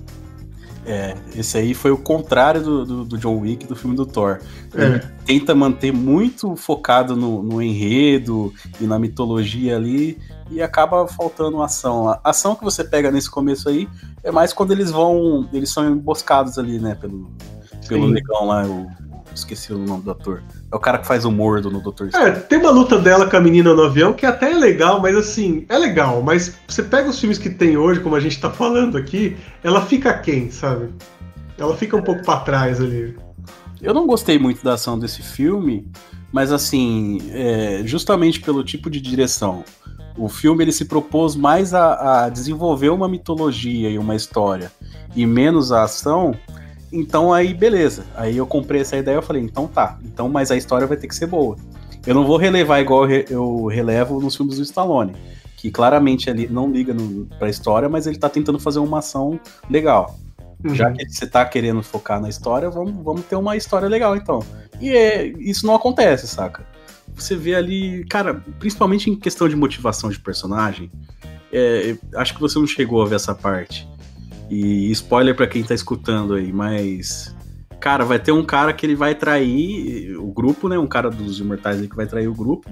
É, 0.85 1.15
esse 1.35 1.57
aí 1.57 1.73
foi 1.73 1.89
o 1.89 1.97
contrário 1.97 2.61
do, 2.61 2.85
do, 2.85 3.05
do 3.05 3.17
John 3.17 3.39
Wick 3.39 3.65
do 3.65 3.75
filme 3.75 3.95
do 3.95 4.05
Thor. 4.05 4.37
Ele 4.71 4.97
É. 4.97 4.99
tenta 5.25 5.55
manter 5.55 5.91
muito 5.91 6.55
focado 6.55 7.15
no, 7.15 7.41
no 7.41 7.59
enredo 7.59 8.53
e 8.79 8.85
na 8.85 8.99
mitologia 8.99 9.75
ali 9.75 10.19
e 10.49 10.61
acaba 10.61 11.07
faltando 11.07 11.61
ação. 11.61 12.09
A 12.09 12.19
ação 12.23 12.55
que 12.55 12.63
você 12.63 12.83
pega 12.83 13.11
nesse 13.11 13.29
começo 13.29 13.67
aí 13.69 13.87
é 14.23 14.31
mais 14.31 14.53
quando 14.53 14.71
eles 14.71 14.91
vão. 14.91 15.47
Eles 15.51 15.71
são 15.71 15.89
emboscados 15.89 16.57
ali, 16.57 16.79
né? 16.79 16.95
Pelo, 16.95 17.31
pelo 17.87 18.07
negão 18.09 18.47
lá, 18.47 18.65
o, 18.65 18.87
esqueci 19.33 19.73
o 19.73 19.77
nome 19.77 20.03
do 20.03 20.11
ator. 20.11 20.41
É 20.71 20.75
o 20.75 20.79
cara 20.79 20.97
que 20.97 21.07
faz 21.07 21.25
o 21.25 21.31
mordo 21.31 21.69
no 21.69 21.81
Doutor 21.81 22.09
É, 22.13 22.31
tem 22.31 22.59
uma 22.59 22.71
luta 22.71 22.97
dela 22.97 23.29
com 23.29 23.35
a 23.35 23.41
menina 23.41 23.73
no 23.73 23.83
avião 23.83 24.13
que 24.13 24.25
até 24.25 24.51
é 24.51 24.55
legal, 24.55 24.99
mas 24.99 25.15
assim, 25.15 25.65
é 25.69 25.77
legal, 25.77 26.21
mas 26.21 26.57
você 26.67 26.81
pega 26.83 27.09
os 27.09 27.19
filmes 27.19 27.37
que 27.37 27.49
tem 27.49 27.77
hoje, 27.77 27.99
como 27.99 28.15
a 28.15 28.19
gente 28.19 28.39
tá 28.39 28.49
falando 28.49 28.97
aqui, 28.97 29.37
ela 29.63 29.81
fica 29.81 30.13
quem, 30.17 30.49
sabe? 30.49 30.89
Ela 31.57 31.75
fica 31.75 31.95
um 31.95 32.01
pouco 32.01 32.23
pra 32.23 32.39
trás 32.39 32.81
ali. 32.81 33.17
Eu 33.81 33.93
não 33.93 34.07
gostei 34.07 34.39
muito 34.39 34.63
da 34.63 34.73
ação 34.73 34.97
desse 34.97 35.21
filme, 35.21 35.87
mas 36.31 36.51
assim, 36.51 37.19
é, 37.31 37.81
justamente 37.85 38.39
pelo 38.39 38.63
tipo 38.63 38.89
de 38.89 38.99
direção. 38.99 39.63
O 40.17 40.29
filme 40.29 40.63
ele 40.63 40.71
se 40.71 40.85
propôs 40.85 41.35
mais 41.35 41.73
a, 41.73 42.25
a 42.25 42.29
desenvolver 42.29 42.89
uma 42.89 43.07
mitologia 43.07 43.89
e 43.89 43.97
uma 43.97 44.15
história 44.15 44.71
e 45.15 45.25
menos 45.25 45.71
a 45.71 45.83
ação. 45.83 46.33
Então 46.91 47.33
aí, 47.33 47.53
beleza. 47.53 48.05
Aí 48.15 48.37
eu 48.37 48.45
comprei 48.47 48.81
essa 48.81 48.95
ideia 48.95 49.19
e 49.19 49.21
falei, 49.21 49.41
então 49.41 49.67
tá. 49.67 49.97
Então, 50.03 50.29
mas 50.29 50.51
a 50.51 50.55
história 50.55 50.87
vai 50.87 50.95
ter 50.97 51.07
que 51.07 51.15
ser 51.15 51.27
boa. 51.27 51.57
Eu 52.05 52.13
não 52.13 52.25
vou 52.25 52.37
relevar 52.37 52.79
igual 52.79 53.03
eu 53.03 53.07
re- 53.09 53.25
eu 53.29 53.65
relevo 53.65 54.19
nos 54.21 54.35
filmes 54.35 54.57
do 54.57 54.63
Stallone. 54.63 55.13
Que 55.57 55.71
claramente 55.71 56.29
ele 56.29 56.47
não 56.47 56.69
liga 56.69 56.93
no, 56.93 57.25
pra 57.39 57.49
história, 57.49 57.89
mas 57.89 58.05
ele 58.07 58.17
tá 58.17 58.29
tentando 58.29 58.59
fazer 58.59 58.79
uma 58.79 58.99
ação 58.99 59.39
legal. 59.69 60.15
Já 60.73 60.91
que 60.91 61.05
você 61.09 61.27
tá 61.27 61.43
querendo 61.45 61.83
focar 61.83 62.21
na 62.21 62.29
história, 62.29 62.69
vamos, 62.69 62.93
vamos 63.03 63.25
ter 63.25 63.35
uma 63.35 63.57
história 63.57 63.87
legal 63.87 64.15
então. 64.15 64.39
E 64.79 64.89
é, 64.89 65.25
isso 65.39 65.65
não 65.67 65.75
acontece, 65.75 66.27
saca? 66.27 66.65
Você 67.15 67.35
vê 67.35 67.55
ali, 67.55 68.05
cara, 68.05 68.43
principalmente 68.59 69.09
em 69.09 69.15
questão 69.15 69.47
de 69.47 69.55
motivação 69.55 70.09
de 70.09 70.19
personagem, 70.19 70.91
é, 71.51 71.97
acho 72.15 72.33
que 72.33 72.41
você 72.41 72.59
não 72.59 72.67
chegou 72.67 73.01
a 73.01 73.05
ver 73.05 73.15
essa 73.15 73.33
parte. 73.33 73.87
E 74.49 74.91
spoiler 74.91 75.35
pra 75.35 75.47
quem 75.47 75.63
tá 75.63 75.73
escutando 75.73 76.33
aí, 76.33 76.51
mas. 76.51 77.33
Cara, 77.79 78.03
vai 78.03 78.19
ter 78.19 78.31
um 78.31 78.43
cara 78.43 78.73
que 78.73 78.85
ele 78.85 78.95
vai 78.95 79.13
trair 79.13 80.17
o 80.17 80.31
grupo, 80.31 80.67
né? 80.67 80.77
Um 80.77 80.87
cara 80.87 81.09
dos 81.09 81.39
imortais 81.39 81.79
aí 81.79 81.87
que 81.87 81.95
vai 81.95 82.07
trair 82.07 82.27
o 82.27 82.33
grupo. 82.33 82.69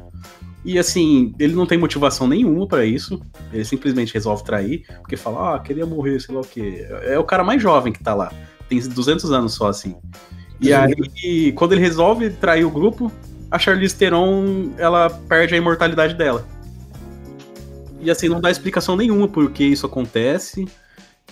E 0.66 0.80
assim, 0.80 1.34
ele 1.39 1.54
não 1.54 1.66
tem 1.66 1.78
motivação 1.78 2.28
nenhuma 2.28 2.68
pra 2.68 2.86
isso. 2.86 3.22
Ele 3.52 3.66
simplesmente 3.66 4.14
resolve 4.14 4.44
trair, 4.44 4.86
porque 5.02 5.18
fala, 5.18 5.56
ah, 5.56 5.60
queria 5.60 5.86
morrer, 5.86 6.20
sei 6.20 6.34
lá 6.34 6.41
o 6.41 6.46
quê. 6.46 6.88
É 7.04 7.20
o 7.20 7.24
cara 7.24 7.44
mais 7.44 7.62
jovem 7.62 7.91
que 7.91 8.04
tá 8.04 8.14
lá. 8.14 8.32
Tem 8.70 8.80
200 8.80 9.32
anos 9.32 9.54
só, 9.54 9.68
assim. 9.68 9.96
E 10.60 10.72
aí, 10.74 11.52
quando 11.54 11.74
ele 11.74 11.82
resolve 11.82 12.30
trair 12.30 12.64
o 12.64 12.72
grupo, 12.72 13.12
a 13.54 13.60
Charlize 13.60 13.95
Theron, 13.95 14.72
ela 14.80 15.12
perde 15.12 15.54
a 15.54 15.58
imortalidade 15.58 16.16
dela. 16.16 16.43
E 18.01 18.10
assim, 18.10 18.28
não 18.28 18.41
dá 18.41 18.49
explicação 18.49 18.97
nenhuma 18.97 19.28
por 19.28 19.51
que 19.51 19.64
isso 19.64 19.86
acontece. 19.86 20.68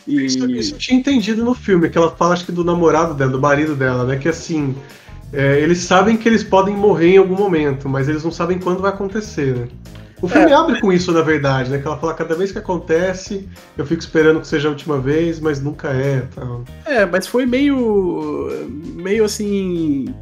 E... 0.06 0.26
Isso, 0.28 0.52
isso 0.52 0.76
eu 0.76 0.78
tinha 0.78 1.00
entendido 1.00 1.44
no 1.44 1.56
filme, 1.56 1.90
que 1.90 1.98
ela 1.98 2.12
fala, 2.12 2.36
acho 2.36 2.46
que 2.46 2.52
do 2.52 2.64
namorado 2.64 3.16
dela, 3.16 3.32
do 3.32 3.42
marido 3.42 3.76
dela, 3.76 4.06
né? 4.06 4.18
Que 4.18 4.30
assim, 4.30 4.76
é, 5.34 5.60
eles 5.62 5.80
sabem 5.80 6.16
que 6.16 6.30
eles 6.30 6.44
podem 6.44 6.76
morrer 6.76 7.16
em 7.16 7.18
algum 7.18 7.36
momento, 7.36 7.90
mas 7.90 8.08
eles 8.08 8.24
não 8.24 8.32
sabem 8.32 8.60
quando 8.60 8.82
vai 8.82 8.92
acontecer, 8.92 9.56
né? 9.56 9.68
O 10.22 10.28
filme 10.28 10.54
abre 10.54 10.80
com 10.80 10.94
isso, 10.94 11.12
na 11.12 11.22
verdade, 11.22 11.72
né? 11.72 11.80
Que 11.80 11.88
ela 11.88 11.98
fala, 11.98 12.14
cada 12.14 12.36
vez 12.36 12.52
que 12.52 12.60
acontece, 12.60 13.50
eu 13.76 13.84
fico 13.84 14.00
esperando 14.02 14.40
que 14.40 14.48
seja 14.48 14.68
a 14.68 14.72
última 14.72 15.00
vez, 15.00 15.40
mas 15.40 15.60
nunca 15.60 15.90
é. 15.90 16.28
Tal. 16.36 16.64
É, 16.86 17.04
mas 17.08 17.26
foi 17.26 17.48
meio. 17.48 18.48
meio 18.94 19.26
assim. 19.26 20.14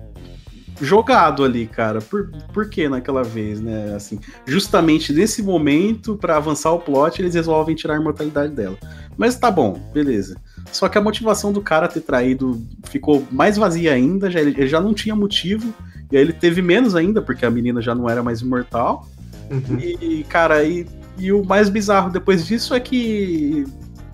Jogado 0.82 1.44
ali, 1.44 1.66
cara. 1.68 2.00
Por, 2.02 2.30
por 2.54 2.70
que 2.70 2.88
naquela 2.88 3.24
vez, 3.24 3.60
né? 3.60 3.94
Assim, 3.96 4.20
justamente 4.46 5.14
nesse 5.14 5.42
momento, 5.44 6.16
pra 6.18 6.38
avançar 6.38 6.72
o 6.72 6.80
plot, 6.80 7.22
eles 7.22 7.36
resolvem 7.36 7.76
tirar 7.76 7.96
a 7.96 8.00
imortalidade 8.00 8.54
dela. 8.54 8.78
Mas 9.18 9.36
tá 9.36 9.52
bom, 9.52 9.80
beleza. 9.94 10.38
Só 10.72 10.88
que 10.88 10.98
a 10.98 11.02
motivação 11.02 11.52
do 11.52 11.62
cara 11.62 11.88
ter 11.88 12.02
traído 12.02 12.62
ficou 12.86 13.26
mais 13.32 13.58
vazia 13.58 13.94
ainda, 13.94 14.30
já, 14.30 14.40
ele 14.40 14.68
já 14.68 14.80
não 14.80 14.94
tinha 14.94 15.16
motivo, 15.16 15.74
e 16.12 16.18
aí 16.18 16.24
ele 16.24 16.34
teve 16.34 16.62
menos 16.62 16.96
ainda, 16.96 17.22
porque 17.22 17.46
a 17.46 17.50
menina 17.50 17.82
já 17.82 17.94
não 17.94 18.10
era 18.10 18.24
mais 18.24 18.42
imortal. 18.42 19.08
Uhum. 19.52 19.80
E, 19.80 20.24
cara, 20.30 20.64
e, 20.64 20.88
e 21.18 21.32
o 21.32 21.44
mais 21.44 21.70
bizarro 21.70 22.12
depois 22.12 22.46
disso 22.46 22.74
é 22.74 22.80
que 22.80 23.66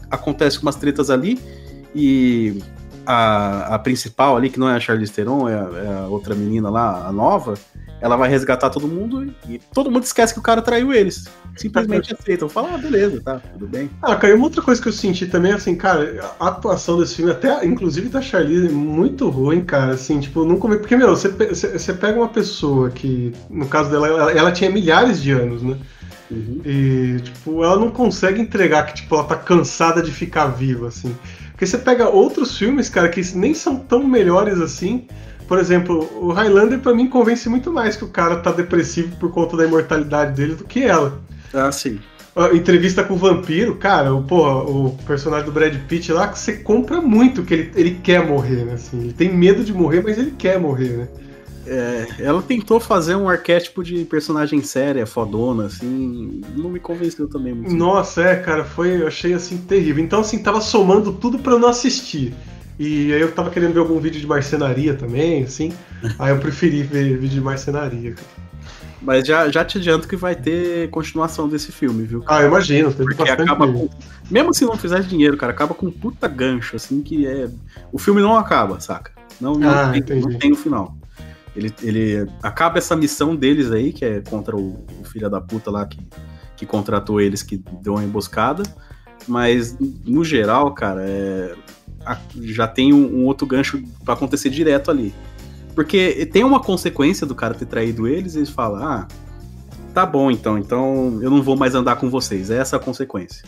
acontece 0.10 0.62
umas 0.62 0.76
tretas 0.76 1.10
ali 1.10 1.40
e 1.94 2.62
a, 3.06 3.76
a 3.76 3.80
principal 3.80 4.36
ali, 4.36 4.50
que 4.50 4.60
não 4.60 4.70
é 4.70 4.76
a 4.76 4.80
Charlize 4.80 5.12
Theron, 5.12 5.48
é 5.48 5.54
a, 5.54 5.58
é 5.58 6.04
a 6.04 6.08
outra 6.08 6.36
menina 6.36 6.70
lá, 6.70 7.08
a 7.08 7.12
nova, 7.12 7.56
ela 8.02 8.16
vai 8.16 8.30
resgatar 8.30 8.70
todo 8.70 8.88
mundo 8.88 9.34
e, 9.48 9.60
todo 9.74 9.90
mundo 9.90 10.04
esquece 10.04 10.34
que 10.34 10.40
o 10.40 10.44
cara 10.44 10.62
traiu 10.62 10.94
eles. 10.94 11.26
Simplesmente 11.56 12.14
aceitam. 12.14 12.50
Fala, 12.50 12.76
ah, 12.76 12.78
beleza, 12.78 13.22
tá, 13.22 13.40
tudo 13.54 13.68
bem. 13.68 13.90
Ah, 14.02 14.16
cara, 14.16 14.36
uma 14.36 14.44
outra 14.44 14.62
coisa 14.62 14.82
que 14.82 14.88
eu 14.88 14.94
senti 14.94 15.26
também, 15.26 15.54
assim, 15.54 15.76
cara, 15.76 16.34
a 16.40 16.48
atuação 16.50 17.00
desse 17.00 17.16
filme, 17.16 17.32
até 17.32 17.66
inclusive 17.66 18.10
da 18.10 18.22
Charlize, 18.22 18.70
muito 18.70 19.30
ruim, 19.30 19.64
cara, 19.64 19.94
assim, 19.94 20.20
tipo, 20.20 20.44
não 20.44 20.58
come... 20.58 20.78
Porque, 20.78 20.96
meu, 20.96 21.10
você 21.16 21.30
você 21.30 21.94
pega 21.94 22.20
uma 22.20 22.30
pessoa 22.30 22.90
que, 22.90 23.34
no 23.50 23.68
caso 23.68 23.90
dela, 23.90 24.08
ela, 24.08 24.32
ela 24.32 24.52
tinha 24.52 24.70
milhares 24.70 25.22
de 25.22 25.32
anos, 25.32 25.64
né? 25.64 25.78
Uhum. 26.30 26.62
E, 26.66 27.20
tipo, 27.22 27.64
ela 27.64 27.78
não 27.78 27.92
consegue 27.92 28.42
entregar 28.42 28.86
que, 28.88 28.96
tipo, 28.96 29.16
ela 29.16 29.24
tá 29.24 29.36
cansada 29.36 30.02
de 30.02 30.12
ficar 30.12 30.48
viva, 30.48 30.88
assim. 30.88 31.16
Porque 31.56 31.66
você 31.66 31.78
pega 31.78 32.10
outros 32.10 32.58
filmes, 32.58 32.90
cara, 32.90 33.08
que 33.08 33.22
nem 33.34 33.54
são 33.54 33.78
tão 33.78 34.06
melhores 34.06 34.60
assim. 34.60 35.08
Por 35.48 35.58
exemplo, 35.58 36.10
o 36.22 36.34
Highlander, 36.34 36.80
pra 36.80 36.94
mim, 36.94 37.08
convence 37.08 37.48
muito 37.48 37.72
mais 37.72 37.96
que 37.96 38.04
o 38.04 38.10
cara 38.10 38.36
tá 38.36 38.52
depressivo 38.52 39.16
por 39.16 39.32
conta 39.32 39.56
da 39.56 39.64
imortalidade 39.64 40.36
dele 40.36 40.56
do 40.56 40.66
que 40.66 40.84
ela. 40.84 41.22
Ah, 41.54 41.72
sim. 41.72 41.98
A 42.36 42.54
entrevista 42.54 43.06
com 43.06 43.14
o 43.14 43.18
vampiro, 43.18 43.76
cara, 43.76 44.14
o, 44.14 44.22
porra, 44.22 44.70
o 44.70 44.98
personagem 45.08 45.46
do 45.46 45.54
Brad 45.54 45.74
Pitt 45.88 46.12
lá, 46.12 46.28
que 46.28 46.38
você 46.38 46.58
compra 46.58 47.00
muito 47.00 47.44
que 47.44 47.54
ele, 47.54 47.72
ele 47.74 48.00
quer 48.04 48.28
morrer, 48.28 48.66
né? 48.66 48.74
Assim, 48.74 49.00
ele 49.00 49.14
tem 49.14 49.34
medo 49.34 49.64
de 49.64 49.74
morrer, 49.74 50.04
mas 50.04 50.18
ele 50.18 50.32
quer 50.38 50.60
morrer, 50.60 50.90
né? 50.90 51.08
É, 51.68 52.08
ela 52.20 52.42
tentou 52.42 52.80
fazer 52.80 53.16
um 53.16 53.28
arquétipo 53.28 53.84
de 53.84 54.06
personagem 54.06 54.62
séria, 54.62 55.06
fodona, 55.06 55.66
assim, 55.66 56.42
não 56.56 56.70
me 56.70 56.80
convenceu 56.80 57.28
também 57.28 57.54
muito. 57.54 57.74
Nossa, 57.74 58.22
é, 58.22 58.36
cara, 58.36 58.64
foi, 58.64 59.02
eu 59.02 59.08
achei 59.08 59.34
assim 59.34 59.58
terrível. 59.58 60.04
Então, 60.04 60.20
assim, 60.22 60.38
tava 60.40 60.62
somando 60.62 61.12
tudo 61.14 61.40
pra 61.40 61.54
eu 61.54 61.60
não 61.60 61.70
assistir. 61.70 62.34
E 62.78 63.12
aí 63.14 63.22
eu 63.22 63.32
tava 63.32 63.50
querendo 63.50 63.74
ver 63.74 63.80
algum 63.80 64.00
vídeo 64.00 64.20
de 64.20 64.28
marcenaria 64.28 64.94
também, 64.94 65.44
assim. 65.44 65.74
aí 66.20 66.32
eu 66.32 66.40
preferi 66.40 66.84
ver 66.84 67.18
vídeo 67.18 67.36
de 67.36 67.42
marcenaria. 67.42 68.14
cara. 68.14 68.28
Mas 69.02 69.26
já, 69.28 69.50
já 69.50 69.64
te 69.64 69.78
adianto 69.78 70.08
que 70.08 70.16
vai 70.16 70.36
ter 70.36 70.90
continuação 70.90 71.48
desse 71.48 71.72
filme, 71.72 72.04
viu? 72.06 72.24
Ah, 72.28 72.42
eu 72.42 72.48
imagino, 72.48 72.92
Porque 72.92 73.14
bastante. 73.16 73.42
acaba 73.44 73.68
mesmo. 73.68 73.88
com. 73.90 73.96
Mesmo 74.32 74.54
se 74.54 74.66
não 74.66 74.76
fizer 74.76 75.02
dinheiro, 75.04 75.38
cara, 75.38 75.52
acaba 75.52 75.74
com 75.74 75.86
um 75.88 75.92
puta 75.92 76.28
gancho, 76.28 76.76
assim, 76.76 77.02
que 77.02 77.26
é. 77.28 77.48
O 77.92 77.98
filme 78.00 78.20
não 78.22 78.36
acaba, 78.36 78.80
saca? 78.80 79.12
Não, 79.40 79.54
não, 79.56 79.70
Ah, 79.70 79.92
tem, 80.02 80.22
não 80.22 80.38
tem 80.40 80.50
no 80.50 80.56
final. 80.56 80.96
Ele, 81.56 81.74
ele 81.82 82.28
acaba 82.44 82.78
essa 82.78 82.96
missão 82.96 83.36
deles 83.36 83.72
aí, 83.72 83.94
que 83.94 84.04
é 84.04 84.22
contra 84.22 84.56
o, 84.56 84.86
o 85.00 85.06
filho 85.06 85.30
da 85.30 85.40
puta 85.40 85.72
lá 85.72 85.86
que, 85.86 86.00
que 86.58 86.66
contratou 86.66 87.22
eles, 87.22 87.42
que 87.42 87.64
deu 87.82 87.94
uma 87.94 88.04
emboscada. 88.04 88.64
Mas, 89.28 89.78
no 90.06 90.24
geral, 90.24 90.74
cara, 90.74 91.02
é, 91.04 91.56
já 92.42 92.68
tem 92.68 92.94
um, 92.94 93.22
um 93.22 93.26
outro 93.26 93.48
gancho 93.48 93.82
pra 94.04 94.14
acontecer 94.14 94.50
direto 94.50 94.92
ali. 94.92 95.14
Porque 95.74 96.26
tem 96.28 96.44
uma 96.44 96.62
consequência 96.62 97.26
do 97.26 97.36
cara 97.36 97.54
ter 97.54 97.66
traído 97.66 98.08
eles, 98.08 98.36
e 98.36 98.40
eles 98.40 98.50
falam, 98.50 98.84
ah, 98.84 99.08
tá 99.94 100.06
bom 100.06 100.30
então, 100.30 100.58
então 100.58 101.20
eu 101.22 101.30
não 101.30 101.42
vou 101.42 101.58
mais 101.58 101.74
andar 101.74 101.96
com 101.96 102.10
vocês. 102.10 102.50
É 102.50 102.58
essa 102.58 102.78
a 102.78 102.80
consequência. 102.80 103.44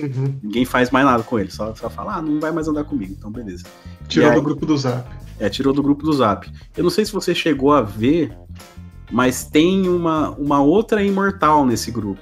Uhum. 0.00 0.38
Ninguém 0.42 0.64
faz 0.64 0.90
mais 0.90 1.06
nada 1.06 1.22
com 1.22 1.38
ele, 1.38 1.50
só, 1.50 1.74
só 1.74 1.88
fala, 1.88 2.16
ah, 2.16 2.22
não 2.22 2.40
vai 2.40 2.50
mais 2.50 2.66
andar 2.66 2.84
comigo, 2.84 3.14
então 3.16 3.30
beleza. 3.30 3.64
Tirou 4.08 4.30
aí- 4.30 4.34
do 4.36 4.42
grupo 4.42 4.66
do 4.66 4.76
Zap. 4.76 5.08
É, 5.38 5.48
tirou 5.48 5.72
do 5.72 5.82
grupo 5.82 6.04
do 6.04 6.12
Zap. 6.12 6.50
Eu 6.76 6.82
não 6.84 6.90
sei 6.90 7.04
se 7.04 7.12
você 7.12 7.34
chegou 7.34 7.72
a 7.72 7.80
ver, 7.82 8.32
mas 9.10 9.44
tem 9.44 9.88
uma, 9.88 10.30
uma 10.30 10.60
outra 10.62 11.02
imortal 11.02 11.64
nesse 11.66 11.90
grupo. 11.90 12.20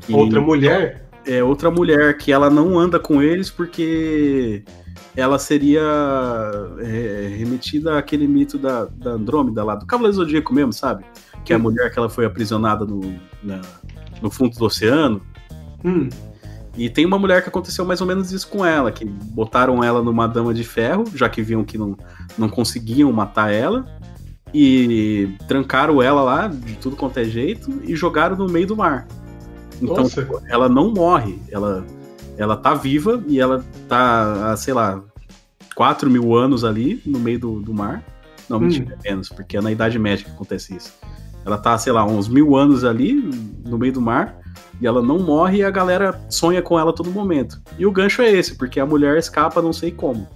Que- 0.00 0.12
Outra 0.14 0.40
mulher? 0.40 1.08
É, 1.24 1.42
outra 1.44 1.70
mulher 1.70 2.16
que 2.18 2.32
ela 2.32 2.50
não 2.50 2.76
anda 2.78 2.98
com 2.98 3.22
eles 3.22 3.48
porque 3.50 4.64
ela 5.16 5.38
seria 5.38 5.80
é, 6.80 7.34
remetida 7.36 7.96
àquele 7.98 8.26
mito 8.26 8.58
da, 8.58 8.86
da 8.86 9.10
Andrômeda 9.12 9.62
lá, 9.62 9.76
do 9.76 9.86
Cavaleiro 9.86 10.16
Zodíaco 10.16 10.52
mesmo, 10.52 10.72
sabe? 10.72 11.04
Que 11.44 11.52
é 11.52 11.56
a 11.56 11.58
mulher 11.58 11.92
que 11.92 11.98
ela 11.98 12.08
foi 12.08 12.24
aprisionada 12.24 12.84
no, 12.84 13.00
na- 13.42 13.60
no 14.20 14.30
fundo 14.30 14.56
do 14.58 14.64
oceano. 14.64 15.20
Hum. 15.84 16.08
E 16.76 16.88
tem 16.88 17.04
uma 17.04 17.18
mulher 17.18 17.42
que 17.42 17.48
aconteceu 17.48 17.84
mais 17.84 18.00
ou 18.00 18.06
menos 18.06 18.32
isso 18.32 18.48
com 18.48 18.64
ela, 18.64 18.90
que 18.90 19.04
botaram 19.04 19.84
ela 19.84 20.02
numa 20.02 20.26
dama 20.26 20.54
de 20.54 20.64
ferro, 20.64 21.04
já 21.14 21.28
que 21.28 21.42
viam 21.42 21.64
que 21.64 21.76
não, 21.76 21.96
não 22.38 22.48
conseguiam 22.48 23.12
matar 23.12 23.52
ela, 23.52 23.84
e 24.54 25.34
trancaram 25.46 26.02
ela 26.02 26.22
lá 26.22 26.46
de 26.48 26.74
tudo 26.76 26.96
quanto 26.96 27.18
é 27.18 27.24
jeito 27.24 27.80
e 27.84 27.94
jogaram 27.96 28.36
no 28.36 28.46
meio 28.46 28.66
do 28.66 28.76
mar. 28.76 29.06
Então 29.80 29.96
Nossa. 29.96 30.22
tipo, 30.22 30.40
ela 30.46 30.68
não 30.68 30.90
morre, 30.92 31.38
ela, 31.50 31.84
ela 32.36 32.56
tá 32.56 32.74
viva 32.74 33.22
e 33.26 33.40
ela 33.40 33.64
tá, 33.88 34.54
sei 34.56 34.72
lá, 34.72 35.02
4 35.74 36.10
mil 36.10 36.34
anos 36.34 36.64
ali 36.64 37.02
no 37.04 37.18
meio 37.18 37.38
do, 37.38 37.60
do 37.60 37.74
mar. 37.74 38.02
Não, 38.48 38.58
Hum. 38.58 38.62
mentira, 38.62 38.98
é 39.02 39.10
menos, 39.10 39.28
porque 39.28 39.56
é 39.56 39.60
na 39.60 39.72
Idade 39.72 39.98
Média 39.98 40.24
que 40.24 40.30
acontece 40.30 40.76
isso. 40.76 40.92
Ela 41.44 41.58
tá, 41.58 41.76
sei 41.78 41.92
lá, 41.92 42.04
uns 42.04 42.28
mil 42.28 42.54
anos 42.54 42.84
ali 42.84 43.14
no 43.64 43.78
meio 43.78 43.92
do 43.92 44.00
mar 44.00 44.41
e 44.80 44.86
ela 44.86 45.02
não 45.02 45.18
morre 45.18 45.58
e 45.58 45.64
a 45.64 45.70
galera 45.70 46.20
sonha 46.28 46.60
com 46.62 46.78
ela 46.78 46.90
a 46.90 46.94
todo 46.94 47.10
momento. 47.10 47.60
E 47.78 47.86
o 47.86 47.90
gancho 47.92 48.22
é 48.22 48.30
esse, 48.32 48.54
porque 48.56 48.80
a 48.80 48.86
mulher 48.86 49.16
escapa 49.18 49.60
não 49.62 49.72
sei 49.72 49.90
como. 49.90 50.26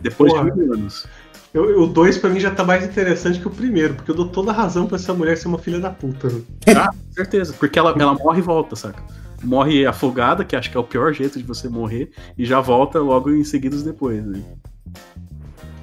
Depois 0.00 0.32
Porra. 0.32 0.50
de 0.50 0.56
mil 0.56 0.72
anos. 0.74 1.06
Eu- 1.52 1.82
o 1.82 1.86
2 1.86 2.18
pra 2.18 2.28
mim 2.30 2.40
já 2.40 2.50
tá 2.50 2.64
mais 2.64 2.84
interessante 2.84 3.38
que 3.38 3.46
o 3.46 3.50
primeiro, 3.50 3.94
porque 3.94 4.10
eu 4.10 4.14
dou 4.14 4.28
toda 4.28 4.50
a 4.50 4.54
razão 4.54 4.86
pra 4.86 4.96
essa 4.96 5.14
mulher 5.14 5.36
ser 5.38 5.48
uma 5.48 5.58
filha 5.58 5.78
da 5.78 5.90
puta. 5.90 6.28
né? 6.28 6.40
Ah, 6.76 6.90
certeza. 7.12 7.54
Porque 7.58 7.78
ela, 7.78 7.94
ela 7.98 8.14
morre 8.14 8.40
e 8.40 8.42
volta, 8.42 8.74
saca? 8.74 9.02
Morre 9.42 9.86
afogada, 9.86 10.44
que 10.44 10.56
acho 10.56 10.70
que 10.70 10.76
é 10.76 10.80
o 10.80 10.84
pior 10.84 11.12
jeito 11.12 11.38
de 11.38 11.44
você 11.44 11.68
morrer, 11.68 12.10
e 12.36 12.44
já 12.44 12.60
volta 12.60 12.98
logo 12.98 13.30
em 13.30 13.44
seguidos 13.44 13.82
depois. 13.82 14.24
Né? 14.24 14.42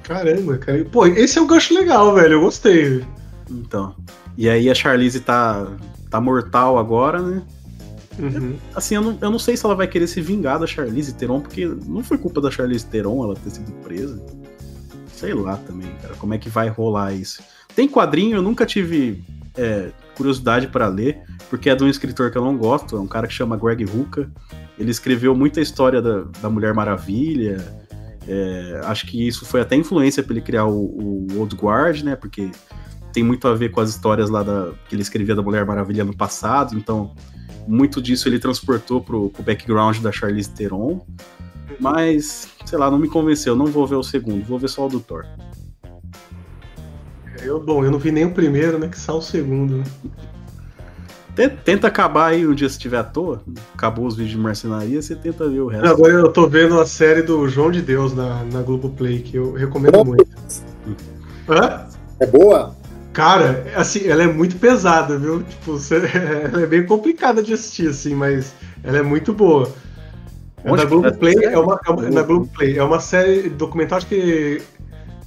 Caramba, 0.02 0.58
cara. 0.58 0.84
Pô, 0.84 1.06
esse 1.06 1.38
é 1.38 1.42
um 1.42 1.46
gancho 1.46 1.72
legal, 1.74 2.14
velho. 2.14 2.34
Eu 2.34 2.40
gostei. 2.40 3.04
Então. 3.48 3.94
E 4.36 4.48
aí 4.48 4.68
a 4.68 4.74
Charlize 4.74 5.20
tá, 5.20 5.66
tá 6.12 6.20
mortal 6.20 6.78
agora, 6.78 7.22
né? 7.22 7.42
Uhum. 8.18 8.58
Assim, 8.74 8.94
eu 8.94 9.00
não, 9.00 9.18
eu 9.18 9.30
não 9.30 9.38
sei 9.38 9.56
se 9.56 9.64
ela 9.64 9.74
vai 9.74 9.86
querer 9.86 10.06
se 10.06 10.20
vingar 10.20 10.58
da 10.58 10.66
Charlize 10.66 11.14
Theron, 11.14 11.40
porque 11.40 11.64
não 11.86 12.04
foi 12.04 12.18
culpa 12.18 12.38
da 12.38 12.50
Charlize 12.50 12.84
Theron 12.84 13.24
ela 13.24 13.34
ter 13.34 13.48
sido 13.48 13.72
presa. 13.82 14.22
Sei 15.14 15.32
lá 15.32 15.56
também, 15.56 15.90
cara, 16.02 16.14
como 16.14 16.34
é 16.34 16.38
que 16.38 16.50
vai 16.50 16.68
rolar 16.68 17.14
isso. 17.14 17.42
Tem 17.74 17.88
quadrinho, 17.88 18.36
eu 18.36 18.42
nunca 18.42 18.66
tive 18.66 19.24
é, 19.56 19.90
curiosidade 20.14 20.66
para 20.68 20.86
ler, 20.88 21.22
porque 21.48 21.70
é 21.70 21.74
de 21.74 21.82
um 21.82 21.88
escritor 21.88 22.30
que 22.30 22.36
eu 22.36 22.44
não 22.44 22.58
gosto, 22.58 22.96
é 22.96 23.00
um 23.00 23.06
cara 23.06 23.26
que 23.26 23.32
chama 23.32 23.56
Greg 23.56 23.84
Rucka. 23.84 24.30
Ele 24.78 24.90
escreveu 24.90 25.34
muita 25.34 25.62
história 25.62 26.02
da, 26.02 26.24
da 26.42 26.50
Mulher 26.50 26.74
Maravilha. 26.74 27.64
é, 28.28 28.82
acho 28.84 29.06
que 29.06 29.26
isso 29.26 29.46
foi 29.46 29.62
até 29.62 29.74
influência 29.76 30.22
para 30.22 30.34
ele 30.34 30.42
criar 30.42 30.66
o, 30.66 31.26
o 31.32 31.38
Old 31.38 31.56
Guard, 31.56 32.02
né? 32.02 32.14
Porque 32.14 32.50
tem 33.12 33.22
muito 33.22 33.46
a 33.48 33.54
ver 33.54 33.70
com 33.70 33.80
as 33.80 33.90
histórias 33.90 34.30
lá 34.30 34.42
da, 34.42 34.70
que 34.88 34.94
ele 34.94 35.02
escrevia 35.02 35.34
da 35.34 35.42
Mulher 35.42 35.64
Maravilha 35.66 36.04
no 36.04 36.16
passado, 36.16 36.76
então 36.76 37.12
muito 37.66 38.00
disso 38.02 38.28
ele 38.28 38.38
transportou 38.38 39.00
pro, 39.00 39.30
pro 39.30 39.42
background 39.42 39.98
da 39.98 40.10
Charlize 40.10 40.50
Theron. 40.50 41.04
Mas, 41.80 42.48
sei 42.66 42.78
lá, 42.78 42.90
não 42.90 42.98
me 42.98 43.08
convenceu. 43.08 43.56
Não 43.56 43.66
vou 43.66 43.86
ver 43.86 43.94
o 43.96 44.02
segundo, 44.02 44.44
vou 44.44 44.58
ver 44.58 44.68
só 44.68 44.86
o 44.86 44.88
do 44.88 45.00
Thor. 45.00 45.24
Eu, 47.42 47.60
bom, 47.60 47.84
eu 47.84 47.90
não 47.90 47.98
vi 47.98 48.12
nem 48.12 48.24
o 48.24 48.30
primeiro, 48.32 48.78
né? 48.78 48.88
Que 48.88 48.98
só 48.98 49.18
o 49.18 49.22
segundo. 49.22 49.78
né? 49.78 49.84
Te- 51.34 51.48
Tenta 51.48 51.88
acabar 51.88 52.26
aí 52.26 52.46
um 52.46 52.54
dia 52.54 52.68
se 52.68 52.78
tiver 52.78 52.98
à 52.98 53.04
toa. 53.04 53.42
Acabou 53.74 54.06
os 54.06 54.14
vídeos 54.16 54.36
de 54.36 54.38
marcenaria, 54.38 55.00
você 55.00 55.16
tenta 55.16 55.48
ver 55.48 55.60
o 55.60 55.66
resto. 55.66 55.86
Agora 55.86 56.12
eu 56.12 56.30
tô 56.30 56.46
vendo 56.46 56.78
a 56.78 56.86
série 56.86 57.22
do 57.22 57.48
João 57.48 57.70
de 57.70 57.80
Deus 57.80 58.14
na, 58.14 58.44
na 58.44 58.60
Globoplay, 58.62 59.20
que 59.20 59.36
eu 59.36 59.52
recomendo 59.54 60.04
muito. 60.04 60.26
Hã? 61.48 61.86
É 62.20 62.26
boa? 62.26 62.76
Cara, 63.12 63.64
assim, 63.76 64.06
ela 64.06 64.22
é 64.22 64.26
muito 64.26 64.56
pesada, 64.56 65.18
viu? 65.18 65.42
Tipo, 65.42 65.72
você- 65.72 65.96
ela 66.52 66.62
é 66.62 66.66
bem 66.66 66.84
complicada 66.86 67.42
de 67.42 67.52
assistir, 67.52 67.88
assim, 67.88 68.14
mas 68.14 68.54
ela 68.82 68.98
é 68.98 69.02
muito 69.02 69.32
boa. 69.32 69.70
É 70.64 70.76
da 70.76 70.84
Globoplay, 70.84 71.34
tá 71.34 71.50
é 71.50 71.58
uma, 71.58 71.80
é 71.86 71.90
uma, 71.90 72.02
série? 72.02 72.14
na 72.14 72.22
Globoplay, 72.22 72.78
é 72.78 72.84
uma 72.84 73.00
série 73.00 73.48
documental, 73.50 73.98
acho 73.98 74.06
que. 74.06 74.62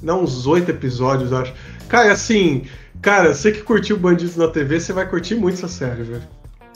Não, 0.01 0.23
uns 0.23 0.47
oito 0.47 0.69
episódios, 0.71 1.31
acho. 1.33 1.53
Cara, 1.89 2.11
assim, 2.11 2.63
cara, 3.01 3.33
você 3.33 3.51
que 3.51 3.61
curtiu 3.61 3.97
Bandidos 3.97 4.35
na 4.35 4.47
TV, 4.47 4.79
você 4.79 4.93
vai 4.93 5.07
curtir 5.07 5.35
muito 5.35 5.55
essa 5.55 5.67
série, 5.67 6.03
velho. 6.03 6.23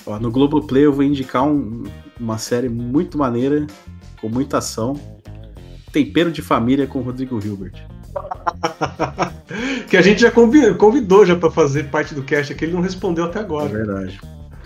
Ó, 0.05 0.20
no 0.20 0.30
Globoplay 0.32 0.86
eu 0.86 0.93
vou 0.93 1.03
indicar 1.03 1.43
um- 1.43 1.84
uma 2.20 2.38
série 2.38 2.70
muito 2.70 3.18
maneira, 3.18 3.66
com 4.22 4.30
muita 4.30 4.57
ação. 4.60 4.99
Tempero 5.91 6.32
de 6.32 6.41
Família 6.41 6.86
com 6.86 7.01
Rodrigo 7.01 7.39
Hilbert. 7.43 7.74
que 9.89 9.97
a 9.97 10.01
gente 10.01 10.22
já 10.22 10.32
convi- 10.32 10.74
convidou 10.76 11.26
já 11.26 11.36
pra 11.36 11.49
fazer 11.51 11.86
parte 11.89 12.14
do 12.14 12.24
cast 12.24 12.53
aqui, 12.53 12.66
ele 12.66 12.74
não 12.74 12.82
respondeu 12.82 13.26
até 13.26 13.39
É 13.39 13.41
agora. 13.41 13.70
verdade. 13.70 14.20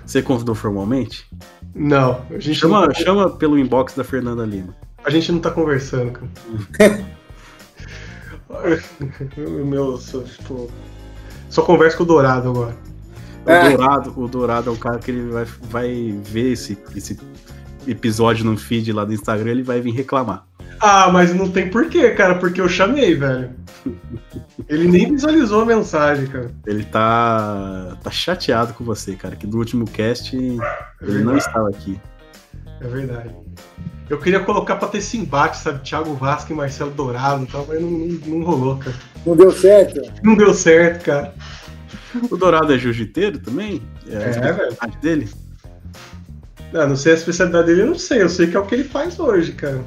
Você 0.05 0.21
convidou 0.21 0.53
formalmente? 0.55 1.25
Não, 1.73 2.21
a 2.29 2.39
gente, 2.39 2.55
Chama, 2.55 2.85
não, 2.87 2.93
chama 2.93 3.29
pelo 3.29 3.57
inbox 3.57 3.95
da 3.95 4.03
Fernanda 4.03 4.45
Lima. 4.45 4.75
a 5.03 5.09
gente 5.09 5.31
não 5.31 5.39
tá 5.39 5.49
conversando, 5.49 6.11
cara. 6.11 7.03
Meu, 9.65 9.97
só, 9.97 10.21
tipo, 10.21 10.69
só 11.49 11.61
converso 11.63 11.97
com 11.97 12.03
o 12.03 12.05
Dourado 12.05 12.49
agora. 12.49 12.75
O 13.45 13.49
É. 13.49 13.69
Dourado, 13.75 14.13
o 14.15 14.27
Dourado 14.27 14.69
é 14.69 14.73
o 14.73 14.77
cara 14.77 14.99
que 14.99 15.11
ele 15.11 15.29
vai, 15.31 15.45
vai 15.69 16.15
ver 16.23 16.51
esse, 16.53 16.77
esse 16.95 17.19
episódio 17.87 18.45
no 18.45 18.55
feed 18.57 18.91
lá 18.93 19.03
do 19.03 19.13
Instagram, 19.13 19.51
ele 19.51 19.63
vai 19.63 19.81
vir 19.81 19.91
reclamar. 19.91 20.45
Ah, 20.79 21.09
mas 21.11 21.33
não 21.33 21.49
tem 21.49 21.69
porquê, 21.69 22.11
cara, 22.11 22.35
porque 22.35 22.59
eu 22.59 22.67
chamei, 22.67 23.15
velho. 23.15 23.51
Ele 24.67 24.87
nem 24.87 25.11
visualizou 25.11 25.61
a 25.61 25.65
mensagem, 25.65 26.27
cara. 26.27 26.51
Ele 26.65 26.83
tá, 26.85 27.97
tá 28.03 28.11
chateado 28.11 28.73
com 28.73 28.83
você, 28.83 29.15
cara, 29.15 29.35
que 29.35 29.47
do 29.47 29.57
último 29.57 29.85
cast 29.85 30.35
ele 30.35 31.23
não 31.23 31.37
estava 31.37 31.69
aqui. 31.69 31.99
É 32.81 32.87
verdade. 32.87 33.29
Eu 34.09 34.19
queria 34.19 34.41
colocar 34.41 34.75
pra 34.75 34.87
ter 34.89 34.97
esse 34.97 35.17
embate, 35.17 35.57
sabe? 35.57 35.79
Thiago 35.83 36.13
Vasco 36.15 36.51
e 36.51 36.55
Marcelo 36.55 36.91
Dourado 36.91 37.43
e 37.43 37.47
tal, 37.47 37.65
mas 37.67 37.81
não, 37.81 37.89
não, 37.89 38.07
não 38.39 38.43
rolou, 38.45 38.77
cara. 38.77 38.95
Não 39.25 39.35
deu 39.35 39.51
certo? 39.51 40.01
Não 40.21 40.35
deu 40.35 40.53
certo, 40.53 41.05
cara. 41.05 41.33
O 42.29 42.35
Dourado 42.37 42.73
é 42.73 42.77
jiu-jiteiro 42.77 43.39
também? 43.39 43.81
É, 44.09 44.17
a 44.17 44.21
É, 44.21 44.29
especialidade 44.29 44.97
dele? 45.01 45.29
Ah, 46.73 46.85
não 46.85 46.95
sei 46.95 47.13
a 47.13 47.15
especialidade 47.15 47.67
dele, 47.67 47.81
eu 47.81 47.87
não 47.87 47.97
sei. 47.99 48.21
Eu 48.21 48.29
sei 48.29 48.47
que 48.47 48.57
é 48.57 48.59
o 48.59 48.65
que 48.65 48.75
ele 48.75 48.83
faz 48.83 49.19
hoje, 49.19 49.53
cara. 49.53 49.81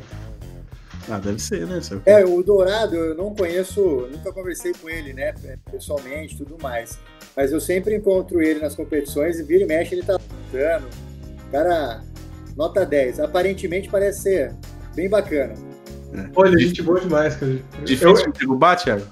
Ah, 1.09 1.19
deve 1.19 1.39
ser, 1.41 1.67
né? 1.67 1.81
seu- 1.81 2.03
É, 2.05 2.25
o 2.25 2.43
Dourado 2.43 2.97
eu 2.97 3.15
não 3.15 3.35
conheço, 3.35 4.09
nunca 4.11 4.33
conversei 4.33 4.73
com 4.73 4.89
ele, 4.91 5.13
né, 5.13 5.33
pessoalmente 5.71 6.37
tudo 6.37 6.57
mais. 6.61 6.99
Mas 7.37 7.53
eu 7.53 7.61
sempre 7.61 7.95
encontro 7.95 8.43
ele 8.43 8.61
nas 8.61 8.75
competições 8.75 9.39
e 9.39 9.43
vira 9.45 9.63
e 9.63 9.67
mexe 9.67 9.95
ele 9.95 10.03
tá 10.03 10.15
lutando. 10.15 10.87
Cara, 11.53 12.03
nota 12.57 12.85
10. 12.85 13.21
Aparentemente 13.21 13.89
parece 13.89 14.23
ser 14.23 14.55
bem 14.95 15.09
bacana. 15.09 15.55
Olha, 16.35 16.59
gente 16.59 16.83
boa 16.83 16.99
demais, 17.01 17.37
cara. 17.37 17.59
Difícil 17.85 18.33
de 18.33 18.39
derrubar, 18.39 18.77
Thiago? 18.77 19.07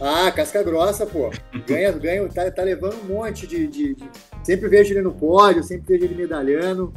Ah, 0.00 0.30
casca 0.30 0.62
grossa, 0.62 1.06
pô. 1.06 1.30
Ganha, 1.66 1.90
ganha, 1.92 2.28
tá, 2.28 2.50
tá 2.50 2.62
levando 2.62 2.96
um 3.02 3.14
monte 3.14 3.46
de, 3.46 3.66
de- 3.66 3.94
de- 3.94 4.10
Sempre 4.44 4.68
vejo 4.68 4.92
ele 4.92 5.02
no 5.02 5.12
pódio, 5.12 5.62
sempre 5.62 5.94
vejo 5.98 6.04
ele 6.12 6.14
medalhando. 6.20 6.92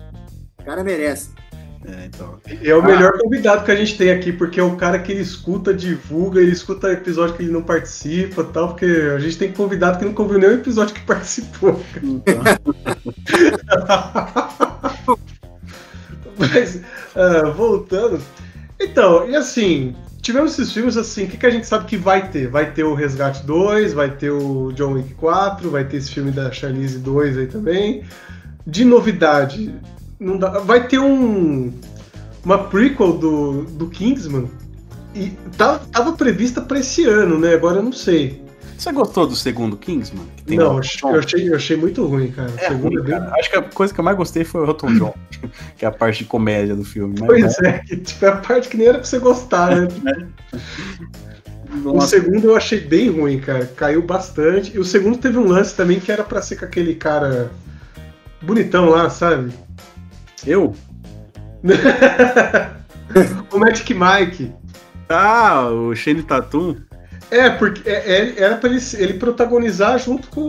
O 0.59 0.63
cara 0.63 0.83
merece. 0.83 1.29
É, 1.85 2.05
então. 2.05 2.39
É 2.63 2.75
o 2.75 2.83
melhor 2.83 3.17
convidado 3.17 3.65
que 3.65 3.71
a 3.71 3.75
gente 3.75 3.97
tem 3.97 4.11
aqui, 4.11 4.31
porque 4.31 4.59
é 4.59 4.63
o 4.63 4.75
cara 4.75 4.99
que 4.99 5.11
ele 5.11 5.21
escuta, 5.21 5.73
divulga, 5.73 6.39
ele 6.39 6.51
escuta 6.51 6.91
episódio 6.91 7.35
que 7.35 7.41
ele 7.43 7.51
não 7.51 7.63
participa 7.63 8.43
tal, 8.43 8.69
porque 8.69 8.85
a 8.85 9.19
gente 9.19 9.37
tem 9.37 9.51
convidado 9.51 9.97
que 9.97 10.05
nunca 10.05 10.21
ouviu 10.21 10.37
nenhum 10.37 10.53
episódio 10.53 10.93
que 10.93 11.01
participou. 11.01 11.81
Mas, 16.37 16.81
ah, 17.15 17.49
voltando. 17.49 18.21
Então, 18.79 19.27
e 19.29 19.35
assim, 19.35 19.95
tivemos 20.21 20.53
esses 20.53 20.71
filmes 20.71 20.97
assim, 20.97 21.25
o 21.25 21.27
que, 21.27 21.37
que 21.37 21.45
a 21.45 21.49
gente 21.49 21.65
sabe 21.65 21.85
que 21.85 21.97
vai 21.97 22.29
ter? 22.29 22.47
Vai 22.47 22.71
ter 22.71 22.83
o 22.83 22.93
Resgate 22.93 23.45
2, 23.45 23.93
vai 23.93 24.11
ter 24.11 24.29
o 24.29 24.71
John 24.73 24.93
Wick 24.93 25.15
4, 25.15 25.69
vai 25.69 25.83
ter 25.83 25.97
esse 25.97 26.11
filme 26.11 26.31
da 26.31 26.51
Charlize 26.51 26.99
2 26.99 27.37
aí 27.37 27.47
também. 27.47 28.03
De 28.65 28.85
novidade, 28.85 29.73
não 30.21 30.37
dá, 30.37 30.59
vai 30.59 30.87
ter 30.87 30.99
um 30.99 31.73
uma 32.45 32.57
prequel 32.65 33.17
do, 33.17 33.63
do 33.63 33.87
Kingsman. 33.87 34.49
E 35.13 35.31
tava, 35.57 35.79
tava 35.91 36.13
prevista 36.13 36.61
pra 36.61 36.79
esse 36.79 37.03
ano, 37.05 37.37
né? 37.37 37.53
Agora 37.53 37.77
eu 37.79 37.83
não 37.83 37.91
sei. 37.91 38.41
Você 38.77 38.91
gostou 38.93 39.27
do 39.27 39.35
segundo 39.35 39.77
Kingsman? 39.77 40.25
Não, 40.47 40.55
o 40.55 40.73
eu 40.75 41.19
achei, 41.19 41.49
eu 41.49 41.55
achei, 41.55 41.77
muito 41.77 42.03
ruim, 42.05 42.31
cara. 42.31 42.49
O 42.49 42.59
É 42.59 42.67
segundo 42.69 42.93
ruim, 42.95 42.97
é 42.97 43.01
bem- 43.01 43.19
cara. 43.19 43.35
Acho 43.37 43.49
que 43.51 43.55
a 43.57 43.61
coisa 43.61 43.93
que 43.93 43.99
eu 43.99 44.03
mais 44.03 44.17
gostei 44.17 44.43
foi 44.43 44.61
o 44.61 44.65
Elton 44.65 44.93
John, 44.97 45.13
que 45.77 45.85
é 45.85 45.87
a 45.87 45.91
parte 45.91 46.19
de 46.19 46.25
comédia 46.25 46.75
do 46.75 46.83
filme. 46.83 47.15
Pois 47.19 47.59
é, 47.59 47.79
que 47.79 47.97
tipo, 47.97 48.25
é 48.25 48.29
a 48.29 48.37
parte 48.37 48.69
que 48.69 48.77
nem 48.77 48.87
era 48.87 48.97
pra 48.97 49.05
você 49.07 49.19
gostar, 49.19 49.75
né? 49.75 49.87
O 51.85 51.93
Nossa. 51.93 52.07
segundo 52.07 52.49
eu 52.49 52.55
achei 52.57 52.81
bem 52.81 53.09
ruim, 53.09 53.39
cara. 53.39 53.65
Caiu 53.77 54.01
bastante. 54.01 54.75
E 54.75 54.79
o 54.79 54.83
segundo 54.83 55.17
teve 55.17 55.37
um 55.37 55.47
lance 55.47 55.73
também 55.73 56.01
que 56.01 56.11
era 56.11 56.21
pra 56.21 56.41
ser 56.41 56.57
com 56.57 56.65
aquele 56.65 56.95
cara 56.95 57.49
bonitão 58.41 58.89
lá, 58.89 59.09
sabe? 59.09 59.53
Eu? 60.45 60.75
o 63.51 63.59
Magic 63.59 63.93
Mike. 63.93 64.53
Ah, 65.07 65.67
o 65.69 65.93
Shane 65.95 66.23
Tatum. 66.23 66.77
É, 67.31 67.49
porque 67.49 67.89
é- 67.89 67.93
é- 68.11 68.33
era 68.43 68.57
pra 68.57 68.69
ele, 68.69 68.81
ele 68.97 69.13
protagonizar 69.13 69.97
junto 69.97 70.27
com 70.27 70.41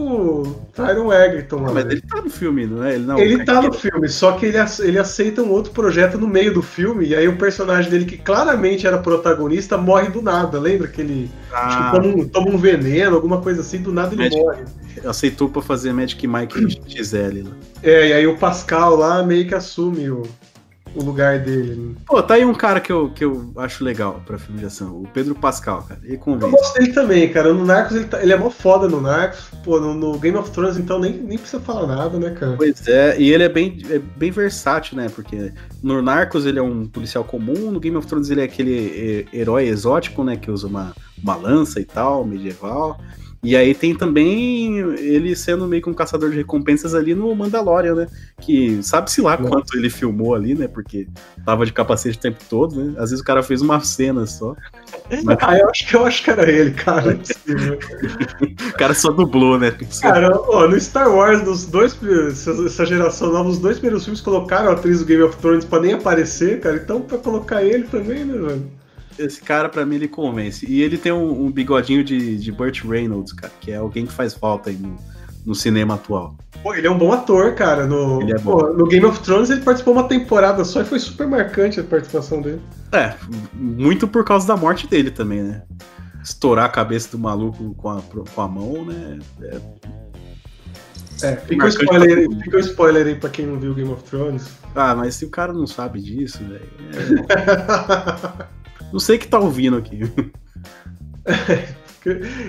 o 0.43 0.43
Tyron 0.75 1.13
Egerton 1.13 1.63
lá. 1.63 1.73
Mas 1.73 1.85
né? 1.85 1.93
ele 1.93 2.01
tá 2.03 2.21
no 2.21 2.29
filme, 2.29 2.67
não 2.67 2.83
é? 2.85 2.95
Ele, 2.97 3.05
não, 3.07 3.19
ele 3.19 3.45
tá 3.45 3.63
no 3.63 3.73
filme, 3.73 4.09
só 4.09 4.33
que 4.33 4.47
ele, 4.47 4.59
ele 4.81 4.99
aceita 4.99 5.43
um 5.43 5.51
outro 5.51 5.71
projeto 5.73 6.19
no 6.19 6.27
meio 6.27 6.53
do 6.53 6.61
filme, 6.61 7.07
e 7.07 7.15
aí 7.15 7.29
o 7.29 7.37
personagem 7.37 7.89
dele, 7.89 8.05
que 8.05 8.19
claramente 8.19 8.85
era 8.85 8.99
protagonista, 8.99 9.79
morre 9.79 10.09
do 10.09 10.21
nada. 10.21 10.59
Lembra 10.59 10.89
que 10.89 11.01
ele 11.01 11.31
Ah, 11.53 11.93
toma, 11.95 12.09
um, 12.09 12.27
toma 12.29 12.51
um 12.51 12.59
veneno, 12.59 13.15
alguma 13.15 13.41
coisa 13.41 13.61
assim, 13.61 13.79
do 13.81 13.93
nada 13.93 14.13
ele 14.15 14.25
Magic- 14.25 14.41
morre. 14.43 14.65
aceitou 15.07 15.49
pra 15.49 15.63
fazer 15.63 15.93
Magic 15.93 16.27
Mike 16.27 16.79
XL. 16.89 17.47
É, 17.81 18.09
e 18.09 18.13
aí 18.13 18.27
o 18.27 18.37
Pascal 18.37 18.97
lá 18.97 19.23
meio 19.23 19.47
que 19.47 19.55
assume 19.55 20.11
o, 20.11 20.23
o 20.94 21.02
lugar 21.02 21.39
dele. 21.39 21.74
né? 21.74 21.94
Pô, 22.06 22.23
tá 22.23 22.35
aí 22.35 22.44
um 22.44 22.55
cara 22.55 22.81
que 22.81 22.93
eu, 22.93 23.10
que 23.10 23.24
eu 23.24 23.52
acho 23.56 23.82
legal 23.85 24.23
pra 24.27 24.39
filme 24.39 24.60
de 24.60 24.66
ação. 24.66 24.97
O 25.01 25.09
Pedro 25.12 25.35
Pascal, 25.35 25.82
cara. 25.82 26.01
Ele 26.05 26.14
Eu 26.14 26.19
convence. 26.19 26.51
gosto 26.52 26.74
dele 26.78 26.93
também, 26.93 27.32
cara. 27.32 27.52
No 27.52 27.64
Narcos 27.64 27.97
ele, 27.97 28.05
tá- 28.06 28.23
ele 28.23 28.32
é 28.32 28.36
mó 28.36 28.51
foda 28.51 28.89
no 28.89 29.01
Narcos. 29.01 29.47
Pô, 29.64 29.81
no, 29.81 29.94
no 29.94 30.19
Game 30.19 30.36
of 30.36 30.51
Thrones 30.51 30.77
então 30.77 30.98
nem, 30.98 31.12
nem 31.12 31.39
precisa 31.39 31.60
falar 31.62 31.86
nada, 31.86 32.19
né, 32.19 32.31
cara? 32.31 32.56
Pois 32.56 32.86
é, 32.89 33.19
e 33.20 33.32
ele 33.32 33.44
é 33.44 33.48
bem, 33.48 33.78
é 33.90 33.98
bem 33.98 34.31
versátil, 34.31 34.97
né? 34.97 35.09
Porque 35.14 35.52
no 35.82 36.02
Narcos 36.02 36.44
ele 36.47 36.59
é 36.59 36.62
um 36.62 36.86
policial 36.86 37.24
comum, 37.24 37.70
no 37.70 37.81
Game 37.81 37.97
of 37.97 38.06
Thrones 38.06 38.31
ele 38.31 38.40
é 38.40 38.44
aquele 38.44 39.27
é, 39.32 39.36
herói 39.36 39.66
exótico, 39.69 40.23
né? 40.24 40.36
Que 40.36 40.51
usa 40.51 40.66
uma, 40.66 40.94
uma 41.23 41.36
lança 41.36 41.81
e 41.81 41.85
tal, 41.85 42.24
medieval. 42.24 43.01
E 43.44 43.56
aí 43.56 43.74
tem 43.74 43.93
também 43.93 44.78
ele 45.01 45.35
sendo 45.35 45.66
meio 45.66 45.82
que 45.82 45.90
um 45.90 45.94
caçador 45.94 46.31
de 46.31 46.36
recompensas 46.36 46.94
ali 46.94 47.12
no 47.12 47.35
Mandalorian, 47.35 47.93
né? 47.97 48.06
Que 48.40 48.81
sabe-se 48.85 49.20
lá 49.20 49.36
quanto 49.36 49.77
ele 49.77 49.90
filmou 49.90 50.32
ali, 50.32 50.55
né? 50.55 50.69
Porque 50.69 51.09
tava 51.44 51.66
de 51.66 51.73
capacete 51.73 52.16
o 52.16 52.20
tempo 52.20 52.39
todo, 52.48 52.77
né? 52.77 52.94
Às 52.98 53.10
vezes 53.10 53.20
o 53.20 53.24
cara 53.24 53.43
fez 53.43 53.60
uma 53.60 53.81
cena 53.81 54.27
só. 54.27 54.55
Mas 55.24 55.39
Ah, 55.40 55.59
eu 55.59 55.69
acho 55.69 55.89
que 55.89 55.97
eu 55.97 56.06
acho 56.06 56.23
que 56.23 56.31
era 56.31 56.48
ele, 56.48 56.70
cara. 56.70 57.19
é 57.19 57.19
o 58.69 58.73
cara 58.74 58.94
só 58.94 59.10
dublou, 59.10 59.59
né? 59.59 59.77
Cara, 60.01 60.40
ó, 60.40 60.69
no 60.69 60.81
Star 60.81 61.12
Wars, 61.12 61.43
nos 61.43 61.66
dois, 61.66 61.98
essa 62.28 62.52
essa 62.64 62.86
geração 62.86 63.32
nova, 63.32 63.48
os 63.48 63.59
dois 63.59 63.77
primeiros 63.78 64.05
filmes 64.05 64.20
colocaram 64.20 64.70
a 64.70 64.74
atriz 64.74 65.01
do 65.01 65.05
Game 65.05 65.23
of 65.24 65.36
Thrones 65.39 65.64
pra 65.64 65.81
nem 65.81 65.94
aparecer, 65.94 66.60
cara. 66.60 66.77
Então, 66.77 67.01
pra 67.01 67.19
colocar 67.19 67.64
ele 67.64 67.89
também, 67.89 68.24
né, 68.24 68.39
velho? 68.39 68.82
Esse 69.19 69.41
cara, 69.41 69.69
pra 69.69 69.85
mim, 69.87 69.97
ele 69.97 70.09
convence. 70.09 70.65
E 70.69 70.83
ele 70.83 70.97
tem 70.99 71.13
um, 71.13 71.45
um 71.47 71.51
bigodinho 71.51 72.03
de, 72.05 72.37
de 72.39 72.53
Burt 72.53 72.83
Reynolds, 72.85 73.33
cara, 73.33 73.53
que 73.61 73.71
é 73.71 73.77
alguém 73.77 74.07
que 74.07 74.13
faz 74.13 74.35
falta 74.35 74.71
aí 74.71 74.77
no, 74.77 74.97
no 75.45 75.55
cinema 75.55 75.95
atual. 75.95 76.37
Pô, 76.63 76.75
ele 76.75 76.87
é 76.87 76.91
um 76.91 76.97
bom 76.99 77.13
ator, 77.13 77.55
cara. 77.55 77.87
No, 77.87 78.23
é 78.31 78.39
pô, 78.39 78.73
no 78.73 78.87
Game 78.87 79.05
of 79.05 79.21
Thrones 79.21 79.51
ele 79.51 79.63
participou 79.63 79.95
uma 79.95 80.07
temporada 80.07 80.65
só 80.65 80.83
e 80.83 80.85
foi 80.85 80.99
super 81.01 81.27
marcante 81.27 81.81
a 81.81 81.85
participação 81.85 82.41
dele. 82.41 82.61
É, 82.93 83.15
muito 83.53 84.07
por 84.07 84.25
causa 84.25 84.47
da 84.47 84.57
morte 84.57 84.87
dele 84.87 85.11
também, 85.11 85.43
né? 85.43 85.63
Estourar 86.23 86.67
a 86.67 86.69
cabeça 86.69 87.11
do 87.11 87.19
maluco 87.19 87.75
com 87.75 87.89
a, 87.91 88.01
com 88.35 88.41
a 88.41 88.47
mão, 88.49 88.85
né? 88.85 89.19
É, 89.43 89.61
É, 91.27 91.37
fica 91.37 91.65
o 91.65 91.69
spoiler, 91.69 92.27
pra 92.27 92.37
aí- 92.37 92.43
fica 92.45 92.57
o 92.57 92.61
spoiler 92.61 93.07
aí 93.09 93.15
pra 93.17 93.29
quem 93.29 93.45
não 93.47 93.59
viu 93.59 93.75
Game 93.75 93.91
of 93.91 94.05
Thrones. 94.05 94.49
Ah, 94.75 94.95
mas 94.95 95.17
se 95.17 95.25
o 95.25 95.31
cara 95.31 95.53
não 95.53 95.67
sabe 95.67 96.01
disso, 96.01 96.39
velho. 96.45 96.69
é- 97.29 98.47
Não 98.93 99.01
sei 99.01 99.19
que 99.19 99.27
tá 99.27 99.39
ouvindo 99.39 99.77
aqui. 99.77 100.01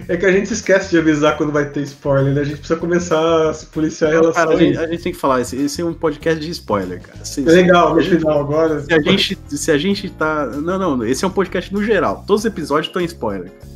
É 0.08 0.18
que 0.18 0.26
a 0.26 0.32
gente 0.32 0.52
esquece 0.52 0.90
de 0.90 0.98
avisar 0.98 1.38
quando 1.38 1.52
vai 1.52 1.70
ter 1.70 1.82
spoiler, 1.82 2.34
né? 2.34 2.42
A 2.42 2.44
gente 2.44 2.58
precisa 2.58 2.80
começar 2.80 3.50
a 3.50 3.54
se 3.54 3.68
policiar 3.68 4.10
em 4.10 4.14
relação 4.16 4.34
Cara, 4.46 4.56
a 4.56 4.60
gente, 4.60 4.78
a 4.80 4.88
gente 4.88 5.04
tem 5.04 5.14
que 5.14 5.20
falar, 5.20 5.42
esse, 5.42 5.56
esse 5.56 5.80
é 5.80 5.86
um 5.86 5.94
podcast 5.94 6.44
de 6.44 6.50
spoiler, 6.50 7.00
cara. 7.00 7.24
Se- 7.24 7.42
Legal, 7.42 7.96
no 7.96 8.02
final 8.02 8.40
agora. 8.40 8.82
Se 8.82 8.92
a 8.92 9.00
gente, 9.00 9.38
se 9.48 9.72
a 9.72 9.78
gente 9.78 10.10
tá. 10.10 10.48
Não, 10.48 10.80
não, 10.98 11.06
esse 11.06 11.24
é 11.24 11.28
um 11.28 11.32
podcast 11.32 11.72
no 11.72 11.84
geral. 11.84 12.24
Todos 12.26 12.42
os 12.42 12.46
episódios 12.46 12.88
estão 12.88 13.00
em 13.00 13.06
spoiler, 13.06 13.52
cara. 13.52 13.74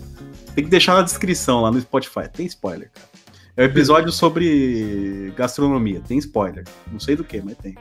Tem 0.55 0.63
que 0.63 0.69
deixar 0.71 0.95
na 0.95 1.03
descrição 1.03 1.61
lá 1.61 1.69
no 1.69 1.79
Spotify. 1.79 2.27
Tem 2.33 2.47
spoiler, 2.47 2.89
cara. 2.91 3.07
É 3.55 3.61
um 3.61 3.65
episódio 3.65 4.11
sobre 4.11 5.31
gastronomia. 5.35 6.01
Tem 6.07 6.17
spoiler. 6.17 6.63
Não 6.91 6.99
sei 6.99 7.15
do 7.15 7.23
que, 7.23 7.39
mas 7.39 7.55
tem. 7.57 7.75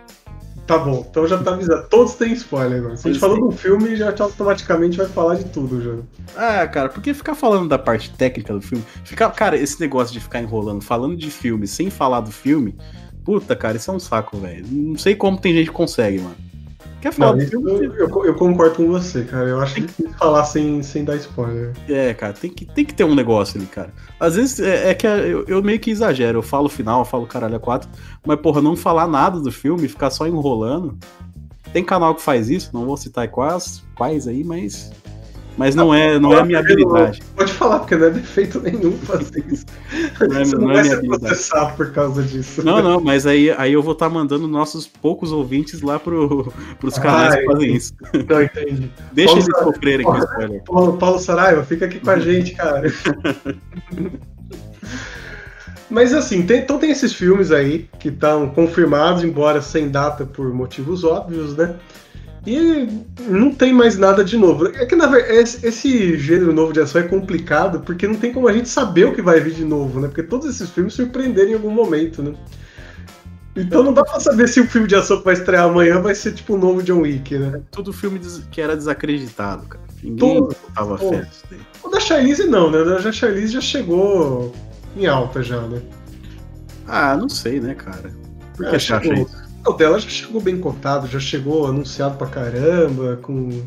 Tá 0.66 0.78
bom, 0.78 1.06
então 1.08 1.26
já 1.28 1.38
tá 1.38 1.52
avisado. 1.52 1.86
Todos 1.88 2.14
têm 2.14 2.32
spoiler 2.32 2.80
agora. 2.80 2.96
Se 2.96 3.08
a 3.08 3.12
gente 3.12 3.20
falou 3.20 3.50
do 3.50 3.56
filme, 3.56 3.94
já 3.94 4.12
automaticamente 4.18 4.96
vai 4.96 5.06
falar 5.06 5.36
de 5.36 5.44
tudo 5.44 5.80
já. 5.80 5.94
Ah, 6.36 6.66
cara, 6.66 6.88
porque 6.88 7.14
ficar 7.14 7.36
falando 7.36 7.68
da 7.68 7.78
parte 7.78 8.10
técnica 8.10 8.52
do 8.52 8.60
filme. 8.60 8.84
Ficar, 9.04 9.30
cara, 9.30 9.56
esse 9.56 9.80
negócio 9.80 10.12
de 10.12 10.20
ficar 10.20 10.40
enrolando, 10.42 10.82
falando 10.82 11.16
de 11.16 11.30
filme 11.30 11.68
sem 11.68 11.88
falar 11.88 12.20
do 12.20 12.32
filme. 12.32 12.76
Puta, 13.24 13.54
cara, 13.54 13.76
isso 13.76 13.90
é 13.90 13.94
um 13.94 14.00
saco, 14.00 14.36
velho. 14.38 14.66
Não 14.68 14.98
sei 14.98 15.14
como 15.14 15.38
tem 15.38 15.54
gente 15.54 15.66
que 15.66 15.72
consegue, 15.72 16.18
mano. 16.18 16.36
Quer 17.06 17.12
falar 17.12 17.30
Não, 17.30 17.36
do 17.38 17.42
isso 17.44 17.50
filme? 17.52 17.70
eu, 17.70 17.94
eu- 18.08 18.24
eu 18.24 18.34
concordo 18.34 18.74
com 18.74 18.88
você, 18.88 19.22
cara. 19.22 19.48
Eu 19.48 19.60
acho 19.60 19.80
difícil 19.80 20.12
falar 20.18 20.44
sem, 20.44 20.82
sem 20.82 21.04
dar 21.04 21.14
spoiler. 21.14 21.72
É, 21.88 22.12
cara, 22.12 22.32
tem 22.32 22.50
que, 22.50 22.64
tem 22.64 22.84
que 22.84 22.92
ter 22.92 23.04
um 23.04 23.14
negócio 23.14 23.58
ali, 23.58 23.66
cara. 23.68 23.90
Às 24.18 24.34
vezes 24.34 24.58
é, 24.58 24.90
é 24.90 24.94
que 24.94 25.06
eu, 25.06 25.44
eu 25.46 25.62
meio 25.62 25.78
que 25.78 25.88
exagero, 25.90 26.38
eu 26.38 26.42
falo 26.42 26.66
o 26.66 26.68
final, 26.68 27.00
eu 27.02 27.04
falo 27.04 27.24
caralho 27.24 27.54
a 27.54 27.60
quatro, 27.60 27.88
mas 28.26 28.40
porra, 28.40 28.60
não 28.60 28.74
falar 28.76 29.06
nada 29.06 29.38
do 29.38 29.52
filme, 29.52 29.86
ficar 29.86 30.10
só 30.10 30.26
enrolando. 30.26 30.98
Tem 31.72 31.84
canal 31.84 32.12
que 32.14 32.22
faz 32.22 32.50
isso, 32.50 32.70
não 32.72 32.84
vou 32.86 32.96
citar 32.96 33.28
quais, 33.28 33.84
quais 33.94 34.26
aí, 34.26 34.42
mas. 34.42 34.90
Mas 35.56 35.74
não 35.74 35.94
é, 35.94 36.18
não 36.18 36.34
é 36.34 36.40
a 36.40 36.44
minha 36.44 36.58
habilidade. 36.58 37.22
Pode 37.34 37.50
falar, 37.52 37.78
porque 37.78 37.96
não 37.96 38.08
é 38.08 38.10
defeito 38.10 38.60
nenhum 38.60 38.92
fazer 38.98 39.42
isso. 39.50 39.64
Não 40.20 40.36
é- 40.36 40.44
Você 40.44 40.54
não 40.56 40.62
não 40.64 40.70
é 40.70 40.74
vai 40.74 40.82
minha 40.82 40.94
habilidade. 40.96 41.20
processado 41.24 41.76
por 41.76 41.90
causa 41.92 42.22
disso. 42.22 42.62
Não, 42.62 42.82
não, 42.82 43.00
mas 43.00 43.26
aí, 43.26 43.50
aí 43.52 43.72
eu 43.72 43.82
vou 43.82 43.94
estar 43.94 44.10
mandando 44.10 44.46
nossos 44.46 44.86
poucos 44.86 45.32
ouvintes 45.32 45.80
lá 45.80 45.98
pro, 45.98 46.52
pros 46.78 46.98
canais 46.98 47.34
Ah, 47.34 47.38
que 47.38 47.46
fazem 47.46 47.74
isso. 47.74 47.94
Não, 48.28 48.42
entendi. 48.42 48.90
Deixa 49.12 49.32
Paulo 49.34 49.46
eles 49.48 49.58
sofrerem 49.64 50.04
com 50.06 50.18
spoiler. 50.18 50.62
Paulo, 50.64 50.96
Paulo 50.98 51.18
Saraiva, 51.18 51.64
fica 51.64 51.86
aqui 51.86 52.00
com 52.00 52.10
a 52.10 52.18
gente, 52.20 52.54
cara. 52.54 52.92
Mas 55.88 56.12
assim, 56.12 56.42
tem- 56.44 56.58
então 56.60 56.78
tem 56.78 56.90
esses 56.90 57.12
filmes 57.14 57.52
aí 57.52 57.88
que 57.98 58.08
estão 58.08 58.48
confirmados, 58.48 59.22
embora 59.22 59.62
sem 59.62 59.88
data 59.88 60.26
por 60.26 60.52
motivos 60.52 61.04
óbvios, 61.04 61.56
né? 61.56 61.76
E 62.46 62.88
não 63.22 63.52
tem 63.52 63.72
mais 63.72 63.98
nada 63.98 64.24
de 64.24 64.36
novo. 64.36 64.68
É 64.68 64.86
que 64.86 64.94
na 64.94 65.06
verdade 65.08 65.58
esse, 65.66 66.16
gênero 66.16 66.52
novo 66.52 66.72
de 66.72 66.80
ação 66.80 67.00
é 67.00 67.04
complicado 67.04 67.80
porque 67.80 68.06
não 68.06 68.14
tem 68.14 68.32
como 68.32 68.46
a 68.46 68.52
gente 68.52 68.68
saber 68.68 69.06
o 69.06 69.14
que 69.14 69.20
vai 69.20 69.40
vir 69.40 69.54
de 69.54 69.64
novo, 69.64 70.00
né? 70.00 70.06
Porque 70.06 70.22
todos 70.22 70.48
esses 70.48 70.70
filmes 70.70 70.94
surpreenderam 70.94 71.50
em 71.50 71.54
algum 71.54 71.70
momento, 71.70 72.22
né? 72.22 72.34
Então 73.56 73.82
não 73.82 73.92
dá 73.92 74.04
pra 74.04 74.20
saber 74.20 74.48
se 74.48 74.60
o 74.60 74.66
filme 74.66 74.86
de 74.86 74.94
ação 74.94 75.18
que 75.18 75.24
vai 75.24 75.34
estrear 75.34 75.64
amanhã 75.64 76.00
vai 76.00 76.14
ser 76.14 76.32
tipo 76.32 76.54
o 76.54 76.58
novo 76.58 76.82
John 76.82 77.00
Wick, 77.00 77.36
né? 77.36 77.62
Tudo 77.70 77.92
filme 77.92 78.20
que 78.50 78.60
era 78.60 78.76
desacreditado, 78.76 79.66
cara. 79.66 79.84
Ninguém 80.02 80.38
Todos, 80.38 80.56
tava 80.74 80.98
fé 80.98 81.22
nisso 81.22 81.44
daí. 81.50 81.60
O 81.82 81.88
da 81.88 81.98
Charlize 81.98 82.46
não, 82.46 82.70
né? 82.70 82.78
O 82.78 82.84
da 82.84 83.10
Charlize 83.10 83.54
já 83.54 83.60
chegou 83.60 84.54
em 84.96 85.06
alta 85.06 85.42
já, 85.42 85.62
né? 85.62 85.80
Ah, 86.86 87.16
não 87.16 87.28
sei, 87.28 87.58
né, 87.58 87.74
cara? 87.74 88.12
Por 88.56 88.66
É, 88.66 88.70
que 88.70 88.78
você 88.78 88.92
acha 88.92 89.02
chegou. 89.02 89.45
O 89.66 89.72
dela 89.72 89.98
já 89.98 90.08
chegou 90.08 90.40
bem 90.40 90.58
cotado, 90.58 91.06
já 91.08 91.18
chegou 91.20 91.66
anunciado 91.66 92.16
pra 92.16 92.26
caramba, 92.28 93.16
com 93.20 93.62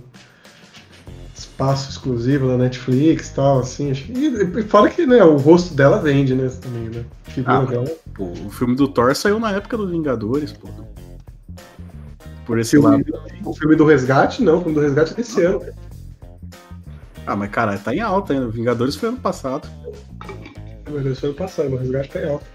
espaço 1.36 1.90
exclusivo 1.90 2.48
da 2.48 2.58
Netflix 2.58 3.30
e 3.30 3.34
tal, 3.36 3.60
assim. 3.60 3.92
E, 3.92 4.60
e 4.60 4.64
fora 4.64 4.90
que, 4.90 5.06
né, 5.06 5.24
o 5.24 5.38
rosto 5.38 5.74
dela 5.74 6.00
vende, 6.02 6.34
né, 6.34 6.50
também, 6.62 6.90
né? 6.90 7.04
Ah. 7.46 7.66
Pô, 8.16 8.26
o 8.46 8.50
filme 8.50 8.76
do 8.76 8.88
Thor 8.88 9.16
saiu 9.16 9.40
na 9.40 9.52
época 9.52 9.78
dos 9.78 9.90
Vingadores, 9.92 10.52
pô. 10.54 10.68
Por 12.46 12.58
esse 12.60 12.72
Filme- 12.72 12.88
lado. 12.90 13.06
O 13.46 13.54
filme 13.54 13.76
do 13.76 13.86
Resgate, 13.86 14.42
não, 14.44 14.58
o 14.58 14.62
filme 14.62 14.74
do 14.76 14.82
Resgate 14.82 15.14
é 15.14 15.16
desse 15.16 15.42
ano. 15.44 15.60
cara. 15.60 15.74
Ah, 17.28 17.36
mas 17.36 17.52
cara, 17.52 17.78
tá 17.78 17.94
em 17.94 18.00
alta 18.00 18.34
ainda. 18.34 18.48
Vingadores 18.48 18.96
foi 18.96 19.10
ano 19.10 19.20
passado. 19.20 19.70
Deus, 21.04 21.20
foi 21.20 21.30
ano 21.30 21.38
passado, 21.38 21.70
mas 21.70 21.80
o 21.80 21.84
Resgate 21.84 22.10
tá 22.10 22.22
em 22.22 22.30
alta. 22.30 22.46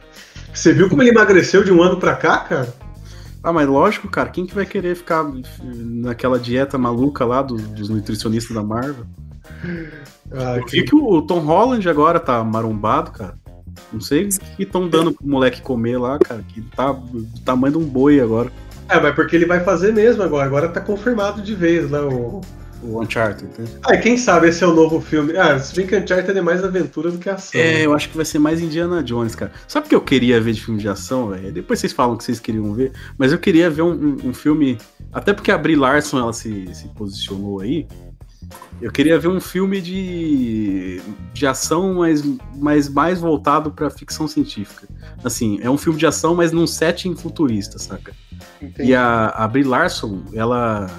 Você 0.52 0.72
viu 0.72 0.88
como 0.88 1.02
ele 1.02 1.10
emagreceu 1.10 1.62
de 1.62 1.70
um 1.72 1.80
ano 1.82 1.98
pra 1.98 2.16
cá, 2.16 2.38
cara? 2.38 2.74
Ah, 3.44 3.52
mas 3.52 3.68
lógico, 3.68 4.08
cara, 4.08 4.30
quem 4.30 4.46
que 4.46 4.54
vai 4.54 4.64
querer 4.64 4.96
ficar 4.96 5.24
naquela 5.62 6.38
dieta 6.38 6.78
maluca 6.78 7.24
lá 7.26 7.42
do- 7.42 7.56
dos 7.56 7.88
nutricionistas 7.90 8.54
da 8.56 8.62
Marvel? 8.62 9.04
Ah, 10.32 10.56
Eu 10.56 10.66
vi 10.66 10.82
que 10.82 10.94
o 10.96 11.22
Tom 11.22 11.40
Holland 11.40 11.86
agora 11.88 12.18
tá 12.18 12.42
marombado, 12.42 13.10
cara. 13.12 13.34
Não 13.92 14.00
sei 14.00 14.24
o 14.24 14.28
que 14.56 14.62
estão 14.62 14.88
dando 14.88 15.12
pro 15.12 15.26
moleque 15.26 15.60
comer 15.60 15.98
lá, 15.98 16.18
cara, 16.18 16.42
que 16.48 16.62
tá 16.74 16.90
do 16.92 17.26
tamanho 17.44 17.72
de 17.72 17.78
um 17.78 17.86
boi 17.86 18.18
agora. 18.20 18.50
É, 18.88 18.98
mas 19.00 19.14
porque 19.14 19.36
ele 19.36 19.46
vai 19.46 19.60
fazer 19.60 19.92
mesmo 19.92 20.22
agora. 20.22 20.46
Agora 20.46 20.68
tá 20.68 20.80
confirmado 20.80 21.42
de 21.42 21.54
vez 21.54 21.90
lá 21.90 22.06
o. 22.06 22.40
O 22.86 23.00
Uncharted, 23.02 23.48
né? 23.58 23.66
Ah, 23.86 23.94
e 23.94 23.98
quem 23.98 24.16
sabe 24.18 24.48
esse 24.48 24.62
é 24.62 24.66
o 24.66 24.74
novo 24.74 25.00
filme. 25.00 25.34
Ah, 25.36 25.58
se 25.58 25.74
bem 25.74 25.86
que 25.86 25.96
Uncharted 25.96 26.36
é 26.38 26.42
mais 26.42 26.62
aventura 26.62 27.10
do 27.10 27.16
que 27.18 27.30
ação. 27.30 27.58
É, 27.58 27.74
né? 27.78 27.86
eu 27.86 27.94
acho 27.94 28.10
que 28.10 28.16
vai 28.16 28.26
ser 28.26 28.38
mais 28.38 28.60
Indiana 28.60 29.02
Jones, 29.02 29.34
cara. 29.34 29.52
Sabe 29.66 29.86
o 29.86 29.88
que 29.88 29.94
eu 29.94 30.00
queria 30.02 30.38
ver 30.40 30.52
de 30.52 30.60
filme 30.62 30.78
de 30.80 30.88
ação, 30.88 31.28
velho? 31.28 31.50
Depois 31.50 31.78
vocês 31.80 31.92
falam 31.94 32.16
que 32.16 32.22
vocês 32.24 32.38
queriam 32.38 32.72
ver, 32.74 32.92
mas 33.16 33.32
eu 33.32 33.38
queria 33.38 33.70
ver 33.70 33.82
um, 33.82 33.92
um- 33.92 34.28
um 34.28 34.34
filme. 34.34 34.76
Até 35.12 35.32
porque 35.32 35.50
a 35.50 35.56
Brie 35.56 35.76
Larson 35.76 36.18
ela 36.18 36.32
se, 36.32 36.68
se 36.74 36.88
posicionou 36.88 37.60
aí. 37.60 37.86
Eu 38.82 38.92
queria 38.92 39.18
ver 39.18 39.28
um 39.28 39.40
filme 39.40 39.80
de, 39.80 41.00
de 41.32 41.46
ação, 41.46 41.94
mas, 41.94 42.22
mas 42.56 42.88
mais 42.88 43.18
voltado 43.18 43.70
pra 43.70 43.88
ficção 43.88 44.28
científica. 44.28 44.86
Assim, 45.24 45.58
é 45.62 45.70
um 45.70 45.78
filme 45.78 45.98
de 45.98 46.06
ação, 46.06 46.34
mas 46.34 46.52
num 46.52 46.66
setting 46.66 47.16
futurista, 47.16 47.78
saca? 47.78 48.12
Entendi. 48.60 48.90
E 48.90 48.94
a, 48.94 49.28
a 49.28 49.48
Brie 49.48 49.64
Larson, 49.64 50.22
ela, 50.34 50.90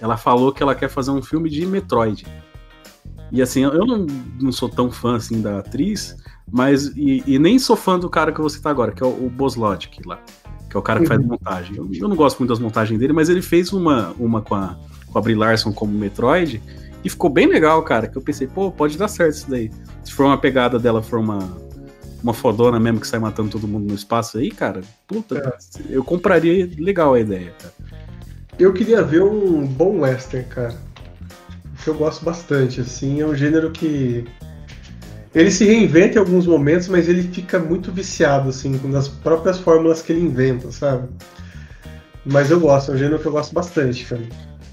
ela 0.00 0.16
falou 0.16 0.52
que 0.52 0.62
ela 0.62 0.74
quer 0.74 0.88
fazer 0.88 1.10
um 1.10 1.22
filme 1.22 1.50
de 1.50 1.64
Metroid. 1.66 2.26
E 3.32 3.40
assim, 3.40 3.62
eu 3.62 3.86
não, 3.86 4.06
não 4.40 4.50
sou 4.52 4.68
tão 4.68 4.90
fã 4.90 5.16
assim 5.16 5.40
da 5.40 5.58
atriz, 5.58 6.16
mas. 6.50 6.86
E, 6.96 7.22
e 7.26 7.38
nem 7.38 7.58
sou 7.58 7.76
fã 7.76 7.98
do 7.98 8.08
cara 8.10 8.32
que 8.32 8.40
eu 8.40 8.42
vou 8.42 8.50
citar 8.50 8.70
agora, 8.72 8.92
que 8.92 9.02
é 9.02 9.06
o, 9.06 9.10
o 9.10 9.32
Logic 9.56 10.00
lá. 10.06 10.18
Que 10.68 10.76
é 10.76 10.78
o 10.78 10.82
cara 10.82 11.00
que 11.00 11.06
faz 11.06 11.20
Uhum. 11.20 11.26
montagem. 11.28 11.76
Eu, 11.76 11.88
eu 11.92 12.08
não 12.08 12.16
gosto 12.16 12.38
muito 12.38 12.50
das 12.50 12.58
montagens 12.58 12.98
dele, 12.98 13.12
mas 13.12 13.28
ele 13.28 13.42
fez 13.42 13.72
uma, 13.72 14.12
uma 14.18 14.40
com, 14.40 14.54
a, 14.54 14.76
com 15.06 15.18
a 15.18 15.22
Brie 15.22 15.34
Larson 15.34 15.72
como 15.72 15.92
Metroid. 15.92 16.62
E 17.04 17.08
ficou 17.08 17.30
bem 17.30 17.46
legal, 17.46 17.82
cara. 17.82 18.06
Que 18.08 18.16
eu 18.16 18.22
pensei, 18.22 18.46
pô, 18.46 18.70
pode 18.70 18.96
dar 18.98 19.08
certo 19.08 19.34
isso 19.34 19.50
daí. 19.50 19.70
Se 20.04 20.12
for 20.12 20.26
uma 20.26 20.38
pegada 20.38 20.78
dela, 20.78 21.02
for 21.02 21.18
uma, 21.18 21.38
uma 22.22 22.32
fodona 22.34 22.78
mesmo 22.78 23.00
que 23.00 23.06
sai 23.06 23.18
matando 23.20 23.50
todo 23.50 23.66
mundo 23.66 23.88
no 23.88 23.94
espaço 23.94 24.38
aí, 24.38 24.50
cara, 24.50 24.80
puta, 25.06 25.56
eu 25.88 26.04
compraria 26.04 26.68
legal 26.78 27.14
a 27.14 27.20
ideia, 27.20 27.52
cara. 27.58 27.74
Eu 28.60 28.74
queria 28.74 29.02
ver 29.02 29.22
um 29.22 29.66
bom 29.66 30.00
western, 30.00 30.46
cara. 30.46 30.74
Que 31.82 31.88
eu 31.88 31.94
gosto 31.94 32.22
bastante, 32.22 32.82
assim. 32.82 33.22
É 33.22 33.26
um 33.26 33.34
gênero 33.34 33.70
que. 33.70 34.26
Ele 35.34 35.50
se 35.50 35.64
reinventa 35.64 36.16
em 36.16 36.18
alguns 36.18 36.46
momentos, 36.46 36.86
mas 36.86 37.08
ele 37.08 37.22
fica 37.22 37.58
muito 37.58 37.90
viciado, 37.90 38.50
assim, 38.50 38.78
nas 38.84 39.08
próprias 39.08 39.58
fórmulas 39.58 40.02
que 40.02 40.12
ele 40.12 40.20
inventa, 40.20 40.70
sabe? 40.70 41.08
Mas 42.24 42.50
eu 42.50 42.60
gosto, 42.60 42.90
é 42.90 42.94
um 42.94 42.98
gênero 42.98 43.18
que 43.18 43.26
eu 43.26 43.32
gosto 43.32 43.54
bastante, 43.54 44.04
cara. 44.04 44.22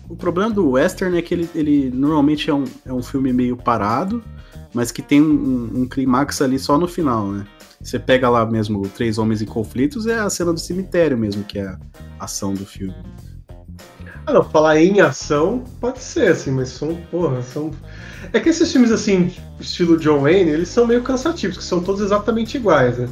O 0.10 0.16
problema 0.16 0.52
do 0.52 0.72
western 0.72 1.18
é 1.18 1.22
que 1.22 1.34
ele, 1.34 1.50
ele 1.56 1.92
normalmente 1.92 2.50
é 2.50 2.54
um, 2.54 2.66
é 2.86 2.92
um 2.92 3.04
filme 3.04 3.32
meio 3.32 3.56
parado, 3.56 4.22
mas 4.74 4.92
que 4.92 5.02
tem 5.02 5.22
um, 5.22 5.82
um, 5.82 5.88
clímax 5.88 6.42
ali 6.42 6.58
só 6.60 6.78
no 6.78 6.88
final, 6.88 7.32
né? 7.32 7.46
Você 7.80 8.00
pega 8.00 8.28
lá 8.28 8.46
mesmo 8.46 8.82
Três 8.90 9.18
Homens 9.18 9.42
em 9.42 9.46
Conflitos, 9.46 10.08
é 10.08 10.18
a 10.18 10.30
cena 10.30 10.52
do 10.52 10.60
cemitério 10.60 11.18
mesmo, 11.18 11.44
que 11.44 11.60
é 11.60 11.68
a 11.68 11.78
ação 12.20 12.54
do 12.54 12.66
filme. 12.66 12.96
Ah, 14.28 14.34
não, 14.34 14.44
falar 14.44 14.78
em 14.78 15.00
ação 15.00 15.64
pode 15.80 16.04
ser, 16.04 16.28
assim, 16.28 16.52
mas 16.52 16.68
são, 16.68 16.96
porra, 17.10 17.42
são. 17.42 17.72
É 18.34 18.42
que 18.42 18.50
esses 18.50 18.70
filmes, 18.70 18.92
assim, 18.92 19.34
estilo 19.58 19.98
John 19.98 20.24
Wayne, 20.24 20.52
eles 20.52 20.68
são 20.68 20.86
meio 20.86 21.02
cansativos, 21.02 21.58
que 21.58 21.64
são 21.64 21.82
todos 21.82 22.02
exatamente 22.02 22.58
iguais, 22.58 22.98
né? 22.98 23.08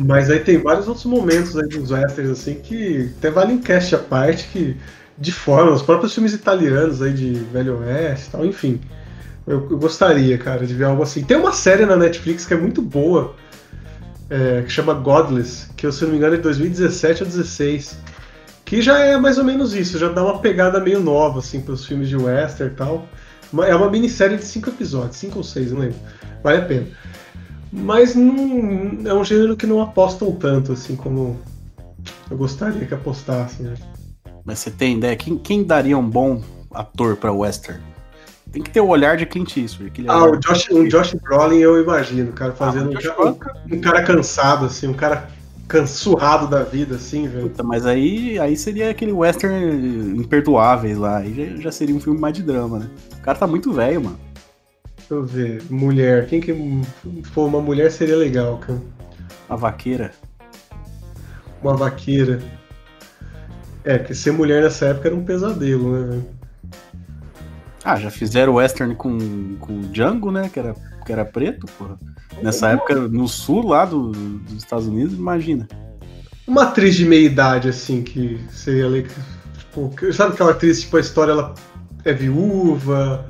Mas 0.00 0.28
aí 0.28 0.40
tem 0.40 0.58
vários 0.58 0.88
outros 0.88 1.06
momentos 1.06 1.56
aí 1.56 1.68
dos 1.68 1.92
westerns, 1.92 2.30
assim, 2.30 2.54
que 2.56 3.12
até 3.16 3.30
vale 3.30 3.52
um 3.52 3.60
cast 3.60 3.94
à 3.94 3.98
parte, 3.98 4.48
que 4.48 4.76
de 5.16 5.30
forma, 5.30 5.70
os 5.70 5.82
próprios 5.82 6.12
filmes 6.12 6.32
italianos 6.32 7.00
aí 7.00 7.12
de 7.12 7.34
Velho 7.52 7.78
Oeste 7.78 8.26
e 8.26 8.30
tal, 8.32 8.44
enfim. 8.44 8.80
Eu, 9.46 9.68
eu 9.70 9.78
gostaria, 9.78 10.36
cara, 10.36 10.66
de 10.66 10.74
ver 10.74 10.84
algo 10.84 11.04
assim. 11.04 11.22
Tem 11.22 11.36
uma 11.36 11.52
série 11.52 11.86
na 11.86 11.94
Netflix 11.94 12.44
que 12.44 12.54
é 12.54 12.56
muito 12.56 12.82
boa, 12.82 13.36
é, 14.28 14.62
que 14.62 14.70
chama 14.72 14.94
Godless, 14.94 15.68
que 15.76 15.86
eu, 15.86 15.92
se 15.92 16.02
não 16.02 16.10
me 16.10 16.16
engano 16.16 16.34
é 16.34 16.38
de 16.38 16.42
2017 16.42 17.22
ou 17.22 17.28
2016. 17.28 18.09
Que 18.70 18.80
já 18.80 19.00
é 19.00 19.16
mais 19.18 19.36
ou 19.36 19.42
menos 19.42 19.74
isso, 19.74 19.98
já 19.98 20.08
dá 20.08 20.22
uma 20.22 20.38
pegada 20.38 20.78
meio 20.78 21.00
nova, 21.00 21.40
assim, 21.40 21.60
para 21.60 21.74
os 21.74 21.84
filmes 21.84 22.08
de 22.08 22.16
western 22.16 22.72
e 22.72 22.76
tal. 22.76 23.04
É 23.66 23.74
uma 23.74 23.90
minissérie 23.90 24.36
de 24.36 24.44
cinco 24.44 24.70
episódios, 24.70 25.16
cinco 25.16 25.38
ou 25.38 25.42
seis, 25.42 25.72
não 25.72 25.80
lembro. 25.80 25.98
Vale 26.40 26.58
a 26.58 26.64
pena. 26.64 26.86
Mas 27.72 28.14
não, 28.14 29.00
é 29.04 29.12
um 29.12 29.24
gênero 29.24 29.56
que 29.56 29.66
não 29.66 29.82
apostam 29.82 30.30
tanto, 30.30 30.70
assim, 30.70 30.94
como 30.94 31.36
eu 32.30 32.36
gostaria 32.36 32.86
que 32.86 32.94
apostassem. 32.94 33.66
Né? 33.66 33.74
Mas 34.44 34.60
você 34.60 34.70
tem 34.70 34.98
ideia? 34.98 35.16
Quem, 35.16 35.36
quem 35.36 35.64
daria 35.64 35.98
um 35.98 36.08
bom 36.08 36.40
ator 36.72 37.16
pra 37.16 37.32
western? 37.32 37.82
Tem 38.52 38.62
que 38.62 38.70
ter 38.70 38.80
o 38.80 38.86
olhar 38.86 39.16
de 39.16 39.26
Clint 39.26 39.56
Eastwood. 39.56 39.90
aquele 39.90 40.08
Ah, 40.08 40.26
o 40.26 40.36
Josh, 40.36 40.70
um 40.70 40.86
Josh 40.86 41.14
Brolin 41.14 41.58
eu 41.58 41.82
imagino, 41.82 42.32
cara, 42.32 42.52
fazendo 42.52 42.96
Ah, 42.96 43.20
um, 43.20 43.74
um 43.74 43.80
cara 43.80 44.04
cansado, 44.04 44.66
assim, 44.66 44.86
um 44.86 44.94
cara 44.94 45.28
cansurrado 45.70 46.48
da 46.48 46.64
vida, 46.64 46.96
assim, 46.96 47.28
velho. 47.28 47.48
Puta, 47.48 47.62
mas 47.62 47.86
aí, 47.86 48.38
aí 48.40 48.56
seria 48.56 48.90
aquele 48.90 49.12
western 49.12 50.18
imperdoáveis 50.18 50.98
lá. 50.98 51.18
Aí 51.18 51.32
já, 51.32 51.62
já 51.62 51.72
seria 51.72 51.94
um 51.94 52.00
filme 52.00 52.18
mais 52.18 52.34
de 52.34 52.42
drama, 52.42 52.80
né? 52.80 52.90
O 53.18 53.22
cara 53.22 53.38
tá 53.38 53.46
muito 53.46 53.72
velho, 53.72 54.02
mano. 54.02 54.18
Deixa 54.96 55.14
eu 55.14 55.24
ver, 55.24 55.62
mulher, 55.70 56.26
quem 56.26 56.40
que 56.40 56.52
for 57.32 57.46
uma 57.46 57.60
mulher 57.60 57.90
seria 57.92 58.16
legal, 58.16 58.58
cara. 58.58 58.80
A 59.48 59.54
vaqueira. 59.54 60.10
Uma 61.62 61.76
vaqueira. 61.76 62.42
É, 63.84 63.96
porque 63.96 64.14
ser 64.14 64.32
mulher 64.32 64.62
nessa 64.62 64.86
época 64.86 65.08
era 65.08 65.16
um 65.16 65.24
pesadelo, 65.24 65.92
né, 65.92 66.08
velho? 66.08 66.26
Ah, 67.84 67.96
já 67.96 68.10
fizeram 68.10 68.54
western 68.54 68.94
com, 68.96 69.56
com 69.60 69.78
o 69.78 69.82
Django, 69.82 70.32
né? 70.32 70.50
Que 70.52 70.58
era, 70.58 70.74
que 71.10 71.12
era 71.12 71.24
preto, 71.24 71.66
porra. 71.76 71.98
Nessa 72.40 72.68
época, 72.68 72.94
no 72.94 73.26
sul 73.26 73.66
lá 73.66 73.84
do- 73.84 74.12
dos 74.12 74.58
Estados 74.58 74.86
Unidos, 74.86 75.14
imagina. 75.14 75.68
Uma 76.46 76.62
atriz 76.64 76.94
de 76.94 77.04
meia 77.04 77.26
idade, 77.26 77.68
assim, 77.68 78.02
que 78.02 78.40
seria 78.50 78.86
legal. 78.86 79.10
Tipo, 79.58 79.88
que- 79.90 80.12
sabe 80.12 80.34
aquela 80.34 80.52
atriz, 80.52 80.80
tipo, 80.82 80.96
a 80.96 81.00
história 81.00 81.32
ela 81.32 81.54
é 82.04 82.12
viúva, 82.12 83.26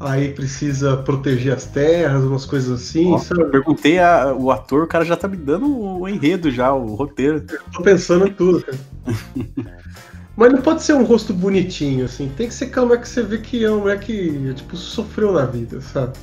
aí 0.00 0.32
precisa 0.32 0.96
proteger 0.96 1.52
as 1.54 1.66
terras, 1.66 2.24
umas 2.24 2.46
coisas 2.46 2.80
assim, 2.82 3.12
Ó, 3.12 3.18
sabe? 3.18 3.42
eu 3.42 3.50
perguntei 3.50 3.98
a- 3.98 4.34
o 4.34 4.50
ator, 4.50 4.84
o 4.84 4.88
cara 4.88 5.04
já 5.04 5.16
tá 5.16 5.28
me 5.28 5.36
dando 5.36 5.68
o 5.78 6.08
enredo 6.08 6.50
já, 6.50 6.72
o 6.72 6.94
roteiro. 6.94 7.44
Tô 7.72 7.82
pensando 7.82 8.26
em 8.26 8.32
tudo, 8.32 8.64
cara. 8.64 8.78
Mas 10.34 10.50
não 10.50 10.62
pode 10.62 10.82
ser 10.82 10.94
um 10.94 11.04
rosto 11.04 11.34
bonitinho, 11.34 12.06
assim. 12.06 12.32
Tem 12.34 12.48
que 12.48 12.54
ser 12.54 12.64
aquela 12.64 12.86
mulher 12.86 13.02
que 13.02 13.08
você 13.08 13.22
vê 13.22 13.36
que 13.36 13.62
é 13.62 13.70
uma 13.70 13.80
mulher 13.80 14.00
que, 14.00 14.54
tipo, 14.54 14.74
sofreu 14.78 15.30
na 15.30 15.44
vida, 15.44 15.78
sabe? 15.82 16.14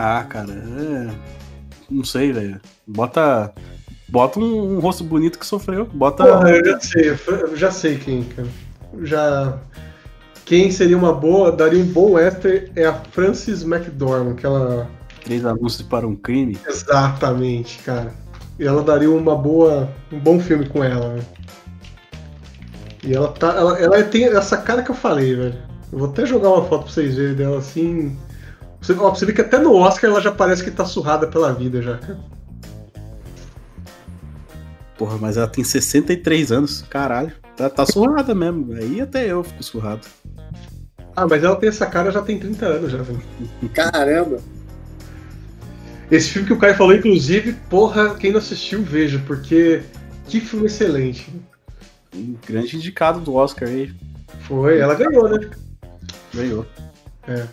Ah, 0.00 0.24
cara, 0.28 0.52
é... 0.52 1.10
não 1.90 2.04
sei, 2.04 2.32
velho. 2.32 2.60
Bota, 2.86 3.52
bota 4.08 4.38
um, 4.38 4.76
um 4.76 4.78
rosto 4.78 5.02
bonito 5.02 5.40
que 5.40 5.44
sofreu. 5.44 5.86
Bota. 5.86 6.24
Porra, 6.24 6.50
eu 6.50 6.64
já 6.64 6.80
sei, 6.80 7.10
eu 7.26 7.56
já 7.56 7.70
sei 7.72 7.98
quem, 7.98 8.22
cara. 8.22 8.46
Já. 9.02 9.58
Quem 10.44 10.70
seria 10.70 10.96
uma 10.96 11.12
boa, 11.12 11.50
daria 11.50 11.82
um 11.82 11.86
bom 11.86 12.12
western 12.12 12.70
é 12.76 12.86
a 12.86 12.94
Frances 12.94 13.64
McDormand, 13.64 14.34
aquela. 14.34 14.88
Três 15.24 15.44
anúncios 15.44 15.82
para 15.82 16.06
um 16.06 16.14
crime. 16.14 16.56
Exatamente, 16.64 17.78
cara. 17.78 18.14
E 18.56 18.64
ela 18.64 18.84
daria 18.84 19.10
uma 19.10 19.34
boa. 19.34 19.92
um 20.12 20.20
bom 20.20 20.38
filme 20.38 20.68
com 20.68 20.84
ela, 20.84 21.14
né? 21.14 21.22
E 23.02 23.14
ela 23.16 23.32
tá. 23.32 23.48
Ela, 23.48 23.78
ela 23.80 24.02
tem 24.04 24.26
essa 24.26 24.58
cara 24.58 24.84
que 24.84 24.92
eu 24.92 24.94
falei, 24.94 25.34
velho. 25.34 25.58
Eu 25.92 25.98
vou 25.98 26.08
até 26.08 26.24
jogar 26.24 26.50
uma 26.50 26.64
foto 26.64 26.84
pra 26.84 26.92
vocês 26.92 27.16
verem 27.16 27.34
dela 27.34 27.58
assim. 27.58 28.16
Você, 28.80 28.92
ó, 28.92 29.10
você 29.10 29.26
ver 29.26 29.32
que 29.32 29.40
até 29.40 29.58
no 29.58 29.74
Oscar 29.74 30.10
ela 30.10 30.20
já 30.20 30.32
parece 30.32 30.62
que 30.62 30.70
tá 30.70 30.84
surrada 30.84 31.26
pela 31.26 31.52
vida 31.52 31.82
já. 31.82 31.98
Porra, 34.96 35.16
mas 35.18 35.36
ela 35.36 35.46
tem 35.46 35.62
63 35.62 36.52
anos, 36.52 36.84
caralho. 36.88 37.32
Tá, 37.56 37.68
tá 37.68 37.86
surrada 37.86 38.34
mesmo. 38.34 38.72
Aí 38.74 39.00
até 39.00 39.26
eu 39.26 39.42
fico 39.42 39.62
surrado. 39.62 40.06
Ah, 41.14 41.26
mas 41.26 41.42
ela 41.42 41.56
tem 41.56 41.68
essa 41.68 41.86
cara 41.86 42.12
já 42.12 42.22
tem 42.22 42.38
30 42.38 42.66
anos 42.66 42.92
já, 42.92 42.98
velho. 43.02 43.20
Caramba! 43.74 44.38
Esse 46.10 46.30
filme 46.30 46.46
que 46.46 46.54
o 46.54 46.58
Caio 46.58 46.74
falou, 46.74 46.94
inclusive, 46.94 47.52
porra, 47.68 48.14
quem 48.14 48.32
não 48.32 48.38
assistiu, 48.38 48.82
veja, 48.82 49.22
porque 49.26 49.82
que 50.26 50.40
filme 50.40 50.66
excelente. 50.66 51.32
Um 52.14 52.36
grande 52.46 52.76
indicado 52.76 53.20
do 53.20 53.34
Oscar 53.34 53.68
aí. 53.68 53.92
Foi, 54.40 54.78
ela 54.78 54.94
ganhou, 54.94 55.28
né? 55.28 55.50
Ganhou. 56.32 56.66
É. 57.26 57.46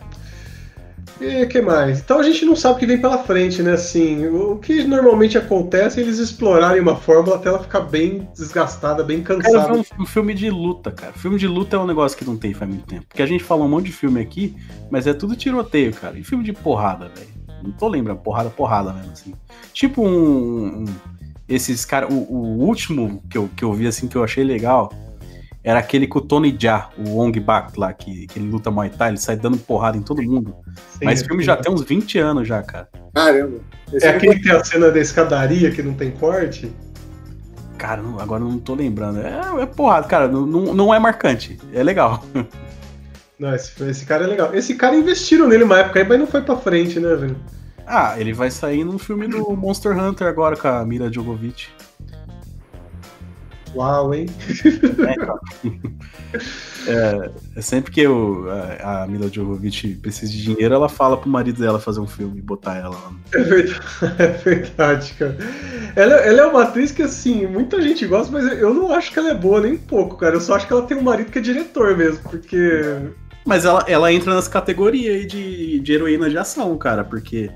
E 1.20 1.44
o 1.44 1.48
que 1.48 1.62
mais? 1.62 2.00
Então 2.00 2.20
a 2.20 2.24
gente 2.24 2.44
não 2.44 2.56
sabe 2.56 2.76
o 2.76 2.80
que 2.80 2.86
vem 2.86 3.00
pela 3.00 3.18
frente, 3.20 3.64
né? 3.64 3.72
Assim, 3.74 4.28
o 4.28 4.58
que 4.58 4.84
normalmente 4.84 5.38
acontece 5.38 6.00
é 6.00 6.04
eles 6.04 6.20
explorarem 6.20 6.82
uma 6.82 6.96
fórmula 6.98 7.38
até 7.38 7.48
ela 7.48 7.60
ficar 7.60 7.82
bem 7.82 8.28
desgastada, 8.38 9.02
bem 9.04 9.22
Cara, 9.24 9.42
cansada. 9.42 9.74
vi 9.74 9.80
um, 9.98 10.04
um 10.04 10.06
filme 10.06 10.34
de 10.34 10.50
luta, 10.50 10.92
cara. 10.92 11.14
Filme 11.14 11.38
de 11.38 11.48
luta 11.48 11.78
é 11.78 11.80
um 11.80 11.88
negócio 11.88 12.18
que 12.18 12.26
não 12.26 12.36
tem 12.36 12.54
faz 12.54 12.70
muito 12.70 12.86
tempo. 12.86 13.06
Porque 13.08 13.22
a 13.22 13.26
gente 13.26 13.44
fala 13.44 13.64
um 13.64 13.70
monte 13.70 13.86
de 13.86 13.92
filme 13.94 14.20
aqui, 14.20 14.56
mas 14.92 15.08
é 15.08 15.14
tudo 15.14 15.36
tiroteio, 15.38 15.94
cara. 15.94 16.20
E 16.20 16.24
filme 16.24 16.44
de 16.44 16.52
porrada, 16.52 17.10
velho. 17.16 17.30
Não 17.64 17.72
tô 17.72 17.88
lembrando, 17.88 18.20
porrada, 18.20 18.50
porrada 18.50 18.92
mesmo, 18.92 19.12
assim. 19.14 19.34
Tipo 19.74 20.06
um. 20.06 20.84
um- 20.84 20.86
esses 21.48 21.86
caras. 21.86 22.14
O, 22.14 22.18
o 22.18 22.58
último 22.66 23.24
que 23.30 23.38
eu, 23.38 23.50
que 23.56 23.64
eu 23.64 23.72
vi, 23.72 23.88
assim, 23.88 24.08
que 24.08 24.16
eu 24.18 24.24
achei 24.24 24.44
legal. 24.44 24.92
Era 25.66 25.80
aquele 25.80 26.06
com 26.06 26.20
o 26.20 26.22
Tony 26.22 26.56
Jaa, 26.58 26.90
o 26.96 27.18
Ong 27.18 27.40
Bak 27.40 27.78
lá, 27.80 27.92
que, 27.92 28.28
que 28.28 28.38
ele 28.38 28.48
luta 28.52 28.70
Muay 28.70 28.92
Thai, 28.92 29.10
ele 29.10 29.18
sai 29.18 29.36
dando 29.36 29.58
porrada 29.58 29.98
em 29.98 30.02
todo 30.04 30.22
mundo. 30.22 30.56
Sim, 30.92 31.06
Mas 31.06 31.22
o 31.24 31.26
filme 31.26 31.44
já 31.44 31.58
tem 31.58 31.74
uns 31.74 31.82
20 31.84 32.20
anos 32.20 32.48
já, 32.48 32.62
cara. 32.62 32.88
Caramba. 33.16 33.58
Esse 33.92 34.06
É 34.06 34.10
aquele 34.12 34.36
que 34.36 34.44
tem 34.44 34.52
a 34.52 34.64
cena 34.64 34.92
da 34.92 35.00
escadaria 35.00 35.72
que 35.72 35.82
não 35.82 35.96
tem 35.96 36.12
corte? 36.12 36.72
Cara, 37.80 38.00
não- 38.00 38.20
agora 38.20 38.44
eu 38.44 38.48
não 38.48 38.60
tô 38.60 38.76
lembrando. 38.76 39.20
É, 39.20 39.64
é 39.64 39.66
porrada, 39.66 40.08
cara. 40.08 40.28
Não, 40.28 40.46
não, 40.46 40.74
não 40.76 40.94
é 40.94 41.00
marcante. 41.00 41.58
É 41.74 41.82
legal. 41.82 42.24
Não, 43.38 43.54
esse, 43.54 43.84
esse 43.84 44.06
cara 44.06 44.24
é 44.24 44.28
legal. 44.28 44.56
Esse 44.56 44.76
cara 44.76 44.96
investiram 44.96 45.50
nele 45.50 45.66
uma 45.66 45.80
época 45.80 46.00
aí, 46.00 46.08
mas 46.08 46.18
não 46.18 46.26
foi 46.26 46.42
pra 46.42 46.56
frente, 46.56 47.02
né, 47.02 47.16
velho? 47.16 47.36
Ah, 47.86 48.16
ele 48.18 48.32
vai 48.32 48.50
sair 48.50 48.86
num 48.86 48.98
filme 48.98 49.28
do 49.28 49.52
Monster 49.58 49.92
Hunter 50.02 50.26
agora 50.26 50.56
com 50.56 50.70
a 50.70 50.86
Mira 50.86 51.10
Djokovic. 51.10 51.68
Uau, 53.76 54.14
hein? 54.14 54.28
É, 56.88 57.32
é 57.56 57.62
sempre 57.62 57.92
que 57.92 58.02
eu, 58.02 58.46
a, 58.80 59.04
a 59.04 59.08
Mila 59.08 59.28
Jovovich 59.28 59.96
precisa 59.96 60.32
de 60.32 60.44
dinheiro, 60.44 60.76
ela 60.76 60.88
fala 60.88 61.18
pro 61.18 61.30
marido 61.30 61.60
dela 61.60 61.80
fazer 61.80 62.00
um 62.00 62.08
filme 62.08 62.38
e 62.38 62.42
botar 62.42 62.76
ela 62.76 62.90
lá. 62.90 63.12
É 63.34 63.42
verdade, 63.42 63.82
é 64.20 64.28
verdade, 64.28 65.14
cara. 65.14 65.38
Ela, 65.96 66.16
ela 66.18 66.42
é 66.42 66.46
uma 66.46 66.64
atriz 66.64 66.92
que, 66.92 67.02
assim, 67.02 67.48
muita 67.48 67.82
gente 67.82 68.06
gosta, 68.06 68.32
mas 68.32 68.46
eu 68.60 68.74
não 68.74 68.92
acho 68.94 69.12
que 69.12 69.18
ela 69.18 69.30
é 69.30 69.34
boa 69.34 69.62
nem 69.62 69.74
um 69.74 69.78
pouco, 69.78 70.18
cara. 70.18 70.36
Eu 70.36 70.42
só 70.42 70.56
acho 70.56 70.68
que 70.68 70.74
ela 70.74 70.86
tem 70.86 70.98
um 70.98 71.02
marido 71.02 71.32
que 71.32 71.40
é 71.40 71.42
diretor 71.42 71.98
mesmo, 71.98 72.20
porque. 72.30 72.82
Mas 73.46 73.66
ela, 73.66 73.84
ela 73.88 74.14
entra 74.14 74.34
nas 74.34 74.48
categorias 74.48 75.16
aí 75.16 75.26
de, 75.26 75.80
de 75.80 75.94
heroína 75.94 76.30
de 76.30 76.38
ação, 76.38 76.78
cara, 76.78 77.04
porque 77.04 77.50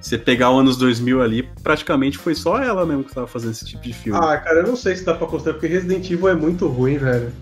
você 0.00 0.16
pegar 0.16 0.50
os 0.50 0.60
anos 0.60 0.76
2000 0.76 1.22
ali, 1.22 1.42
praticamente 1.62 2.18
foi 2.18 2.34
só 2.34 2.62
ela 2.62 2.86
mesmo 2.86 3.04
que 3.04 3.14
tava 3.14 3.26
fazendo 3.26 3.52
esse 3.52 3.64
tipo 3.64 3.82
de 3.82 3.92
filme. 3.92 4.18
Ah, 4.22 4.36
cara, 4.36 4.60
eu 4.60 4.66
não 4.66 4.76
sei 4.76 4.96
se 4.96 5.04
dá 5.04 5.14
pra 5.14 5.26
considerar, 5.26 5.54
porque 5.54 5.66
Resident 5.66 6.08
Evil 6.10 6.28
é 6.28 6.34
muito 6.34 6.66
ruim, 6.68 6.98
velho. 6.98 7.32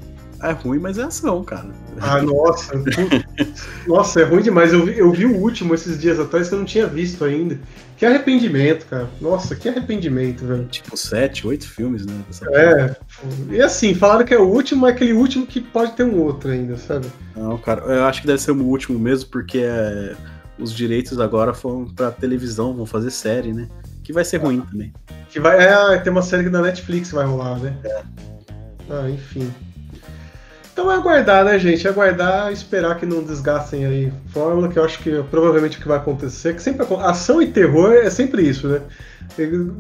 É 0.43 0.53
ruim, 0.53 0.79
mas 0.79 0.99
é 0.99 1.03
ação, 1.03 1.43
cara. 1.43 1.69
Ah, 1.99 2.21
nossa. 2.21 2.73
nossa, 3.89 4.21
é 4.21 4.25
ruim 4.25 4.43
demais. 4.43 4.73
Eu 4.73 4.85
vi, 4.85 4.99
eu 4.99 5.11
vi 5.11 5.25
o 5.25 5.35
último 5.37 5.75
esses 5.75 5.99
dias 5.99 6.21
atrás 6.21 6.49
que 6.49 6.55
eu 6.55 6.59
não 6.59 6.67
tinha 6.67 6.87
visto 6.87 7.25
ainda. 7.25 7.59
Que 7.97 8.05
arrependimento, 8.05 8.85
cara. 8.87 9.09
Nossa, 9.19 9.57
que 9.57 9.69
arrependimento, 9.69 10.45
velho. 10.45 10.67
Tipo, 10.67 10.95
sete, 10.95 11.47
oito 11.47 11.67
filmes, 11.67 12.05
né? 12.05 12.15
É. 12.53 12.97
E 13.51 13.63
assim, 13.63 13.95
falaram 13.95 14.27
que 14.27 14.35
é 14.35 14.39
o 14.39 14.47
último, 14.47 14.83
mas 14.83 14.93
é 14.93 14.95
aquele 14.95 15.15
último 15.15 15.47
que 15.47 15.61
pode 15.61 15.93
ter 15.93 16.05
um 16.05 16.21
outro 16.21 16.51
ainda, 16.51 16.77
sabe? 16.77 17.07
Não, 17.35 17.57
cara, 17.57 17.83
eu 17.87 18.05
acho 18.05 18.21
que 18.21 18.27
deve 18.27 18.41
ser 18.41 18.51
o 18.51 18.63
último 18.63 18.99
mesmo, 18.99 19.31
porque 19.31 19.59
é, 19.59 20.15
os 20.59 20.73
direitos 20.73 21.21
agora 21.21 21.53
foram 21.53 21.87
pra 21.87 22.11
televisão, 22.11 22.75
vão 22.75 22.87
fazer 22.87 23.11
série, 23.11 23.53
né? 23.53 23.69
Que 24.03 24.13
vai 24.13 24.25
ser 24.25 24.39
ruim 24.39 24.61
também. 24.61 24.93
Que 25.29 25.41
vai. 25.41 25.63
É, 25.63 25.99
tem 25.99 26.13
uma 26.13 26.23
série 26.23 26.49
da 26.49 26.63
Netflix 26.63 27.09
que 27.09 27.15
vai 27.15 27.27
rolar, 27.27 27.59
né? 27.59 27.77
Ah, 28.89 29.09
enfim. 29.11 29.53
Então 30.73 30.93
é 30.93 30.95
aguardar, 30.95 31.43
né, 31.43 31.59
gente? 31.59 31.89
Aguardar, 31.89 32.53
esperar 32.53 32.99
que 32.99 33.07
não 33.07 33.23
desgastem 33.23 33.87
aí 33.87 34.07
a 34.09 34.31
fórmula, 34.31 34.69
que 34.69 34.79
eu 34.79 34.85
acho 34.85 34.99
que 34.99 35.11
é 35.11 35.23
provavelmente 35.23 35.79
o 35.79 35.81
que 35.81 35.89
vai 35.89 35.97
acontecer. 35.97 36.55
Que 36.55 36.63
sempre 36.63 36.87
ação 37.01 37.41
e 37.41 37.47
terror 37.47 37.95
é 37.95 38.11
sempre 38.11 38.43
isso, 38.43 38.69
né? 38.69 38.83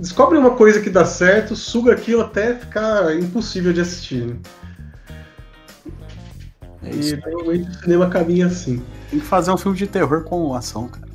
Descobre 0.00 0.38
uma 0.38 0.52
coisa 0.52 0.80
que 0.80 0.88
dá 0.88 1.04
certo, 1.04 1.54
suga 1.54 1.92
aquilo 1.92 2.22
até 2.22 2.54
ficar 2.54 3.14
impossível 3.14 3.74
de 3.74 3.82
assistir. 3.82 4.24
Né? 4.24 4.36
É 6.82 6.90
isso. 6.90 7.14
E 7.14 7.20
normalmente 7.20 7.68
o 7.68 7.74
cinema 7.74 8.08
caminha 8.08 8.46
assim. 8.46 8.82
Tem 9.10 9.20
que 9.20 9.26
fazer 9.26 9.50
um 9.50 9.56
filme 9.56 9.76
de 9.76 9.86
terror 9.86 10.24
com 10.24 10.54
ação, 10.54 10.88
cara. 10.88 11.06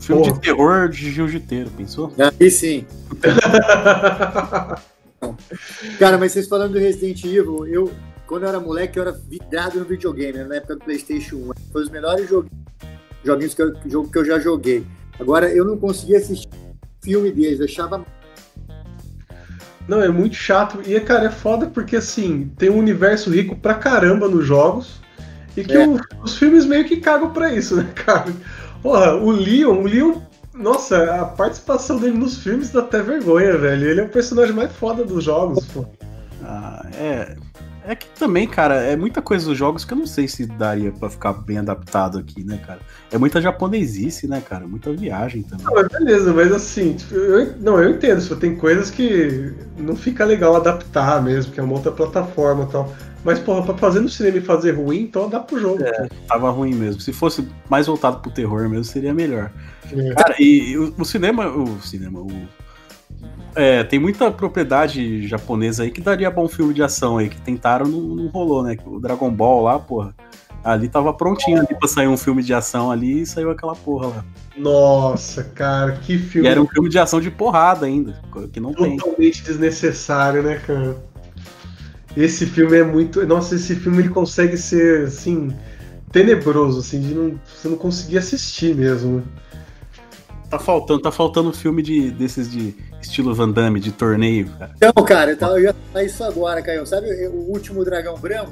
Filme 0.00 0.22
Porra. 0.22 0.34
de 0.34 0.40
terror 0.40 0.88
de 0.88 1.10
jiu-jiteiro, 1.10 1.70
pensou? 1.70 2.12
Aí 2.38 2.50
sim. 2.50 2.86
Cara, 5.98 6.16
mas 6.16 6.32
vocês 6.32 6.48
falando 6.48 6.72
do 6.72 6.78
Resident 6.78 7.22
Evil, 7.24 7.66
eu, 7.66 7.92
quando 8.26 8.44
eu 8.44 8.48
era 8.48 8.58
moleque, 8.58 8.98
eu 8.98 9.02
era 9.02 9.12
vidrado 9.12 9.78
no 9.78 9.84
videogame, 9.84 10.38
na 10.44 10.56
época 10.56 10.76
do 10.76 10.84
PlayStation 10.84 11.36
1. 11.36 11.50
Foi 11.72 11.82
os 11.82 11.90
melhores 11.90 12.28
joguinhos, 12.28 12.64
joguinhos 13.22 13.54
que 13.54 13.62
eu, 13.62 13.74
jogo 13.86 14.10
que 14.10 14.18
eu 14.18 14.24
já 14.24 14.38
joguei. 14.38 14.86
Agora, 15.18 15.52
eu 15.52 15.64
não 15.64 15.76
conseguia 15.76 16.16
assistir 16.18 16.48
filme 17.02 17.30
deles, 17.30 17.60
achava. 17.60 18.04
Não, 19.86 20.02
é 20.02 20.08
muito 20.08 20.36
chato. 20.36 20.80
E, 20.86 20.98
cara, 21.00 21.26
é 21.26 21.30
foda 21.30 21.66
porque, 21.66 21.96
assim, 21.96 22.50
tem 22.56 22.70
um 22.70 22.78
universo 22.78 23.30
rico 23.30 23.56
pra 23.56 23.74
caramba 23.74 24.28
nos 24.28 24.46
jogos. 24.46 24.99
E 25.56 25.64
que 25.64 25.72
É. 25.72 25.86
o- 25.86 26.00
os 26.22 26.36
filmes 26.36 26.64
meio 26.66 26.84
que 26.84 26.96
cagam 26.98 27.30
pra 27.30 27.52
isso, 27.52 27.76
né, 27.76 27.88
cara? 27.94 28.32
Porra, 28.82 29.14
o 29.14 29.30
Leon, 29.30 29.80
o 29.82 29.86
Leon. 29.86 30.14
Nossa, 30.54 31.14
a 31.20 31.24
participação 31.24 31.98
dele 31.98 32.18
nos 32.18 32.38
filmes 32.42 32.70
dá 32.70 32.80
até 32.80 33.00
vergonha, 33.02 33.56
velho. 33.56 33.88
Ele 33.88 34.00
é 34.00 34.04
o 34.04 34.08
personagem 34.08 34.54
mais 34.54 34.70
foda 34.72 35.04
dos 35.04 35.24
jogos, 35.24 35.64
pô. 35.66 35.86
Ah, 36.44 36.86
é. 36.98 37.36
É 37.86 37.94
que 37.94 38.06
também, 38.10 38.46
cara, 38.46 38.74
é 38.74 38.94
muita 38.94 39.22
coisa 39.22 39.46
dos 39.46 39.56
jogos 39.56 39.86
que 39.86 39.94
eu 39.94 39.98
não 39.98 40.06
sei 40.06 40.28
se 40.28 40.44
daria 40.46 40.92
pra 40.92 41.08
ficar 41.08 41.32
bem 41.32 41.58
adaptado 41.58 42.18
aqui, 42.18 42.44
né, 42.44 42.60
cara? 42.64 42.78
É 43.10 43.16
muita 43.16 43.40
japonesice, 43.40 44.28
né, 44.28 44.42
cara? 44.46 44.66
Muita 44.66 44.92
viagem 44.92 45.42
também. 45.42 45.64
Não, 45.64 45.88
beleza, 45.88 46.32
mas 46.32 46.52
assim, 46.52 46.92
tipo, 46.92 47.14
eu, 47.14 47.54
não, 47.58 47.82
eu 47.82 47.90
entendo, 47.90 48.20
só 48.20 48.36
tem 48.36 48.54
coisas 48.54 48.90
que 48.90 49.52
não 49.78 49.96
fica 49.96 50.24
legal 50.26 50.54
adaptar 50.56 51.22
mesmo, 51.22 51.52
que 51.52 51.58
é 51.58 51.62
uma 51.62 51.72
outra 51.72 51.90
plataforma 51.90 52.64
e 52.64 52.72
tal. 52.72 52.92
Mas, 53.24 53.38
porra, 53.38 53.62
pra 53.62 53.76
fazer 53.76 54.00
no 54.00 54.08
cinema 54.08 54.38
e 54.38 54.40
fazer 54.40 54.72
ruim, 54.72 55.00
então 55.02 55.28
dá 55.28 55.40
pro 55.40 55.60
jogo. 55.60 55.82
É, 55.82 56.08
tava 56.26 56.50
ruim 56.50 56.74
mesmo. 56.74 57.00
Se 57.00 57.12
fosse 57.12 57.46
mais 57.68 57.86
voltado 57.86 58.18
pro 58.20 58.30
terror 58.30 58.68
mesmo, 58.68 58.84
seria 58.84 59.12
melhor. 59.12 59.50
É. 59.92 60.14
Cara, 60.14 60.34
e, 60.38 60.70
e 60.70 60.78
o, 60.78 60.94
o 60.96 61.04
cinema. 61.04 61.48
O 61.48 61.80
cinema, 61.82 62.20
o. 62.20 62.30
É, 63.54 63.82
tem 63.84 63.98
muita 63.98 64.30
propriedade 64.30 65.26
japonesa 65.26 65.82
aí 65.82 65.90
que 65.90 66.00
daria 66.00 66.30
bom 66.30 66.48
filme 66.48 66.72
de 66.72 66.82
ação 66.82 67.18
aí, 67.18 67.28
que 67.28 67.40
tentaram, 67.40 67.86
não, 67.86 68.00
não 68.00 68.28
rolou, 68.28 68.62
né? 68.62 68.76
O 68.86 69.00
Dragon 69.00 69.30
Ball 69.30 69.64
lá, 69.64 69.78
porra. 69.78 70.14
Ali 70.62 70.88
tava 70.88 71.12
prontinho 71.12 71.58
ali 71.58 71.74
pra 71.74 71.88
sair 71.88 72.06
um 72.06 72.18
filme 72.18 72.42
de 72.42 72.52
ação 72.52 72.90
ali 72.90 73.22
e 73.22 73.26
saiu 73.26 73.50
aquela 73.50 73.74
porra 73.74 74.08
lá. 74.08 74.24
Nossa, 74.56 75.42
cara, 75.42 75.92
que 75.92 76.14
E 76.14 76.18
filme 76.18 76.48
era 76.48 76.60
um 76.60 76.66
filme 76.66 76.88
de 76.88 76.98
ação 76.98 77.20
de 77.20 77.30
porrada 77.30 77.86
ainda, 77.86 78.20
que 78.52 78.60
não 78.60 78.74
tem. 78.74 78.96
totalmente 78.96 79.42
desnecessário, 79.42 80.42
né, 80.42 80.60
cara? 80.66 80.96
Esse 82.16 82.44
filme 82.46 82.76
é 82.78 82.82
muito. 82.84 83.24
Nossa, 83.26 83.54
esse 83.54 83.74
filme 83.76 83.98
ele 83.98 84.08
consegue 84.08 84.56
ser, 84.56 85.04
assim, 85.04 85.54
tenebroso, 86.12 86.80
assim, 86.80 87.00
de 87.00 87.14
não, 87.14 87.40
você 87.46 87.68
não 87.68 87.76
conseguir 87.76 88.18
assistir 88.18 88.74
mesmo. 88.74 89.22
Tá 90.48 90.58
faltando, 90.58 91.00
tá 91.00 91.12
faltando 91.12 91.52
filme 91.52 91.80
de, 91.80 92.10
desses 92.10 92.50
de 92.50 92.74
estilo 93.00 93.32
Van 93.32 93.50
Damme, 93.50 93.78
de 93.78 93.92
torneio, 93.92 94.50
cara. 94.58 94.72
Então, 94.76 95.04
cara, 95.04 95.30
eu, 95.30 95.36
tava, 95.36 95.52
eu 95.54 95.62
ia 95.62 95.74
falar 95.92 96.04
isso 96.04 96.24
agora, 96.24 96.60
Caio. 96.60 96.84
Sabe 96.84 97.06
o 97.28 97.52
último 97.52 97.84
Dragão 97.84 98.18
Branco? 98.18 98.50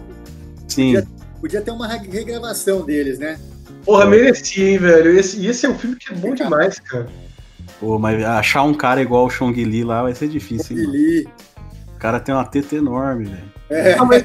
Sim. 0.69 0.95
Podia, 0.95 1.09
podia 1.41 1.61
ter 1.61 1.71
uma 1.73 1.89
re- 1.89 2.09
regravação 2.09 2.83
deles, 2.87 3.19
né? 3.19 3.41
Porra, 3.85 4.07
merecia, 4.07 4.71
hein, 4.71 4.79
velho? 4.79 5.19
Esse, 5.19 5.39
e 5.41 5.49
esse 5.49 5.67
é 5.67 5.69
um 5.69 5.77
filme 5.77 5.97
que 5.97 6.13
é 6.13 6.17
bom 6.17 6.35
demais, 6.35 6.79
cara. 6.79 7.09
Pô, 7.81 7.99
mas 7.99 8.23
achar 8.25 8.63
um 8.63 8.75
cara 8.75 9.03
igual 9.03 9.27
o 9.27 9.31
Chong 9.31 9.65
Li 9.65 9.83
lá 9.83 10.03
vai 10.03 10.15
ser 10.15 10.29
difícil, 10.29 10.77
hein? 10.79 10.85
mano? 10.85 10.97
Li. 10.97 11.29
O 11.99 12.01
cara 12.01 12.21
tem 12.21 12.33
uma 12.33 12.45
teta 12.45 12.77
enorme, 12.77 13.25
velho. 13.25 13.53
É, 13.69 13.95
Ah, 13.95 14.05
mas, 14.05 14.25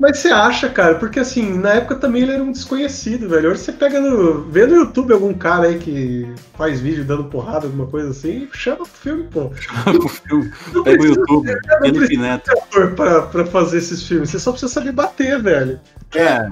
mas 0.00 0.18
você 0.18 0.28
acha, 0.28 0.68
cara? 0.68 0.96
Porque 0.96 1.20
assim, 1.20 1.56
na 1.56 1.74
época 1.74 1.94
também 1.94 2.22
ele 2.22 2.32
era 2.32 2.42
um 2.42 2.50
desconhecido, 2.50 3.28
velho. 3.28 3.48
Hoje 3.52 3.60
você 3.60 3.72
pega 3.72 4.00
no. 4.00 4.42
Vê 4.50 4.66
no 4.66 4.74
YouTube 4.74 5.12
algum 5.12 5.32
cara 5.32 5.68
aí 5.68 5.78
que 5.78 6.28
faz 6.58 6.80
vídeo 6.80 7.04
dando 7.04 7.22
porrada, 7.24 7.66
alguma 7.66 7.86
coisa 7.86 8.10
assim, 8.10 8.48
e 8.52 8.56
chama 8.58 8.78
pro 8.78 8.86
filme, 8.86 9.22
pô. 9.30 9.52
o 10.04 10.08
filme. 10.08 10.52
Não 10.74 10.82
Pega 10.82 11.00
o 11.00 11.06
YouTube, 11.06 11.46
ter 12.40 12.58
ator 12.58 12.90
pra, 12.96 13.22
pra 13.22 13.46
fazer 13.46 13.78
esses 13.78 14.02
filmes. 14.02 14.28
Você 14.28 14.40
só 14.40 14.50
precisa 14.50 14.72
saber 14.72 14.90
bater, 14.90 15.40
velho. 15.40 15.78
É, 16.12 16.48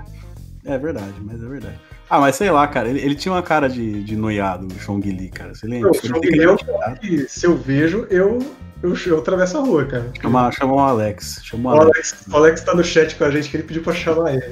é 0.67 0.79
verdade, 0.79 1.15
mas 1.21 1.43
é 1.43 1.47
verdade. 1.47 1.81
Ah, 2.09 2.21
mas 2.21 2.37
sei 2.37 2.49
lá, 2.49 2.65
cara, 2.69 2.89
ele, 2.89 3.01
ele 3.01 3.17
tinha 3.17 3.33
uma 3.33 3.43
cara 3.43 3.69
de, 3.69 4.05
de 4.05 4.15
noiado, 4.15 4.69
o 4.69 4.79
Chong 4.79 5.11
Li, 5.11 5.31
cara. 5.31 5.53
Você 5.53 5.67
lembra? 5.67 5.91
Não, 5.91 5.91
o 5.91 6.01
Ele 6.01 6.09
Chong 6.15 6.31
Li 6.31 6.43
é 6.45 6.51
um 6.51 6.57
noiado. 6.65 7.01
que, 7.01 7.29
se 7.29 7.45
eu 7.45 7.57
vejo, 7.57 8.07
eu, 8.09 8.39
eu, 8.85 8.95
eu 9.07 9.19
atravesso 9.19 9.57
a 9.59 9.61
rua, 9.61 9.85
cara. 9.87 10.11
Chama, 10.21 10.53
chama 10.53 10.75
o 10.75 10.79
Alex. 10.79 11.41
Chama 11.43 11.71
o 11.71 11.73
O 11.77 11.81
Alex. 11.81 12.13
Alex, 12.13 12.25
o 12.31 12.37
Alex 12.37 12.61
tá 12.63 12.75
no 12.75 12.85
chat 12.85 13.15
com 13.17 13.25
a 13.25 13.31
gente 13.31 13.49
que 13.51 13.57
ele 13.57 13.65
pediu 13.65 13.83
pra 13.83 13.93
chamar 13.95 14.35
ele. 14.35 14.45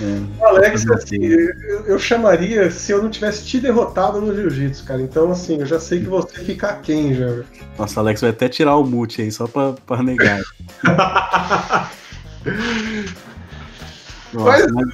É. 0.00 0.40
O 0.40 0.46
Alex, 0.46 0.84
o 0.84 0.92
assim, 0.94 1.24
eu, 1.24 1.86
eu 1.86 1.98
chamaria 1.98 2.70
se 2.70 2.92
eu 2.92 3.02
não 3.02 3.10
tivesse 3.10 3.44
te 3.46 3.58
derrotado 3.60 4.20
no 4.20 4.34
jiu-jitsu, 4.34 4.84
cara. 4.84 5.00
Então, 5.00 5.30
assim, 5.32 5.58
eu 5.60 5.66
já 5.66 5.80
sei 5.80 6.00
que 6.00 6.06
você 6.06 6.38
fica 6.40 6.68
aquém 6.68 7.14
já. 7.14 7.26
Nossa, 7.78 8.00
o 8.00 8.02
Alex 8.02 8.20
vai 8.20 8.30
até 8.30 8.48
tirar 8.48 8.76
o 8.76 8.84
mute 8.84 9.22
aí, 9.22 9.32
só 9.32 9.46
pra, 9.46 9.72
pra 9.86 10.02
negar. 10.02 10.40
Nossa, 14.32 14.46
Mas- 14.68 14.72
mas, 14.72 14.86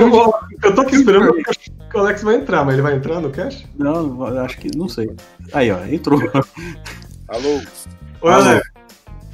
Eu, 0.00 0.34
eu 0.62 0.74
tô 0.74 0.80
aqui 0.82 0.96
esperando 0.96 1.32
que 1.34 1.96
o 1.96 2.00
Alex 2.00 2.22
vai 2.22 2.36
entrar, 2.36 2.64
mas 2.64 2.74
ele 2.74 2.82
vai 2.82 2.94
entrar 2.94 3.20
no 3.20 3.30
cast? 3.30 3.68
Não, 3.76 4.26
eu 4.28 4.40
acho 4.40 4.58
que. 4.58 4.76
Não 4.76 4.88
sei. 4.88 5.10
Aí, 5.52 5.70
ó, 5.70 5.84
entrou. 5.84 6.20
Alô? 7.28 7.60
Alex. 8.28 8.70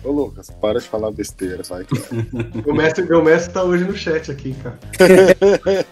Ô, 0.05 0.13
Lucas, 0.13 0.51
para 0.61 0.79
de 0.79 0.87
falar 0.87 1.11
besteira, 1.11 1.63
vai. 1.69 1.85
O 2.65 2.73
mestre, 2.73 3.05
meu 3.05 3.25
mestre 3.25 3.53
tá 3.53 3.65
hoje 3.65 3.85
no 3.85 3.97
chat 3.97 4.31
aqui, 4.31 4.55
cara. 4.55 4.79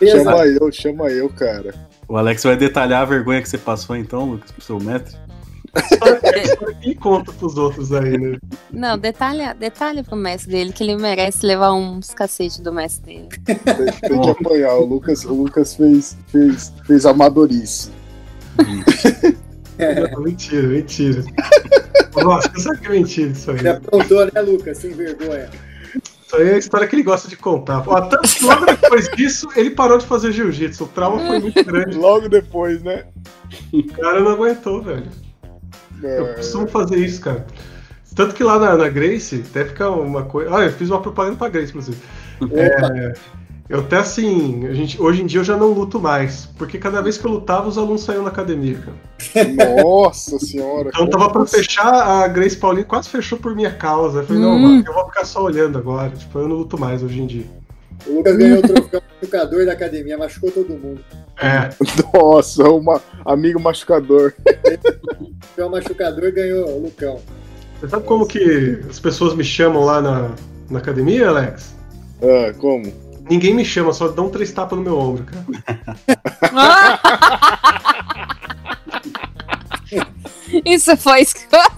chama 0.00 0.46
eu, 0.46 0.72
chama 0.72 1.10
eu, 1.10 1.28
cara. 1.28 1.74
O 2.08 2.16
Alex 2.16 2.44
vai 2.44 2.56
detalhar 2.56 3.02
a 3.02 3.04
vergonha 3.04 3.42
que 3.42 3.48
você 3.48 3.58
passou 3.58 3.96
então, 3.96 4.30
Lucas, 4.30 4.52
pro 4.52 4.62
seu 4.62 4.78
mestre? 4.78 5.18
E 6.82 6.94
conta 6.94 7.32
pros 7.32 7.56
outros 7.56 7.92
aí, 7.92 8.16
né? 8.16 8.38
Não, 8.70 8.96
detalha, 8.96 9.54
detalha 9.54 10.04
pro 10.04 10.14
mestre 10.14 10.52
dele 10.52 10.72
que 10.72 10.84
ele 10.84 10.96
merece 10.96 11.44
levar 11.44 11.72
uns 11.72 12.14
cacete 12.14 12.62
do 12.62 12.72
mestre 12.72 13.14
dele. 13.14 13.28
Tem, 13.44 13.56
tem 13.56 14.20
que 14.20 14.30
apanhar. 14.30 14.74
O 14.74 14.84
Lucas, 14.84 15.24
o 15.24 15.34
Lucas 15.34 15.74
fez, 15.74 16.16
fez, 16.28 16.72
fez 16.86 17.04
amadorice. 17.04 17.90
Não, 19.78 20.22
mentira, 20.22 20.66
mentira. 20.66 21.24
Nossa, 22.22 22.48
você 22.48 22.62
sabe 22.62 22.80
que 22.80 22.86
é 22.86 22.90
mentira 22.90 23.30
isso 23.30 23.50
aí. 23.50 23.58
Ele 23.58 23.68
aprontou, 23.68 24.24
né, 24.26 24.40
Lucas? 24.40 24.78
Sem 24.78 24.92
vergonha. 24.92 25.50
Isso 26.26 26.36
aí 26.36 26.48
é 26.48 26.54
a 26.54 26.58
história 26.58 26.86
que 26.86 26.96
ele 26.96 27.02
gosta 27.02 27.28
de 27.28 27.36
contar. 27.36 27.82
Ó, 27.86 28.00
tanto 28.02 28.28
que 28.28 28.44
logo 28.44 28.66
depois 28.66 29.08
disso, 29.10 29.48
ele 29.56 29.70
parou 29.70 29.98
de 29.98 30.06
fazer 30.06 30.32
jiu-jitsu. 30.32 30.84
O 30.84 30.88
trauma 30.88 31.26
foi 31.26 31.38
muito 31.38 31.64
grande. 31.64 31.96
Logo 31.96 32.28
depois, 32.28 32.82
né? 32.82 33.04
O 33.72 33.84
cara 33.88 34.20
não 34.20 34.32
aguentou, 34.32 34.82
velho. 34.82 35.06
Eu 36.02 36.34
costumo 36.34 36.66
fazer 36.66 36.96
isso, 36.96 37.20
cara. 37.20 37.46
Tanto 38.14 38.34
que 38.34 38.44
lá 38.44 38.58
na, 38.58 38.76
na 38.76 38.88
Grace, 38.88 39.44
até 39.50 39.64
fica 39.64 39.90
uma 39.90 40.24
coisa. 40.24 40.56
Ah, 40.56 40.64
eu 40.64 40.72
fiz 40.72 40.88
uma 40.88 41.00
propaganda 41.00 41.36
pra 41.36 41.48
Grace, 41.48 41.70
inclusive. 41.70 41.98
É, 42.52 43.12
eu 43.68 43.80
até 43.80 43.96
assim, 43.96 44.66
a 44.66 44.74
gente, 44.74 45.00
hoje 45.00 45.22
em 45.22 45.26
dia 45.26 45.40
eu 45.40 45.44
já 45.44 45.56
não 45.56 45.72
luto 45.72 45.98
mais. 45.98 46.46
Porque 46.58 46.78
cada 46.78 47.00
vez 47.00 47.16
que 47.16 47.24
eu 47.26 47.30
lutava, 47.30 47.68
os 47.68 47.78
alunos 47.78 48.02
saíam 48.02 48.22
na 48.22 48.28
academia, 48.28 48.78
cara. 48.78 49.82
Nossa 49.82 50.38
senhora. 50.38 50.90
Então 50.92 51.08
tava 51.08 51.30
pra 51.30 51.46
fechar, 51.46 51.92
a 51.92 52.28
Grace 52.28 52.56
Paulinho 52.56 52.86
quase 52.86 53.08
fechou 53.08 53.38
por 53.38 53.54
minha 53.54 53.72
causa. 53.72 54.20
Eu 54.20 54.26
falei, 54.26 54.42
não, 54.42 54.56
Hum. 54.56 54.58
mano, 54.60 54.84
eu 54.86 54.92
vou 54.92 55.06
ficar 55.06 55.24
só 55.24 55.42
olhando 55.42 55.78
agora. 55.78 56.10
Tipo, 56.10 56.38
eu 56.40 56.48
não 56.48 56.56
luto 56.56 56.78
mais 56.78 57.02
hoje 57.02 57.20
em 57.22 57.26
dia. 57.26 57.46
O 58.06 58.16
Lucas 58.16 58.36
ganhou 58.36 58.58
o 58.58 58.62
troféu 58.62 59.00
machucador 59.22 59.64
da 59.64 59.72
academia, 59.72 60.18
machucou 60.18 60.50
todo 60.50 60.70
mundo. 60.70 61.00
É. 61.40 61.70
Nossa, 62.12 62.68
uma 62.68 63.00
amigo 63.24 63.58
machucador. 63.58 64.34
O 64.38 64.42
troféu 65.40 65.70
machucador 65.70 66.32
ganhou 66.32 66.68
o 66.68 66.82
Lucão. 66.82 67.18
Você 67.80 67.88
sabe 67.88 68.04
como 68.04 68.26
que 68.26 68.78
as 68.90 69.00
pessoas 69.00 69.34
me 69.34 69.44
chamam 69.44 69.84
lá 69.84 70.00
na, 70.02 70.30
na 70.70 70.78
academia, 70.80 71.28
Alex? 71.28 71.74
Ah, 72.22 72.52
como? 72.58 72.92
Ninguém 73.28 73.54
me 73.54 73.64
chama, 73.64 73.92
só 73.92 74.08
dão 74.08 74.28
três 74.28 74.52
tapas 74.52 74.78
no 74.78 74.84
meu 74.84 74.98
ombro, 74.98 75.24
cara. 75.24 75.44
Isso 80.64 80.96
foi 80.96 81.22
escroto. 81.22 81.74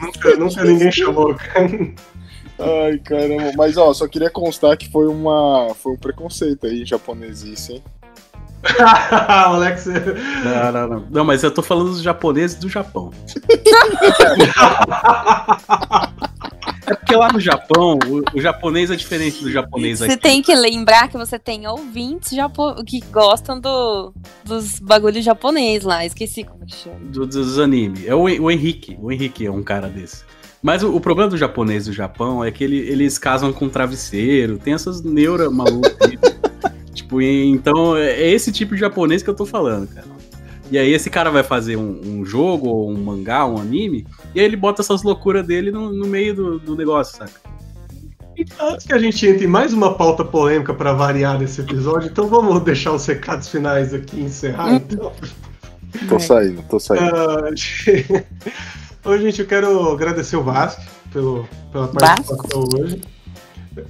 Nunca, 0.00 0.36
nunca 0.36 0.64
ninguém 0.64 0.90
chamou, 0.90 1.34
cara. 1.34 1.68
Ai, 2.58 2.98
caramba. 2.98 3.52
Mas, 3.56 3.76
ó, 3.76 3.92
só 3.92 4.08
queria 4.08 4.30
constar 4.30 4.76
que 4.76 4.90
foi 4.90 5.06
uma. 5.06 5.74
Foi 5.74 5.92
um 5.92 5.96
preconceito 5.96 6.66
aí, 6.66 6.84
japonesice, 6.84 7.74
hein? 7.74 7.84
Alex. 9.28 9.86
Não, 9.86 10.72
não, 10.72 10.88
não. 10.88 11.06
Não, 11.10 11.24
mas 11.24 11.42
eu 11.42 11.50
tô 11.50 11.62
falando 11.62 11.90
dos 11.90 12.02
japoneses 12.02 12.58
do 12.58 12.68
Japão. 12.68 13.10
É 16.90 16.94
porque 16.94 17.14
lá 17.14 17.32
no 17.32 17.38
Japão, 17.40 17.98
o, 18.08 18.36
o 18.36 18.40
japonês 18.40 18.90
é 18.90 18.96
diferente 18.96 19.42
do 19.42 19.50
japonês 19.50 20.00
Você 20.00 20.06
aqui. 20.12 20.16
tem 20.16 20.42
que 20.42 20.54
lembrar 20.54 21.08
que 21.08 21.16
você 21.16 21.38
tem 21.38 21.66
ouvintes 21.68 22.32
japo 22.32 22.82
que 22.84 23.00
gostam 23.12 23.60
do, 23.60 24.12
dos 24.44 24.78
bagulhos 24.80 25.24
japonês 25.24 25.84
lá. 25.84 26.04
Esqueci 26.04 26.42
como 26.44 26.66
que 26.66 26.74
chama. 26.74 26.96
do- 27.04 27.26
dos 27.26 27.58
anime. 27.58 28.06
É 28.06 28.14
o, 28.14 28.22
o 28.22 28.50
Henrique. 28.50 28.96
O 29.00 29.12
Henrique 29.12 29.46
é 29.46 29.50
um 29.50 29.62
cara 29.62 29.88
desse. 29.88 30.24
Mas 30.62 30.82
o, 30.82 30.94
o 30.94 31.00
problema 31.00 31.30
do 31.30 31.36
japonês 31.38 31.86
do 31.86 31.92
Japão 31.92 32.44
é 32.44 32.50
que 32.50 32.64
ele- 32.64 32.76
eles 32.90 33.16
casam 33.18 33.52
com 33.52 33.68
travesseiro, 33.68 34.58
tem 34.58 34.74
essas 34.74 35.02
neuras 35.02 35.50
malucas 35.50 35.96
tipo, 36.92 37.20
então 37.22 37.96
é 37.96 38.28
esse 38.30 38.50
tipo 38.52 38.74
de 38.74 38.80
japonês 38.80 39.22
que 39.22 39.30
eu 39.30 39.34
tô 39.34 39.46
falando, 39.46 39.86
cara. 39.88 40.06
E 40.70 40.78
aí 40.78 40.92
esse 40.92 41.10
cara 41.10 41.30
vai 41.30 41.42
fazer 41.42 41.76
um, 41.76 42.00
um 42.04 42.24
jogo, 42.24 42.68
ou 42.68 42.90
um 42.90 42.96
mangá, 42.96 43.44
um 43.46 43.58
anime, 43.58 44.06
e 44.34 44.40
aí 44.40 44.46
ele 44.46 44.56
bota 44.56 44.82
essas 44.82 45.02
loucuras 45.02 45.46
dele 45.46 45.70
no, 45.70 45.92
no 45.92 46.06
meio 46.06 46.34
do, 46.34 46.58
do 46.58 46.76
negócio, 46.76 47.18
saca? 47.18 47.50
Antes 48.58 48.86
que 48.86 48.92
a 48.94 48.98
gente 48.98 49.26
entre 49.26 49.44
em 49.44 49.48
mais 49.48 49.72
uma 49.72 49.94
pauta 49.94 50.24
polêmica 50.24 50.72
pra 50.72 50.92
variar 50.92 51.38
nesse 51.38 51.60
episódio, 51.60 52.08
então 52.08 52.26
vamos 52.26 52.62
deixar 52.62 52.92
os 52.92 53.04
recados 53.04 53.48
finais 53.48 53.92
aqui 53.92 54.18
e 54.18 54.22
encerrar, 54.22 54.74
então. 54.74 55.12
Tô 56.08 56.18
saindo, 56.18 56.62
tô 56.62 56.78
saindo. 56.78 57.14
Ah, 57.14 57.50
Ô, 59.04 59.16
gente, 59.18 59.40
eu 59.40 59.46
quero 59.46 59.92
agradecer 59.92 60.36
o 60.36 60.42
Vasco 60.42 60.82
pelo, 61.12 61.48
pela 61.72 61.88
participação 61.88 62.64
hoje. 62.78 63.00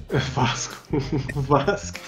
É 0.09 0.17
Vasco. 0.17 0.75
Vasco. 1.35 1.99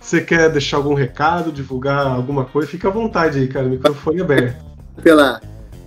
Você 0.00 0.20
quer 0.20 0.50
deixar 0.50 0.76
algum 0.78 0.94
recado, 0.94 1.52
divulgar 1.52 2.06
alguma 2.06 2.44
coisa? 2.44 2.68
Fica 2.68 2.88
à 2.88 2.90
vontade 2.90 3.38
aí, 3.38 3.48
cara. 3.48 3.66
O 3.66 3.70
microfone 3.70 4.18
é 4.20 4.22
aberto. 4.22 4.64
Pela, 5.02 5.40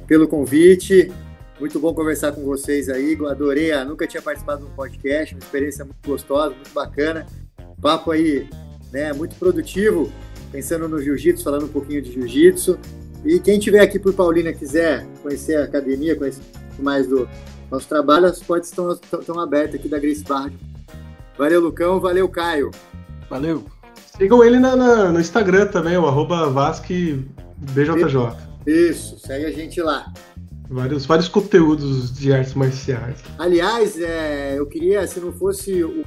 pelo 0.08 0.28
convite. 0.28 1.12
Muito 1.60 1.80
bom 1.80 1.94
conversar 1.94 2.32
com 2.32 2.44
vocês 2.44 2.90
aí. 2.90 3.14
Eu 3.14 3.28
adorei. 3.28 3.72
ah, 3.72 3.86
Nunca 3.86 4.08
tinha 4.08 4.22
participado 4.22 4.66
de 4.66 4.72
um 4.72 4.76
podcast. 4.76 5.36
Uma 5.36 5.40
experiência 5.40 5.86
muito 5.86 6.00
gostosa, 6.06 6.56
muito 6.56 6.74
bacana. 6.74 7.26
Papo 7.82 8.12
aí, 8.12 8.48
né? 8.92 9.14
Muito 9.14 9.36
produtivo. 9.36 10.12
Pensando 10.52 10.88
no 10.88 11.02
jiu-jitsu, 11.02 11.44
falando 11.44 11.66
um 11.66 11.70
pouquinho 11.70 12.02
de 12.02 12.12
jiu-jitsu. 12.12 12.78
E 13.24 13.40
quem 13.40 13.60
tiver 13.60 13.82
aqui 13.82 14.00
por 14.00 14.14
Paulina 14.14 14.52
quiser 14.52 15.06
conhecer 15.22 15.58
a 15.58 15.66
academia, 15.66 16.16
conhecer 16.16 16.42
mais 16.80 17.08
do 17.08 17.30
nosso 17.70 17.88
trabalho, 17.88 18.26
as 18.26 18.40
portas 18.42 18.70
estão, 18.70 18.92
estão 18.92 19.40
abertas 19.40 19.76
aqui 19.76 19.88
da 19.88 20.00
Grace 20.00 20.24
Bar. 20.24 20.52
Valeu, 21.38 21.62
Lucão. 21.62 22.00
Valeu, 22.00 22.28
Caio. 22.30 22.72
Valeu. 23.30 23.64
Sigam 24.18 24.44
ele 24.44 24.60
na- 24.60 24.76
na- 24.76 25.12
no 25.12 25.20
Instagram 25.20 25.68
também, 25.68 25.98
o 25.98 26.06
arroba 26.06 26.50
VasqueBJJ. 26.50 28.36
Isso, 28.68 29.18
segue 29.20 29.46
a 29.46 29.52
gente 29.52 29.82
lá. 29.82 30.12
Vários, 30.70 31.06
vários 31.06 31.28
conteúdos 31.28 32.14
de 32.18 32.32
artes 32.32 32.54
marciais. 32.54 33.18
Aliás, 33.38 34.00
é, 34.00 34.56
eu 34.58 34.66
queria, 34.68 35.06
se 35.08 35.20
não 35.20 35.34
fosse 35.34 35.84
o 35.84 36.06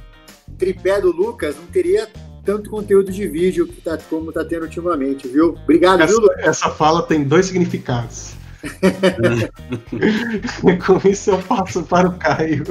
tripé 0.57 0.99
do 1.01 1.11
Lucas, 1.11 1.55
não 1.55 1.65
teria 1.67 2.07
tanto 2.43 2.69
conteúdo 2.69 3.11
de 3.11 3.27
vídeo 3.27 3.67
que 3.67 3.81
tá, 3.81 3.97
como 4.09 4.31
tá 4.31 4.43
tendo 4.45 4.63
ultimamente, 4.63 5.27
viu? 5.27 5.55
Obrigado, 5.63 6.01
Essa, 6.01 6.13
viu, 6.13 6.21
Lucas? 6.21 6.45
essa 6.45 6.69
fala 6.69 7.03
tem 7.03 7.23
dois 7.23 7.47
significados. 7.47 8.33
Com 10.85 11.07
isso 11.09 11.31
eu 11.31 11.37
passo 11.39 11.83
para 11.83 12.07
o 12.07 12.17
Caio. 12.17 12.63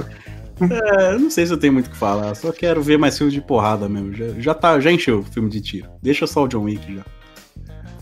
É, 0.61 1.19
não 1.19 1.31
sei 1.31 1.47
se 1.47 1.53
eu 1.53 1.57
tenho 1.59 1.73
muito 1.73 1.87
o 1.89 1.91
que 1.91 1.97
falar, 1.97 2.35
só 2.35 2.53
quero 2.53 2.81
ver 2.83 2.97
mais 2.99 3.17
filmes 3.19 3.35
de 3.35 3.41
porrada 3.41 3.89
mesmo. 3.89 4.13
Já, 4.15 4.27
já, 4.39 4.55
tá, 4.55 4.79
já 4.81 4.91
encheu 4.93 5.19
o 5.21 5.23
filme 5.25 5.49
de 5.51 5.61
tiro. 5.61 5.89
Deixa 6.03 6.27
só 6.27 6.45
o 6.45 6.49
John 6.49 6.63
Wick 6.65 6.95
já. 6.95 7.03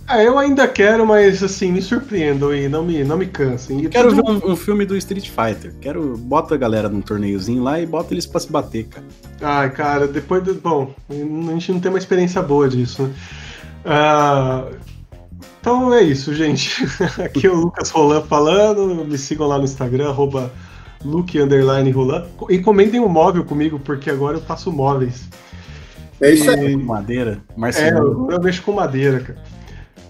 Ah, 0.06 0.22
eu 0.22 0.36
ainda 0.38 0.66
quero, 0.68 1.06
mas 1.06 1.42
assim, 1.42 1.72
me 1.72 1.80
surpreendam 1.80 2.54
e 2.54 2.68
não 2.68 2.84
me, 2.84 3.02
não 3.04 3.16
me 3.16 3.24
cansem. 3.26 3.80
E 3.84 3.88
Quero 3.88 4.10
tudo- 4.14 4.40
ver 4.40 4.46
um, 4.46 4.52
um 4.52 4.56
filme 4.56 4.84
do 4.84 4.96
Street 4.96 5.30
Fighter. 5.30 5.72
Quero. 5.80 6.16
Bota 6.18 6.54
a 6.54 6.58
galera 6.58 6.88
num 6.88 7.00
torneiozinho 7.00 7.62
lá 7.62 7.80
e 7.80 7.86
bota 7.86 8.12
eles 8.12 8.26
pra 8.26 8.40
se 8.40 8.50
bater, 8.50 8.86
cara. 8.88 9.06
Ai, 9.40 9.70
cara, 9.70 10.06
depois 10.06 10.42
do. 10.42 10.54
Bom, 10.54 10.92
a 11.08 11.52
gente 11.52 11.72
não 11.72 11.80
tem 11.80 11.90
uma 11.90 11.98
experiência 11.98 12.42
boa 12.42 12.68
disso, 12.68 13.04
né? 13.04 13.14
Ah, 13.84 14.66
então 15.60 15.94
é 15.94 16.02
isso, 16.02 16.34
gente. 16.34 16.84
Aqui 17.24 17.46
é 17.46 17.50
o 17.50 17.54
Lucas 17.56 17.88
Roland 17.90 18.26
falando. 18.26 19.04
Me 19.06 19.16
sigam 19.16 19.46
lá 19.46 19.56
no 19.56 19.64
Instagram, 19.64 20.08
arroba 20.10 20.52
Luke 21.04 21.38
underline 21.38 21.90
Roland. 21.90 22.26
E 22.48 22.58
comentem 22.58 23.00
o 23.00 23.08
móvel 23.08 23.44
comigo, 23.44 23.78
porque 23.78 24.10
agora 24.10 24.36
eu 24.36 24.42
faço 24.42 24.70
móveis. 24.72 25.28
É 26.20 26.30
isso 26.30 26.50
aí. 26.50 26.76
Madeira, 26.76 27.42
É, 27.56 27.60
Marcelo. 27.60 28.28
eu, 28.30 28.36
eu 28.36 28.42
mexo 28.42 28.62
com 28.62 28.72
madeira, 28.72 29.20
cara. 29.20 29.38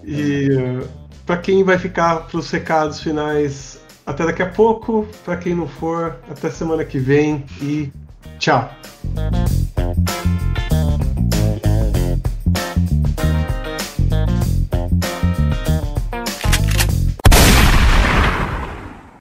E 0.03 0.49
uh, 0.51 0.87
para 1.25 1.37
quem 1.37 1.63
vai 1.63 1.77
ficar 1.77 2.27
pros 2.27 2.51
recados 2.51 2.99
finais, 2.99 3.79
até 4.05 4.25
daqui 4.25 4.43
a 4.43 4.49
pouco. 4.49 5.07
Para 5.25 5.37
quem 5.37 5.55
não 5.55 5.67
for, 5.67 6.17
até 6.29 6.49
semana 6.49 6.83
que 6.85 6.99
vem 6.99 7.43
e 7.61 7.91
tchau. 8.37 8.69